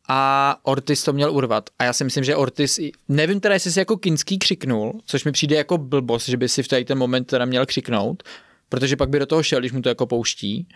a 0.08 0.56
Ortiz 0.62 1.02
to 1.04 1.12
měl 1.12 1.32
urvat. 1.32 1.70
A 1.78 1.84
já 1.84 1.92
si 1.92 2.04
myslím, 2.04 2.24
že 2.24 2.36
Ortiz, 2.36 2.80
nevím 3.08 3.40
teda, 3.40 3.54
jestli 3.54 3.72
si 3.72 3.78
jako 3.78 3.96
Kinský 3.96 4.38
křiknul, 4.38 5.00
což 5.06 5.24
mi 5.24 5.32
přijde 5.32 5.56
jako 5.56 5.78
blbost, 5.78 6.28
že 6.28 6.36
by 6.36 6.48
si 6.48 6.62
v 6.62 6.68
tady 6.68 6.84
ten 6.84 6.98
moment 6.98 7.24
teda 7.24 7.44
měl 7.44 7.66
křiknout, 7.66 8.22
protože 8.68 8.96
pak 8.96 9.08
by 9.08 9.18
do 9.18 9.26
toho 9.26 9.42
šel, 9.42 9.60
když 9.60 9.72
mu 9.72 9.82
to 9.82 9.88
jako 9.88 10.06
pouští. 10.06 10.68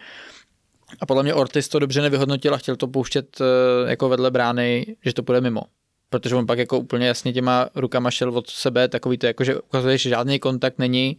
A 1.00 1.06
podle 1.06 1.22
mě 1.22 1.34
Ortiz 1.34 1.68
to 1.68 1.78
dobře 1.78 2.02
nevyhodnotil 2.02 2.54
a 2.54 2.56
chtěl 2.58 2.76
to 2.76 2.88
pouštět 2.88 3.40
eh, 3.40 3.90
jako 3.90 4.08
vedle 4.08 4.30
brány, 4.30 4.96
že 5.04 5.12
to 5.14 5.22
půjde 5.22 5.40
mimo. 5.40 5.62
Protože 6.10 6.34
on 6.34 6.46
pak 6.46 6.58
jako 6.58 6.78
úplně 6.78 7.06
jasně 7.06 7.32
těma 7.32 7.68
rukama 7.74 8.10
šel 8.10 8.30
od 8.38 8.50
sebe, 8.50 8.88
takový 8.88 9.18
to 9.18 9.26
jako, 9.26 9.44
že 9.44 9.60
ukazuje, 9.60 9.98
že 9.98 10.08
žádný 10.08 10.38
kontakt 10.38 10.78
není. 10.78 11.16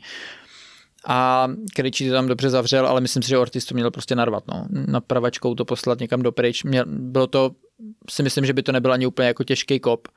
A 1.08 1.48
Krejčí 1.76 2.08
to 2.08 2.14
tam 2.14 2.28
dobře 2.28 2.50
zavřel, 2.50 2.88
ale 2.88 3.02
myslím 3.02 3.24
si, 3.24 3.30
že 3.30 3.38
Ortiz 3.38 3.66
to 3.66 3.76
měl 3.76 3.92
prostě 3.92 4.16
narvat. 4.16 4.44
No. 4.48 4.66
Na 4.70 5.02
pravačkou 5.02 5.56
to 5.56 5.66
poslat 5.66 6.00
někam 6.00 6.22
do 6.22 6.32
pryč. 6.32 6.64
Měl, 6.64 6.86
bylo 6.88 7.28
to, 7.28 7.52
si 8.10 8.24
myslím, 8.24 8.46
že 8.46 8.54
by 8.54 8.64
to 8.64 8.72
nebyl 8.72 8.94
ani 8.94 9.06
úplně 9.06 9.28
jako 9.28 9.44
těžký 9.44 9.80
kop. 9.80 10.08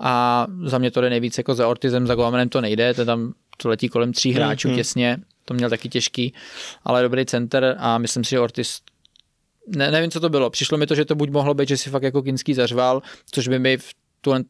A 0.00 0.46
za 0.64 0.78
mě 0.78 0.90
to 0.90 1.00
jde 1.00 1.10
nejvíc 1.10 1.38
jako 1.38 1.54
za 1.54 1.68
Ortizem, 1.68 2.06
za 2.06 2.14
Goamenem 2.14 2.48
to 2.48 2.60
nejde, 2.60 2.94
to 2.94 3.04
tam 3.04 3.32
to 3.56 3.68
letí 3.68 3.88
kolem 3.88 4.12
tří 4.12 4.32
hráčů 4.32 4.68
Mhm. 4.68 4.76
těsně, 4.76 5.16
to 5.48 5.54
měl 5.54 5.70
taky 5.70 5.88
těžký, 5.88 6.34
ale 6.84 7.02
dobrý 7.02 7.26
center 7.26 7.76
a 7.78 7.98
myslím 7.98 8.24
si, 8.24 8.30
že 8.30 8.40
Ortiz 8.40 8.80
ne, 9.76 9.90
nevím, 9.90 10.10
co 10.10 10.20
to 10.20 10.28
bylo. 10.28 10.50
Přišlo 10.50 10.78
mi 10.78 10.86
to, 10.86 10.94
že 10.94 11.04
to 11.04 11.14
buď 11.14 11.30
mohlo 11.30 11.54
být, 11.54 11.68
že 11.68 11.76
si 11.76 11.90
fakt 11.90 12.02
jako 12.02 12.22
Kinský 12.22 12.54
zařval, 12.54 13.02
což 13.30 13.48
by 13.48 13.58
mi 13.58 13.76
v 13.76 13.94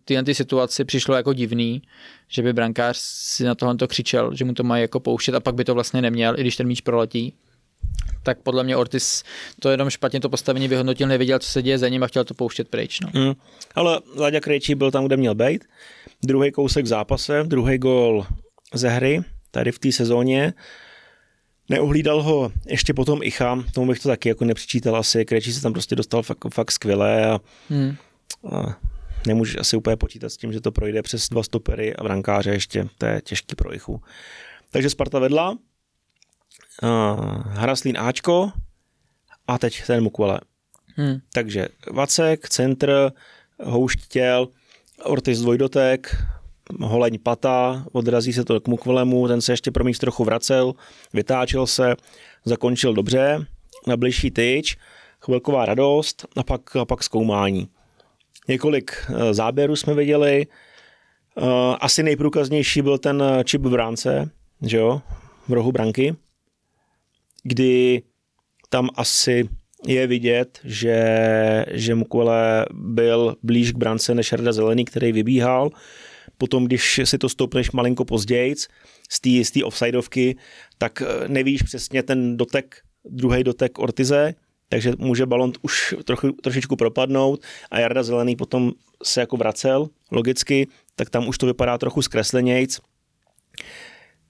tyhle 0.04 0.24
ty 0.24 0.34
situaci 0.34 0.84
přišlo 0.84 1.14
jako 1.14 1.32
divný, 1.32 1.82
že 2.28 2.42
by 2.42 2.52
brankář 2.52 2.96
si 2.98 3.44
na 3.44 3.54
tohle 3.54 3.76
to 3.76 3.88
křičel, 3.88 4.34
že 4.34 4.44
mu 4.44 4.54
to 4.54 4.62
mají 4.62 4.82
jako 4.82 5.00
pouštět 5.00 5.34
a 5.34 5.40
pak 5.40 5.54
by 5.54 5.64
to 5.64 5.74
vlastně 5.74 6.02
neměl, 6.02 6.38
i 6.38 6.40
když 6.40 6.56
ten 6.56 6.66
míč 6.66 6.80
proletí. 6.80 7.34
Tak 8.22 8.38
podle 8.42 8.64
mě 8.64 8.76
Ortiz 8.76 9.24
to 9.60 9.70
jenom 9.70 9.90
špatně 9.90 10.20
to 10.20 10.28
postavení 10.28 10.68
vyhodnotil, 10.68 11.08
nevěděl, 11.08 11.38
co 11.38 11.50
se 11.50 11.62
děje 11.62 11.78
za 11.78 11.88
ním 11.88 12.02
a 12.02 12.06
chtěl 12.06 12.24
to 12.24 12.34
pouštět 12.34 12.68
pryč. 12.68 13.00
No. 13.00 13.10
Hm. 13.14 13.34
Ale 13.74 14.00
Láďa 14.16 14.40
Krejčí 14.40 14.74
byl 14.74 14.90
tam, 14.90 15.06
kde 15.06 15.16
měl 15.16 15.34
být. 15.34 15.64
Druhý 16.22 16.52
kousek 16.52 16.84
v 16.84 16.88
zápase, 16.88 17.44
druhý 17.44 17.78
gol 17.78 18.26
ze 18.74 18.88
hry, 18.88 19.20
tady 19.50 19.72
v 19.72 19.78
té 19.78 19.92
sezóně. 19.92 20.52
Neuhlídal 21.68 22.22
ho 22.22 22.52
ještě 22.66 22.94
potom 22.94 23.22
Icha, 23.22 23.64
tomu 23.74 23.88
bych 23.88 24.00
to 24.00 24.08
taky 24.08 24.28
jako 24.28 24.44
nepřičítal 24.44 24.96
asi. 24.96 25.24
Krejčí 25.24 25.52
se 25.52 25.62
tam 25.62 25.72
prostě 25.72 25.96
dostal 25.96 26.22
fakt, 26.22 26.38
fakt 26.54 26.70
skvěle 26.70 27.26
a, 27.26 27.40
Hmm. 27.68 27.96
a 28.52 28.78
nemůžeš 29.26 29.56
asi 29.56 29.76
úplně 29.76 29.96
počítat 29.96 30.28
s 30.28 30.36
tím, 30.36 30.52
že 30.52 30.60
to 30.60 30.72
projde 30.72 31.02
přes 31.02 31.28
dva 31.28 31.42
stopery 31.42 31.96
a 31.96 32.04
brankáře 32.04 32.50
ještě, 32.50 32.88
to 32.98 33.06
je 33.06 33.20
těžký 33.24 33.56
pro 33.56 33.74
Ichu. 33.74 34.02
Takže 34.70 34.90
Sparta 34.90 35.18
vedla, 35.18 35.58
Haraslín 37.46 37.98
Ačko 37.98 38.52
a 39.46 39.58
teď 39.58 39.86
ten 39.86 40.02
Mukwele. 40.02 40.40
Hmm. 40.96 41.18
Takže 41.32 41.68
Vacek, 41.92 42.48
centr, 42.48 43.12
houšť 43.64 44.08
těl, 44.08 44.48
Ortiz 45.04 45.40
dvojdotek, 45.40 46.16
holeň 46.80 47.18
pata, 47.22 47.84
odrazí 47.92 48.32
se 48.32 48.44
to 48.44 48.60
k 48.60 48.68
Mukvelemu, 48.68 49.28
ten 49.28 49.40
se 49.40 49.52
ještě 49.52 49.70
pro 49.70 49.84
míč 49.84 49.98
trochu 49.98 50.24
vracel, 50.24 50.74
vytáčel 51.12 51.66
se, 51.66 51.94
zakončil 52.44 52.94
dobře, 52.94 53.46
na 53.86 53.96
bližší 53.96 54.30
tyč, 54.30 54.76
chvilková 55.20 55.64
radost 55.64 56.26
a 56.36 56.42
pak, 56.42 56.76
a 56.76 56.84
pak 56.84 57.02
zkoumání. 57.02 57.68
Několik 58.48 58.92
eh, 59.08 59.34
záběrů 59.34 59.76
jsme 59.76 59.94
viděli, 59.94 60.46
Eh, 61.38 61.76
asi 61.80 62.02
nejprůkaznější 62.02 62.82
byl 62.82 62.98
ten 62.98 63.22
čip 63.44 63.62
v 63.62 63.70
bránce, 63.70 64.30
že 64.62 64.76
jo, 64.76 65.02
v 65.48 65.52
rohu 65.52 65.72
branky. 65.72 66.14
kdy 67.42 68.02
tam 68.68 68.88
asi 68.94 69.48
je 69.86 70.06
vidět, 70.06 70.60
že, 70.64 71.66
že 71.70 71.94
Mukule 71.94 72.66
byl 72.72 73.36
blíž 73.42 73.72
k 73.72 73.76
brance 73.76 74.14
než 74.14 74.32
Rada 74.32 74.52
Zelený, 74.52 74.84
který 74.84 75.12
vybíhal. 75.12 75.70
Potom, 76.38 76.64
když 76.64 77.00
si 77.04 77.18
to 77.18 77.28
stoupneš 77.28 77.70
malinko 77.70 78.04
později 78.04 78.54
z 79.42 79.50
té 79.50 79.64
offsideovky, 79.64 80.36
tak 80.78 81.02
eh, 81.02 81.28
nevíš 81.28 81.62
přesně 81.62 82.02
ten 82.02 82.36
dotek, 82.36 82.76
druhý 83.04 83.44
dotek 83.44 83.78
Ortize, 83.78 84.34
takže 84.68 84.92
může 84.98 85.26
balon 85.26 85.52
už 85.62 85.94
trochu, 86.04 86.32
trošičku 86.32 86.76
propadnout 86.76 87.44
a 87.70 87.78
Jarda 87.80 88.02
Zelený 88.02 88.36
potom 88.36 88.72
se 89.04 89.20
jako 89.20 89.36
vracel 89.36 89.88
logicky, 90.10 90.68
tak 90.94 91.10
tam 91.10 91.28
už 91.28 91.38
to 91.38 91.46
vypadá 91.46 91.78
trochu 91.78 92.02
zkreslenějc. 92.02 92.78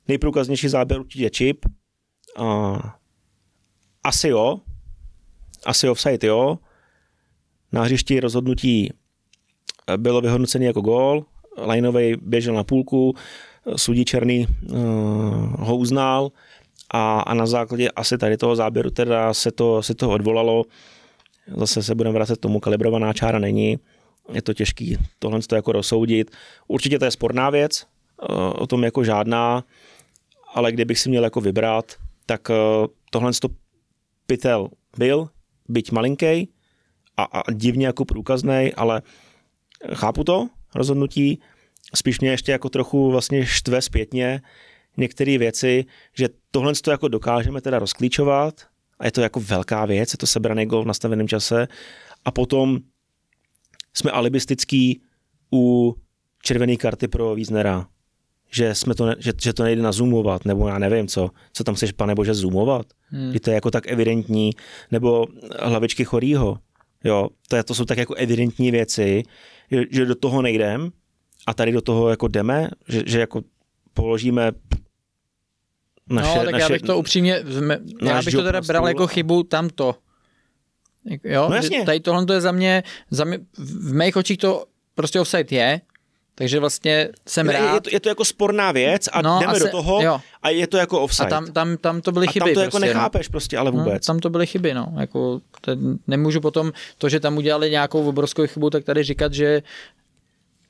Nejprůkaznější 0.09 0.69
záběr 0.69 1.01
určitě 1.01 1.31
čip. 1.31 1.67
A 2.37 2.79
asi 4.05 4.29
jo, 4.29 4.61
asi 5.67 5.89
offside 5.89 6.27
jo. 6.29 6.59
Na 7.73 7.83
hřišti 7.83 8.21
rozhodnutí 8.21 8.93
bylo 9.97 10.21
vyhodnocené 10.21 10.65
jako 10.65 10.81
gól, 10.81 11.27
Lainovej 11.67 12.17
běžel 12.23 12.55
na 12.55 12.65
půlku, 12.65 13.15
sudí 13.77 14.05
Černý 14.05 14.47
uh, 14.47 14.77
ho 15.59 15.77
uznal 15.77 16.33
a, 16.91 17.21
a 17.21 17.35
na 17.35 17.47
základě 17.47 17.91
asi 17.91 18.19
tady 18.19 18.37
toho 18.37 18.57
záběru 18.57 18.91
teda 18.91 19.35
se 19.35 19.51
to, 19.51 19.83
se 19.83 19.95
to 19.95 20.11
odvolalo. 20.11 20.65
Zase 21.57 21.83
se 21.83 21.95
budeme 21.95 22.15
vracet 22.15 22.41
tomu, 22.41 22.61
kalibrovaná 22.61 23.13
čára 23.13 23.39
není, 23.39 23.79
je 24.33 24.43
to 24.43 24.55
těžký 24.55 24.99
tohle 25.19 25.41
to 25.41 25.55
jako 25.55 25.73
rozsoudit. 25.73 26.31
Určitě 26.69 26.99
to 26.99 27.05
je 27.05 27.11
sporná 27.11 27.51
věc, 27.51 27.87
uh, 28.31 28.37
o 28.57 28.67
tom 28.67 28.85
jako 28.85 29.05
žádná, 29.05 29.65
ale 30.55 30.73
kdybych 30.73 30.99
si 30.99 31.09
měl 31.09 31.25
jako 31.25 31.41
vybrat, 31.41 31.93
tak 32.27 32.49
uh, 32.51 32.57
tohle 33.11 33.33
to 33.33 33.49
pytel 34.27 34.69
byl, 34.99 35.29
byť 35.69 35.93
malinký 35.93 36.49
a, 37.17 37.23
a 37.23 37.53
divně 37.53 37.87
jako 37.87 38.05
průkazný, 38.05 38.73
ale 38.77 39.03
chápu 39.95 40.25
to 40.25 40.49
rozhodnutí, 40.79 41.41
spíš 41.95 42.21
mě 42.21 42.31
ještě 42.31 42.53
jako 42.53 42.69
trochu 42.69 43.11
vlastně 43.11 43.47
štve 43.47 43.83
zpětně 43.83 44.41
některé 44.97 45.39
věci, 45.39 45.85
že 46.15 46.29
tohle 46.51 46.73
to 46.75 46.91
jako 46.91 47.09
dokážeme 47.09 47.61
teda 47.61 47.79
rozklíčovat 47.79 48.67
a 48.99 49.05
je 49.05 49.13
to 49.13 49.21
jako 49.21 49.41
velká 49.41 49.87
věc, 49.87 50.13
je 50.13 50.19
to 50.19 50.27
sebraný 50.27 50.67
gol 50.67 50.83
v 50.83 50.87
nastaveném 50.87 51.29
čase 51.29 51.69
a 52.25 52.31
potom 52.31 52.79
jsme 53.95 54.11
alibistický 54.11 55.03
u 55.53 55.95
červené 56.43 56.77
karty 56.77 57.09
pro 57.09 57.35
Wiesnera, 57.35 57.87
že, 58.51 58.75
jsme 58.75 58.95
to 58.95 59.07
ne, 59.07 59.15
že, 59.19 59.33
že 59.43 59.53
to 59.53 59.63
nejde 59.63 59.83
nazumovat, 59.83 60.45
nebo 60.45 60.69
já 60.69 60.79
nevím 60.79 61.09
co, 61.09 61.31
co 61.53 61.65
tam 61.65 61.75
chceš, 61.75 61.93
pane 61.93 62.15
bože, 62.15 62.35
zoomovat, 62.35 62.87
hmm. 63.05 63.33
že 63.33 63.41
to 63.41 63.51
je 63.51 63.55
jako 63.55 63.71
tak 63.71 63.89
evidentní, 63.89 64.51
nebo 64.91 65.27
hlavičky 65.61 66.05
chorýho, 66.05 66.59
jo, 67.05 67.29
to, 67.49 67.57
je, 67.57 67.65
to 67.65 67.75
jsou 67.75 67.85
tak 67.85 67.99
jako 67.99 68.15
evidentní 68.15 68.71
věci, 68.71 69.23
že, 69.71 69.83
že 69.91 70.07
do 70.07 70.15
toho 70.15 70.43
nejdem 70.43 70.91
a 71.47 71.55
tady 71.55 71.73
do 71.73 71.81
toho 71.81 72.09
jako 72.09 72.29
jdeme, 72.29 72.69
že, 72.89 73.03
že 73.07 73.21
jako 73.21 73.43
položíme 73.95 74.53
naše, 76.11 76.39
No, 76.39 76.45
tak 76.45 76.53
naše, 76.53 76.63
já 76.63 76.69
bych 76.69 76.83
to 76.83 76.99
upřímně, 76.99 77.45
já 78.03 78.23
bych 78.23 78.35
to 78.35 78.43
teda 78.43 78.61
bral 78.61 78.89
jako 78.89 79.07
chybu 79.07 79.43
tamto. 79.43 79.95
Jo, 81.25 81.47
no 81.49 81.57
jasně. 81.57 81.85
tady 81.85 82.01
tohle 82.01 82.27
to 82.27 82.33
je 82.33 82.41
za 82.41 82.53
mě, 82.53 82.83
za 83.11 83.25
mě, 83.25 83.39
v 83.59 83.95
mých 83.95 84.17
očích 84.17 84.39
to 84.39 84.65
prostě 84.95 85.21
offside 85.21 85.57
je, 85.57 85.81
takže 86.39 86.61
vlastně 86.61 87.09
jsem 87.27 87.49
rád. 87.49 87.75
Je 87.75 87.81
to, 87.81 87.91
je 87.93 88.01
to 88.01 88.09
jako 88.09 88.25
sporná 88.25 88.73
věc 88.73 89.09
a 89.13 89.23
no, 89.23 89.39
jdeme 89.41 89.53
a 89.53 89.55
se, 89.55 89.65
do 89.65 89.71
toho 89.71 90.03
jo. 90.03 90.21
a 90.43 90.49
je 90.49 90.67
to 90.67 90.77
jako 90.77 91.01
offside. 91.01 91.27
A 91.27 91.31
tam, 91.31 91.47
tam, 91.53 91.77
tam 91.77 92.01
to 92.01 92.13
byly 92.13 92.27
a 92.27 92.31
chyby. 92.31 92.45
tam 92.45 92.55
to 92.55 92.61
jako 92.61 92.71
prostě, 92.71 92.87
jako 92.87 92.99
nechápeš 92.99 93.29
no. 93.29 93.31
prostě, 93.31 93.59
ale 93.59 93.71
vůbec. 93.71 94.07
No, 94.07 94.13
tam 94.13 94.19
to 94.19 94.31
byly 94.31 94.47
chyby, 94.47 94.75
no. 94.75 94.93
Jako, 95.01 95.41
ten, 95.61 95.99
nemůžu 96.07 96.41
potom 96.41 96.73
to, 96.99 97.09
že 97.09 97.21
tam 97.21 97.37
udělali 97.37 97.71
nějakou 97.71 98.09
obrovskou 98.09 98.47
chybu, 98.47 98.71
tak 98.71 98.85
tady 98.85 99.03
říkat, 99.03 99.35
že 99.35 99.63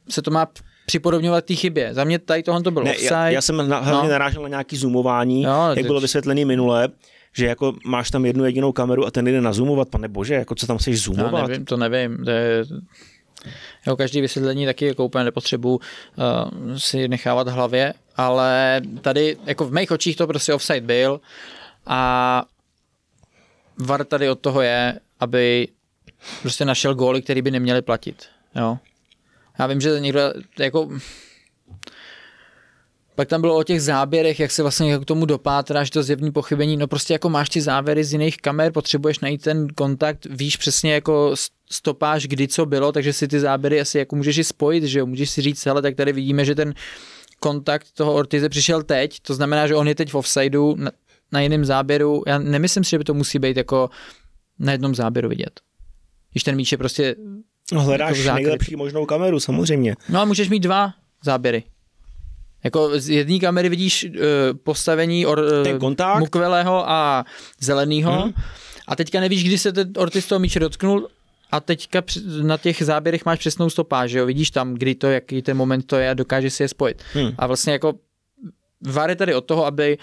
se 0.09 0.23
to 0.23 0.31
má 0.31 0.47
připodobňovat 0.86 1.45
té 1.45 1.55
chybě. 1.55 1.95
Za 1.95 2.05
mě 2.05 2.19
tady 2.19 2.43
tohle 2.43 2.62
to 2.62 2.70
bylo 2.70 2.85
ne, 2.85 2.90
offside. 2.90 3.15
Já, 3.15 3.28
já 3.28 3.43
jsem 3.43 3.69
na, 3.69 3.78
hlavně 3.78 4.09
no. 4.09 4.12
narážel 4.12 4.43
na 4.43 4.49
nějaký 4.49 4.77
zoomování, 4.77 5.43
jo, 5.43 5.65
jak 5.69 5.74
teď. 5.74 5.86
bylo 5.86 6.01
vysvětlené 6.01 6.45
minule, 6.45 6.89
že 7.32 7.47
jako 7.47 7.73
máš 7.85 8.11
tam 8.11 8.27
jednu 8.27 8.45
jedinou 8.45 8.73
kameru 8.73 9.07
a 9.07 9.11
ten 9.11 9.27
jde 9.27 9.40
nazumovat, 9.40 9.89
pane 9.89 10.09
bože, 10.09 10.35
jako 10.35 10.55
co 10.55 10.66
tam 10.66 10.78
chceš 10.78 11.03
zoomovat? 11.03 11.43
Já 11.43 11.47
nevím, 11.47 11.65
to 11.65 11.77
nevím, 11.77 12.24
to 12.24 12.31
je, 12.31 12.65
Jo, 13.86 13.97
každý 13.97 14.20
vysvětlení 14.20 14.66
taky 14.66 14.86
jako 14.86 15.05
úplně 15.05 15.24
nepotřebu 15.24 15.74
uh, 15.77 16.77
si 16.77 17.09
nechávat 17.09 17.48
v 17.48 17.52
hlavě, 17.52 17.94
ale 18.16 18.81
tady 19.01 19.36
jako 19.47 19.65
v 19.65 19.73
mých 19.73 19.90
očích 19.90 20.16
to 20.16 20.27
prostě 20.27 20.55
offside 20.55 20.81
byl 20.81 21.20
a 21.86 22.44
VAR 23.78 24.05
tady 24.05 24.31
od 24.31 24.40
toho 24.40 24.62
je, 24.62 25.01
aby 25.20 25.69
prostě 26.43 26.65
našel 26.65 26.94
góly, 26.94 27.23
který 27.23 27.43
by 27.43 27.51
neměli 27.51 27.82
platit. 27.82 28.27
Jo. 28.56 28.78
Já 29.59 29.66
vím, 29.66 29.81
že 29.81 30.01
někdo 30.01 30.20
jako 30.59 30.89
pak 33.19 33.28
tam 33.28 33.40
bylo 33.40 33.57
o 33.57 33.62
těch 33.62 33.82
záběrech, 33.82 34.40
jak 34.40 34.51
se 34.51 34.62
vlastně 34.62 34.99
k 34.99 35.05
tomu 35.05 35.27
dopátráš, 35.27 35.90
to 35.90 36.03
zjevní 36.03 36.32
pochybení. 36.32 36.77
No 36.77 36.86
prostě 36.86 37.12
jako 37.12 37.28
máš 37.31 37.49
ty 37.49 37.61
záběry 37.61 38.05
z 38.05 38.12
jiných 38.12 38.36
kamer, 38.36 38.73
potřebuješ 38.73 39.20
najít 39.20 39.43
ten 39.43 39.69
kontakt, 39.69 40.27
víš 40.31 40.57
přesně 40.57 40.93
jako 40.93 41.35
stopáž, 41.70 42.27
kdy 42.27 42.49
co 42.49 42.66
bylo, 42.66 42.93
takže 42.93 43.12
si 43.12 43.28
ty 43.28 43.40
záběry 43.40 43.81
asi 43.81 43.99
jako 43.99 44.16
můžeš 44.16 44.39
i 44.39 44.45
spojit, 44.45 44.85
že 44.85 44.99
jo, 44.99 45.07
můžeš 45.07 45.31
si 45.31 45.43
říct, 45.43 45.66
ale 45.66 45.82
tak 45.82 45.95
tady 45.95 46.12
vidíme, 46.12 46.45
že 46.45 46.55
ten 46.55 46.74
kontakt 47.40 47.86
toho 47.95 48.15
Ortize 48.15 48.49
přišel 48.49 48.82
teď, 48.82 49.20
to 49.20 49.35
znamená, 49.35 49.66
že 49.66 49.74
on 49.74 49.89
je 49.89 49.95
teď 49.95 50.12
v 50.12 50.15
offsideu 50.15 50.74
na, 50.77 50.90
na 51.32 51.40
jiném 51.40 51.65
záběru. 51.65 52.23
Já 52.27 52.39
nemyslím 52.39 52.85
si, 52.85 52.90
že 52.90 52.99
by 52.99 53.05
to 53.05 53.15
musí 53.15 53.39
být 53.39 53.57
jako 53.57 53.90
na 54.59 54.73
jednom 54.73 54.95
záběru 54.95 55.28
vidět. 55.28 55.61
Když 56.32 56.43
ten 56.43 56.57
míč 56.57 56.73
je 56.73 56.78
prostě 56.78 57.16
No 57.73 57.82
hledáš 57.82 58.19
jako 58.19 58.35
nejlepší 58.35 58.77
možnou 58.77 59.07
kameru, 59.07 59.40
samozřejmě. 59.40 59.95
No 60.09 60.20
a 60.20 60.24
můžeš 60.24 60.49
mít 60.49 60.61
dva 60.61 60.95
záběry. 61.24 61.65
Jako 62.64 63.01
z 63.01 63.09
jedné 63.09 63.39
kamery 63.39 63.68
vidíš 63.68 64.05
uh, 64.05 64.20
postavení 64.62 65.26
or, 65.26 65.39
uh, 65.39 66.18
Mukveleho 66.18 66.90
a 66.90 67.24
zeleného 67.60 68.26
mm. 68.26 68.32
a 68.89 68.97
teďka 68.97 69.20
nevíš, 69.20 69.44
kdy 69.44 69.59
se 69.59 69.72
ten 69.72 69.93
Ortiz 69.97 70.26
toho 70.26 70.39
míče 70.39 70.60
dotknul 70.60 71.09
a 71.51 71.60
teďka 71.60 72.02
na 72.43 72.56
těch 72.56 72.82
záběrech 72.82 73.24
máš 73.24 73.39
přesnou 73.39 73.70
stopáž, 73.70 74.10
že 74.10 74.18
jo? 74.18 74.26
Vidíš 74.26 74.51
tam, 74.51 74.74
kdy 74.74 74.94
to, 74.94 75.06
jaký 75.06 75.43
ten 75.43 75.56
moment 75.56 75.86
to 75.86 75.97
je 75.97 76.10
a 76.10 76.14
dokáže 76.14 76.51
si 76.51 76.62
je 76.62 76.68
spojit. 76.68 77.02
Hmm. 77.12 77.32
A 77.39 77.47
vlastně 77.47 77.72
jako 77.72 77.94
VAR 78.80 79.10
je 79.10 79.16
tady 79.16 79.35
od 79.35 79.40
toho, 79.40 79.66
aby 79.66 79.98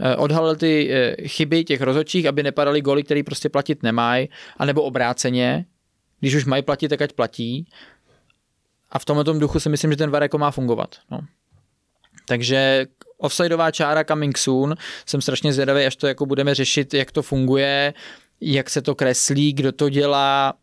eh, 0.00 0.16
odhalil 0.16 0.56
ty 0.56 0.90
chyby 1.26 1.64
těch 1.64 1.80
rozhodčích, 1.80 2.26
aby 2.26 2.42
nepadaly 2.42 2.80
goly, 2.80 3.02
které 3.02 3.22
prostě 3.22 3.48
platit 3.48 3.82
nemají, 3.82 4.28
anebo 4.56 4.82
obráceně, 4.82 5.64
když 6.20 6.34
už 6.34 6.44
mají 6.44 6.62
platit, 6.62 6.88
tak 6.88 7.02
ať 7.02 7.12
platí. 7.12 7.66
A 8.90 8.98
v 8.98 9.04
tomhle 9.04 9.24
duchu 9.24 9.60
si 9.60 9.68
myslím, 9.68 9.90
že 9.90 9.96
ten 9.96 10.10
VAR 10.10 10.22
jako 10.22 10.38
má 10.38 10.50
fungovat. 10.50 10.96
No. 11.10 11.20
Takže 12.26 12.86
offsideová 13.18 13.70
čára 13.70 14.04
coming 14.04 14.38
soon, 14.38 14.74
jsem 15.06 15.20
strašně 15.20 15.52
zvědavý, 15.52 15.84
až 15.84 15.96
to 15.96 16.06
jako 16.06 16.26
budeme 16.26 16.54
řešit, 16.54 16.94
jak 16.94 17.12
to 17.12 17.22
funguje, 17.22 17.94
jak 18.40 18.70
se 18.70 18.82
to 18.82 18.94
kreslí, 18.94 19.52
kdo 19.52 19.72
to 19.72 19.88
dělá, 19.88 20.54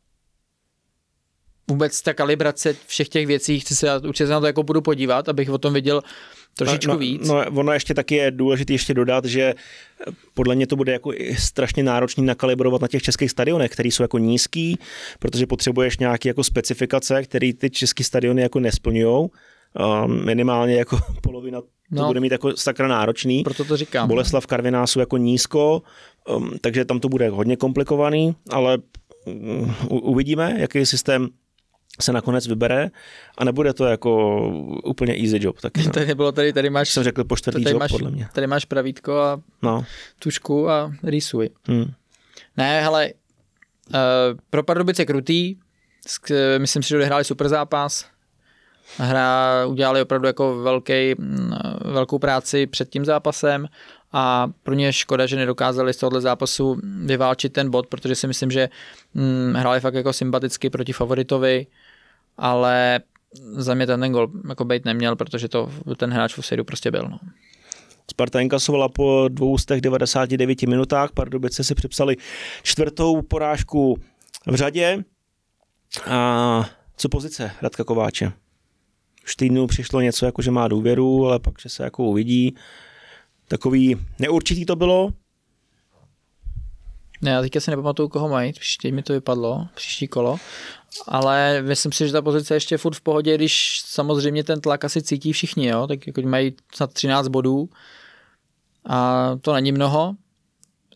vůbec 1.70 2.02
ta 2.02 2.14
kalibrace 2.14 2.76
všech 2.88 3.10
těch 3.10 3.28
věcí, 3.28 3.60
chci 3.60 3.76
se 3.76 4.00
určitě 4.00 4.30
na 4.30 4.40
to 4.40 4.46
jako 4.46 4.64
budu 4.64 4.82
podívat, 4.82 5.30
abych 5.30 5.50
o 5.50 5.58
tom 5.58 5.74
viděl 5.74 6.02
trošičku 6.56 6.92
no, 6.92 6.98
víc. 6.98 7.28
No, 7.28 7.46
ono 7.52 7.74
ještě 7.74 7.94
taky 7.94 8.16
je 8.16 8.32
důležité 8.32 8.74
ještě 8.74 8.94
dodat, 8.94 9.26
že 9.26 9.54
podle 10.34 10.56
mě 10.56 10.68
to 10.68 10.76
bude 10.76 10.92
jako 10.92 11.12
strašně 11.38 11.84
náročný 11.84 12.26
nakalibrovat 12.26 12.82
na 12.82 12.88
těch 12.88 13.02
českých 13.02 13.32
stadionech, 13.32 13.72
které 13.72 13.90
jsou 13.90 14.04
jako 14.04 14.18
nízký, 14.18 14.80
protože 15.20 15.46
potřebuješ 15.48 15.98
nějaké 15.98 16.30
jako 16.30 16.44
specifikace, 16.44 17.24
které 17.24 17.54
ty 17.54 17.70
české 17.70 18.04
stadiony 18.04 18.42
jako 18.42 18.60
nesplňují. 18.60 19.30
Minimálně 20.08 20.76
jako 20.76 21.00
polovina 21.22 21.62
to 21.62 22.02
no, 22.02 22.08
bude 22.08 22.20
mít 22.20 22.32
jako 22.32 22.58
sakra 22.58 22.88
náročný. 22.88 23.44
Proto 23.44 23.66
to 23.66 23.78
říkám. 23.78 24.08
Boleslav 24.08 24.48
Karviná 24.48 24.88
jsou 24.88 25.00
jako 25.00 25.18
nízko, 25.18 25.82
um, 26.30 26.52
takže 26.62 26.86
tam 26.86 27.00
to 27.00 27.10
bude 27.10 27.30
hodně 27.30 27.58
komplikovaný, 27.58 28.36
ale 28.50 28.78
um, 29.26 29.76
uvidíme, 29.90 30.56
jaký 30.60 30.86
systém 30.86 31.28
se 32.02 32.14
nakonec 32.14 32.48
vybere 32.48 32.90
a 33.38 33.44
nebude 33.44 33.74
to 33.74 33.86
jako 33.86 34.42
úplně 34.86 35.14
easy 35.14 35.38
job. 35.42 35.62
Taky, 35.62 35.84
no. 35.84 35.92
Tady 35.94 36.16
bylo, 36.16 36.32
tady, 36.32 36.54
tady 36.54 36.70
máš, 36.70 36.90
jsem 36.90 37.04
řekl 37.04 37.24
po 37.24 37.38
čtvrtý 37.38 37.64
tady 37.64 37.74
job, 37.74 37.80
máš, 37.80 37.92
podle 37.92 38.12
mě. 38.12 38.28
Tady 38.34 38.48
máš 38.48 38.66
pravítko 38.66 39.18
a 39.20 39.42
no. 39.62 39.86
tušku 40.20 40.70
a 40.70 40.92
rýsuj. 41.04 41.50
Hmm. 41.68 41.92
Ne, 42.58 42.82
hele, 42.82 43.14
uh, 43.88 43.94
pro 44.50 44.64
Pardubice 44.64 45.06
krutý, 45.06 45.56
myslím 46.58 46.84
si, 46.84 46.90
že 46.90 46.96
odehráli 46.96 47.24
super 47.24 47.50
zápas, 47.50 48.06
hra 48.98 49.66
udělali 49.68 50.02
opravdu 50.02 50.28
jako 50.28 50.56
velký, 50.56 51.16
mm, 51.18 51.52
velkou 51.86 52.20
práci 52.20 52.68
před 52.68 52.90
tím 52.90 53.06
zápasem 53.06 53.68
a 54.12 54.48
pro 54.64 54.74
ně 54.74 54.94
škoda, 54.94 55.26
že 55.26 55.36
nedokázali 55.36 55.94
z 55.94 55.98
tohohle 55.98 56.22
zápasu 56.22 56.82
vyválčit 57.06 57.54
ten 57.54 57.70
bod, 57.70 57.88
protože 57.88 58.16
si 58.16 58.28
myslím, 58.28 58.52
že 58.52 58.70
hm, 59.16 59.54
hráli 59.54 59.80
fakt 59.80 59.94
jako 59.94 60.14
sympaticky 60.14 60.70
proti 60.70 60.94
favoritovi, 60.94 61.68
ale 62.38 63.00
za 63.52 63.74
mě 63.74 63.88
ten, 63.88 64.00
ten 64.00 64.12
gol 64.12 64.28
jako 64.50 64.66
být 64.66 64.86
neměl, 64.86 65.16
protože 65.16 65.48
to 65.48 65.72
ten 65.98 66.14
hráč 66.14 66.34
v 66.34 66.40
Osejdu 66.40 66.64
prostě 66.64 66.92
byl. 66.92 67.08
No. 67.10 67.20
Sparta 68.12 68.40
inkasovala 68.40 68.90
po 68.90 69.28
299 69.28 70.62
minutách, 70.62 71.12
Pardubice 71.12 71.64
si 71.64 71.76
připsali 71.76 72.18
čtvrtou 72.64 73.22
porážku 73.22 73.98
v 74.48 74.56
řadě. 74.56 75.04
A 76.06 76.70
co 76.98 77.10
pozice 77.10 77.52
Radka 77.62 77.84
Kováče? 77.84 78.32
Už 79.30 79.36
týdnu 79.36 79.68
přišlo 79.68 80.02
něco, 80.02 80.26
jako 80.26 80.42
že 80.42 80.52
má 80.52 80.68
důvěru, 80.68 81.28
ale 81.28 81.40
pak, 81.40 81.54
že 81.62 81.70
se 81.70 81.84
jako 81.84 82.04
uvidí. 82.04 82.56
Takový 83.48 83.98
neurčitý 84.20 84.66
to 84.66 84.76
bylo. 84.76 85.10
Ne, 87.22 87.32
já 87.32 87.42
teďka 87.42 87.60
si 87.60 87.72
nepamatuju, 87.72 88.10
koho 88.10 88.30
mají, 88.30 88.54
příště 88.54 88.92
mi 88.92 89.04
to 89.04 89.14
vypadlo, 89.14 89.68
příští 89.76 90.08
kolo, 90.08 90.38
ale 91.08 91.62
myslím 91.62 91.92
si, 91.92 92.08
že 92.08 92.14
ta 92.14 92.22
pozice 92.22 92.54
je 92.54 92.56
ještě 92.56 92.78
furt 92.78 92.94
v 92.94 93.02
pohodě, 93.02 93.36
když 93.36 93.82
samozřejmě 93.86 94.44
ten 94.44 94.62
tlak 94.62 94.86
asi 94.86 95.02
cítí 95.02 95.34
všichni, 95.34 95.68
jo? 95.68 95.88
tak 95.88 96.08
jako 96.08 96.22
mají 96.22 96.56
snad 96.76 96.94
13 96.94 97.28
bodů 97.28 97.70
a 98.86 99.30
to 99.42 99.54
není 99.54 99.72
mnoho, 99.72 100.16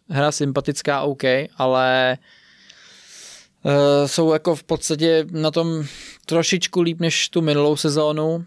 hra 0.10 0.31
sympatická, 0.31 1.01
OK, 1.01 1.23
ale 1.57 2.18
uh, 2.19 2.26
jsou 4.06 4.34
jako 4.34 4.56
v 4.56 4.64
podstatě 4.64 5.26
na 5.31 5.52
tom 5.52 5.84
trošičku 6.26 6.81
líp 6.81 6.99
než 6.99 7.30
tu 7.30 7.41
minulou 7.41 7.76
sezónu, 7.76 8.45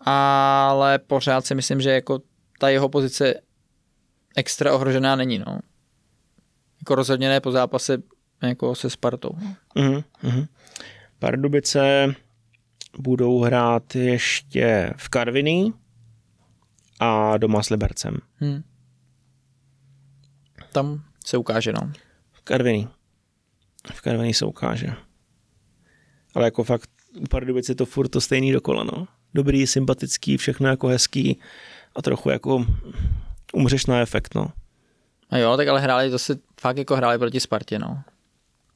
ale 0.00 0.98
pořád 0.98 1.46
si 1.46 1.54
myslím, 1.54 1.80
že 1.80 1.90
jako 1.90 2.20
ta 2.58 2.68
jeho 2.68 2.88
pozice 2.88 3.34
extra 4.36 4.74
ohrožená 4.74 5.16
není. 5.16 5.38
No. 5.38 5.58
Jako 6.80 6.94
rozhodně 6.94 7.28
ne 7.28 7.40
po 7.40 7.52
zápase 7.52 7.98
jako 8.42 8.74
se 8.74 8.90
Spartou. 8.90 9.30
Uh-huh. 9.76 10.48
Pardubice 11.18 12.14
budou 12.98 13.42
hrát 13.42 13.94
ještě 13.94 14.94
v 14.96 15.08
Karviní 15.08 15.74
a 17.00 17.36
doma 17.36 17.62
s 17.62 17.70
Libercem. 17.70 18.16
Hmm. 18.36 18.62
Tam 20.72 21.04
se 21.26 21.36
ukáže, 21.36 21.72
no. 21.72 21.92
V 22.32 22.40
Karviní. 22.40 22.88
V 23.92 24.00
Karviní 24.00 24.34
se 24.34 24.44
ukáže. 24.46 24.86
Ale 26.34 26.44
jako 26.44 26.64
fakt 26.64 26.90
u 27.20 27.26
Pardubice 27.26 27.72
je 27.72 27.76
to 27.76 27.86
furt 27.86 28.08
to 28.08 28.20
stejný 28.20 28.52
dokola, 28.52 28.84
no. 28.84 29.08
Dobrý, 29.34 29.66
sympatický, 29.66 30.36
všechno 30.36 30.68
jako 30.68 30.86
hezký 30.86 31.40
a 31.96 32.02
trochu 32.02 32.30
jako 32.30 32.66
umřeš 33.52 33.86
na 33.86 34.00
efekt, 34.00 34.34
no. 34.34 34.52
A 35.30 35.38
jo, 35.38 35.56
tak 35.56 35.68
ale 35.68 35.80
hráli, 35.80 36.10
to 36.10 36.18
si 36.18 36.38
fakt 36.60 36.76
jako 36.76 36.96
hráli 36.96 37.18
proti 37.18 37.40
Spartě, 37.40 37.78
no. 37.78 38.02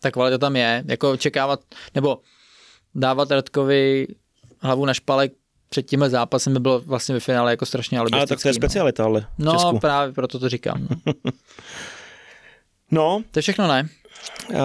Tak 0.01 0.13
kvalita 0.13 0.39
tam 0.39 0.57
je, 0.57 0.85
jako 0.89 1.11
očekávat, 1.13 1.61
nebo 1.95 2.19
dávat 2.95 3.31
Radkovi 3.31 4.07
hlavu 4.61 4.85
na 4.87 4.95
špalek 4.95 5.33
před 5.69 5.83
tímhle 5.83 6.11
zápasem 6.11 6.53
by 6.53 6.61
bylo 6.61 6.81
vlastně 6.81 7.15
ve 7.15 7.21
finále 7.21 7.51
jako 7.51 7.67
strašně 7.67 7.99
alibistický. 7.99 8.21
Ale 8.21 8.27
tak 8.27 8.43
to 8.43 8.49
je 8.49 8.53
no. 8.53 8.55
specialita, 8.55 9.03
no. 9.03 9.09
ale 9.09 9.27
No, 9.39 9.53
Česku. 9.53 9.79
právě 9.79 10.15
proto 10.15 10.39
to 10.39 10.49
říkám. 10.49 10.89
No. 11.07 11.13
no. 12.91 13.23
To 13.31 13.39
je 13.39 13.43
všechno, 13.43 13.69
ne? 13.69 13.89
Uh, 14.51 14.57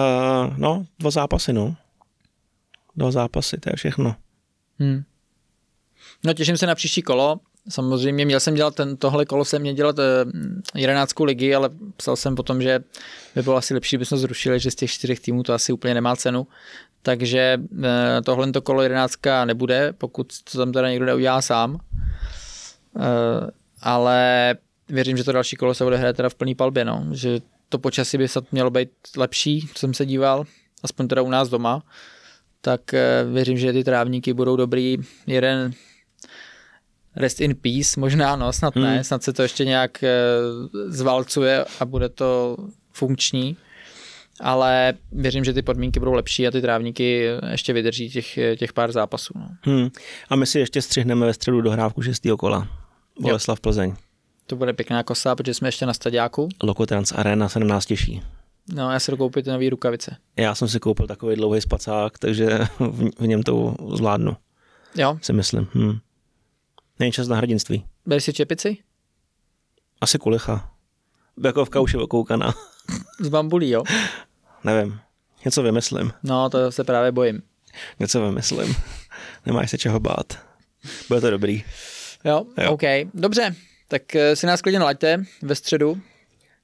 no, 0.56 0.86
dva 0.98 1.10
zápasy, 1.10 1.52
no. 1.52 1.76
Dva 2.96 3.10
zápasy, 3.10 3.56
to 3.56 3.70
je 3.70 3.76
všechno. 3.76 4.16
Hmm. 4.78 5.02
No 6.24 6.34
těším 6.34 6.56
se 6.56 6.66
na 6.66 6.74
příští 6.74 7.02
kolo. 7.02 7.40
Samozřejmě 7.68 8.24
měl 8.24 8.40
jsem 8.40 8.54
dělat 8.54 8.74
ten, 8.74 8.96
tohle 8.96 9.26
kolo 9.26 9.44
jsem 9.44 9.62
měl 9.62 9.74
dělat 9.74 9.96
eh, 9.98 10.02
jedenáctku 10.74 11.24
ligy, 11.24 11.54
ale 11.54 11.70
psal 11.96 12.16
jsem 12.16 12.34
potom, 12.34 12.62
že 12.62 12.80
by 13.34 13.42
bylo 13.42 13.56
asi 13.56 13.74
lepší, 13.74 13.96
kdybychom 13.96 14.18
zrušili, 14.18 14.60
že 14.60 14.70
z 14.70 14.74
těch 14.74 14.90
čtyřech 14.90 15.20
týmů 15.20 15.42
to 15.42 15.52
asi 15.52 15.72
úplně 15.72 15.94
nemá 15.94 16.16
cenu. 16.16 16.46
Takže 17.02 17.60
eh, 17.84 18.22
tohle 18.24 18.52
to 18.52 18.62
kolo 18.62 18.82
jedenáctka 18.82 19.44
nebude, 19.44 19.92
pokud 19.92 20.32
to 20.52 20.58
tam 20.58 20.72
teda 20.72 20.90
někdo 20.90 21.06
neudělá 21.06 21.42
sám. 21.42 21.80
Ale 23.82 24.54
věřím, 24.88 25.16
že 25.16 25.24
to 25.24 25.32
další 25.32 25.56
kolo 25.56 25.74
se 25.74 25.84
bude 25.84 25.96
hrát 25.96 26.16
teda 26.16 26.28
v 26.28 26.34
plný 26.34 26.54
palbě, 26.54 26.84
no. 26.84 27.06
že 27.12 27.40
to 27.68 27.78
počasí 27.78 28.18
by 28.18 28.28
snad 28.28 28.52
mělo 28.52 28.70
být 28.70 28.90
lepší, 29.16 29.68
co 29.74 29.78
jsem 29.78 29.94
se 29.94 30.06
díval, 30.06 30.44
aspoň 30.82 31.08
teda 31.08 31.22
u 31.22 31.30
nás 31.30 31.48
doma, 31.48 31.82
tak 32.60 32.80
věřím, 33.32 33.58
že 33.58 33.72
ty 33.72 33.84
trávníky 33.84 34.32
budou 34.32 34.56
dobrý. 34.56 34.96
Jeden 35.26 35.72
rest 37.16 37.40
in 37.40 37.54
peace, 37.54 38.00
možná 38.00 38.36
no, 38.36 38.52
snad 38.52 38.76
hmm. 38.76 38.84
ne, 38.84 39.04
snad 39.04 39.22
se 39.22 39.32
to 39.32 39.42
ještě 39.42 39.64
nějak 39.64 40.02
eh, 40.02 40.10
zvalcuje 40.86 41.64
a 41.80 41.84
bude 41.84 42.08
to 42.08 42.56
funkční, 42.92 43.56
ale 44.40 44.94
věřím, 45.12 45.44
že 45.44 45.52
ty 45.52 45.62
podmínky 45.62 45.98
budou 46.00 46.12
lepší 46.12 46.46
a 46.46 46.50
ty 46.50 46.60
trávníky 46.60 47.26
ještě 47.50 47.72
vydrží 47.72 48.10
těch, 48.10 48.38
těch 48.56 48.72
pár 48.72 48.92
zápasů. 48.92 49.32
No. 49.36 49.48
Hmm. 49.62 49.88
A 50.28 50.36
my 50.36 50.46
si 50.46 50.58
ještě 50.58 50.82
střihneme 50.82 51.26
ve 51.26 51.34
středu 51.34 51.60
dohrávku 51.60 52.02
šestého 52.02 52.36
kola. 52.36 52.68
Boleslav 53.20 53.60
Plzeň. 53.60 53.94
To 54.48 54.56
bude 54.56 54.72
pěkná 54.72 55.02
kosa, 55.02 55.36
protože 55.36 55.54
jsme 55.54 55.68
ještě 55.68 55.86
na 55.86 55.94
stadiáku. 55.94 56.48
Lokotrans 56.62 57.12
Arena 57.12 57.48
se 57.48 57.60
na 57.60 57.66
nás 57.66 57.86
těší. 57.86 58.22
No, 58.74 58.92
já 58.92 59.00
si 59.00 59.16
koupit 59.16 59.44
ty 59.44 59.50
nový 59.50 59.70
rukavice. 59.70 60.16
Já 60.36 60.54
jsem 60.54 60.68
si 60.68 60.80
koupil 60.80 61.06
takový 61.06 61.36
dlouhý 61.36 61.60
spacák, 61.60 62.18
takže 62.18 62.58
v, 62.78 63.10
v 63.18 63.26
něm 63.26 63.42
to 63.42 63.74
zvládnu. 63.94 64.36
Jo. 64.96 65.18
Si 65.22 65.32
myslím. 65.32 65.68
Hmm. 65.72 65.98
Není 66.98 67.12
čas 67.12 67.28
na 67.28 67.36
hrdinství. 67.36 67.84
Bereš 68.06 68.24
si 68.24 68.32
čepici? 68.32 68.76
Asi 70.00 70.18
kulicha. 70.18 70.70
Jako 71.44 71.64
v 71.64 71.70
kauši 71.70 71.96
okoukaná. 71.96 72.54
Z 73.20 73.28
bambulí, 73.28 73.70
jo? 73.70 73.82
Nevím. 74.64 75.00
Něco 75.44 75.62
vymyslím. 75.62 76.12
No, 76.22 76.50
to 76.50 76.72
se 76.72 76.84
právě 76.84 77.12
bojím. 77.12 77.42
Něco 77.98 78.20
vymyslím. 78.20 78.74
Nemáš 79.46 79.70
se 79.70 79.78
čeho 79.78 80.00
bát. 80.00 80.38
Bude 81.08 81.20
to 81.20 81.30
dobrý. 81.30 81.64
Jo, 82.24 82.44
jo. 82.62 82.72
OK. 82.72 82.82
Dobře, 83.14 83.54
tak 83.88 84.16
eh, 84.16 84.36
si 84.36 84.46
nás 84.46 84.62
klidně 84.62 84.78
nalaďte 84.78 85.24
ve 85.42 85.54
středu. 85.54 86.00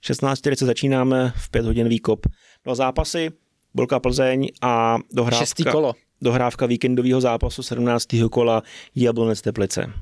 16.40 0.02 0.66
začínáme, 0.66 1.32
v 1.36 1.51
5 1.51 1.66
hodin 1.66 1.88
výkop. 1.88 2.26
Dva 2.64 2.74
zápasy, 2.74 3.30
Bolka 3.74 4.01
Plzeň 4.01 4.48
a 4.62 4.98
dohrávka. 5.12 5.44
Šestý 5.44 5.64
kolo. 5.64 5.94
Dohrávka 6.22 6.66
víkendového 6.66 7.20
zápasu 7.20 7.62
17. 7.62 8.06
kola 8.30 8.62
Jablonec 8.94 9.40
Teplice 9.40 9.92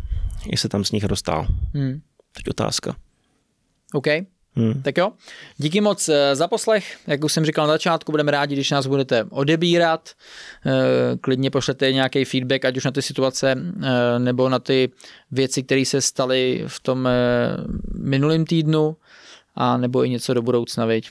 jestli 0.46 0.68
tam 0.68 0.84
nich 0.92 1.04
dostal. 1.04 1.46
Hmm. 1.74 2.00
Teď 2.36 2.48
otázka. 2.48 2.96
OK. 3.94 4.06
Hmm. 4.56 4.82
Tak 4.82 4.98
jo, 4.98 5.12
díky 5.56 5.80
moc 5.80 6.08
eh, 6.08 6.36
za 6.36 6.48
poslech. 6.48 6.98
Jak 7.06 7.24
už 7.24 7.32
jsem 7.32 7.44
říkal 7.44 7.66
na 7.66 7.72
začátku, 7.72 8.12
budeme 8.12 8.32
rádi, 8.32 8.54
když 8.54 8.70
nás 8.70 8.86
budete 8.86 9.24
odebírat. 9.30 10.10
Eh, 10.66 10.70
klidně 11.20 11.50
pošlete 11.50 11.92
nějaký 11.92 12.24
feedback, 12.24 12.64
ať 12.64 12.76
už 12.76 12.84
na 12.84 12.90
ty 12.90 13.02
situace, 13.02 13.54
eh, 13.82 14.18
nebo 14.18 14.48
na 14.48 14.58
ty 14.58 14.90
věci, 15.30 15.62
které 15.62 15.84
se 15.84 16.00
staly 16.00 16.64
v 16.66 16.80
tom 16.80 17.08
minulém 17.98 18.44
týdnu, 18.44 18.96
a 19.54 19.76
nebo 19.76 20.04
i 20.04 20.10
něco 20.10 20.34
do 20.34 20.42
budoucna, 20.42 20.86
viď? 20.86 21.10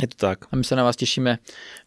Je 0.00 0.08
to 0.08 0.16
tak. 0.16 0.44
A 0.52 0.56
my 0.56 0.64
se 0.64 0.76
na 0.76 0.84
vás 0.84 0.96
těšíme 0.96 1.38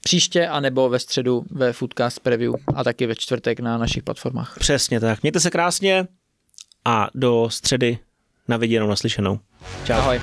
příště, 0.03 0.47
anebo 0.47 0.89
ve 0.89 0.99
středu 0.99 1.45
ve 1.51 1.73
Foodcast 1.73 2.19
Preview 2.19 2.53
a 2.75 2.83
taky 2.83 3.05
ve 3.05 3.15
čtvrtek 3.15 3.59
na 3.59 3.77
našich 3.77 4.03
platformách. 4.03 4.55
Přesně 4.59 4.99
tak. 4.99 5.21
Mějte 5.21 5.39
se 5.39 5.49
krásně 5.49 6.07
a 6.85 7.09
do 7.15 7.49
středy 7.49 7.99
na 8.49 8.57
viděnou, 8.57 8.87
naslyšenou. 8.87 9.39
Čau. 9.83 9.93
Ahoj. 9.93 10.21